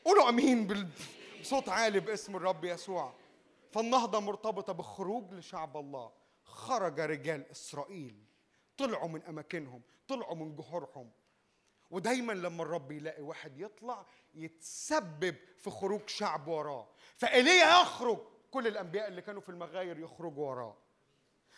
قولوا 0.05 0.31
بال- 0.67 0.87
بصوت 1.41 1.69
عالي 1.69 1.99
باسم 1.99 2.35
الرب 2.35 2.65
يسوع. 2.65 3.13
فالنهضة 3.71 4.19
مرتبطة 4.19 4.73
بالخروج 4.73 5.33
لشعب 5.33 5.77
الله. 5.77 6.11
خرج 6.43 6.99
رجال 6.99 7.51
إسرائيل. 7.51 8.15
طلعوا 8.77 9.07
من 9.07 9.23
أماكنهم. 9.23 9.81
طلعوا 10.07 10.35
من 10.35 10.55
جحورهم. 10.55 11.11
ودايما 11.91 12.33
لما 12.33 12.63
الرب 12.63 12.91
يلاقي 12.91 13.21
واحد 13.21 13.57
يطلع 13.59 14.05
يتسبب 14.33 15.35
في 15.57 15.69
خروج 15.69 16.09
شعب 16.09 16.47
وراه. 16.47 16.87
فإيليا 17.15 17.81
يخرج 17.81 18.17
كل 18.51 18.67
الأنبياء 18.67 19.07
اللي 19.07 19.21
كانوا 19.21 19.41
في 19.41 19.49
المغاير 19.49 19.99
يخرجوا 19.99 20.49
وراه. 20.49 20.77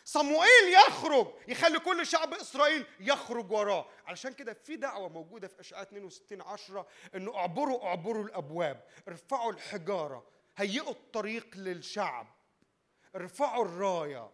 صموئيل 0.06 0.74
يخرج 0.88 1.28
يخلي 1.48 1.80
كل 1.80 2.06
شعب 2.06 2.34
إسرائيل 2.34 2.86
يخرج 3.00 3.52
وراه. 3.52 3.86
علشان 4.06 4.34
كده 4.34 4.54
في 4.54 4.76
دعوة 4.76 5.10
موجودة 5.10 5.48
في 5.48 5.60
اشعياء 5.60 5.84
62 5.84 6.42
10 6.42 6.88
إنه 7.16 7.36
اعبروا 7.36 7.86
اعبروا 7.86 8.24
الأبواب. 8.24 8.84
ارفعوا 9.08 9.52
الحجارة. 9.52 10.28
هيئوا 10.58 10.92
الطريق 10.92 11.58
للشعب. 11.58 12.28
ارفعوا 13.16 13.66
الراية. 13.66 14.32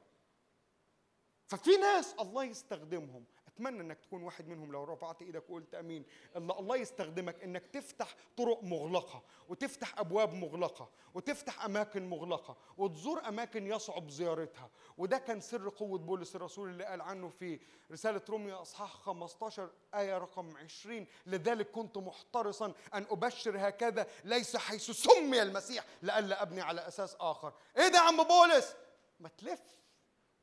ففي 1.47 1.77
ناس 1.77 2.15
الله 2.19 2.43
يستخدمهم. 2.43 3.25
أتمنى 3.55 3.81
إنك 3.81 3.99
تكون 3.99 4.23
واحد 4.23 4.47
منهم 4.47 4.71
لو 4.71 4.83
رفعت 4.83 5.21
إيدك 5.21 5.49
وقلت 5.49 5.75
أمين. 5.75 6.05
الله 6.35 6.59
الله 6.59 6.75
يستخدمك 6.75 7.43
إنك 7.43 7.67
تفتح 7.67 8.15
طرق 8.37 8.63
مغلقة 8.63 9.23
وتفتح 9.49 9.99
أبواب 9.99 10.33
مغلقة 10.33 10.89
وتفتح 11.13 11.65
أماكن 11.65 12.09
مغلقة 12.09 12.57
وتزور 12.77 13.27
أماكن 13.27 13.67
يصعب 13.67 14.09
زيارتها. 14.09 14.69
وده 14.97 15.17
كان 15.17 15.41
سر 15.41 15.69
قوة 15.69 15.99
بولس 15.99 16.35
الرسول 16.35 16.69
اللي 16.69 16.85
قال 16.85 17.01
عنه 17.01 17.29
في 17.29 17.59
رسالة 17.91 18.21
روميا 18.29 18.61
أصحاح 18.61 18.93
15 18.93 19.69
آية 19.95 20.17
رقم 20.17 20.57
20 20.57 21.07
لذلك 21.25 21.71
كنت 21.71 21.97
محترصا 21.97 22.73
أن 22.93 23.05
أبشر 23.09 23.69
هكذا 23.69 24.07
ليس 24.23 24.57
حيث 24.57 24.91
سمي 24.91 25.41
المسيح 25.41 25.85
لئلا 26.01 26.41
أبني 26.41 26.61
على 26.61 26.87
أساس 26.87 27.15
آخر. 27.19 27.53
إيه 27.77 27.87
ده 27.87 27.97
يا 27.97 28.03
عم 28.03 28.23
بولس؟ 28.23 28.75
ما 29.19 29.29
تلف 29.29 29.61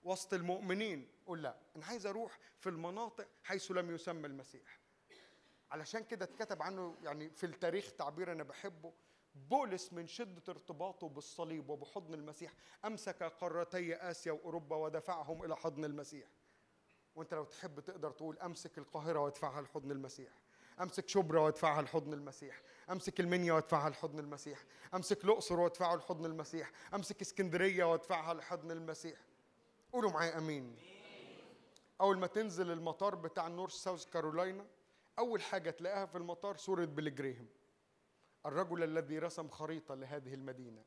وسط 0.03 0.35
المؤمنين. 0.35 1.12
قول 1.33 1.43
لا 1.43 1.57
أنا 1.77 1.87
عايز 1.87 2.07
أروح 2.07 2.39
في 2.59 2.69
المناطق 2.69 3.29
حيث 3.43 3.71
لم 3.71 3.95
يسمى 3.95 4.27
المسيح. 4.27 4.81
علشان 5.71 6.05
كده 6.05 6.25
اتكتب 6.25 6.63
عنه 6.63 6.97
يعني 7.03 7.31
في 7.31 7.47
التاريخ 7.47 7.93
تعبير 7.93 8.33
أنا 8.33 8.43
بحبه 8.43 8.93
بولس 9.35 9.93
من 9.93 10.07
شدة 10.07 10.43
ارتباطه 10.49 11.09
بالصليب 11.09 11.71
وبحضن 11.71 12.15
المسيح 12.15 12.53
أمسك 12.85 13.23
قارتي 13.23 13.97
آسيا 13.97 14.33
وأوروبا 14.33 14.77
ودفعهم 14.77 15.45
إلى 15.45 15.57
حضن 15.57 15.85
المسيح. 15.85 16.29
وأنت 17.15 17.35
لو 17.35 17.45
تحب 17.45 17.81
تقدر 17.81 18.11
تقول 18.11 18.39
أمسك 18.39 18.79
القاهرة 18.79 19.19
وادفعها 19.19 19.63
لحضن 19.63 19.91
المسيح 19.91 20.33
أمسك 20.81 21.09
شبرا 21.09 21.41
وادفعها 21.41 21.83
لحضن 21.83 22.13
المسيح 22.13 22.63
أمسك 22.91 23.21
المنيا 23.21 23.53
وادفعها 23.53 23.91
لحضن 23.91 24.19
المسيح 24.19 24.65
أمسك 24.95 25.25
الأقصر 25.25 25.61
وادفعها 25.61 25.97
لحضن 25.97 26.25
المسيح 26.27 26.73
أمسك 26.95 27.21
اسكندرية 27.21 27.85
وادفعها 27.85 28.35
لحضن 28.35 28.71
المسيح. 28.71 29.19
قولوا 29.93 30.11
معايا 30.11 30.39
آمين. 30.39 30.92
أول 32.03 32.19
ما 32.19 32.27
تنزل 32.27 32.71
المطار 32.71 33.15
بتاع 33.15 33.49
نورث 33.49 33.73
ساوث 33.73 34.05
كارولاينا 34.07 34.67
أول 35.19 35.43
حاجة 35.43 35.71
تلاقيها 35.71 36.07
في 36.07 36.19
المطار 36.19 36.57
صورة 36.57 36.85
بيلي 36.85 37.11
جريهم 37.11 37.47
الرجل 38.47 38.83
الذي 38.83 39.19
رسم 39.19 39.49
خريطة 39.49 39.95
لهذه 39.95 40.35
المدينة. 40.35 40.85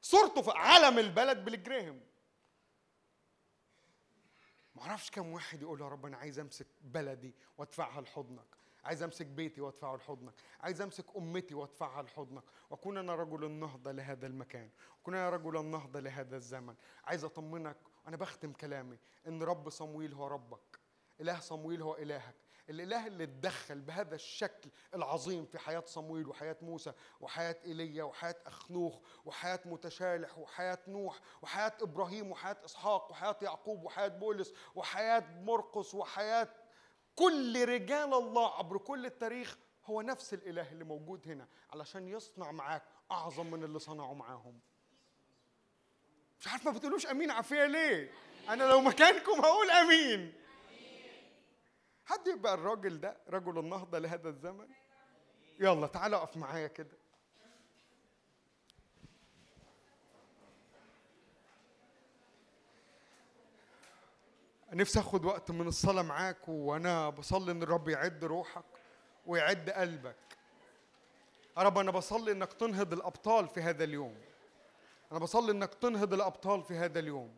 صورته 0.00 0.42
في 0.42 0.50
علم 0.50 0.98
البلد 0.98 1.44
بيلي 1.44 1.56
جريهم. 1.56 2.00
معرفش 4.74 5.10
كم 5.10 5.32
واحد 5.32 5.62
يقول 5.62 5.80
يا 5.80 5.88
رب 5.88 6.06
أنا 6.06 6.16
عايز 6.16 6.38
أمسك 6.38 6.66
بلدي 6.80 7.34
وأدفعها 7.58 8.00
لحضنك. 8.00 8.61
عايز 8.84 9.02
امسك 9.02 9.26
بيتي 9.26 9.60
وادفعه 9.60 9.96
لحضنك. 9.96 10.34
عايز 10.60 10.80
امسك 10.80 11.04
امتي 11.16 11.54
وادفعها 11.54 12.02
لحضنك. 12.02 12.42
واكون 12.70 12.98
أنا 12.98 13.14
رجل 13.14 13.44
النهضة 13.44 13.92
لهذا 13.92 14.26
المكان. 14.26 14.70
واكون 14.98 15.14
أنا 15.14 15.30
رجل 15.30 15.56
النهضة 15.56 16.00
لهذا 16.00 16.36
الزمن. 16.36 16.74
عايز 17.04 17.24
اطمنك 17.24 17.76
وأنا 18.04 18.16
بختم 18.16 18.52
كلامي 18.52 18.98
ان 19.26 19.42
رب 19.42 19.70
صمويل 19.70 20.12
هو 20.14 20.26
ربك. 20.26 20.78
إله 21.20 21.40
صمويل 21.40 21.82
هو 21.82 21.94
إلهك. 21.94 22.34
الإله 22.70 23.06
اللي 23.06 23.24
اتدخل 23.24 23.80
بهذا 23.80 24.14
الشكل 24.14 24.70
العظيم 24.94 25.44
في 25.44 25.58
حياة 25.58 25.82
صمويل 25.86 26.28
وحياة 26.28 26.56
موسى 26.62 26.92
وحياة 27.20 27.56
ايليا 27.64 28.04
وحياة 28.04 28.36
أخنوخ 28.46 28.98
وحياة 29.24 29.60
متشالح 29.64 30.38
وحياة 30.38 30.78
نوح 30.88 31.20
وحياة 31.42 31.72
إبراهيم 31.82 32.30
وحياة 32.30 32.56
إسحاق 32.64 33.10
وحياة 33.10 33.36
يعقوب 33.42 33.84
وحياة 33.84 34.08
بولس 34.08 34.52
وحياة 34.74 35.24
مرقس 35.40 35.94
وحياة 35.94 36.48
كل 37.16 37.68
رجال 37.68 38.14
الله 38.14 38.54
عبر 38.58 38.78
كل 38.78 39.06
التاريخ 39.06 39.58
هو 39.84 40.02
نفس 40.02 40.34
الإله 40.34 40.72
اللي 40.72 40.84
موجود 40.84 41.28
هنا 41.28 41.48
علشان 41.70 42.08
يصنع 42.08 42.52
معاك 42.52 42.82
أعظم 43.10 43.50
من 43.50 43.64
اللي 43.64 43.78
صنعوا 43.78 44.14
معاهم. 44.14 44.60
مش 46.40 46.48
عارف 46.48 46.64
ما 46.64 46.70
بتقولوش 46.70 47.06
أمين 47.06 47.30
عافية 47.30 47.66
ليه؟ 47.66 48.12
أنا 48.48 48.64
لو 48.64 48.80
مكانكم 48.80 49.40
هقول 49.40 49.70
أمين. 49.70 50.32
حد 52.04 52.26
يبقى 52.26 52.54
الراجل 52.54 53.00
ده 53.00 53.16
رجل 53.28 53.58
النهضة 53.58 53.98
لهذا 53.98 54.28
الزمن؟ 54.28 54.68
يلا 55.60 55.86
تعالى 55.86 56.16
اقف 56.16 56.36
معايا 56.36 56.66
كده. 56.66 57.01
نفسي 64.74 65.00
آخد 65.00 65.24
وقت 65.24 65.50
من 65.50 65.68
الصلاة 65.68 66.02
معاك 66.02 66.48
وأنا 66.48 67.10
بصلي 67.10 67.52
إن 67.52 67.62
الرب 67.62 67.88
يعد 67.88 68.24
روحك 68.24 68.64
ويعد 69.26 69.70
قلبك. 69.70 70.16
يا 71.56 71.62
رب 71.62 71.78
أنا 71.78 71.90
بصلي 71.90 72.32
إنك 72.32 72.52
تنهض 72.52 72.92
الأبطال 72.92 73.48
في 73.48 73.62
هذا 73.62 73.84
اليوم. 73.84 74.18
أنا 75.12 75.18
بصلي 75.18 75.52
إنك 75.52 75.74
تنهض 75.74 76.12
الأبطال 76.12 76.62
في 76.62 76.74
هذا 76.74 76.98
اليوم. 76.98 77.34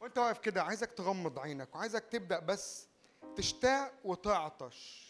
وأنت 0.00 0.18
واقف 0.18 0.38
كده 0.38 0.62
عايزك 0.62 0.90
تغمض 0.92 1.38
عينك 1.38 1.74
وعايزك 1.74 2.04
تبدأ 2.04 2.38
بس 2.38 2.88
تشتاق 3.36 3.92
وتعطش. 4.04 5.05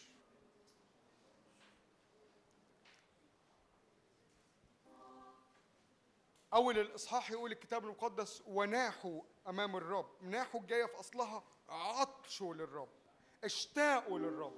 أول 6.53 6.79
الإصحاح 6.79 7.31
يقول 7.31 7.51
الكتاب 7.51 7.85
المقدس 7.85 8.43
وناحوا 8.47 9.21
أمام 9.47 9.75
الرب. 9.75 10.09
ناحوا 10.21 10.61
الجاية 10.61 10.85
في 10.85 10.99
أصلها 10.99 11.43
عطشوا 11.69 12.53
للرب 12.53 12.89
اشتاقوا 13.43 14.19
للرب 14.19 14.53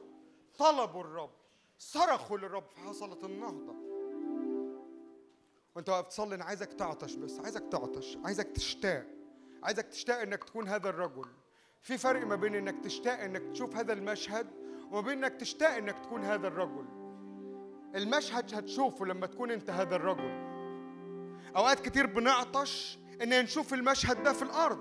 طلبوا 0.57 1.01
الرب 1.01 1.31
صرخوا 1.79 2.37
للرب 2.37 2.63
فحصلت 2.69 3.23
النهضة. 3.23 3.75
وأنت 5.75 5.89
واقف 5.89 6.07
تصلي 6.07 6.35
أنا 6.35 6.45
عايزك 6.45 6.73
تعطش 6.73 7.15
بس 7.15 7.39
عايزك 7.39 7.63
تعطش 7.71 8.17
عايزك 8.25 8.47
تشتاق 8.47 9.05
عايزك 9.63 9.85
تشتاق 9.85 10.19
إنك 10.19 10.43
تكون 10.43 10.67
هذا 10.67 10.89
الرجل. 10.89 11.27
في 11.81 11.97
فرق 11.97 12.25
ما 12.25 12.35
بين 12.35 12.55
إنك 12.55 12.83
تشتاق 12.83 13.19
إنك 13.19 13.41
تشوف 13.41 13.75
هذا 13.75 13.93
المشهد 13.93 14.47
وما 14.91 15.01
بين 15.01 15.23
إنك 15.23 15.39
تشتاق 15.39 15.69
إنك 15.69 15.99
تكون 15.99 16.23
هذا 16.23 16.47
الرجل. 16.47 16.85
المشهد 17.95 18.55
هتشوفه 18.55 19.05
لما 19.05 19.27
تكون 19.27 19.51
أنت 19.51 19.69
هذا 19.69 19.95
الرجل. 19.95 20.48
أوقات 21.55 21.79
كتير 21.79 22.05
بنعطش 22.05 22.99
إن 23.21 23.43
نشوف 23.43 23.73
المشهد 23.73 24.23
ده 24.23 24.33
في 24.33 24.41
الأرض. 24.41 24.79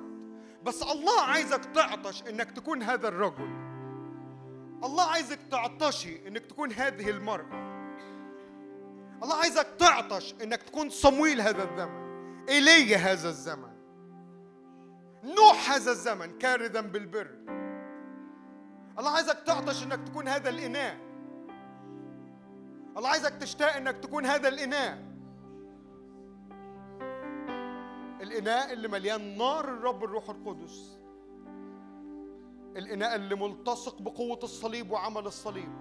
بس 0.63 0.83
الله 0.83 1.23
عايزك 1.23 1.65
تعطش 1.65 2.23
إنك 2.23 2.51
تكون 2.51 2.83
هذا 2.83 3.09
الرجل. 3.09 3.69
الله 4.85 5.11
عايزك 5.11 5.39
تعطشي 5.51 6.29
إنك 6.29 6.47
تكون 6.47 6.73
هذه 6.73 7.11
المرأة. 7.11 7.69
الله 9.23 9.37
عايزك 9.37 9.67
تعطش 9.79 10.35
إنك 10.43 10.63
تكون 10.63 10.91
صمويل 10.91 11.41
هذا 11.41 11.63
الزمن 11.71 12.09
إيليا 12.49 12.97
هذا 12.97 13.29
الزمن. 13.29 13.73
نوح 15.25 15.71
هذا 15.71 15.91
الزمن 15.91 16.39
كاردا 16.39 16.81
بالبر. 16.81 17.31
الله 18.99 19.11
عايزك 19.11 19.39
تعطش 19.47 19.83
إنك 19.83 20.09
تكون 20.09 20.29
هذا 20.29 20.49
الإناء. 20.49 20.97
الله 22.97 23.09
عايزك 23.09 23.35
تشتاق 23.35 23.77
إنك 23.77 23.97
تكون 23.99 24.27
هذا 24.27 24.49
الإناء. 24.49 25.08
الإناء 28.21 28.73
اللي 28.73 28.89
مليان 28.89 29.39
نار 29.39 29.65
الرب 29.65 30.05
الروح 30.05 30.31
القدس. 30.31 30.99
الإناء 32.77 33.15
اللي 33.15 33.35
ملتصق 33.35 34.03
بقوة 34.03 34.41
الصليب 34.43 34.91
وعمل 34.91 35.27
الصليب. 35.27 35.73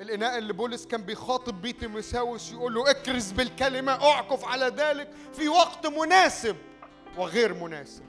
الإناء 0.00 0.38
اللي 0.38 0.52
بولس 0.52 0.86
كان 0.86 1.02
بيخاطب 1.02 1.62
بيه 1.62 1.70
تيموثاوس 1.72 2.52
يقول 2.52 2.74
له 2.74 2.90
اكرز 2.90 3.32
بالكلمة 3.32 3.92
اعكف 3.92 4.44
على 4.44 4.66
ذلك 4.66 5.10
في 5.32 5.48
وقت 5.48 5.86
مناسب 5.86 6.56
وغير 7.18 7.54
مناسب. 7.54 8.04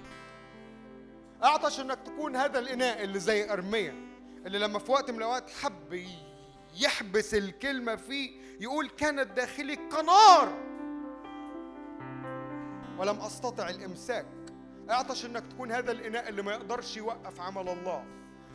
أعطش 1.44 1.80
إنك 1.80 2.00
تكون 2.06 2.36
هذا 2.36 2.60
الإناء 2.60 3.04
اللي 3.04 3.20
زي 3.20 3.54
أرميا 3.54 3.96
اللي 4.46 4.60
لما 4.60 4.80
في 4.80 4.92
وقت 4.92 5.12
من 5.12 5.18
الأوقات 5.18 5.50
حب 5.50 6.06
يحبس 6.82 7.34
الكلمة 7.34 7.96
فيه 7.96 8.32
يقول 8.60 8.90
كانت 8.90 9.32
داخلي 9.32 9.76
كنار 9.76 10.67
ولم 12.98 13.22
أستطع 13.22 13.70
الإمساك. 13.70 14.26
اعطش 14.90 15.26
إنك 15.26 15.44
تكون 15.52 15.72
هذا 15.72 15.92
الإناء 15.92 16.30
اللي 16.30 16.42
ما 16.42 16.52
يقدرش 16.52 16.98
يوقف 16.98 17.42
عمل 17.42 17.70
الله. 17.70 18.06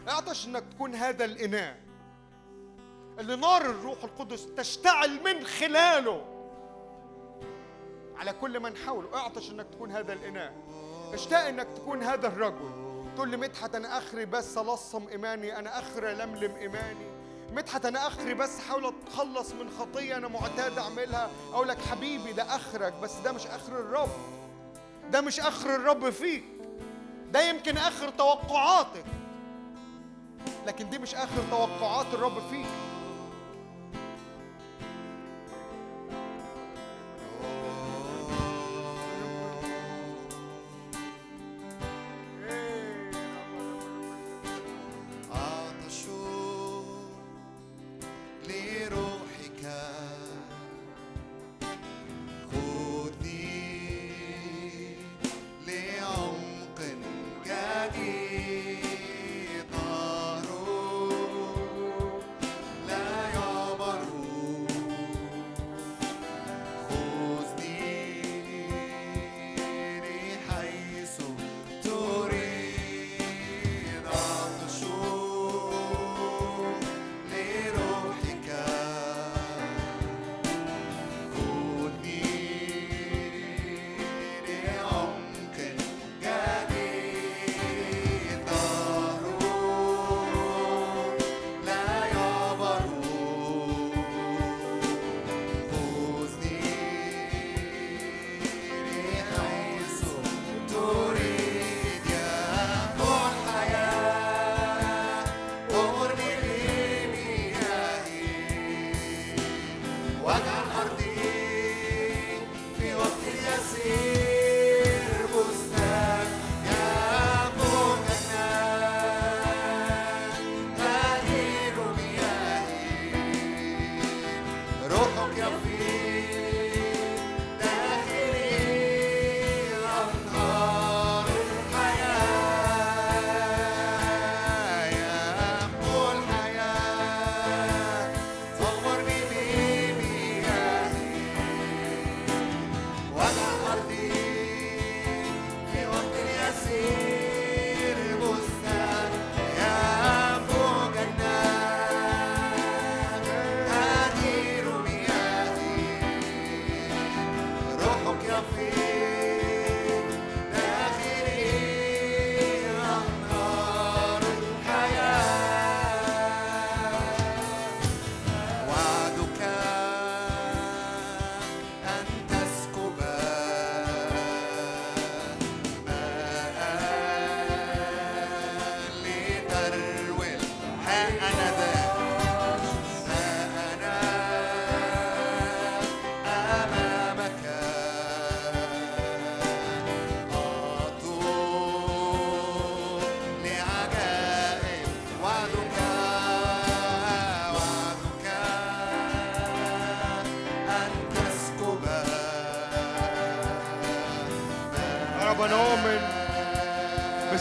اعطش 0.08 0.46
إنك 0.46 0.64
تكون 0.74 0.94
هذا 0.94 1.24
الإناء 1.24 1.80
اللي 3.18 3.36
نار 3.36 3.62
الروح 3.62 4.04
القدس 4.04 4.46
تشتعل 4.56 5.20
من 5.24 5.44
خلاله 5.44 6.24
على 8.16 8.32
كل 8.32 8.60
من 8.60 8.76
حوله. 8.76 9.14
اعطش 9.14 9.50
إنك 9.50 9.66
تكون 9.72 9.92
هذا 9.92 10.12
الإناء. 10.12 10.54
اشتاق 11.12 11.44
إنك 11.44 11.66
تكون 11.76 12.02
هذا 12.02 12.26
الرجل. 12.26 12.70
تقول 13.16 13.28
لي 13.28 13.36
مدحت 13.36 13.74
أنا 13.74 13.98
آخري 13.98 14.24
بس 14.24 14.58
الصم 14.58 15.08
إيماني 15.08 15.58
أنا 15.58 15.78
آخري 15.78 16.14
لملم 16.14 16.56
إيماني. 16.56 17.21
مدحت 17.52 17.86
أنا 17.86 18.06
أخري 18.06 18.34
بس 18.34 18.58
احاول 18.60 18.86
أتخلص 18.86 19.52
من 19.52 19.70
خطية 19.78 20.16
أنا 20.16 20.28
معتاد 20.28 20.78
أعملها. 20.78 21.30
أقول 21.52 21.68
لك 21.68 21.78
حبيبي 21.80 22.32
ده 22.32 22.56
أخرك 22.56 22.92
بس 23.02 23.14
ده 23.24 23.32
مش 23.32 23.46
آخر 23.46 23.72
الرب. 23.80 24.08
ده 25.10 25.20
مش 25.20 25.40
آخر 25.40 25.74
الرب 25.76 26.10
فيك. 26.10 26.44
ده 27.32 27.48
يمكن 27.50 27.76
آخر 27.76 28.08
توقعاتك. 28.08 29.04
لكن 30.66 30.90
دي 30.90 30.98
مش 30.98 31.14
آخر 31.14 31.42
توقعات 31.50 32.06
الرب 32.14 32.38
فيك. 32.50 32.66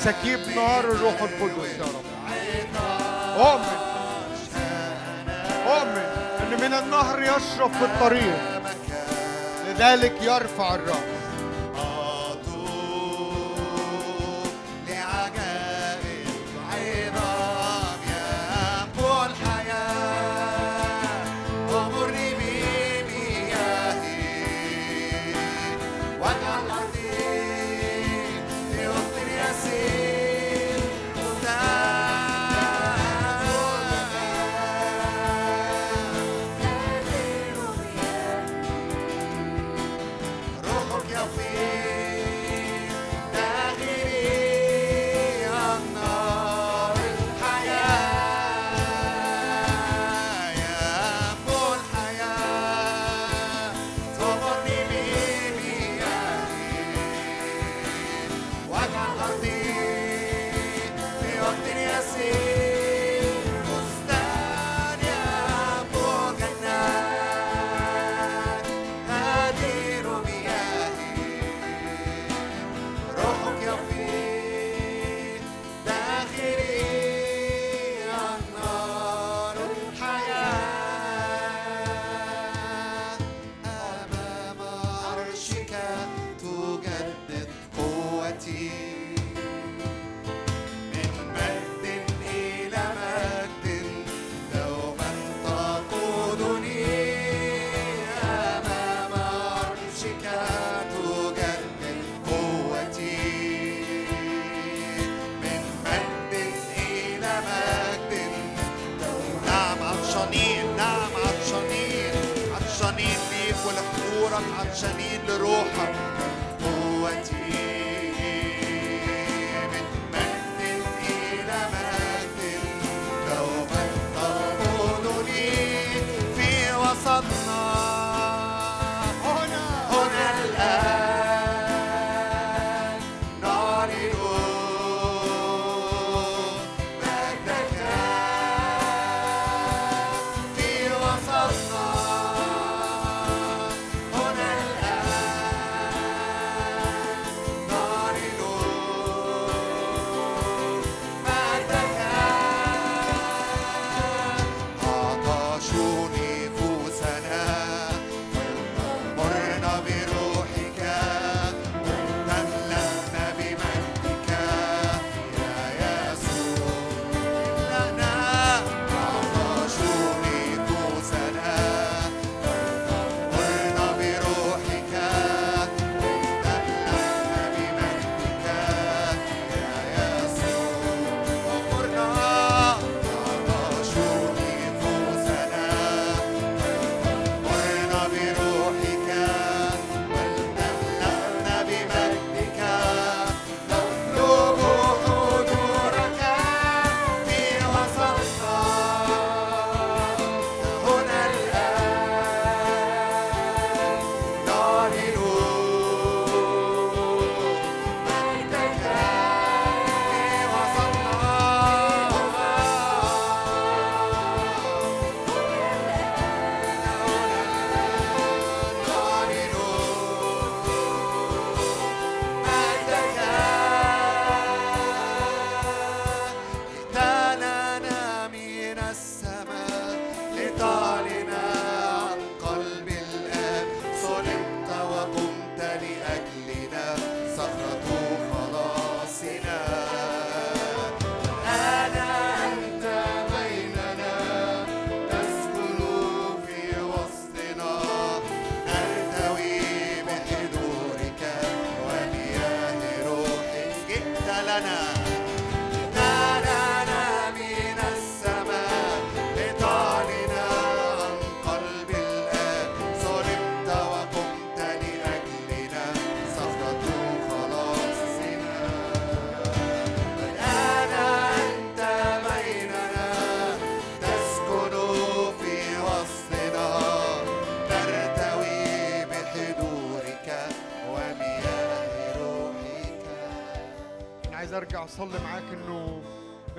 بسكيب 0.01 0.39
نار 0.55 0.79
الروح 0.79 1.21
القدس 1.21 1.69
يا 1.79 1.83
رب. 1.83 2.05
اؤمن 3.37 3.77
اؤمن 5.67 6.05
أن 6.41 6.61
من 6.61 6.73
النهر 6.73 7.21
يشرب 7.21 7.71
في 7.73 7.85
الطريق. 7.85 8.61
لذلك 9.67 10.13
يرفع 10.21 10.75
الرأس. 10.75 11.10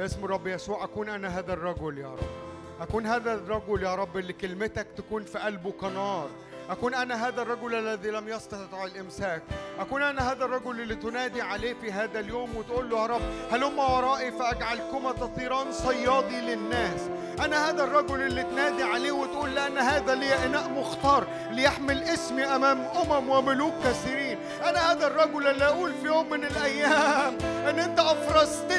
باسم 0.02 0.24
الرب 0.24 0.46
يسوع 0.46 0.84
أكون 0.84 1.08
أنا 1.08 1.38
هذا 1.38 1.52
الرجل 1.52 1.98
يا 1.98 2.08
رب. 2.08 2.30
أكون 2.80 3.06
هذا 3.06 3.34
الرجل 3.34 3.82
يا 3.82 3.94
رب 3.94 4.16
اللي 4.16 4.32
كلمتك 4.32 4.86
تكون 4.96 5.24
في 5.24 5.38
قلبه 5.38 5.72
كنار 5.72 6.28
أكون 6.70 6.94
أنا 6.94 7.28
هذا 7.28 7.42
الرجل 7.42 7.74
الذي 7.74 8.10
لم 8.10 8.28
يستطع 8.28 8.84
الإمساك. 8.84 9.42
أكون 9.78 10.02
أنا 10.02 10.32
هذا 10.32 10.44
الرجل 10.44 10.80
اللي 10.80 10.94
تنادي 10.94 11.42
عليه 11.42 11.74
في 11.74 11.92
هذا 11.92 12.20
اليوم 12.20 12.56
وتقول 12.56 12.90
له 12.90 13.00
يا 13.00 13.06
رب 13.06 13.20
هلم 13.52 13.78
ورائي 13.78 14.32
فأجعلكما 14.32 15.12
تطيران 15.12 15.72
صيادي 15.72 16.40
للناس. 16.40 17.00
أنا 17.40 17.70
هذا 17.70 17.84
الرجل 17.84 18.22
اللي 18.22 18.42
تنادي 18.42 18.82
عليه 18.82 19.12
وتقول 19.12 19.54
لأن 19.54 19.78
هذا 19.78 20.14
لي 20.14 20.46
إناء 20.46 20.68
مختار 20.68 21.26
ليحمل 21.50 22.02
اسمي 22.02 22.44
أمام 22.44 22.80
أمم 22.80 23.30
وملوك 23.30 23.74
كثيرين. 23.84 24.38
أنا 24.64 24.92
هذا 24.92 25.06
الرجل 25.06 25.46
اللي 25.46 25.64
أقول 25.64 25.92
في 25.94 26.06
يوم 26.06 26.30
من 26.30 26.44
الأيام 26.44 27.38
أن 27.42 27.78
أنت 27.78 27.98
أفرزتني 27.98 28.71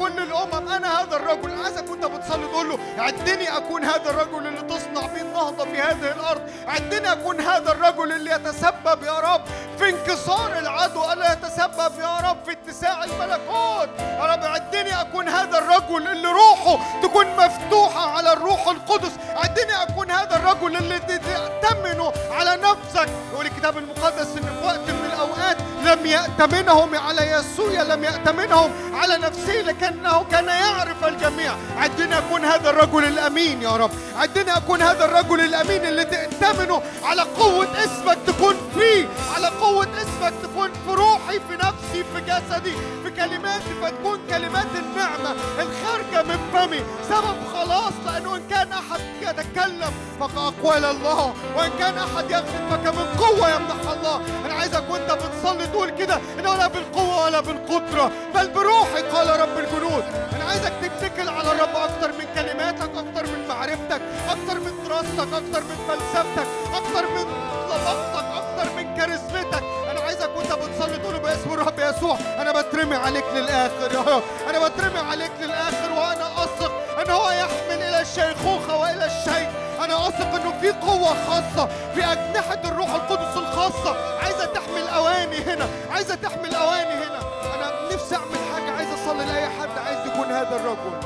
كل 0.00 0.22
الأمم 0.22 0.68
أنا 0.68 1.00
هذا 1.00 1.16
الرجل. 1.16 1.62
عايزك 1.64 1.90
وأنت 1.90 2.04
بتصلي 2.04 2.46
تقول 2.46 2.68
له 2.68 2.78
عدني 2.98 3.56
أكون 3.56 3.84
هذا 3.84 4.10
الرجل 4.10 4.46
اللي 4.46 4.62
تصنع 4.62 5.06
بيه 5.06 5.20
النهضة 5.20 5.64
في 5.64 5.80
هذه 5.80 6.12
الأرض. 6.12 6.42
عدني 6.66 7.12
أكون 7.12 7.40
هذا 7.40 7.72
الرجل 7.72 8.12
اللي 8.12 8.30
يتسبب 8.30 9.02
يا 9.02 9.20
رب 9.20 9.42
في 9.78 9.88
انكسار 9.88 10.58
العدو. 10.58 11.12
ألا 11.12 11.32
يتسبب 11.32 11.92
يا 12.00 12.30
رب 12.30 12.36
في 12.44 12.52
اتساع 12.52 13.04
الملكوت؟ 13.04 13.88
يا 14.00 14.24
رب 14.24 14.44
عدني 14.44 15.00
أكون 15.00 15.28
هذا 15.28 15.58
الرجل 15.58 16.08
اللي 16.08 16.28
روحه 16.28 17.00
تكون 17.02 17.26
مفتوحة 17.26 18.16
على 18.16 18.32
الروح 18.32 18.68
القدس. 18.68 19.12
عدني 19.36 19.82
أكون 19.82 20.10
هذا 20.10 20.36
الرجل 20.36 20.76
اللي 20.76 20.98
تأتمنه 20.98 22.12
على 22.30 22.56
نفسك. 22.56 23.08
يقول 23.32 23.46
الكتاب 23.46 23.78
المقدس 23.78 24.36
إن 24.36 24.42
في 24.42 24.66
وقت 24.66 24.90
من 24.90 25.10
الأوقات 25.12 25.53
لم 25.84 26.06
يأتمنهم 26.06 26.94
على 26.94 27.30
يسوع 27.30 27.82
لم 27.82 28.04
يأتمنهم 28.04 28.70
على 28.94 29.16
نفسه 29.16 29.62
لكنه 29.62 30.24
كان 30.30 30.48
يعرف 30.48 31.04
الجميع. 31.04 31.54
عدني 31.76 32.18
أكون 32.18 32.44
هذا 32.44 32.70
الرجل 32.70 33.04
الأمين 33.04 33.62
يا 33.62 33.76
رب. 33.76 33.90
عدني 34.16 34.56
أكون 34.56 34.82
هذا 34.82 35.04
الرجل 35.04 35.40
الأمين 35.40 35.86
اللي 35.86 36.04
تأتمنه 36.04 36.82
على 37.04 37.22
قوة 37.22 37.68
اسمك 37.84 38.18
تكون 38.26 38.54
فيه 38.74 39.08
على 39.36 39.46
قوة 39.46 39.88
اسمك 40.02 40.32
تكون 40.42 40.70
في 40.72 40.92
روحي 40.92 41.40
في 41.48 41.54
نفسي 41.54 42.04
في 42.14 42.20
جسدي 42.20 42.72
في 43.04 43.10
كلماتي. 43.10 43.74
فتكون 43.82 44.20
كلمات 44.30 44.66
النعمة 44.76 45.34
الخارجة 45.58 46.22
من 46.28 46.38
فمي. 46.52 46.82
سبب 47.08 47.36
خلاص 47.54 47.92
لأنه 48.06 48.36
إن 48.36 48.42
كان 48.50 48.72
أحد 48.72 49.00
يتكلم 49.22 49.92
فكأقوال 50.20 50.84
الله 50.84 51.34
وإن 51.56 51.70
كان 51.78 51.98
أحد 51.98 52.30
يغفر 52.30 52.68
فكمن 52.70 53.06
قوة 53.18 53.50
يمنح 53.50 53.90
الله. 53.96 54.20
أنا 54.46 54.54
عايزك 54.54 54.84
وأنت 54.90 55.12
بتصلي 55.12 55.66
تقول 55.74 55.90
كده 55.90 56.18
إنه 56.38 56.56
لا 56.56 56.66
بالقوة 56.66 57.24
ولا 57.24 57.40
بالقدرة 57.40 58.10
بل 58.34 58.48
بروحي 58.48 59.02
قال 59.02 59.40
رب 59.40 59.58
الجنود. 59.58 60.04
أنا 60.36 60.44
عايزك 60.44 60.72
تتكل 60.82 61.28
على 61.28 61.52
الرب 61.52 61.76
أكتر 61.76 62.12
من 62.12 62.26
كلماتك 62.34 62.90
أكتر 62.96 63.26
من 63.32 63.48
معرفتك 63.48 64.02
أكتر 64.28 64.60
من 64.60 64.84
دراستك 64.84 65.32
أكتر 65.32 65.60
من 65.60 65.76
فلسفتك 65.88 66.46
أكتر 66.74 67.10
من 67.10 67.26
لبقتك 67.66 68.26
أكتر 68.36 68.72
من 68.76 68.96
كاريزمتك. 68.96 69.62
أنا 69.90 70.00
عايزك 70.00 70.30
وأنت 70.36 70.52
بتصلي 70.52 70.98
تقول 70.98 71.18
باسم 71.18 71.52
الرب 71.52 71.78
يسوع 71.78 72.18
أنا 72.38 72.60
بترمي 72.60 72.96
عليك 72.96 73.24
للآخر. 73.34 73.94
يا 73.94 74.00
رب 74.00 74.22
أنا 74.50 74.68
بترمي 74.68 74.98
عليك 74.98 75.32
للآخر 75.40 75.92
وأنا 75.92 76.44
أثق 76.44 76.72
أن 77.00 77.10
هو 77.10 77.30
يحمل 77.30 77.82
إلى 77.82 78.00
الشيخوخة 78.00 78.76
وإلى 78.76 79.06
الشيء 79.06 79.48
أنا 79.84 80.08
أثق 80.08 80.34
إنه 80.34 80.58
في 80.60 80.70
قوة 80.70 81.14
خاصة 81.26 81.66
في 81.94 82.04
أجنحة 82.04 82.60
الروح 82.64 82.94
القدس 82.94 83.36
الخاصة. 83.36 84.18
عايزة 84.18 84.44
تحمل 84.44 84.88
أواني 84.88 85.36
هنا 85.36 85.68
عايزة 85.90 86.14
تحمل 86.14 86.54
أواني 86.54 86.94
هنا. 86.94 87.18
أنا 87.54 87.94
نفسي 87.94 88.16
أعمل 88.16 88.38
حاجة 88.54 88.70
عايز 88.76 88.88
أصلي 88.88 89.24
لأي 89.24 89.48
حد 89.48 89.78
عايز 89.78 90.06
يكون 90.06 90.24
هذا 90.24 90.56
الرجل. 90.56 91.00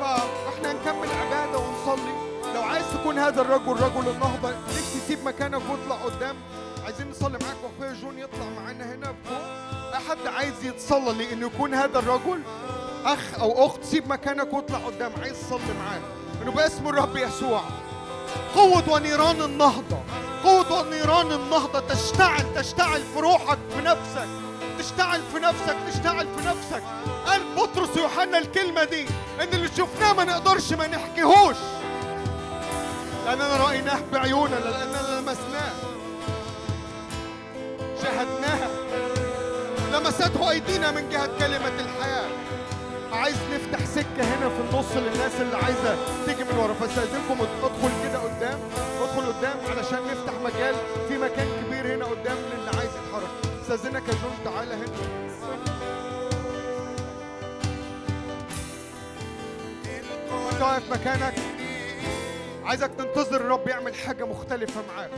فإحنا 0.00 0.72
نكمل 0.72 1.08
عبادة 1.08 1.58
ونصلي. 1.58 2.12
لو 2.54 2.62
عايز 2.62 2.84
تكون 3.00 3.18
هذا 3.18 3.40
الرجل 3.40 3.72
رجل 3.72 4.08
النهضة 4.08 4.50
نفسي 4.68 5.00
تسيب 5.00 5.24
مكانك 5.24 5.62
واطلع 5.70 6.04
قدام. 6.04 6.36
عايزين 6.84 7.10
نصلي 7.10 7.38
معاك 7.38 7.56
وأخويا 7.62 8.00
جون 8.00 8.18
يطلع 8.18 8.44
معانا 8.44 8.94
هنا 8.94 9.06
فوق. 9.06 9.94
احد 9.94 10.34
عايز 10.36 10.64
يتصلى 10.64 11.24
لإنه 11.24 11.46
يكون 11.46 11.74
هذا 11.74 11.98
الرجل؟ 11.98 12.42
أخ 13.04 13.40
أو 13.40 13.66
أخت 13.66 13.84
سيب 13.84 14.08
مكانك 14.08 14.52
وأطلع 14.52 14.78
قدام. 14.78 15.12
عايز 15.22 15.36
تصلي 15.40 15.74
معاك 15.84 16.02
إنه 16.42 16.50
باسم 16.52 16.88
الرب 16.88 17.16
يسوع. 17.16 17.60
قوة 18.54 18.88
ونيران 18.88 19.42
النهضة. 19.42 19.98
قوة 20.44 20.80
ونيران 20.80 21.32
النهضة 21.32 21.80
تشتعل 21.80 22.54
تشتعل 22.54 23.02
في 23.14 23.20
روحك 23.20 23.58
في 23.76 23.82
نفسك. 23.82 24.28
تشتعل 24.78 25.20
في 25.32 25.38
نفسك 25.38 25.76
تشتعل 25.92 26.26
في 26.36 26.46
نفسك. 26.46 26.82
قال 27.26 27.42
بطرس 27.56 27.96
ويوحنا 27.96 28.38
الكلمة 28.38 28.84
دي 28.84 29.06
إن 29.42 29.48
اللي 29.52 29.68
شفناه 29.68 30.12
ما 30.12 30.24
نقدرش 30.24 30.72
ما 30.72 30.86
نحكيهوش. 30.86 31.56
لأننا 33.26 33.56
رأيناه 33.56 34.00
بعيوننا 34.12 34.54
لأننا 34.54 35.20
لمسناه. 35.20 35.72
شاهدناه 38.02 38.68
لمسته 39.92 40.50
أيدينا 40.50 40.90
من 40.90 41.08
جهة 41.08 41.26
كلمة 41.38 41.72
الحياة. 41.80 42.28
عايز 43.12 43.36
نفتح 43.52 43.84
سكة 43.84 44.22
هنا 44.22 44.48
في 44.48 44.60
النص 44.60 44.92
للناس 44.96 45.40
اللي 45.40 45.56
عايزة 45.56 45.96
تيجي 46.26 46.44
من 46.44 46.58
ورا. 46.58 46.74
فاستأذنكم 46.74 47.40
ادخل 47.64 47.90
كده 48.08 48.18
قدام 48.18 48.58
ادخل 49.02 49.32
قدام 49.32 49.56
علشان 49.70 49.98
نفتح 50.06 50.32
مجال. 50.44 50.74
في 51.08 51.18
مكان 51.18 51.48
كبير 51.64 51.94
هنا 51.94 52.04
قدام 52.04 52.36
للي 52.36 52.70
عايز 52.78 52.90
يتحرك. 52.90 53.60
استأذنك 53.62 54.08
يا 54.08 54.14
جون 54.14 54.38
تعالى 54.44 54.74
هنا. 54.74 55.18
وانت 60.32 60.62
واقف 60.62 60.90
مكانك. 60.92 61.34
عايزك 62.64 62.90
تنتظر 62.98 63.36
الرب 63.36 63.68
يعمل 63.68 63.94
حاجة 63.94 64.24
مختلفة 64.26 64.82
معاك. 64.94 65.10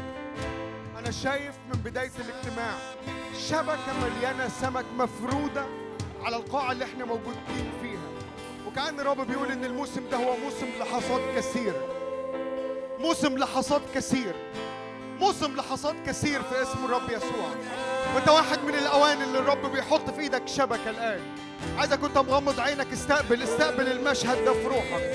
أنا 0.99 1.11
شايف 1.11 1.55
من 1.75 1.81
بداية 1.81 2.11
الاجتماع 2.19 2.75
شبكة 3.49 3.93
مليانة 4.03 4.49
سمك 4.49 4.85
مفرودة. 4.99 5.65
على 6.25 6.37
القاعة 6.37 6.73
اللي 6.73 6.85
إحنا 6.85 7.05
موجودين 7.05 7.73
فيها. 7.83 8.11
وكأن 8.67 9.01
الرب 9.01 9.27
بيقول 9.27 9.53
إن 9.53 9.65
الموسم 9.65 10.09
ده 10.11 10.17
هو 10.17 10.37
موسم 10.37 10.67
لحصاد 10.81 11.21
كثير 11.37 11.73
موسم 12.99 13.39
لحصاد 13.39 13.83
كثير. 13.95 14.35
موسم 15.21 15.57
لحصاد 15.57 15.95
كثير 16.07 16.43
في 16.43 16.63
اسم 16.63 16.85
الرب 16.85 17.11
يسوع. 17.11 17.51
وانت 18.15 18.29
واحد 18.29 18.59
من 18.65 18.75
الأوان 18.75 19.23
اللي 19.23 19.39
الرب 19.39 19.73
بيحط 19.73 20.11
في 20.11 20.21
إيدك 20.21 20.49
شبكة 20.49 20.91
الآن. 20.91 21.21
عايزك 21.79 22.03
وانت 22.03 22.19
مغمض 22.19 22.61
عينك 22.61 22.93
استقبل 22.93 23.43
استقبل 23.43 23.89
المشهد 23.93 24.45
ده 24.45 24.53
في 24.53 24.67
روحك. 24.67 25.13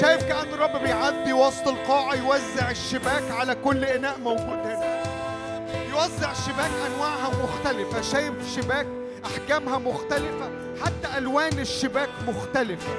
شايف 0.00 0.24
كأن 0.24 0.48
الرب 0.54 0.82
بيعدي 0.82 1.32
وسط 1.32 1.68
القاعة 1.68 2.14
يوزع 2.14 2.70
الشباك 2.70 3.30
على 3.30 3.54
كل 3.54 3.84
إناء 3.84 4.18
موجود 4.18 4.58
هنا. 4.66 5.02
يوزع 5.90 6.32
شباك 6.32 6.70
أنواعها 6.86 7.30
مختلفة. 7.44 8.00
شايف 8.00 8.34
شباك 8.56 8.86
أحجامها 9.24 9.78
مختلفة 9.78 10.50
حتى 10.84 11.18
ألوان 11.18 11.58
الشباك 11.58 12.08
مختلفة. 12.28 12.92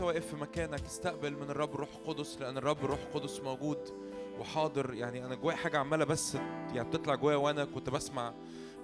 واقف 0.00 0.26
في 0.26 0.36
مكانك 0.36 0.84
استقبل 0.84 1.32
من 1.36 1.50
الرب 1.50 1.76
روح 1.76 1.88
قدس 2.06 2.38
لأن 2.40 2.58
الرب 2.58 2.84
روح 2.84 2.98
قدس 3.14 3.40
موجود 3.40 3.78
وحاضر. 4.38 4.94
يعني 4.94 5.24
أنا 5.24 5.34
جوايا 5.34 5.56
حاجة 5.56 5.78
عمالة 5.78 6.04
بس 6.04 6.34
يعني 6.74 6.84
بتطلع 6.88 7.14
جوايا 7.14 7.36
وأنا 7.36 7.64
كنت 7.64 7.90
بسمع 7.90 8.34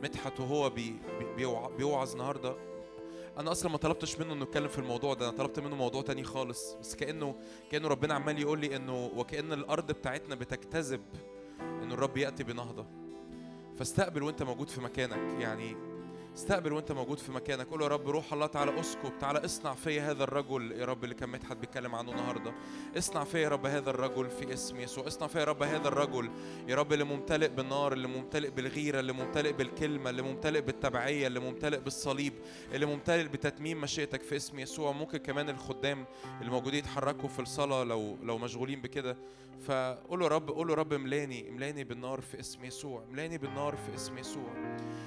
مدحت 0.02 0.40
وهو 0.40 0.70
بي 0.70 0.94
بي- 1.18 1.34
بيوع- 1.36 1.68
بيوعظ 1.76 2.12
النهارده. 2.12 2.56
أنا 3.38 3.52
أصلا 3.52 3.70
ما 3.72 3.78
طلبتش 3.78 4.18
منه 4.18 4.32
إنه 4.32 4.42
يتكلم 4.42 4.68
في 4.68 4.78
الموضوع 4.78 5.14
ده 5.14 5.28
أنا 5.28 5.36
طلبت 5.36 5.60
منه 5.60 5.76
موضوع 5.76 6.02
تاني 6.02 6.24
خالص. 6.24 6.74
بس 6.80 6.94
كأنه 6.94 7.34
كأنه 7.70 7.88
ربنا 7.88 8.14
عمال 8.14 8.38
يقول 8.38 8.58
لي 8.60 8.76
إنه 8.76 9.10
وكأن 9.16 9.52
الأرض 9.52 9.92
بتاعتنا 9.92 10.34
بتجتذب 10.34 11.02
إنه 11.60 11.94
الرب 11.94 12.16
يأتي 12.16 12.44
بنهضة. 12.44 12.86
فاستقبل 13.78 14.22
وأنت 14.22 14.42
موجود 14.42 14.68
في 14.68 14.80
مكانك. 14.80 15.40
يعني 15.42 15.76
استقبل 16.36 16.72
وانت 16.72 16.92
موجود 16.92 17.18
في 17.18 17.32
مكانك. 17.32 17.66
قول 17.66 17.82
يا 17.82 17.88
رب 17.88 18.08
روح 18.08 18.32
الله 18.32 18.46
تعالى 18.46 18.80
اسكب 18.80 19.18
تعالى 19.18 19.44
اصنع 19.44 19.74
فيا 19.74 20.10
هذا 20.10 20.24
الرجل 20.24 20.72
يا 20.72 20.84
رب 20.84 21.04
اللي 21.04 21.14
كان 21.14 21.28
مدحت 21.28 21.56
بيتكلم 21.56 21.94
عنه 21.94 22.10
النهارده. 22.10 22.54
اصنع 22.98 23.24
فيا 23.24 23.40
يا 23.40 23.48
رب 23.48 23.66
هذا 23.66 23.90
الرجل 23.90 24.30
في 24.30 24.52
اسم 24.52 24.80
يسوع. 24.80 25.06
اصنع 25.06 25.26
فيا 25.26 25.40
يا 25.40 25.44
رب 25.44 25.62
هذا 25.62 25.88
الرجل 25.88 26.30
يا 26.68 26.74
رب 26.74 26.92
اللي 26.92 27.04
ممتلئ 27.04 27.48
بالنار 27.48 27.92
اللي 27.92 28.08
ممتلئ 28.08 28.50
بالغيرة 28.50 29.00
اللي 29.00 29.12
ممتلئ 29.12 29.52
بالكلمة 29.52 30.10
اللي 30.10 30.22
ممتلئ 30.22 30.60
بالتبعية 30.60 31.26
اللي 31.26 31.40
ممتلئ 31.40 31.80
بالصليب 31.80 32.32
اللي 32.72 32.86
ممتلئ 32.86 33.28
بتتميم 33.28 33.80
مشيئتك 33.80 34.22
في 34.22 34.36
اسم 34.36 34.58
يسوع. 34.58 34.92
ممكن 34.92 35.18
كمان 35.18 35.48
الخدام 35.48 36.04
الموجودين 36.42 36.78
يتحركوا 36.78 37.28
في 37.28 37.40
الصلاة 37.40 37.84
لو 37.84 38.16
لو 38.22 38.38
مشغولين 38.38 38.82
بكده. 38.82 39.16
فقول 39.66 40.20
له 40.20 40.28
رب 40.28 40.50
قول 40.50 40.68
له 40.68 40.74
رب 40.74 40.92
املاني 40.92 41.48
املاني 41.48 41.84
بالنار 41.84 42.20
في 42.20 42.40
اسم 42.40 42.64
يسوع 42.64 43.04
املاني 43.10 43.38
بالنار 43.38 43.76
في 43.76 43.94
اسم 43.94 44.18
يسوع. 44.18 44.52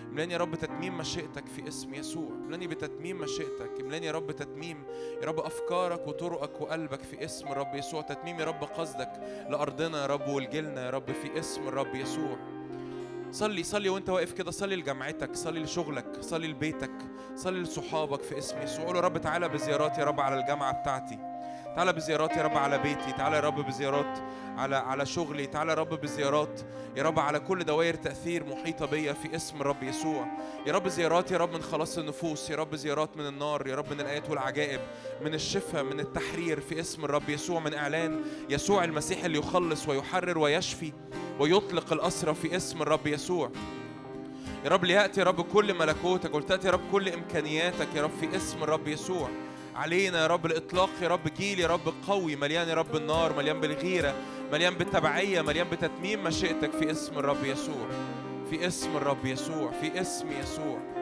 املاني 0.09 0.33
يا 0.33 0.37
رب 0.37 0.55
تتميم 0.55 0.97
مشيئتك 0.97 1.18
في 1.55 1.67
اسم 1.67 1.93
يسوع. 1.93 2.29
املأني 2.31 2.67
بتتميم 2.67 3.17
مشيئتك. 3.17 3.71
املأني 3.81 4.05
يا 4.05 4.11
رب 4.11 4.31
تتميم 4.31 4.83
يا 5.21 5.27
رب 5.27 5.39
أفكارك 5.39 6.07
وطرقك 6.07 6.61
وقلبك 6.61 7.03
في 7.03 7.25
اسم 7.25 7.47
الرب 7.47 7.75
يسوع. 7.75 8.01
تتميم 8.01 8.39
يا 8.39 8.45
رب 8.45 8.63
قصدك 8.63 9.11
لأرضنا 9.49 10.01
يا 10.01 10.05
رب 10.05 10.27
ولجيلنا 10.27 10.85
يا 10.85 10.89
رب 10.89 11.11
في 11.11 11.39
اسم 11.39 11.67
الرب 11.67 11.95
يسوع. 11.95 12.37
صلي 13.31 13.63
صلي 13.63 13.89
وانت 13.89 14.09
واقف 14.09 14.31
كده. 14.31 14.51
صلي 14.51 14.75
لجامعتك 14.75 15.35
صلي 15.35 15.59
لشغلك 15.59 16.21
صلي 16.21 16.47
لبيتك 16.47 16.91
صلي 17.35 17.59
لصحابك 17.59 18.21
في 18.21 18.37
اسم 18.37 18.61
يسوع. 18.61 18.85
قول 18.85 18.95
يا 18.95 19.01
رب 19.01 19.17
تعالى 19.17 19.49
بزيارات 19.49 19.97
يا 19.97 20.03
رب 20.03 20.19
على 20.19 20.39
الجامعة 20.39 20.81
بتاعتي. 20.81 21.28
تعالى 21.79 21.93
بزيارات 21.93 22.37
يا 22.37 22.41
رب 22.43 22.57
على 22.57 22.77
بيتي 22.77 23.11
تعالى 23.11 23.35
يا 23.35 23.41
رب 23.41 23.65
بزيارات 23.65 24.19
على 24.57 24.75
على 24.75 25.05
شغلي 25.05 25.45
تعالى 25.45 25.71
يا 25.71 25.75
رب 25.75 25.89
بزيارات 26.01 26.61
يا 26.97 27.03
رب 27.03 27.19
على 27.19 27.39
كل 27.39 27.63
دوائر 27.63 27.93
تأثير 27.93 28.45
محيطة 28.45 28.85
بيا 28.85 29.13
في 29.13 29.35
اسم 29.35 29.61
الرب 29.61 29.83
يسوع 29.83 30.27
يا 30.67 30.73
رب 30.73 30.87
زيارات 30.87 31.31
يا 31.31 31.37
رب 31.37 31.53
من 31.53 31.61
خلاص 31.61 31.97
النفوس 31.97 32.49
يا 32.49 32.55
رب 32.55 32.75
زيارات 32.75 33.17
من 33.17 33.27
النار 33.27 33.67
يا 33.67 33.75
رب 33.75 33.93
من 33.93 34.01
الآيات 34.01 34.29
والعجائب 34.29 34.79
من 35.21 35.33
الشفاء 35.33 35.83
من 35.83 35.99
التحرير 35.99 36.59
في 36.59 36.79
اسم 36.79 37.05
الرب 37.05 37.29
يسوع 37.29 37.59
من 37.59 37.73
إعلان 37.73 38.21
يسوع 38.49 38.83
المسيح 38.83 39.23
اللي 39.23 39.39
يخلص 39.39 39.87
ويحرر 39.87 40.37
ويشفي 40.37 40.93
ويطلق 41.39 41.93
الأسرى 41.93 42.33
في 42.33 42.55
اسم 42.55 42.81
الرب 42.81 43.07
يسوع 43.07 43.51
يا 44.65 44.69
رب 44.69 44.85
ليأتي 44.85 45.19
يا 45.19 45.25
رب 45.25 45.41
كل 45.41 45.73
ملكوتك 45.73 46.35
ولتأتي 46.35 46.67
يا 46.67 46.71
رب 46.71 46.91
كل 46.91 47.09
إمكانياتك 47.09 47.87
يا 47.95 48.01
رب 48.01 48.11
في 48.19 48.35
اسم 48.35 48.63
الرب 48.63 48.87
يسوع 48.87 49.29
علينا 49.79 50.21
يا 50.21 50.27
رب 50.27 50.45
الإطلاق 50.45 50.89
يا 51.01 51.07
رب 51.07 51.27
جيل 51.37 51.59
يا 51.59 51.67
رب 51.67 51.93
قوي 52.07 52.35
مليان 52.35 52.67
يا 52.67 52.73
رب 52.73 52.95
النار 52.95 53.33
مليان 53.37 53.59
بالغيرة 53.61 54.13
مليان 54.51 54.73
بالتبعية 54.73 55.41
مليان 55.41 55.67
بتتميم 55.69 56.23
مشيئتك 56.23 56.71
في 56.71 56.91
اسم 56.91 57.19
الرب 57.19 57.43
يسوع 57.43 57.87
في 58.49 58.67
اسم 58.67 58.97
الرب 58.97 59.25
يسوع 59.25 59.71
في 59.81 60.01
اسم 60.01 60.27
يسوع. 60.41 60.98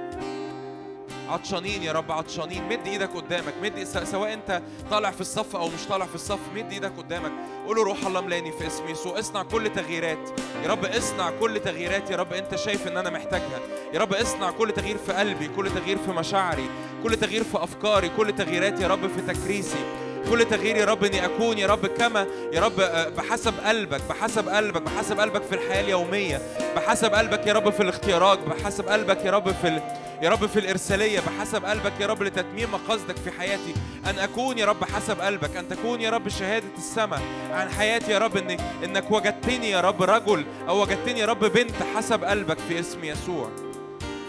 عطشانين 1.29 1.83
يا 1.83 1.91
رب 1.91 2.11
عطشانين. 2.11 2.63
مد 2.69 2.87
إيدك 2.87 3.09
قدامك. 3.09 3.53
مد 3.63 3.83
سواء 3.83 4.33
انت 4.33 4.61
طالع 4.91 5.11
في 5.11 5.21
الصف 5.21 5.55
أو 5.55 5.67
مش 5.67 5.85
طالع 5.89 6.05
في 6.05 6.15
الصف 6.15 6.39
مد 6.55 6.71
إيدك 6.71 6.91
قدامك. 6.97 7.31
قول 7.67 7.75
له 7.75 7.83
روح 7.83 8.05
الله 8.05 8.21
ملاني 8.21 8.51
في 8.51 8.67
اسم 8.67 8.87
يسوع 8.87 9.19
اصنع 9.19 9.43
كل 9.43 9.69
تغييرات. 9.69 10.29
يا 10.63 10.69
رب 10.69 10.85
اصنع 10.85 11.31
كل 11.39 11.59
تغييرات. 11.59 12.11
يا 12.11 12.15
رب 12.15 12.33
انت 12.33 12.55
شايف 12.55 12.87
ان 12.87 12.97
أنا 12.97 13.09
محتاجها. 13.09 13.59
يا 13.93 13.99
رب 13.99 14.13
اصنع 14.13 14.51
كل 14.51 14.71
تغيير 14.71 14.97
في 14.97 15.13
قلبي 15.13 15.47
كل 15.47 15.69
تغيير 15.69 15.97
في 15.97 16.11
مشاعري 16.11 16.69
كل 17.03 17.15
تغيير 17.15 17.43
في 17.43 17.63
افكاري 17.63 18.09
كل 18.17 18.35
تغييرات 18.35 18.79
يا 18.79 18.87
رب 18.87 19.07
في 19.07 19.33
تكريسي. 19.33 20.07
كل 20.29 20.45
تغيير 20.45 20.77
يا 20.77 20.85
رب 20.85 21.03
اني 21.03 21.25
اكون 21.25 21.57
يا 21.57 21.67
رب 21.67 21.85
كما 21.85 22.27
يا 22.53 22.61
رب 22.61 22.79
آه، 22.79 23.09
بحسب 23.09 23.53
قلبك 23.65 24.01
بحسب 24.09 24.49
قلبك 24.49 24.81
بحسب 24.81 25.19
قلبك 25.19 25.41
في 25.43 25.55
الحياة 25.55 25.81
اليومية 25.81 26.41
بحسب 26.75 27.13
قلبك 27.13 27.47
يا 27.47 27.53
رب 27.53 27.69
في 27.69 27.83
الاختيارات 27.83 28.39
بحسب 28.39 28.87
قلبك 28.87 29.25
يا 29.25 29.31
رب 29.31 29.51
في. 29.51 29.81
يا 30.21 30.29
رب 30.29 30.45
في 30.45 30.59
الإرسالية 30.59 31.19
بحسب 31.19 31.65
قلبك 31.65 31.93
يا 31.99 32.07
رب 32.07 32.23
لتتميم 32.23 32.71
مقاصدك 32.71 33.17
في 33.17 33.31
حياتي. 33.31 33.73
أن 34.05 34.19
أكون 34.19 34.57
يا 34.57 34.65
رب 34.65 34.83
حسب 34.83 35.21
قلبك 35.21 35.57
أن 35.57 35.67
تكون 35.69 36.01
يا 36.01 36.09
رب 36.09 36.29
شهادة 36.29 36.77
السماء 36.77 37.21
عن 37.51 37.69
حياتي 37.69 38.11
يا 38.11 38.17
رب 38.17 38.37
إن... 38.37 38.57
إنك 38.83 39.11
وجدتني 39.11 39.69
يا 39.69 39.81
رب 39.81 40.03
رجل 40.03 40.45
أو 40.67 40.81
وجدتني 40.81 41.19
يا 41.19 41.25
رب 41.25 41.45
بنت 41.45 41.83
حسب 41.95 42.23
قلبك 42.23 42.57
في 42.67 42.79
اسم 42.79 43.03
يسوع. 43.03 43.51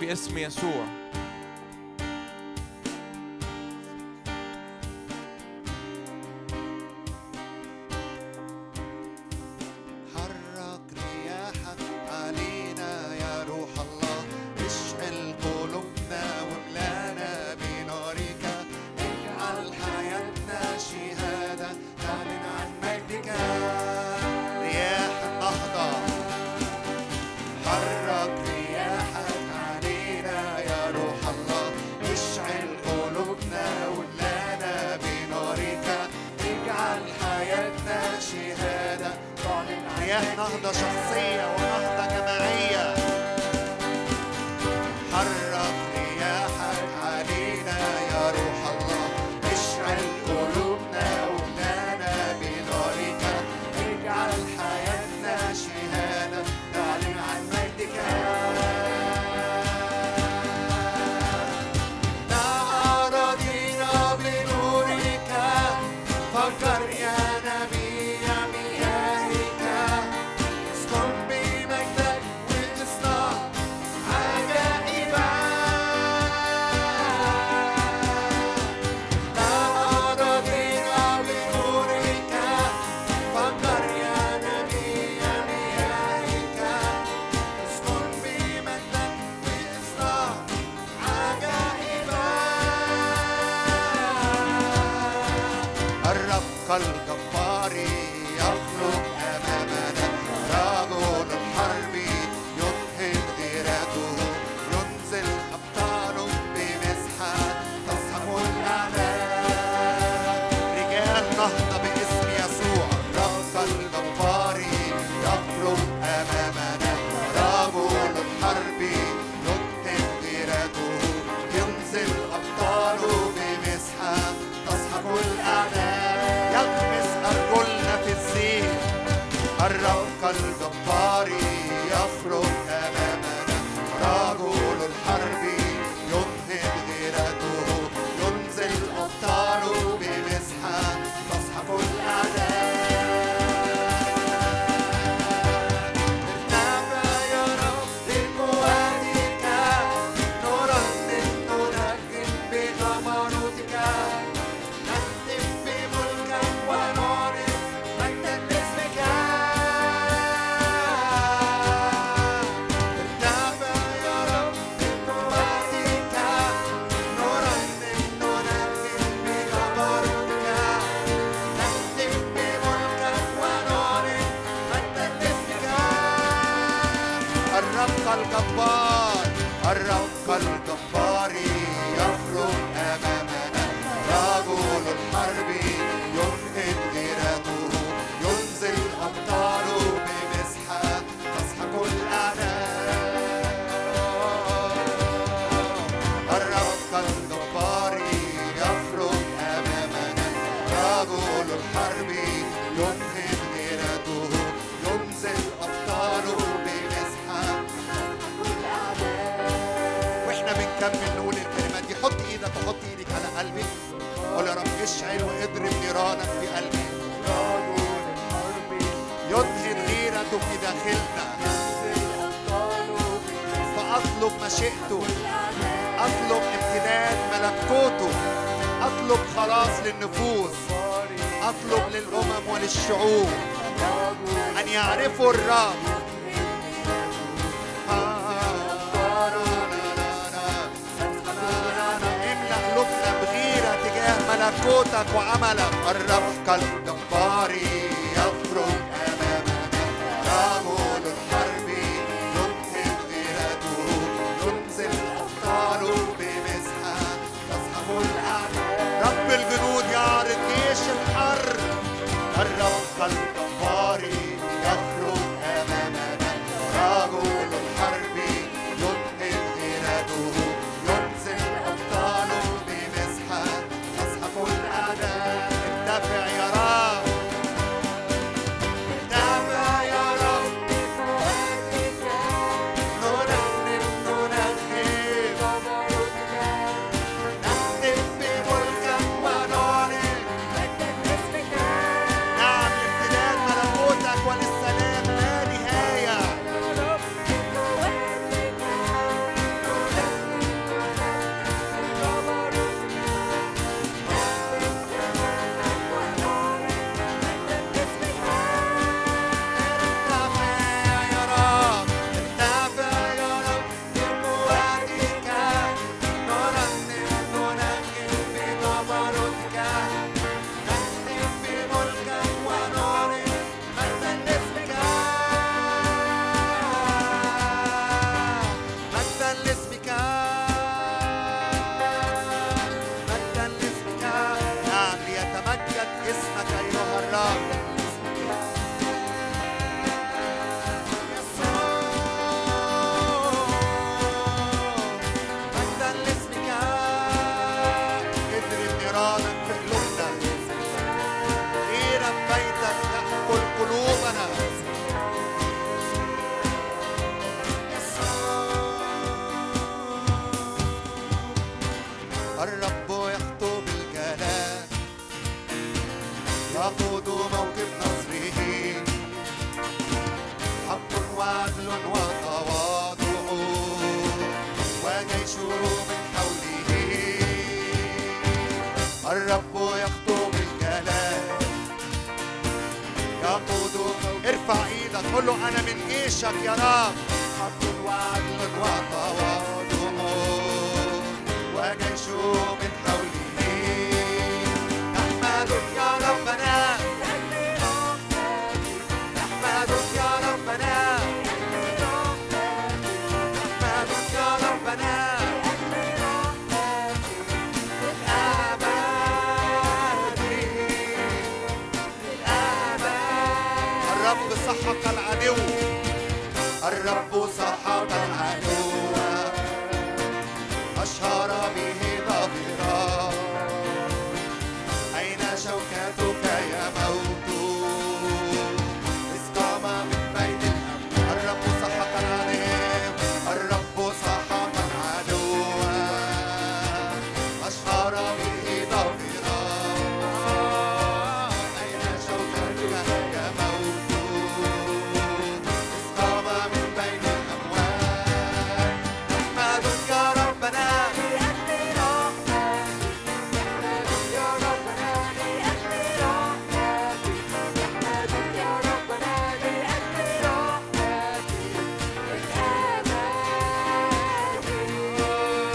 في 0.00 0.12
اسم 0.12 0.38
يسوع. 0.38 0.97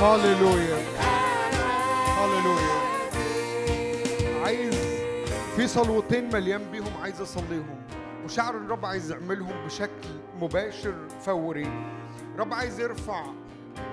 هاليلويا 0.04 0.78
هاليلويا 2.18 2.84
عايز 4.44 4.76
في 5.56 5.68
صلوتين 5.68 6.34
مليان 6.34 6.72
بيهم 6.72 6.98
عايز 7.02 7.22
أصليهم. 7.22 7.82
وشعر 8.26 8.58
الرب 8.58 8.86
عايز 8.86 9.12
يعملهم 9.12 9.66
بشكل 9.66 10.10
مباشر 10.42 11.10
فوري. 11.26 11.92
رب 12.38 12.54
عايز 12.54 12.80
يرفع 12.80 13.26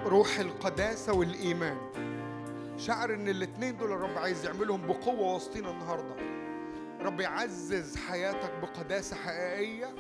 روح 0.07 0.39
القداسة 0.39 1.13
والإيمان. 1.13 1.77
شعر 2.77 3.15
إن 3.15 3.29
الاتنين 3.29 3.77
دول 3.77 3.93
الرب 3.93 4.19
عايز 4.19 4.45
يعملهم 4.45 4.87
بقوة 4.87 5.35
وسطينا 5.35 5.71
النهاردة. 5.71 6.15
رب 7.01 7.21
يعزز 7.21 7.97
حياتك 7.97 8.53
بقداسة 8.63 9.17
حقيقية 9.17 9.95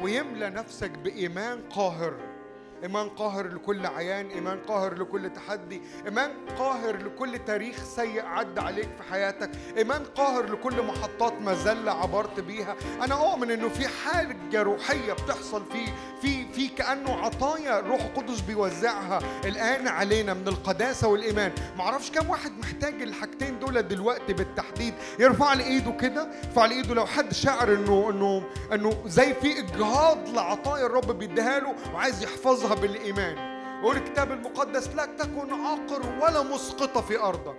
ويملى 0.00 0.50
نفسك 0.50 0.90
بإيمان 0.90 1.60
قاهر. 1.70 2.29
إيمان 2.82 3.08
قاهر 3.08 3.46
لكل 3.46 3.86
عيان 3.86 4.26
إيمان 4.26 4.58
قاهر 4.68 4.94
لكل 4.94 5.30
تحدي 5.30 5.82
إيمان 6.06 6.30
قاهر 6.58 6.96
لكل 6.96 7.38
تاريخ 7.38 7.84
سيء 7.84 8.26
عدى 8.26 8.60
عليك 8.60 8.88
في 8.96 9.02
حياتك 9.10 9.50
إيمان 9.76 10.04
قاهر 10.04 10.52
لكل 10.52 10.82
محطات 10.82 11.32
مذلة 11.40 11.92
عبرت 11.92 12.40
بيها. 12.40 12.76
أنا 13.02 13.14
أؤمن 13.14 13.50
إنه 13.50 13.68
في 13.68 13.88
حاجة 13.88 14.62
روحية 14.62 15.12
بتحصل 15.12 15.62
في 15.72 15.86
في 16.22 16.52
في 16.52 16.68
كأنه 16.68 17.14
عطايا 17.14 17.78
الروح 17.78 18.00
القدس 18.00 18.40
بيوزعها 18.40 19.18
الآن 19.44 19.88
علينا 19.88 20.34
من 20.34 20.48
القداسة 20.48 21.08
والإيمان. 21.08 21.52
معرفش 21.76 22.10
كم 22.10 22.30
واحد 22.30 22.58
محتاج 22.58 23.02
الحاجتين 23.02 23.58
دول 23.58 23.82
دلوقتي 23.82 24.32
بالتحديد. 24.32 24.94
يرفع 25.18 25.52
لي 25.52 25.64
إيده 25.64 25.92
كده 25.92 26.28
يرفع 26.44 26.66
لي 26.66 26.74
إيده 26.74 26.94
لو 26.94 27.06
حد 27.06 27.32
شعر 27.32 27.72
إنه 27.74 28.10
إنه 28.10 28.42
إنه 28.72 29.02
زي 29.06 29.34
في 29.34 29.58
إجهاض 29.58 30.28
لعطايا 30.28 30.86
الرب 30.86 31.18
بيديها 31.18 31.60
له 31.60 31.74
وعايز 31.94 32.22
يحفظها. 32.22 32.69
بالإيمان. 32.74 33.50
يقول 33.80 33.96
الكتاب 33.96 34.32
المقدس 34.32 34.88
لا 34.96 35.04
تكن 35.04 35.64
عاقر 35.64 36.02
ولا 36.20 36.42
مسقطة 36.42 37.00
في 37.00 37.18
أرضك. 37.18 37.56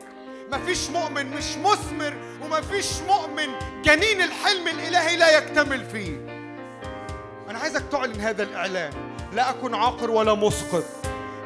مفيش 0.52 0.90
مؤمن 0.90 1.32
مش 1.32 1.58
مثمر 1.58 2.14
ومفيش 2.44 2.88
مؤمن 3.08 3.48
جنين 3.84 4.22
الحلم 4.22 4.68
الإلهي 4.68 5.16
لا 5.16 5.38
يكتمل 5.38 5.86
فيه. 5.86 6.18
أنا 7.50 7.60
عايزك 7.60 7.84
تعلن 7.92 8.22
هذا 8.22 8.44
الإعلان. 8.44 8.94
لا 9.34 9.50
أكن 9.50 9.76
عاقر 9.76 10.12
ولا 10.12 10.34
مسقط. 10.34 10.84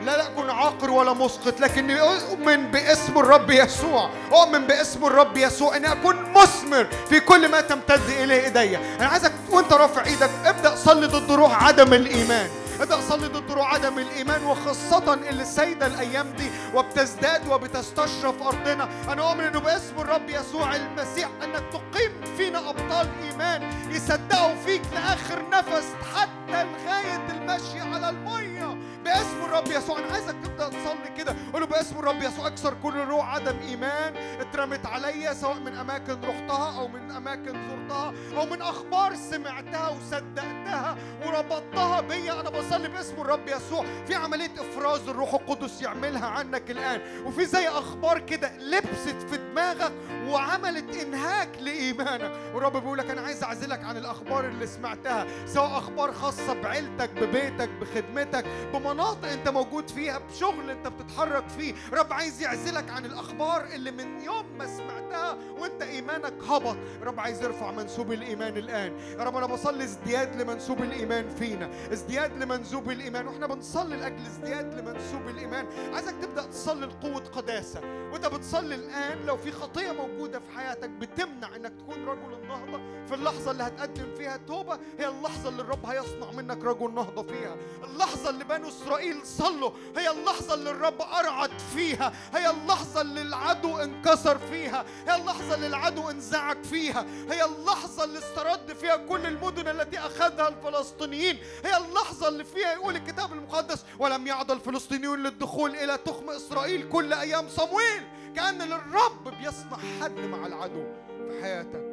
لا 0.02 0.18
لا 0.18 0.26
أكن 0.26 0.50
عاقر 0.50 0.92
ولا 0.92 1.14
مسقط 1.14 1.60
لكني 1.60 2.02
أؤمن 2.02 2.72
باسم 2.72 3.18
الرب 3.18 3.50
يسوع. 3.50 4.10
أؤمن 4.32 4.68
باسم 4.68 5.06
الرب 5.06 5.38
يسوع 5.38 5.78
أن 5.78 5.86
أكون 5.86 6.16
مثمر 6.36 6.88
في 7.10 7.20
كل 7.20 7.52
ما 7.52 7.62
تمتد 7.62 8.10
إليه 8.10 8.44
إيديا. 8.46 8.80
أنا 9.00 9.08
عايزك 9.08 9.32
وأنت 9.52 9.74
رافع 9.74 10.06
إيدك 10.06 10.30
ابدأ 10.46 10.76
صلي 10.76 11.08
ضد 11.08 11.32
روح 11.32 11.64
عدم 11.64 11.94
الإيمان. 11.94 12.50
ابدأ 12.82 13.02
صلي 13.02 13.28
ضد 13.28 13.52
روح 13.52 13.74
عدم 13.74 14.00
الإيمان 14.00 14.44
وخاصة 14.44 15.14
اللي 15.14 15.46
سايدة 15.46 15.88
الأيام 15.88 16.30
دي 16.30 16.50
وبتزداد 16.76 17.48
وبتستشرف 17.48 18.44
أرضنا. 18.44 18.90
أنا 19.14 19.30
أؤمن 19.30 19.44
أنه 19.44 19.60
باسم 19.60 20.00
الرب 20.00 20.30
يسوع 20.30 20.76
المسيح 20.76 21.30
أنك 21.44 21.64
تقيم 21.72 22.36
فينا 22.38 22.70
أبطال 22.70 23.10
إيمان 23.24 23.92
يصدقوا 23.92 24.56
فيك 24.66 24.82
لآخر 24.94 25.50
نفس 25.50 25.86
حتى 26.16 26.64
لغاية 26.64 27.26
المشي 27.30 27.80
على 27.80 28.10
المية. 28.10 28.78
باسم 29.04 29.46
الرب 29.46 29.68
يسوع 29.68 30.00
أنا 30.00 30.14
عايزك 30.14 30.36
تبدأ 30.44 30.70
تصلي 30.70 31.14
كده. 31.18 31.36
قول 31.54 31.62
له 31.62 31.68
باسم 31.68 32.00
الرب 32.00 32.24
يسوع 32.24 32.48
اكسر 32.48 32.74
كل 32.84 32.96
روح 32.96 33.36
عدم 33.36 33.58
إيمان. 33.68 34.16
اترمت 34.40 34.86
عليا 34.86 35.34
سواء 35.34 35.60
من 35.60 35.76
أماكن 35.76 36.18
رحتها 36.24 36.80
أو 36.80 36.88
من 36.88 37.12
أماكن 37.12 37.54
زرتها 37.70 38.14
أو 38.38 38.46
من 38.46 38.62
أخبار 38.62 39.16
سمعتها 39.16 39.90
وصدقتها 39.90 40.98
وربطتها 41.26 42.02
بيا. 42.02 42.42
أنا 42.42 42.50
بصلي 42.66 42.90
باسم 42.90 43.22
الرب 43.22 43.48
يسوع. 43.48 43.86
في 44.08 44.16
عملية 44.16 44.52
إفراز 44.58 45.10
الروح 45.10 45.34
القدس 45.34 45.82
يعملها 45.82 46.26
عنك 46.26 46.72
الآن. 46.72 47.26
وفي 47.26 47.46
زي 47.46 47.68
أخبار 47.68 48.20
كده 48.20 48.58
لبست 48.58 49.30
في 49.30 49.38
دماغك 49.38 49.92
وعملت 50.28 50.96
إنهاك 50.96 51.50
لإيمانك. 51.60 52.32
والرب 52.54 52.78
بيقول 52.78 52.98
لك 52.98 53.10
أنا 53.10 53.22
عايز 53.22 53.44
أعزلك 53.44 53.84
عن 53.84 53.98
الأخبار 53.98 54.46
اللي 54.46 54.68
سمعتها 54.68 55.28
سواء 55.46 55.78
أخبار 55.78 56.14
خاصة 56.14 56.54
بعيلتك 56.54 57.10
ببيتك 57.10 57.70
بخدمتك 57.70 58.46
بمناطق 58.74 59.28
أنت 59.28 59.50
موجود 59.50 59.90
فيها 59.90 60.18
بشغل 60.18 60.70
أنت 60.70 60.88
بتتحرك 60.88 61.50
فيه. 61.58 61.74
رب 61.94 62.14
عايز 62.14 62.42
يعزلك 62.42 62.90
عن 62.90 63.06
الأخبار 63.06 63.66
اللي 63.76 63.92
من 63.92 64.22
يوم 64.22 64.46
ما 64.58 64.68
سمعتها 64.68 65.38
وأنت 65.60 65.82
إيمانك 65.82 66.34
هبط. 66.50 66.78
رب 67.04 67.20
عايز 67.20 67.44
يرفع 67.44 67.72
منسوب 67.72 68.12
الإيمان 68.12 68.58
الآن. 68.58 69.00
يا 69.20 69.24
رب 69.24 69.38
أنا 69.38 69.46
بصلي 69.46 69.84
ازدياد 69.84 70.42
لمنسوب 70.42 70.84
الإيمان 70.84 71.30
فينا. 71.30 71.70
ازدياد 71.94 72.38
لمنسوب 72.56 72.92
الإيمان. 72.92 73.28
وإحنا 73.28 73.48
بنصلي 73.48 73.96
لأجل 73.96 74.26
ازدياد 74.26 74.74
لمنسوب 74.74 75.28
الإيمان. 75.28 75.68
عايزك 75.94 76.16
تبدأ 76.22 76.42
تصلي 76.46 76.86
لقوة 76.86 77.24
قداسة. 77.24 77.82
وأنت 78.12 78.26
بتصلي 78.26 78.76
الآن 78.76 79.26
لو 79.26 79.38
في 79.38 79.52
خطية 79.52 79.92
موجودة 79.92 80.40
في 80.40 80.52
حياتك 80.58 80.90
بتمنع 80.90 81.56
إنك 81.56 81.74
تكون 81.80 82.06
رجل 82.06 82.34
النهضة 82.34 83.06
في 83.08 83.16
اللحظة 83.16 83.52
اللي 83.52 83.64
هتقدم 83.64 84.16
فيها 84.18 84.38
توبة 84.38 84.80
هي 85.00 85.08
اللحظة 85.08 85.50
اللي 85.50 85.62
الرب 85.62 85.86
هيصنع 85.86 86.32
منك 86.32 86.64
رجل 86.64 86.94
نهضة 86.94 87.24
فيها. 87.24 87.56
اللحظة 87.84 88.30
اللي 88.30 88.44
بنو 88.44 88.68
إسرائيل 88.68 89.26
صلوا 89.26 89.72
هي 89.98 90.12
اللحظة 90.12 90.54
اللي 90.54 90.72
الرب 90.72 91.02
أرعد 91.02 91.60
فيها. 91.76 92.14
هي 92.34 92.50
اللحظة 92.50 93.02
اللي 93.02 93.22
العدو 93.22 93.78
انكسر 93.78 94.38
فيها. 94.38 94.86
هي 95.08 95.16
اللحظة 95.16 95.56
اللي 95.56 95.68
العدو 95.68 96.10
انزعج 96.10 96.64
فيها. 96.64 97.06
هي 97.30 97.46
اللحظة 97.46 98.04
اللي 98.04 98.20
استرد 98.20 98.74
فيها 98.74 98.96
كل 98.96 99.26
المدن 99.26 99.68
التي 99.68 100.00
أخذها 100.00 100.48
الفلسطينيين. 100.48 101.38
هي 101.66 101.78
اللحظة 101.78 102.28
اللي 102.28 102.44
فيها 102.46 102.74
يقول 102.74 102.96
الكتاب 102.96 103.34
المقدس 103.34 103.86
ولم 104.00 104.28
يعد 104.28 104.52
الفلسطينيون 104.52 105.24
للدخول 105.24 105.76
إلى 105.76 105.98
تخم 105.98 106.30
إسرائيل 106.30 106.90
كل 106.90 107.14
أيام 107.14 107.50
صمويل. 107.50 108.04
كأن 108.36 108.62
الرب 108.62 109.38
بيصنع 109.40 109.78
حد 110.02 110.20
مع 110.20 110.48
العدو 110.48 110.84
في 111.28 111.42
حياتك. 111.42 111.86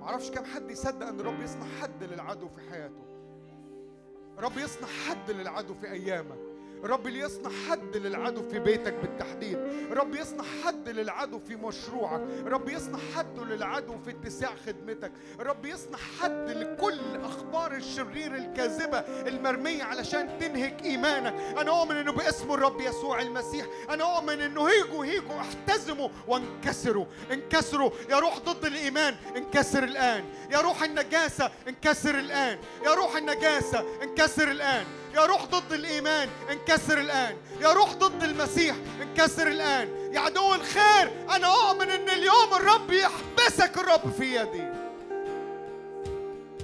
معرفش 0.00 0.30
كم 0.30 0.44
حد 0.44 0.70
يصدق 0.70 1.06
إن 1.06 1.20
الرب 1.20 1.42
يصنع 1.42 1.66
حد 1.82 2.04
للعدو 2.04 2.48
في 2.48 2.70
حياته. 2.70 3.06
الرب 4.38 4.58
يصنع 4.58 4.88
حد 5.08 5.30
للعدو 5.30 5.74
في 5.74 5.90
أيامك. 5.90 6.45
الرب 6.84 7.06
اللي 7.06 7.18
يصنع 7.18 7.50
حد 7.68 7.96
للعدو 7.96 8.48
في 8.48 8.58
بيتك 8.58 8.94
بالتحديد. 8.94 9.58
الرب 9.90 10.14
يصنع 10.14 10.44
حد 10.64 10.88
للعدو 10.88 11.38
في 11.38 11.56
مشروعك. 11.56 12.20
الرب 12.20 12.68
يصنع 12.68 12.98
حد 13.16 13.38
للعدو 13.38 13.98
في 14.04 14.10
اتساع 14.10 14.50
خدمتك. 14.66 15.12
الرب 15.40 15.66
يصنع 15.66 15.98
حد 16.20 16.50
لكل 16.50 17.00
أخبار 17.24 17.72
الشرير 17.72 18.34
الكاذبة 18.34 18.98
المرمية 18.98 19.82
علشان 19.82 20.38
تنهك 20.38 20.82
إيمانك. 20.84 21.34
أنا 21.58 21.80
اؤمن 21.80 21.96
إنه 21.96 22.12
باسم 22.12 22.52
الرب 22.52 22.80
يسوع 22.80 23.22
المسيح. 23.22 23.66
أنا 23.90 24.16
اؤمن 24.16 24.40
إنه 24.40 24.68
هيجوا 24.68 25.04
هيجوا 25.04 25.40
احتزموا 25.40 26.08
وانكسروا. 26.28 27.06
انكسروا. 27.32 27.90
يا 28.10 28.18
روح 28.18 28.38
ضد 28.38 28.64
الإيمان 28.64 29.14
انكسر 29.36 29.84
الآن. 29.84 30.24
يا 30.50 30.60
روح 30.60 30.82
النجاسة 30.82 31.50
انكسر 31.68 32.18
الآن. 32.18 32.58
يا 32.84 32.94
روح 32.94 33.16
النجاسة 33.16 33.84
انكسر 34.02 34.50
الآن. 34.50 34.86
يا 35.16 35.26
روح 35.26 35.44
ضد 35.44 35.72
الإيمان 35.72 36.28
انكسر 36.50 37.00
الآن. 37.00 37.36
يا 37.60 37.72
روح 37.72 37.92
ضد 37.92 38.22
المسيح 38.22 38.76
انكسر 39.02 39.46
الآن. 39.46 40.12
يا 40.14 40.20
عدو 40.20 40.54
الخير 40.54 41.12
أنا 41.30 41.46
أؤمن 41.46 41.90
إن 41.90 42.08
اليوم 42.08 42.54
الرب 42.56 42.90
يحبسك 42.90 43.78
الرب 43.78 44.12
في 44.18 44.36
يدي. 44.36 44.64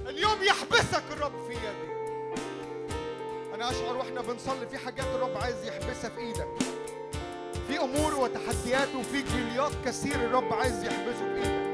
اليوم 0.09 0.43
يحبسك 0.43 1.03
الرب 1.11 1.47
في 1.47 1.53
يدي. 1.53 1.93
أنا 3.55 3.71
أشعر 3.71 3.97
وإحنا 3.97 4.21
بنصلي 4.21 4.67
في 4.67 4.77
حاجات 4.77 5.05
الرب 5.15 5.37
عايز 5.37 5.65
يحبسها 5.65 6.09
في 6.09 6.19
إيدك. 6.19 6.47
في 7.67 7.79
أمور 7.79 8.15
وتحديات 8.15 8.95
وفي 8.95 9.21
جليات 9.21 9.71
كثير 9.85 10.15
الرب 10.15 10.53
عايز 10.53 10.83
يحبسه 10.83 11.33
في 11.33 11.35
إيدك. 11.35 11.72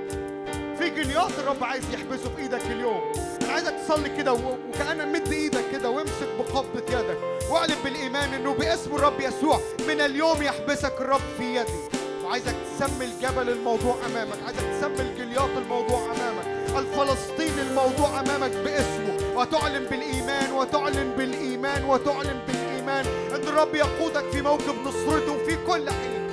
في 0.80 0.90
جليات 0.90 1.32
الرب 1.40 1.64
عايز 1.64 1.84
يحبسه 1.94 2.30
في 2.36 2.42
إيدك 2.42 2.62
اليوم. 2.66 3.02
أنا 3.42 3.54
عايزك 3.54 3.74
تصلي 3.88 4.10
كده 4.18 4.34
و- 4.34 4.58
وكأنك 4.70 5.08
مد 5.22 5.32
إيدك 5.32 5.64
كده 5.72 5.90
وامسك 5.90 6.28
بقبضة 6.40 6.84
يدك. 7.00 7.18
واعلن 7.52 7.76
بالإيمان 7.84 8.34
إنه 8.34 8.54
باسم 8.54 8.96
الرب 8.96 9.20
يسوع 9.20 9.60
من 9.88 10.02
اليوم 10.02 10.42
يحبسك 10.44 10.94
الرب 11.02 11.22
في 11.38 11.56
يدي. 11.56 11.72
وعايزك 12.26 12.56
تسمي 12.80 13.06
الجبل 13.06 13.50
الموضوع 13.50 13.96
أمامك. 14.06 14.38
عايزك 14.46 14.64
تسمي 14.80 15.10
الجليات 15.10 15.50
الموضوع 15.58 16.06
أمامك. 16.06 16.46
الفلسطين 16.78 17.60
الموضوع 17.70 18.20
أمامك 18.20 18.52
باسمه. 18.52 19.18
وتعلن 19.36 19.86
بالإيمان 19.86 20.52
وتعلن 20.52 21.14
بالإيمان 21.18 21.84
وتعلن 21.86 22.40
بالإيمان 22.48 23.06
إن 23.36 23.48
الرب 23.48 23.76
يقودك 23.76 24.24
في 24.32 24.42
موكب 24.42 24.76
نصرته 24.86 25.38
في 25.46 25.58
كل 25.68 25.90
حين. 25.90 26.29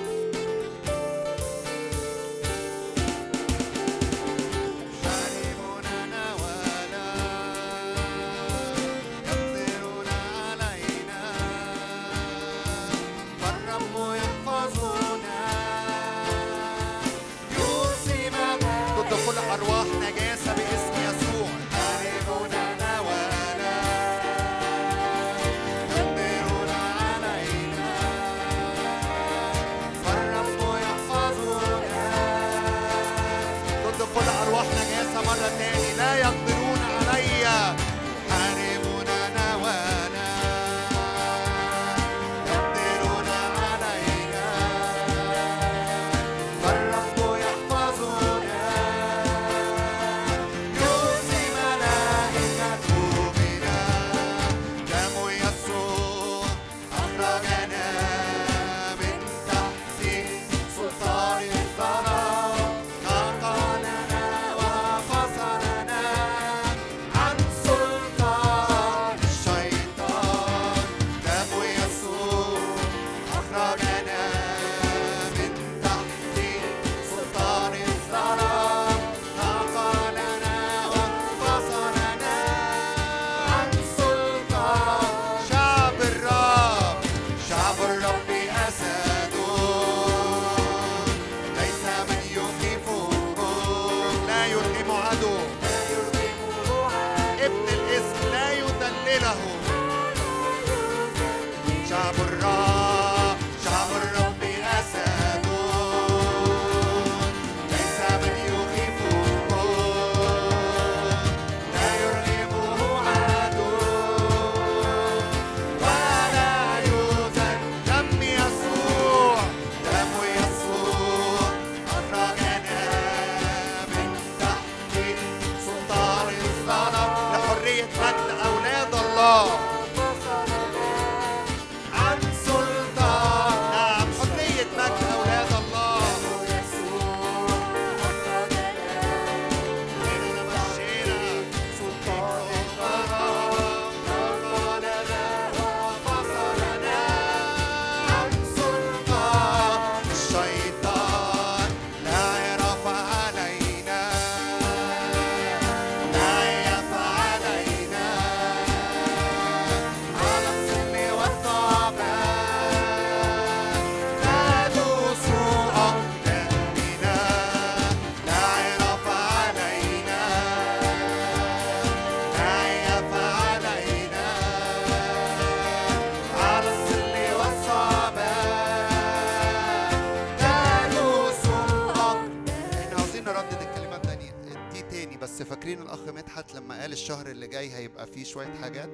شوية 188.26 188.54
حاجات 188.62 188.90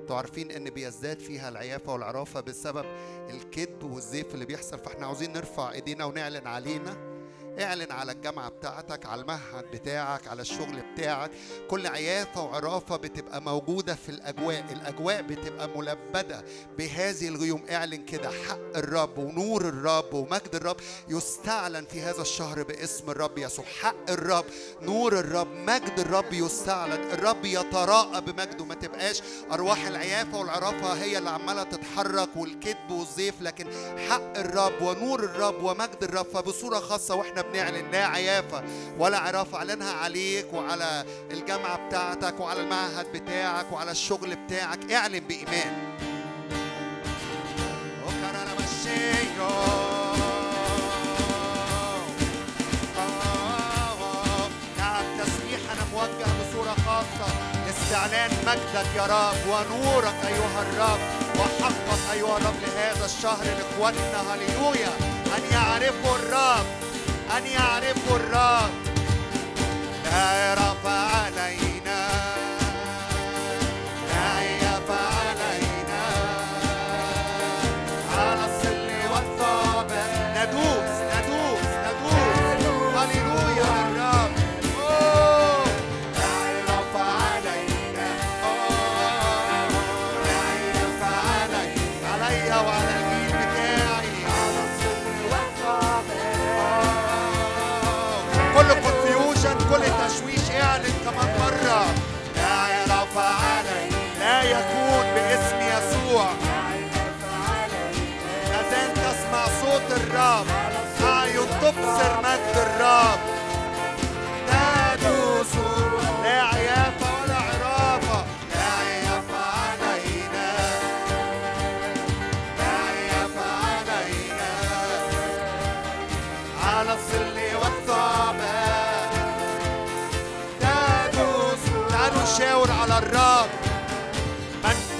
أنتوا 0.00 0.16
عارفين 0.16 0.50
إن 0.50 0.70
بيزداد 0.70 1.20
فيها 1.20 1.48
العيافة 1.48 1.92
والعرافة 1.92 2.40
بسبب 2.40 2.84
الكذب 3.30 3.82
والزيف 3.82 4.34
اللي 4.34 4.44
بيحصل. 4.44 4.78
فإحنا 4.78 5.06
عاوزين 5.06 5.32
نرفع 5.32 5.72
إيدينا 5.72 6.04
ونعلن 6.04 6.46
علينا. 6.46 6.96
اعلن 7.60 7.92
على 7.92 8.12
الجامعة 8.12 8.48
بتاعتك 8.48 9.06
على 9.06 9.20
المعهد 9.22 9.64
بتاعك 9.72 10.28
على 10.28 10.42
الشغل 10.42 10.82
بتاعك. 10.92 11.30
كل 11.70 11.86
عيافة 11.86 12.42
وعرافة 12.42 12.96
بتبقى 12.96 13.25
موجودة 13.34 13.94
في 13.94 14.08
الأجواء. 14.08 14.64
الأجواء 14.72 15.22
بتبقى 15.22 15.68
ملبدة 15.76 16.44
بهذه 16.78 17.28
الغيوم. 17.28 17.62
اعلن 17.70 18.04
كده 18.04 18.30
حق 18.30 18.76
الرب 18.76 19.18
ونور 19.18 19.68
الرب 19.68 20.14
ومجد 20.14 20.54
الرب 20.54 20.76
يستعلن 21.08 21.84
في 21.84 22.02
هذا 22.02 22.22
الشهر 22.22 22.62
باسم 22.62 23.10
الرب 23.10 23.38
يسوع. 23.38 23.64
حق 23.64 24.10
الرب 24.10 24.44
نور 24.82 25.18
الرب 25.18 25.48
مجد 25.52 25.98
الرب 25.98 26.32
يستعلن. 26.32 27.10
الرب 27.12 27.44
يتراءى 27.44 28.20
بمجده. 28.20 28.64
ما 28.64 28.74
تبقاش 28.74 29.22
أرواح 29.52 29.86
العيافة 29.86 30.38
والعرافة 30.38 30.92
هي 30.92 31.18
اللي 31.18 31.30
عمالة 31.30 31.62
تتحرك 31.62 32.28
والكذب 32.36 32.90
والزيف 32.90 33.34
لكن 33.42 33.66
حق 34.10 34.38
الرب 34.38 34.82
ونور 34.82 35.24
الرب 35.24 35.62
ومجد 35.62 35.98
الرب. 36.02 36.26
فبصورة 36.26 36.78
خاصة 36.78 37.14
وإحنا 37.14 37.42
بنعلن 37.42 37.90
لا 37.90 38.06
عيافة 38.06 38.64
ولا 38.98 39.18
عرافة 39.18 39.56
اعلنها 39.58 39.92
عليك 39.92 40.52
وعلى 40.52 41.04
الجامعة 41.30 41.86
بتاعتك 41.88 42.40
وعلى 42.40 42.60
المعهد 42.60 43.12
بتاعك 43.26 43.72
وعلى 43.72 43.90
الشغل 43.90 44.36
بتاعك 44.36 44.92
اعلن 44.92 45.20
بإيمان. 45.20 45.96
نعم 54.78 55.04
تسبيحنا 55.18 55.84
موجه 55.92 56.26
بصورة 56.40 56.76
خاصة. 56.86 57.28
لاستعلان 57.66 58.30
مجدك 58.46 58.86
يا 58.96 59.02
رب 59.02 59.36
ونورك 59.48 60.24
أيها 60.26 60.62
الرب. 60.62 61.00
وحقك 61.38 62.12
أيها 62.12 62.36
الرب 62.36 62.54
لهذا 62.62 63.04
الشهر 63.04 63.44
لإخواتنا 63.44 64.34
هللويا. 64.34 64.92
أن 65.36 65.42
يعرفوا 65.52 66.16
الرب. 66.16 66.66
أن 67.36 67.46
يعرفوا 67.46 68.16
الرب. 68.16 68.70
لا 70.04 70.50
يرفع 70.50 70.90
علينا 70.90 71.65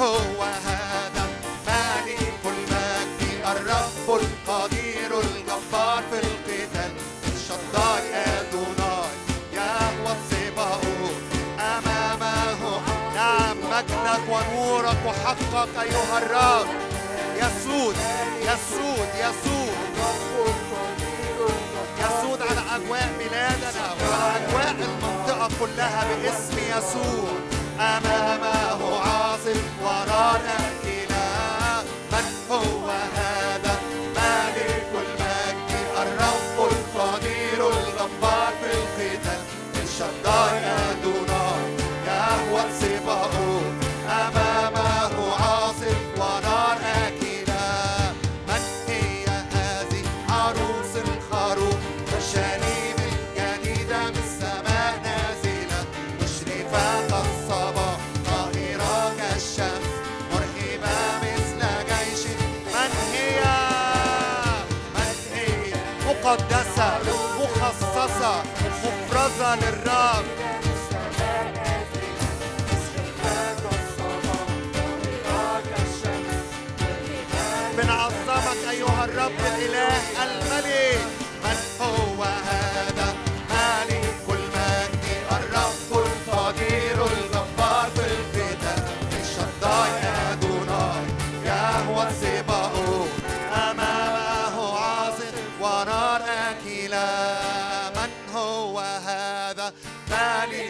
هو 0.00 0.42
هذا 0.42 1.26
مالك 1.66 2.42
المجد 2.44 3.46
الرب 3.46 4.20
القدير 4.20 5.20
الجبار 5.20 6.02
في 6.10 6.18
القتال. 6.18 6.92
الشداي 7.34 8.14
أدوناي 8.14 9.16
يهوى 9.52 10.16
الصباؤون 10.16 11.14
أمامه. 11.60 12.80
نعم 13.14 13.56
مجدك 13.70 14.24
ونورك 14.28 14.98
وحقك 15.06 15.68
أيها 15.82 16.18
الرب. 16.18 16.66
يسود 17.36 17.96
يسود 18.42 19.08
يسود. 19.14 19.76
يسود 22.00 22.42
على 22.42 22.60
أجواء 22.76 23.12
بلادنا 23.18 23.94
وعلى 24.00 24.46
أجواء 24.46 24.70
المنطقة 24.70 25.48
كلها 25.60 26.04
باسم 26.22 26.58
يسوع 26.58 27.55
أمامه 27.80 28.98
عاصف 29.00 29.64
ورانا 29.82 30.58
إله. 30.84 31.82
من 32.12 32.24
هو 32.50 32.90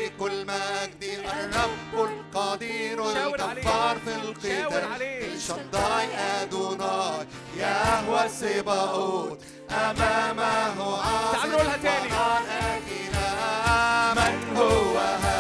مالك 0.07 0.33
المجد 0.33 1.03
الرب 1.05 1.95
القدير. 2.11 2.97
الجبار 3.09 3.97
في 4.05 4.15
القتال. 4.15 5.03
الشداي 5.03 6.07
أدوناي 6.43 7.27
يهوى 7.57 8.25
السباؤون 8.25 9.39
أمامه 9.71 10.99
عاصف 10.99 11.33
تعالوا 11.33 11.55
نقولها 11.55 11.77
تاني. 11.77 12.11
من 14.17 14.57
هو 14.57 14.97
هذا 14.99 15.36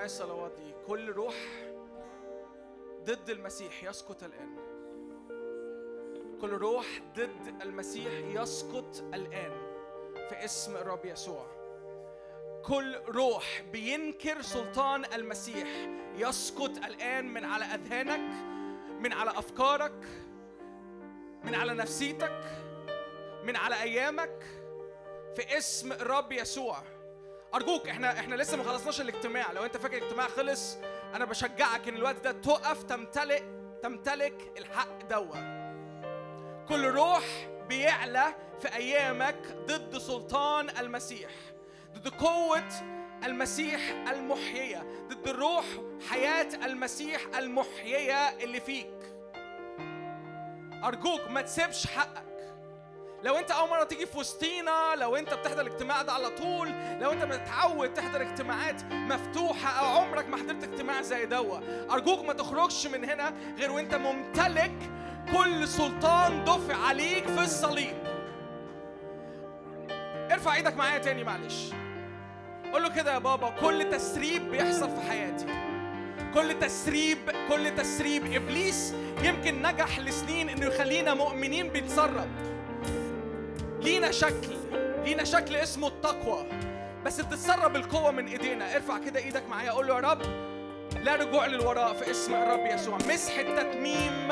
معايا 0.00 0.12
الصلوات 0.12 0.52
دي. 0.52 0.74
كل 0.86 1.10
روح 1.10 1.34
ضد 3.04 3.30
المسيح 3.30 3.84
يسقط 3.84 4.22
الآن. 4.22 4.56
كل 6.40 6.50
روح 6.50 6.86
ضد 7.16 7.62
المسيح 7.62 8.12
يسقط 8.12 9.02
الآن 9.14 9.52
في 10.28 10.44
اسم 10.44 10.76
الرب 10.76 11.04
يسوع. 11.04 11.46
كل 12.64 12.96
روح 13.08 13.62
بينكر 13.72 14.42
سلطان 14.42 15.04
المسيح 15.04 15.68
يسقط 16.16 16.76
الآن 16.76 17.32
من 17.34 17.44
على 17.44 17.64
أذهانك 17.64 18.34
من 19.00 19.12
على 19.12 19.30
أفكارك 19.30 20.04
من 21.44 21.54
على 21.54 21.74
نفسيتك 21.74 22.42
من 23.44 23.56
على 23.56 23.82
أيامك 23.82 24.42
في 25.36 25.58
اسم 25.58 25.92
الرب 25.92 26.32
يسوع. 26.32 26.99
أرجوك 27.54 27.88
إحنا 27.88 28.18
إحنا 28.18 28.34
لسه 28.34 28.56
ما 28.56 28.64
خلصناش 28.64 29.00
الاجتماع. 29.00 29.52
لو 29.52 29.64
أنت 29.64 29.76
فاكر 29.76 29.98
الاجتماع 29.98 30.28
خلص 30.28 30.76
أنا 31.14 31.24
بشجعك 31.24 31.88
إن 31.88 31.96
الوقت 31.96 32.24
ده 32.24 32.32
تقف 32.32 32.82
تمتلئ 32.82 33.42
تمتلك 33.82 34.52
الحق 34.58 35.08
دوا 35.10 35.60
كل 36.68 36.84
روح 36.84 37.24
بيعلى 37.68 38.34
في 38.60 38.74
أيامك 38.74 39.56
ضد 39.66 39.98
سلطان 39.98 40.70
المسيح 40.70 41.30
ضد 41.94 42.08
قوة 42.08 42.68
المسيح 43.24 43.80
المحيية 44.10 45.06
ضد 45.08 45.28
الروح 45.28 45.64
حياة 46.10 46.48
المسيح 46.64 47.20
المحيية 47.38 48.28
اللي 48.28 48.60
فيك. 48.60 48.90
أرجوك 50.84 51.20
ما 51.30 51.42
تسيبش 51.42 51.86
حقك. 51.86 52.29
لو 53.24 53.36
انت 53.38 53.50
اول 53.50 53.70
مرة 53.70 53.84
تيجي 53.84 54.06
في 54.06 54.18
وسطينا 54.18 54.94
لو 54.96 55.16
انت 55.16 55.34
بتحضر 55.34 55.60
الاجتماع 55.60 56.02
ده 56.02 56.12
على 56.12 56.30
طول 56.30 56.68
لو 57.00 57.12
انت 57.12 57.24
متعود 57.24 57.94
تحضر 57.94 58.22
اجتماعات 58.22 58.82
مفتوحة 58.92 59.70
أو 59.80 59.86
عمرك 60.02 60.28
ما 60.28 60.36
حضرت 60.36 60.64
اجتماع 60.64 61.02
زي 61.02 61.26
دوا 61.26 61.58
أرجوك 61.92 62.24
ما 62.24 62.32
تخرجش 62.32 62.86
من 62.86 63.04
هنا 63.04 63.32
غير 63.58 63.70
وانت 63.72 63.94
ممتلك 63.94 64.72
كل 65.36 65.68
سلطان 65.68 66.44
دفع 66.44 66.76
عليك 66.76 67.26
في 67.26 67.40
الصليب 67.44 67.96
ارفع 70.32 70.54
إيدك 70.54 70.76
معايا 70.76 70.98
تاني 70.98 71.24
معلش. 71.24 71.70
قول 72.72 72.82
له 72.82 72.88
كده 72.88 73.12
يا 73.14 73.18
بابا 73.18 73.50
كل 73.50 73.90
تسريب 73.90 74.50
بيحصل 74.50 74.90
في 74.90 75.00
حياتي. 75.10 75.46
كل 76.34 76.58
تسريب 76.60 77.18
كل 77.48 77.74
تسريب 77.76 78.32
إبليس 78.34 78.94
يمكن 79.22 79.62
نجح 79.62 79.98
لسنين 79.98 80.48
إنه 80.48 80.66
يخلينا 80.66 81.14
مؤمنين 81.14 81.68
بيتسرب. 81.68 82.28
لينا 83.82 84.10
شكل 84.10 84.48
لينا 85.04 85.24
شكل 85.24 85.56
اسمه 85.56 85.88
التقوى. 85.88 86.46
بس 87.04 87.20
بتتسرب 87.20 87.76
القوة 87.76 88.10
من 88.10 88.26
ايدينا. 88.26 88.76
ارفع 88.76 88.98
كده 88.98 89.20
إيدك 89.20 89.42
معايا 89.50 89.70
قول 89.70 89.86
له 89.86 89.94
يا 89.94 90.00
رب 90.00 90.22
لا 91.02 91.14
رجوع 91.14 91.46
للوراء 91.46 91.94
في 91.94 92.10
اسم 92.10 92.34
الرب 92.34 92.66
يسوع. 92.74 92.96
مسح 92.96 93.38
التتميم 93.38 94.28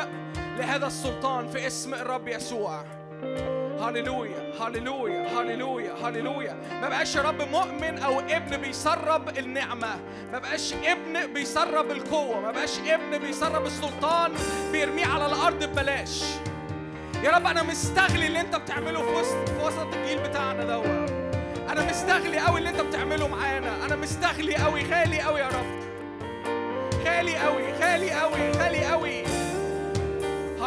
لهذا 0.59 0.87
السلطان 0.87 1.49
في 1.49 1.67
اسم 1.67 1.95
الرب 1.95 2.29
يسوع. 2.29 2.85
هللويا 3.81 4.53
هللويا 4.61 5.41
هللويا 5.41 5.95
هللويا. 6.05 6.55
ما 6.81 6.89
بقاش 6.89 7.17
يا 7.17 7.23
رب 7.23 7.43
مؤمن 7.43 7.99
أو 7.99 8.21
ابن 8.21 8.57
بيسرب 8.57 9.39
النعمة. 9.39 9.97
ما 10.33 10.39
بقاش 10.39 10.75
ابن 10.75 11.33
بيسرب 11.33 11.91
القوة. 11.91 12.41
ما 12.41 12.51
بقاش 12.51 12.79
ابن 12.79 13.19
بيسرب 13.19 13.67
السلطان 13.67 14.33
بيرميه 14.73 15.07
على 15.07 15.27
الأرض 15.27 15.65
ببلاش. 15.65 16.25
يا 17.25 17.31
رب 17.31 17.47
أنا 17.47 17.63
مستغلي 17.63 18.27
اللي 18.27 18.41
أنت 18.41 18.57
بتعمله 18.57 19.03
في 19.03 19.09
وسط 19.09 19.49
في 19.49 19.65
وسط 19.65 19.95
الجيل 19.95 20.19
بتاعنا 20.19 20.65
دوت 20.65 21.11
أنا 21.69 21.91
مستغلي 21.91 22.39
قوي 22.39 22.59
اللي 22.59 22.71
أنت 22.71 22.81
بتعمله 22.81 23.29
معانا. 23.29 23.85
أنا 23.87 23.97
مستغلي 23.97 24.57
قوي 24.57 24.83
غالي 24.83 25.21
قوي 25.21 25.41
يا 25.41 25.49
رب. 25.49 25.67
غالي 27.05 27.37
قوي 27.37 27.73
غالي 27.73 28.11
قوي 28.11 28.51
غالي 28.51 28.85
قوي 28.85 29.25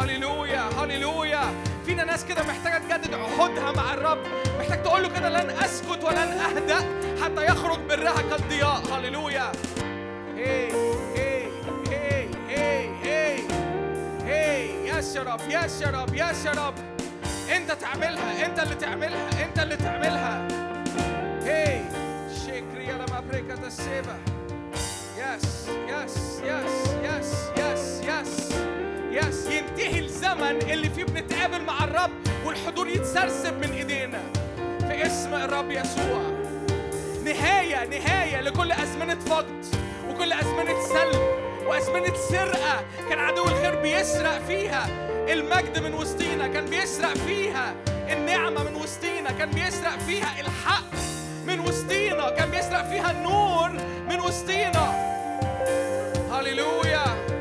هللويا 0.00 0.60
هللويا. 0.78 1.42
فينا 1.86 2.04
ناس 2.04 2.24
كده 2.24 2.42
محتاجة 2.42 2.78
تجدد 2.78 3.14
عهودها 3.14 3.72
مع 3.72 3.94
الرب. 3.94 4.18
محتاج 4.58 4.82
تقول 4.82 5.02
له 5.02 5.08
كده 5.08 5.28
لن 5.28 5.50
أسكت 5.50 6.04
ولن 6.04 6.18
أهدأ 6.18 6.78
حتى 7.24 7.44
يخرج 7.46 7.78
برها 7.88 8.22
كالضياء. 8.30 8.82
هللويا. 8.92 9.52
هي 10.36 10.72
هي 11.16 11.31
هي 14.52 14.88
yes 14.98 15.16
يا 15.16 15.22
رب 15.22 15.40
yes 15.48 15.80
يا 15.82 15.88
رب 15.90 16.14
yes 16.14 16.44
يا 16.46 16.50
رب 16.50 16.74
انت 17.56 17.72
تعملها 17.72 18.46
انت 18.46 18.58
اللي 18.58 18.74
تعملها 18.74 19.44
انت 19.44 19.58
اللي 19.58 19.76
تعملها. 19.76 20.48
هي 21.42 21.80
شكري 22.46 22.86
يا 22.86 22.92
لما 22.94 23.20
بريكة 23.30 23.66
السيبة 23.66 24.16
yes 25.18 25.68
yes 25.88 26.40
yes 26.44 26.90
yes 27.04 27.32
yes 27.58 28.00
yes 28.08 28.52
yes 29.12 29.46
ينتهي 29.46 29.98
الزمن 30.00 30.70
اللي 30.70 30.90
فيه 30.90 31.04
بنتقابل 31.04 31.62
مع 31.64 31.84
الرب 31.84 32.10
والحضور 32.46 32.88
يتسرسب 32.88 33.54
من 33.58 33.72
إيدينا. 33.72 34.20
في 34.88 35.06
اسم 35.06 35.34
الرب 35.34 35.70
يسوع. 35.70 36.22
نهاية 37.24 37.84
نهاية 37.88 38.40
لكل 38.40 38.72
أزمنة 38.72 39.14
فقد 39.14 39.64
وكل 40.10 40.32
أزمنة 40.32 40.82
سلب. 40.88 41.51
وأزمنة 41.66 42.14
سرقة. 42.30 42.84
كان 43.08 43.18
عدو 43.18 43.44
الخير 43.44 43.74
بيسرق 43.74 44.38
فيها. 44.48 44.86
المجد 45.32 45.78
من 45.78 45.94
وسطينا 45.94 46.48
كان 46.48 46.64
بيسرق 46.64 47.14
فيها. 47.14 47.74
النعمة 47.88 48.62
من 48.64 48.74
وسطينا 48.74 49.30
كان 49.30 49.50
بيسرق 49.50 49.98
فيها. 49.98 50.40
الحق 50.40 50.92
من 51.46 51.60
وسطينا 51.60 52.30
كان 52.30 52.50
بيسرق 52.50 52.88
فيها. 52.90 53.10
النور 53.10 53.68
من 54.08 54.20
وسطينا. 54.20 55.12
هللويا. 56.32 57.31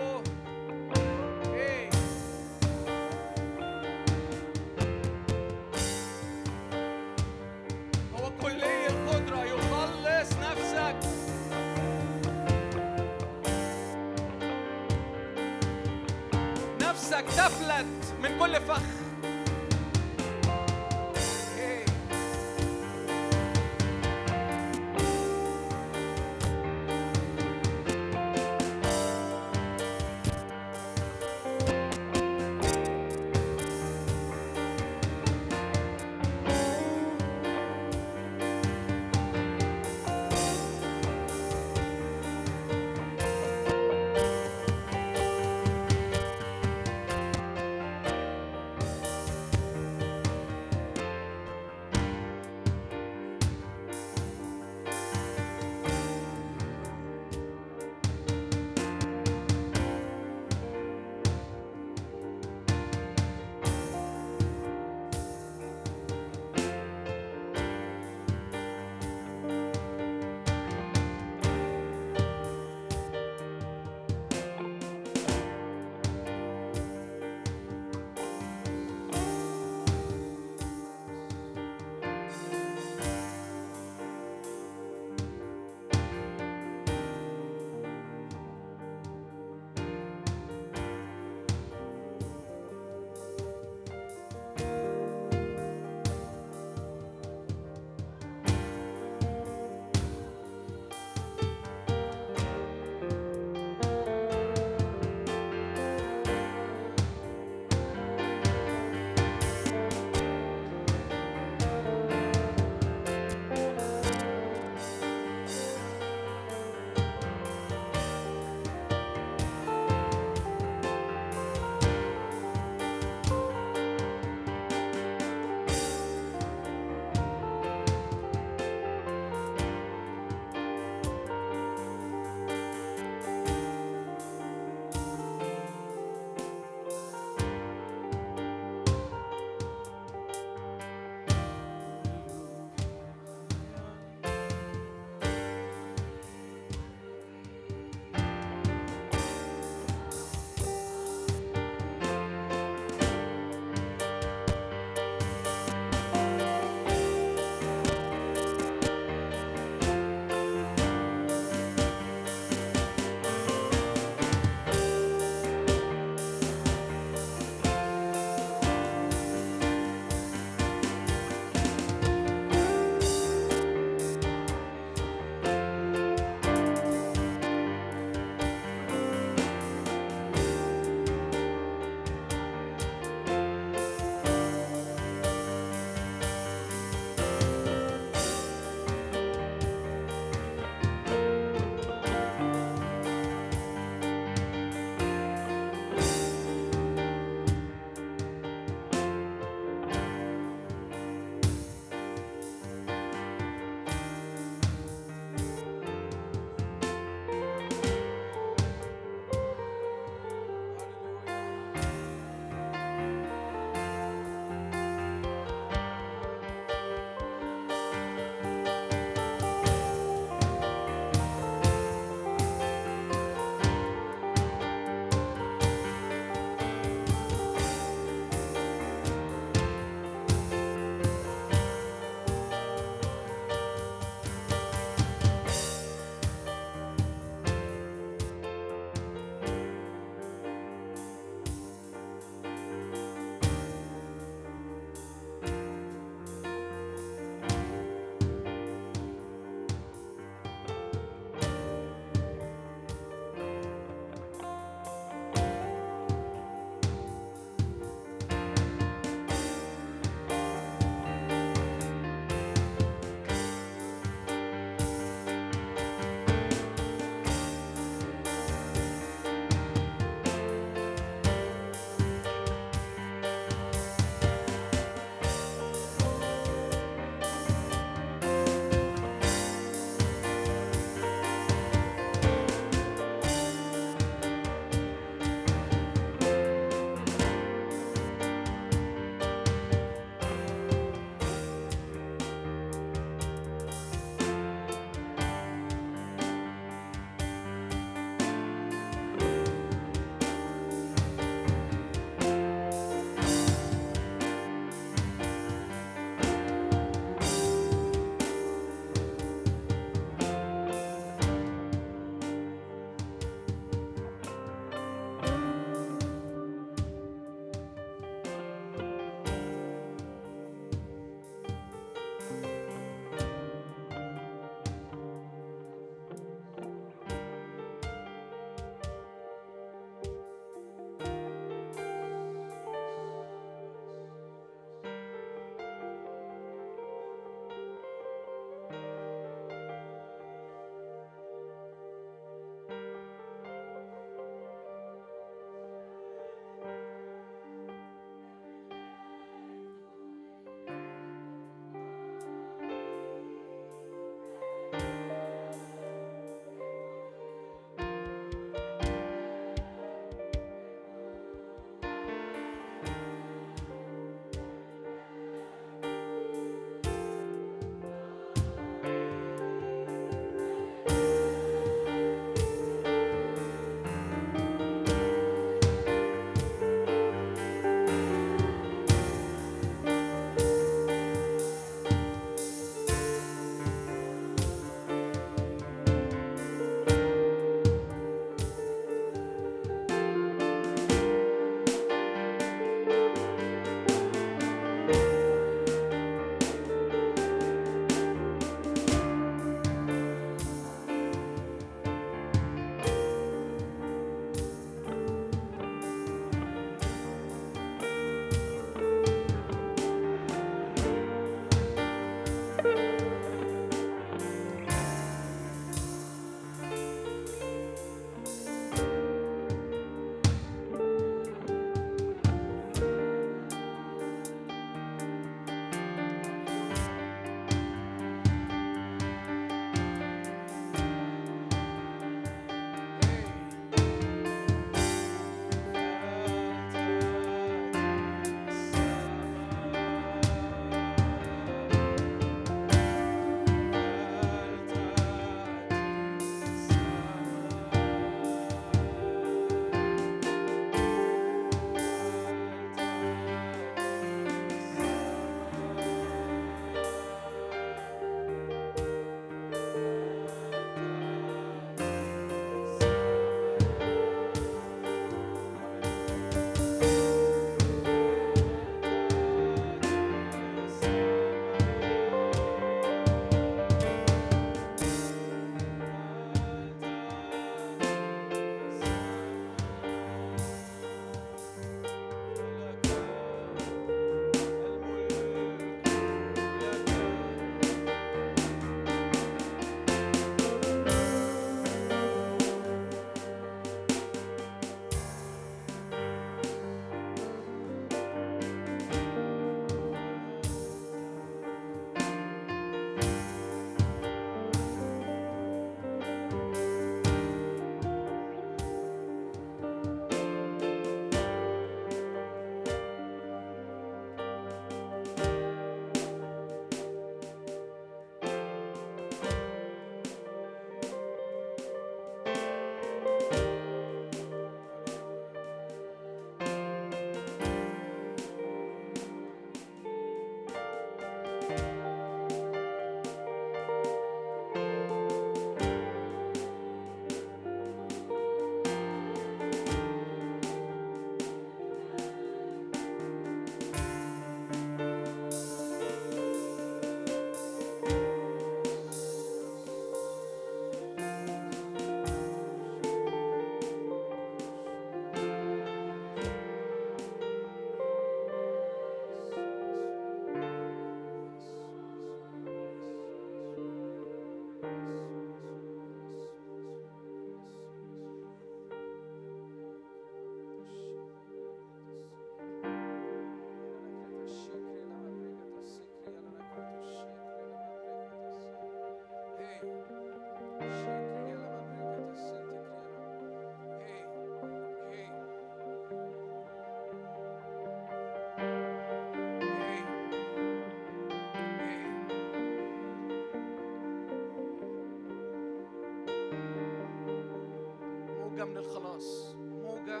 من 598.54 598.60
الخلاص. 598.60 599.34
موجة 599.36 600.00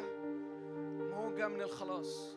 موجة 1.10 1.48
من 1.48 1.60
الخلاص. 1.60 2.33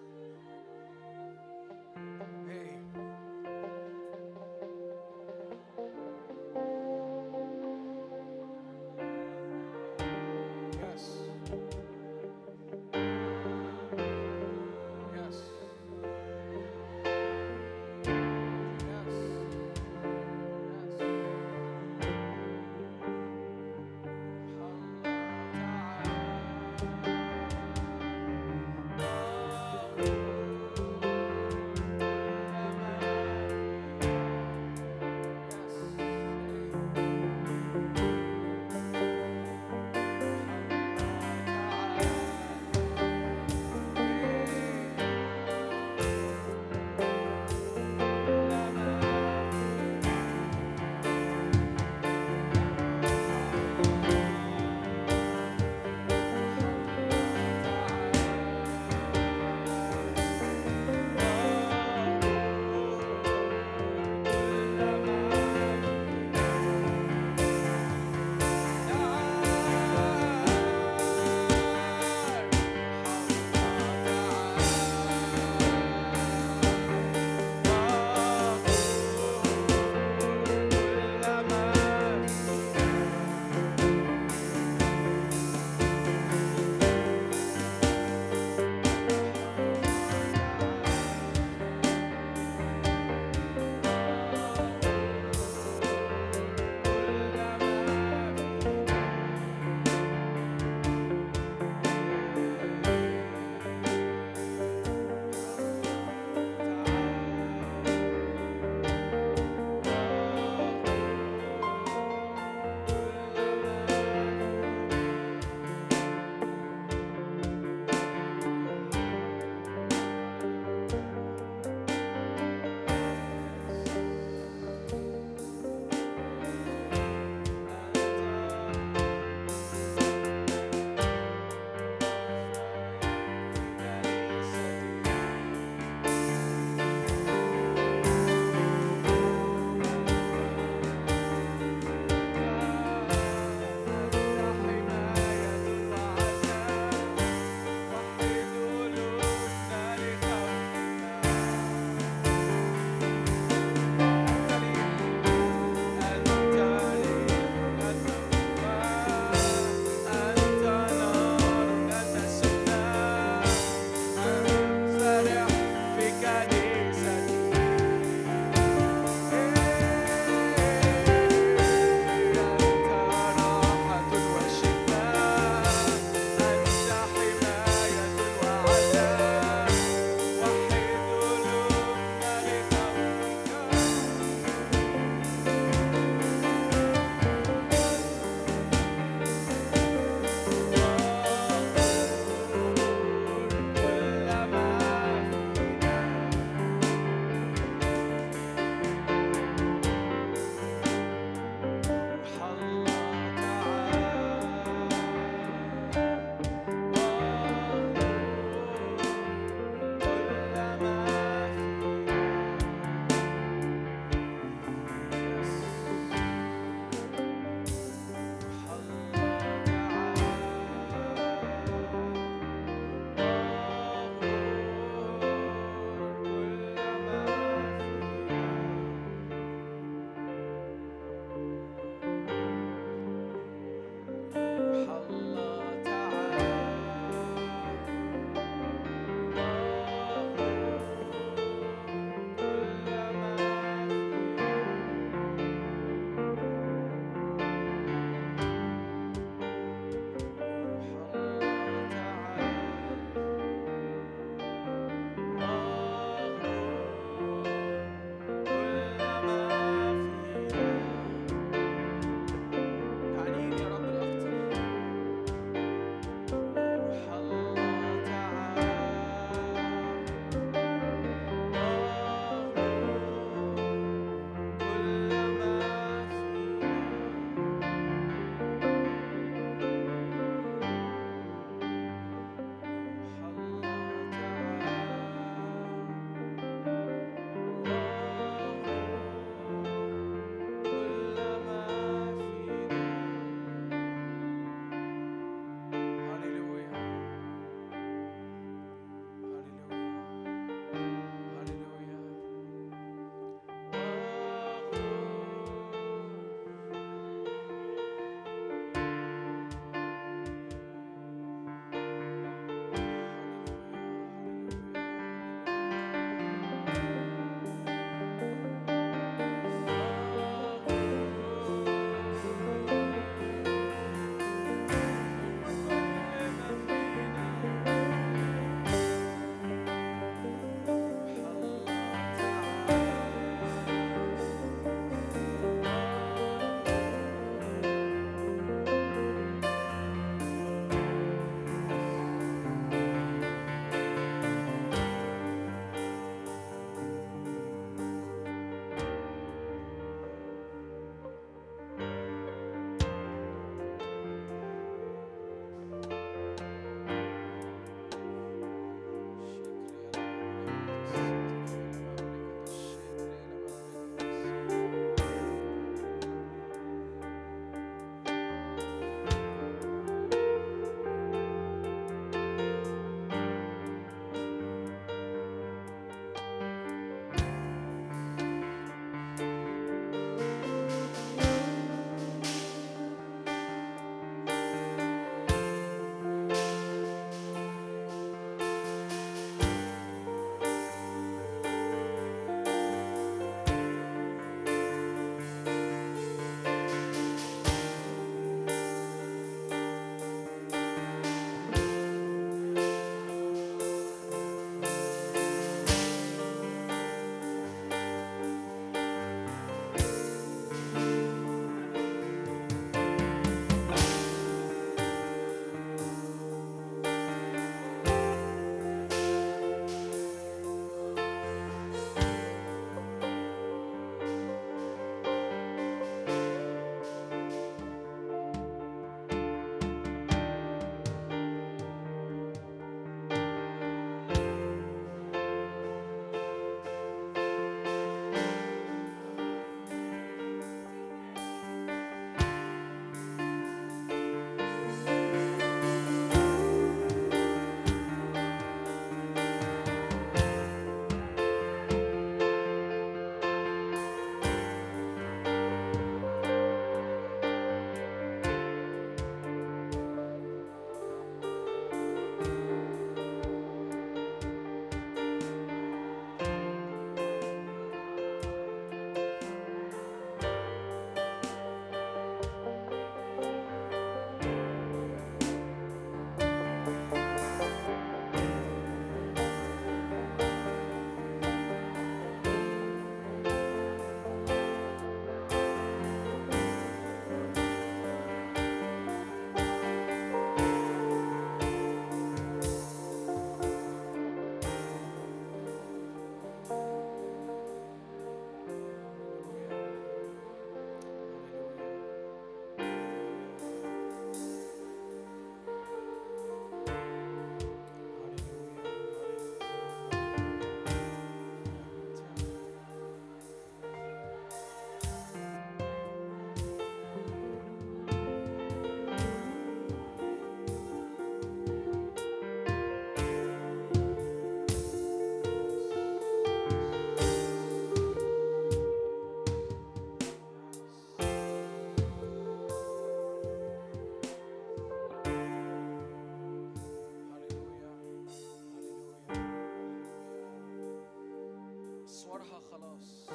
أسوارها 542.28 542.42
خلاص. 542.52 543.10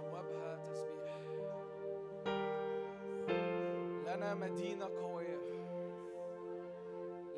أبوابها 0.00 0.56
تسبيح. 0.56 1.16
لنا 4.06 4.34
مدينة 4.34 4.84
قوية. 4.84 5.38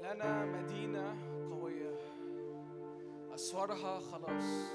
لنا 0.03 0.45
مدينة 0.45 1.17
قوية. 1.51 1.97
أسوارها 3.35 3.99
خلاص. 4.01 4.73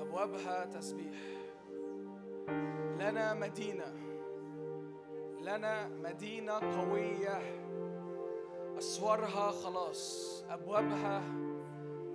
أبوابها 0.00 0.64
تسبيح. 0.64 1.18
لنا 2.98 3.34
مدينة. 3.34 3.94
لنا 5.40 5.88
مدينة 5.88 6.52
قوية. 6.52 7.60
أسوارها 8.78 9.50
خلاص. 9.50 10.44
أبوابها 10.50 11.22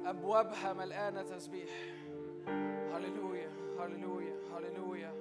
أبوابها 0.05 0.73
مليانة 0.73 1.21
تسبيح. 1.21 1.94
هللويا 3.85 4.35
هللويا 4.55 5.13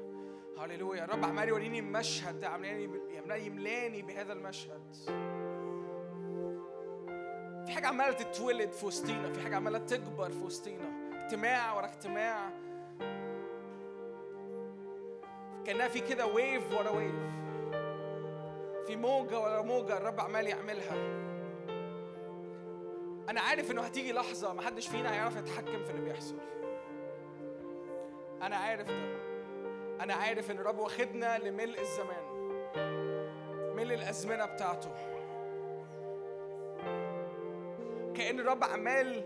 هللويا 0.58 1.04
الرب 1.04 1.24
عمال 1.24 1.48
يوريني 1.48 1.78
المشهد 1.78 2.40
ده 2.40 2.48
عمال 2.48 2.90
يملاني 3.30 4.02
بهذا 4.02 4.32
المشهد. 4.32 4.94
في 7.66 7.72
حاجة 7.72 7.86
عمالة 7.86 8.12
تتولد 8.12 8.72
في 8.72 8.86
وسطينا 8.86 9.32
في 9.32 9.40
حاجة 9.40 9.56
عمالة 9.56 9.78
تكبر 9.78 10.30
في 10.30 10.44
وسطينا. 10.44 11.14
اجتماع 11.24 11.76
ورا 11.76 11.86
اجتماع. 11.86 12.50
كأنها 15.64 15.88
في 15.88 16.00
كده 16.00 16.26
wave 16.26 16.72
ورا 16.72 16.90
wave 16.90 17.14
في 18.86 18.96
موجة 18.96 19.40
ورا 19.40 19.62
موجة 19.62 19.96
الرب 19.96 20.20
عمال 20.20 20.46
يعملها. 20.46 21.24
أنا 23.28 23.40
عارف 23.40 23.70
إنه 23.70 23.82
هتيجي 23.82 24.12
لحظة 24.12 24.52
محدش 24.52 24.88
فينا 24.88 25.14
هيعرف 25.14 25.36
يتحكم 25.36 25.84
في 25.84 25.90
اللي 25.90 26.02
بيحصل. 26.02 26.36
أنا 28.46 28.56
عارف 28.56 28.88
ده. 28.88 29.14
أنا 30.00 30.14
عارف 30.14 30.50
إن 30.50 30.58
الرب 30.58 30.78
واخدنا 30.78 31.38
لملء 31.38 31.80
الزمان. 31.80 32.24
ملء 33.76 33.94
الأزمنة 33.94 34.44
بتاعته. 34.44 34.90
كأن 38.14 38.40
الرب 38.40 38.64
عمال 38.64 39.24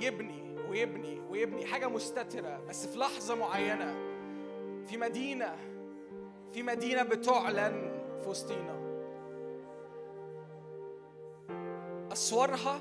يبني 0.00 0.56
ويبني 0.68 1.20
ويبني 1.30 1.66
حاجة 1.66 1.88
مستترة 1.88 2.60
بس 2.68 2.86
في 2.86 2.98
لحظة 2.98 3.34
معينة 3.34 3.94
في 4.86 4.96
مدينة 4.96 5.56
في 6.52 6.62
مدينة 6.62 7.02
بتعلن 7.02 8.02
في 8.22 8.28
وسطينا. 8.28 8.76
أسوارها 12.12 12.80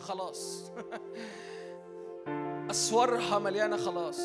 خلاص. 0.00 0.72
أسوارها 2.76 3.38
مليانة 3.38 3.76
خلاص. 3.76 4.20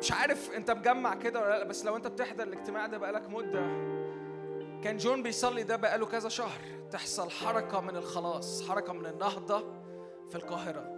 مش 0.00 0.12
عارف 0.12 0.50
انت 0.56 0.70
مجمع 0.70 1.14
كده 1.14 1.40
ولا 1.40 1.58
لأ 1.58 1.64
بس 1.64 1.84
لو 1.84 1.96
انت 1.96 2.06
بتحضر 2.06 2.42
الاجتماع 2.42 2.86
ده 2.86 2.98
بقالك 2.98 3.30
مدة 3.30 3.60
كان 4.82 4.96
جون 4.96 5.22
بيصلي 5.22 5.62
ده 5.62 5.76
بقاله 5.76 6.06
كذا 6.06 6.28
شهر. 6.28 6.60
تحصل 6.90 7.30
حركة 7.30 7.80
من 7.80 7.96
الخلاص 7.96 8.68
حركة 8.68 8.92
من 8.92 9.06
النهضة 9.06 9.64
في 10.30 10.36
القاهرة. 10.36 10.90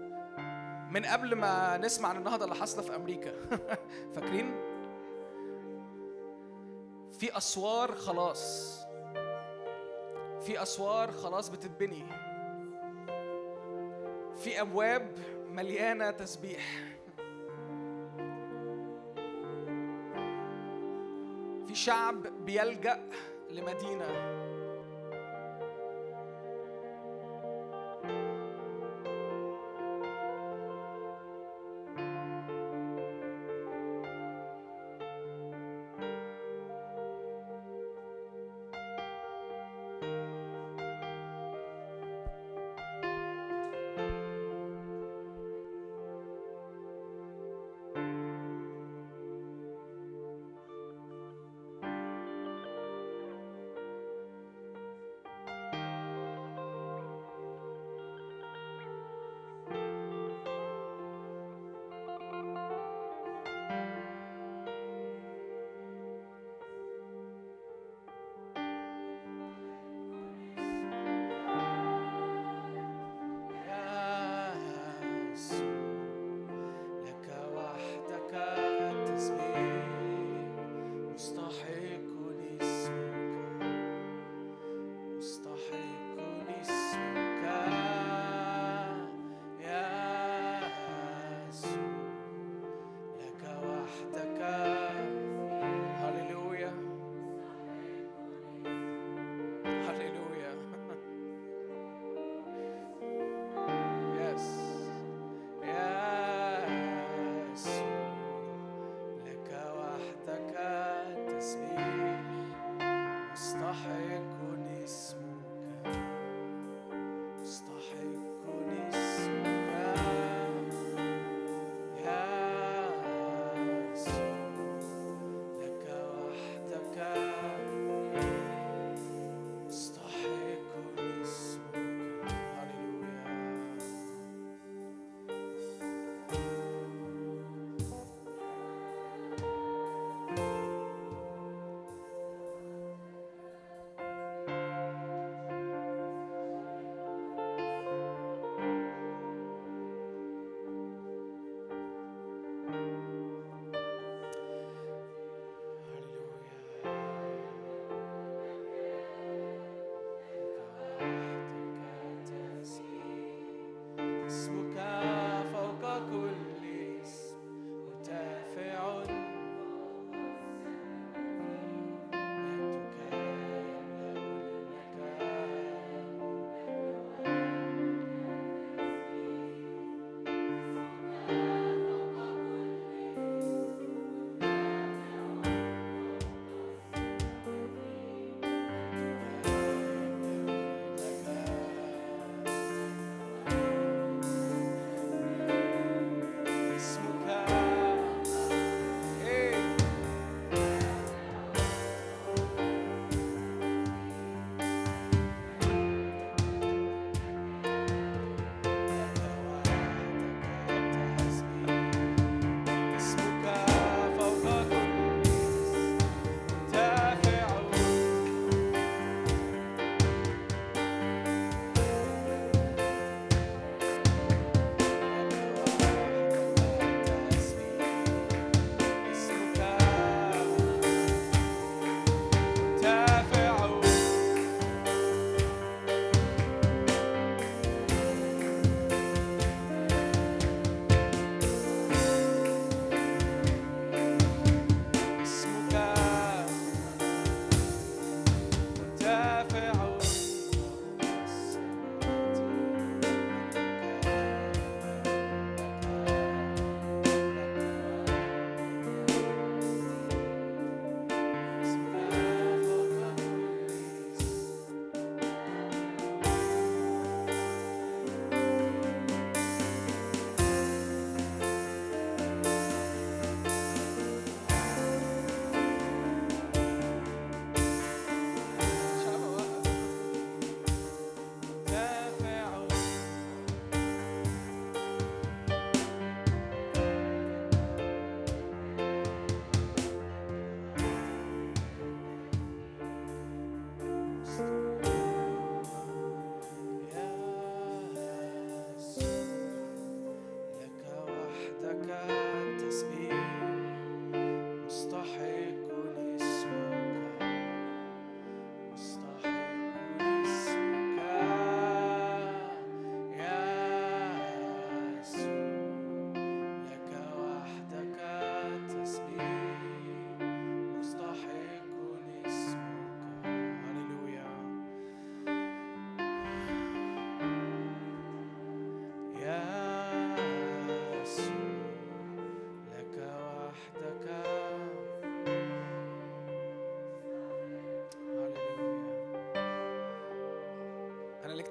من 0.91 1.05
قبل 1.05 1.35
ما 1.35 1.77
نسمع 1.77 2.09
عن 2.09 2.17
النهضة 2.17 2.45
اللي 2.45 2.57
حاصلة 2.57 2.83
في 2.83 2.97
أمريكا. 2.97 3.33
فاكرين؟ 4.15 4.55
في 7.19 7.37
أسوار 7.37 7.95
خلاص. 7.95 8.77
في 10.43 10.63
أسوار 10.63 11.13
خلاص 11.13 11.49
بتتبني. 11.49 12.05
في 14.37 14.61
أبواب 14.61 15.19
مليانة 15.51 16.11
تسبيح. 16.11 16.67
في 21.67 21.75
شعب 21.75 22.27
بيلجأ 22.45 23.09
لمدينة. 23.51 24.46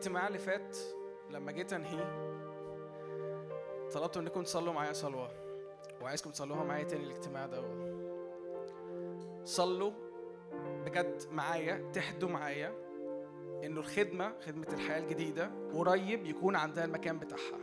الاجتماع 0.05 0.27
اللي 0.27 0.39
فات 0.39 0.77
لما 1.29 1.51
جيت 1.51 1.73
أنهيه 1.73 2.35
طلبت 3.93 4.17
إنكم 4.17 4.43
تصلوا 4.43 4.73
معايا 4.73 4.93
صلوة. 4.93 5.29
وعايزكم 6.01 6.31
تصلوها 6.31 6.63
معايا 6.63 6.83
تاني 6.83 7.03
الاجتماع 7.03 7.45
ده. 7.45 7.63
صلوا 9.45 9.91
بجد 10.85 11.23
معايا 11.31 11.91
تحدوا 11.93 12.29
معايا 12.29 12.73
إنه 13.63 13.79
الخدمة 13.79 14.39
خدمة 14.39 14.67
الحياة 14.73 14.99
الجديدة 14.99 15.51
قريب 15.73 16.25
يكون 16.25 16.55
عندها 16.55 16.85
المكان 16.85 17.19
بتاعها. 17.19 17.57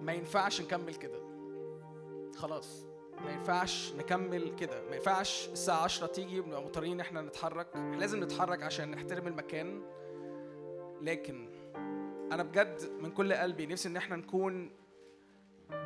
ما 0.00 0.12
ينفعش 0.12 0.60
نكمل 0.60 0.94
كده. 0.94 1.20
خلاص. 2.36 2.89
ما 3.24 3.30
ينفعش 3.32 3.92
نكمل 3.98 4.54
كده. 4.56 4.82
ما 4.90 4.96
ينفعش 4.96 5.48
الساعة 5.52 5.82
10 5.84 6.06
تيجي 6.06 6.40
ونبقى 6.40 6.62
مضطرين 6.62 6.92
إن 6.92 7.00
إحنا 7.00 7.20
نتحرك. 7.22 7.76
لازم 7.76 8.24
نتحرك 8.24 8.62
عشان 8.62 8.90
نحترم 8.90 9.26
المكان. 9.26 9.82
لكن 11.02 11.48
أنا 12.32 12.42
بجد 12.42 12.90
من 13.00 13.10
كل 13.10 13.32
قلبي 13.32 13.66
نفسي 13.66 13.88
إن 13.88 13.96
إحنا 13.96 14.16
نكون 14.16 14.70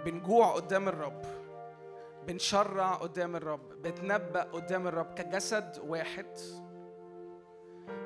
بنجوع 0.05 0.55
قدام 0.55 0.89
الرب 0.89 1.23
بنشرع 2.27 2.95
قدام 2.95 3.37
الرب 3.37 3.83
بنتنبأ 3.83 4.43
قدام 4.43 4.87
الرب 4.87 5.15
كجسد 5.15 5.79
واحد. 5.87 6.27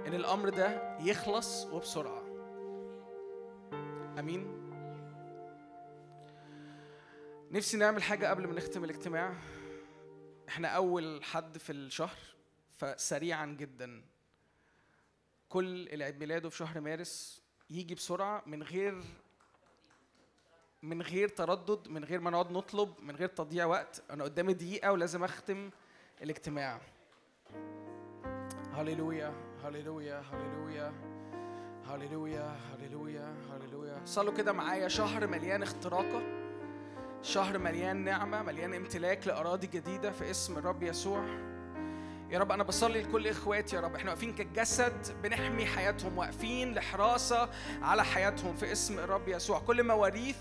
إن 0.07 0.15
الأمر 0.15 0.48
ده 0.48 0.98
يخلص 1.00 1.66
وبسرعة. 1.66 2.23
آمين. 4.18 4.58
نفسي 7.51 7.77
نعمل 7.77 8.02
حاجة 8.02 8.27
قبل 8.31 8.47
ما 8.47 8.55
نختم 8.55 8.85
الاجتماع. 8.85 9.35
إحنا 10.49 10.68
أول 10.68 11.25
حد 11.25 11.59
في 11.59 11.73
الشهر 11.73 12.18
فسريعا 12.77 13.47
جدا. 13.47 14.05
كل 15.49 15.89
اللي 15.89 16.05
عيد 16.05 16.18
ميلاده 16.18 16.49
في 16.49 16.57
شهر 16.57 16.81
مارس 16.81 17.43
يجي 17.70 17.94
بسرعة 17.94 18.43
من 18.47 18.62
غير 18.62 19.05
من 20.83 21.02
غير 21.02 21.28
تردد 21.28 21.89
من 21.89 22.05
غير 22.05 22.20
ما 22.20 22.31
نقعد 22.31 22.52
نطلب 22.52 22.94
من 23.01 23.17
غير 23.17 23.28
تضييع 23.28 23.67
وقت. 23.67 24.02
أنا 24.10 24.25
قدامي 24.25 24.55
دقيقة 24.55 24.93
ولازم 24.93 25.25
أختم 25.25 25.70
الاجتماع. 26.23 26.81
هللويا 28.73 29.35
هللويا 29.65 30.20
هللويا 30.20 30.93
هللويا 31.86 32.60
هللويا 32.73 33.36
هللويا. 33.51 34.05
صلوا 34.05 34.35
كده 34.35 34.52
معايا 34.52 34.89
شهر 34.89 35.27
مليان 35.27 35.62
اختراقة. 35.62 36.48
شهر 37.23 37.59
مليان 37.59 38.05
نعمة 38.05 38.43
مليان 38.43 38.75
امتلاك 38.75 39.27
لأراضي 39.27 39.67
جديدة 39.67 40.11
في 40.11 40.31
اسم 40.31 40.59
الرب 40.59 40.83
يسوع. 40.83 41.25
يا 42.31 42.39
رب 42.39 42.52
أنا 42.52 42.62
بصلي 42.62 43.02
لكل 43.02 43.28
إخواتي 43.28 43.76
يا 43.76 43.81
رب. 43.81 43.94
إحنا 43.94 44.10
واقفين 44.10 44.32
كجسد 44.32 45.23
بنحمي 45.23 45.66
حياتهم 45.66 46.18
واقفين 46.18 46.74
لحراسة 46.74 47.48
على 47.82 48.05
حياتهم 48.05 48.57
في 48.57 48.73
اسم 48.73 48.98
الرب 48.98 49.28
يسوع. 49.28 49.58
كل 49.58 49.82
مواريث 49.82 50.36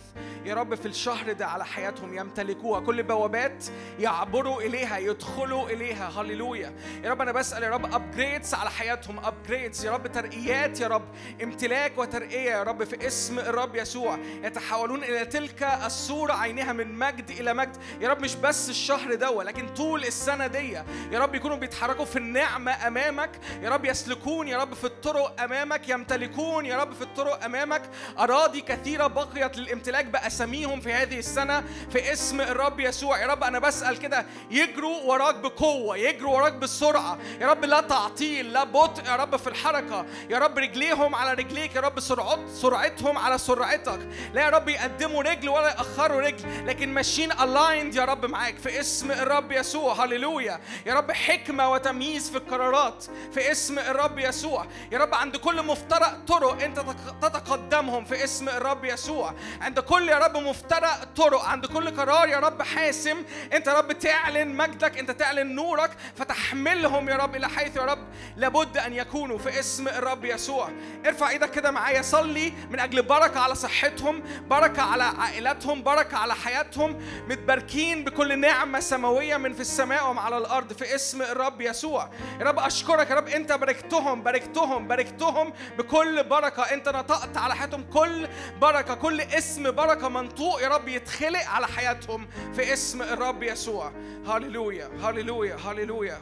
يا 0.46 0.56
رب 0.56 0.76
في 0.76 0.86
الشهر 0.86 1.32
ده 1.32 1.48
على 1.48 1.66
حياتهم 1.66 2.18
يمتلكوها. 2.18 2.80
كل 2.80 3.04
بوابات 3.04 3.66
يعبروا 4.00 4.62
إليها 4.62 4.98
يدخلوا 4.98 5.70
إليها. 5.70 6.10
هللويا. 6.10 6.74
يا 7.04 7.12
رب 7.12 7.22
أنا 7.22 7.32
بسأل 7.32 7.64
يا 7.64 7.70
رب 7.70 7.94
upgrades 7.96 8.54
على 8.54 8.70
حياتهم 8.70 9.20
upgrades 9.20 9.86
يا 9.86 9.92
رب 9.92 10.08
ترقيات 10.08 10.80
يا 10.80 10.88
رب 10.88 11.06
امتلاك 11.44 11.98
وترقية 11.98 12.52
يا 12.52 12.64
رب 12.64 12.84
في 12.84 13.08
اسم 13.08 13.40
الرب 13.40 13.76
يسوع. 13.76 14.20
يتحولون 14.44 15.04
إلى 15.04 15.26
تلك 15.26 15.64
الصورة 15.64 16.34
عينها 16.34 16.74
من 16.74 16.94
مجد 16.94 17.30
إلى 17.30 17.54
مجد. 17.54 17.78
يا 18.02 18.10
رب 18.10 18.22
مش 18.22 18.36
بس 18.36 18.70
الشهر 18.70 19.16
ده 19.16 19.32
ولكن 19.32 19.68
طول 19.74 20.06
السنة 20.06 20.48
دي 20.48 20.72
يا 20.72 20.86
رب 21.20 21.36
يكونوا 21.36 21.58
بيتحركوا 21.78 22.06
في 22.06 22.16
النعمة 22.20 22.88
أمامك 22.88 23.30
يا 23.62 23.70
رب 23.70 23.86
يسلكون 23.86 24.48
يا 24.48 24.58
رب 24.58 24.74
في 24.74 24.84
الطرق 24.84 25.42
أمامك 25.42 25.90
يمتلكون 25.90 26.66
يا 26.66 26.78
رب 26.78 26.94
في 26.94 27.02
الطرق 27.02 27.44
أمامك 27.44 27.82
أراضي 28.20 28.62
كثيرة 28.62 29.08
بقيت 29.08 29.58
للامتلاك 29.58 30.06
بأساميهم 30.06 30.82
في 30.82 30.94
هذه 30.94 31.20
السنة 31.20 31.64
في 31.92 32.14
اسم 32.14 32.42
الرب 32.42 32.80
يسوع 32.80 33.20
يا 33.22 33.28
رب 33.28 33.44
أنا 33.44 33.60
بسأل 33.60 34.00
كده 34.00 34.26
يجروا 34.52 35.02
وراك 35.04 35.36
بقوة 35.36 35.98
يجروا 35.98 36.36
وراك 36.38 36.54
بالسرعة 36.54 37.18
يا 37.42 37.48
رب 37.48 37.66
لا 37.66 37.82
تعطيل 37.82 38.54
لا 38.54 38.64
بطء 38.64 39.06
يا 39.06 39.16
رب 39.16 39.36
في 39.36 39.48
الحركة 39.48 40.06
يا 40.30 40.38
رب 40.40 40.58
رجليهم 40.58 41.16
على 41.16 41.34
رجليك 41.34 41.76
يا 41.76 41.82
رب 41.82 42.00
سرعت 42.00 42.40
سرعتهم 42.54 43.18
على 43.18 43.38
سرعتك 43.38 44.00
لا 44.34 44.42
يا 44.42 44.50
رب 44.50 44.70
يقدموا 44.70 45.24
رجل 45.24 45.50
ولا 45.50 45.68
يأخروا 45.68 46.22
رجل 46.22 46.68
لكن 46.68 46.94
ماشيين 46.94 47.32
الايند 47.32 47.96
يا 47.96 48.06
رب 48.06 48.26
معاك 48.26 48.58
في 48.58 48.80
اسم 48.80 49.12
الرب 49.12 49.52
يسوع 49.52 50.06
هللويا 50.06 50.60
يا 50.86 50.94
رب 50.94 51.12
حكمة 51.12 51.67
وتمييز 51.68 52.30
في 52.30 52.38
القرارات 52.38 53.06
في 53.34 53.52
اسم 53.52 53.80
الرب 53.80 54.20
يسوع. 54.20 54.66
يا 54.92 54.98
رب 55.00 55.14
عند 55.14 55.36
كل 55.38 55.64
مفترق 55.66 56.20
طرق 56.28 56.64
انت 56.64 56.80
تق- 56.80 57.20
تتقدمهم 57.30 58.06
في 58.06 58.24
اسم 58.24 58.50
الرب 58.50 58.86
يسوع. 58.86 59.34
عند 59.62 59.80
كل 59.80 60.10
يا 60.10 60.18
رب 60.18 60.38
مفترق 60.38 61.04
طرق 61.16 61.44
عند 61.44 61.66
كل 61.66 61.98
قرار 61.98 62.28
يا 62.30 62.40
رب 62.40 62.62
حاسم 62.62 63.24
انت 63.54 63.68
يا 63.68 63.74
رب 63.74 63.92
تعلن 63.92 64.48
مجدك 64.56 64.98
انت 64.98 65.12
تعلن 65.12 65.56
نورك 65.56 65.92
فتحملهم 66.16 67.10
يا 67.10 67.16
رب 67.16 67.36
إلى 67.36 67.50
حيث 67.50 67.76
يا 67.76 67.82
رب 67.82 68.08
لابد 68.38 68.78
أن 68.78 68.94
يكونوا 68.94 69.38
في 69.38 69.60
اسم 69.60 69.88
الرب 69.88 70.26
يسوع. 70.26 70.70
ارفع 71.06 71.30
إيدك 71.30 71.52
كده 71.52 71.72
معايا 71.72 72.02
صلي 72.02 72.54
من 72.70 72.80
أجل 72.80 73.02
بركة 73.02 73.40
على 73.40 73.56
صحتهم 73.56 74.24
بركة 74.50 74.82
على 74.82 75.04
عائلاتهم 75.04 75.84
بركة 75.84 76.18
على 76.18 76.36
حياتهم. 76.36 77.02
متباركين 77.30 78.04
بكل 78.04 78.40
نعمة 78.40 78.80
سماوية 78.80 79.38
من 79.38 79.54
في 79.54 79.62
السماء 79.62 80.10
ومن 80.10 80.20
على 80.20 80.38
الأرض 80.38 80.74
في 80.74 80.96
اسم 80.96 81.22
الرب 81.22 81.57
يسوع. 81.62 82.10
يا 82.40 82.46
رب 82.46 82.60
أشكرك 82.60 83.10
يا 83.10 83.16
رب 83.16 83.28
أنت 83.28 83.52
باركتهم 83.52 84.24
باركتهم 84.24 84.88
باركتهم 84.88 85.54
بكل 85.78 86.24
بركة. 86.24 86.64
أنت 86.64 86.90
نطقت 86.90 87.38
على 87.38 87.56
حياتهم 87.56 87.84
كل 87.84 88.28
بركة 88.62 88.96
كل 88.96 89.22
اسم 89.22 89.72
بركة 89.72 90.10
منطوق 90.10 90.62
يا 90.62 90.68
رب 90.68 90.88
يتخلق 90.88 91.46
على 91.46 91.68
حياتهم 91.68 92.28
في 92.54 92.74
اسم 92.74 93.02
الرب 93.02 93.44
يسوع. 93.44 93.92
هللويا 94.28 94.90
هللويا 95.02 95.56
هللويا. 95.56 96.22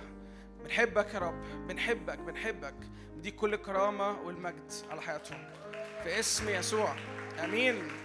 بنحبك 0.64 1.14
يا 1.14 1.20
رب 1.20 1.68
بنحبك 1.68 2.18
بنحبك. 2.18 2.76
نديك 3.18 3.36
كل 3.36 3.54
الكرامة 3.54 4.22
والمجد 4.22 4.72
على 4.92 5.02
حياتهم 5.02 5.38
في 6.04 6.20
اسم 6.20 6.50
يسوع. 6.50 6.96
آمين. 7.44 8.05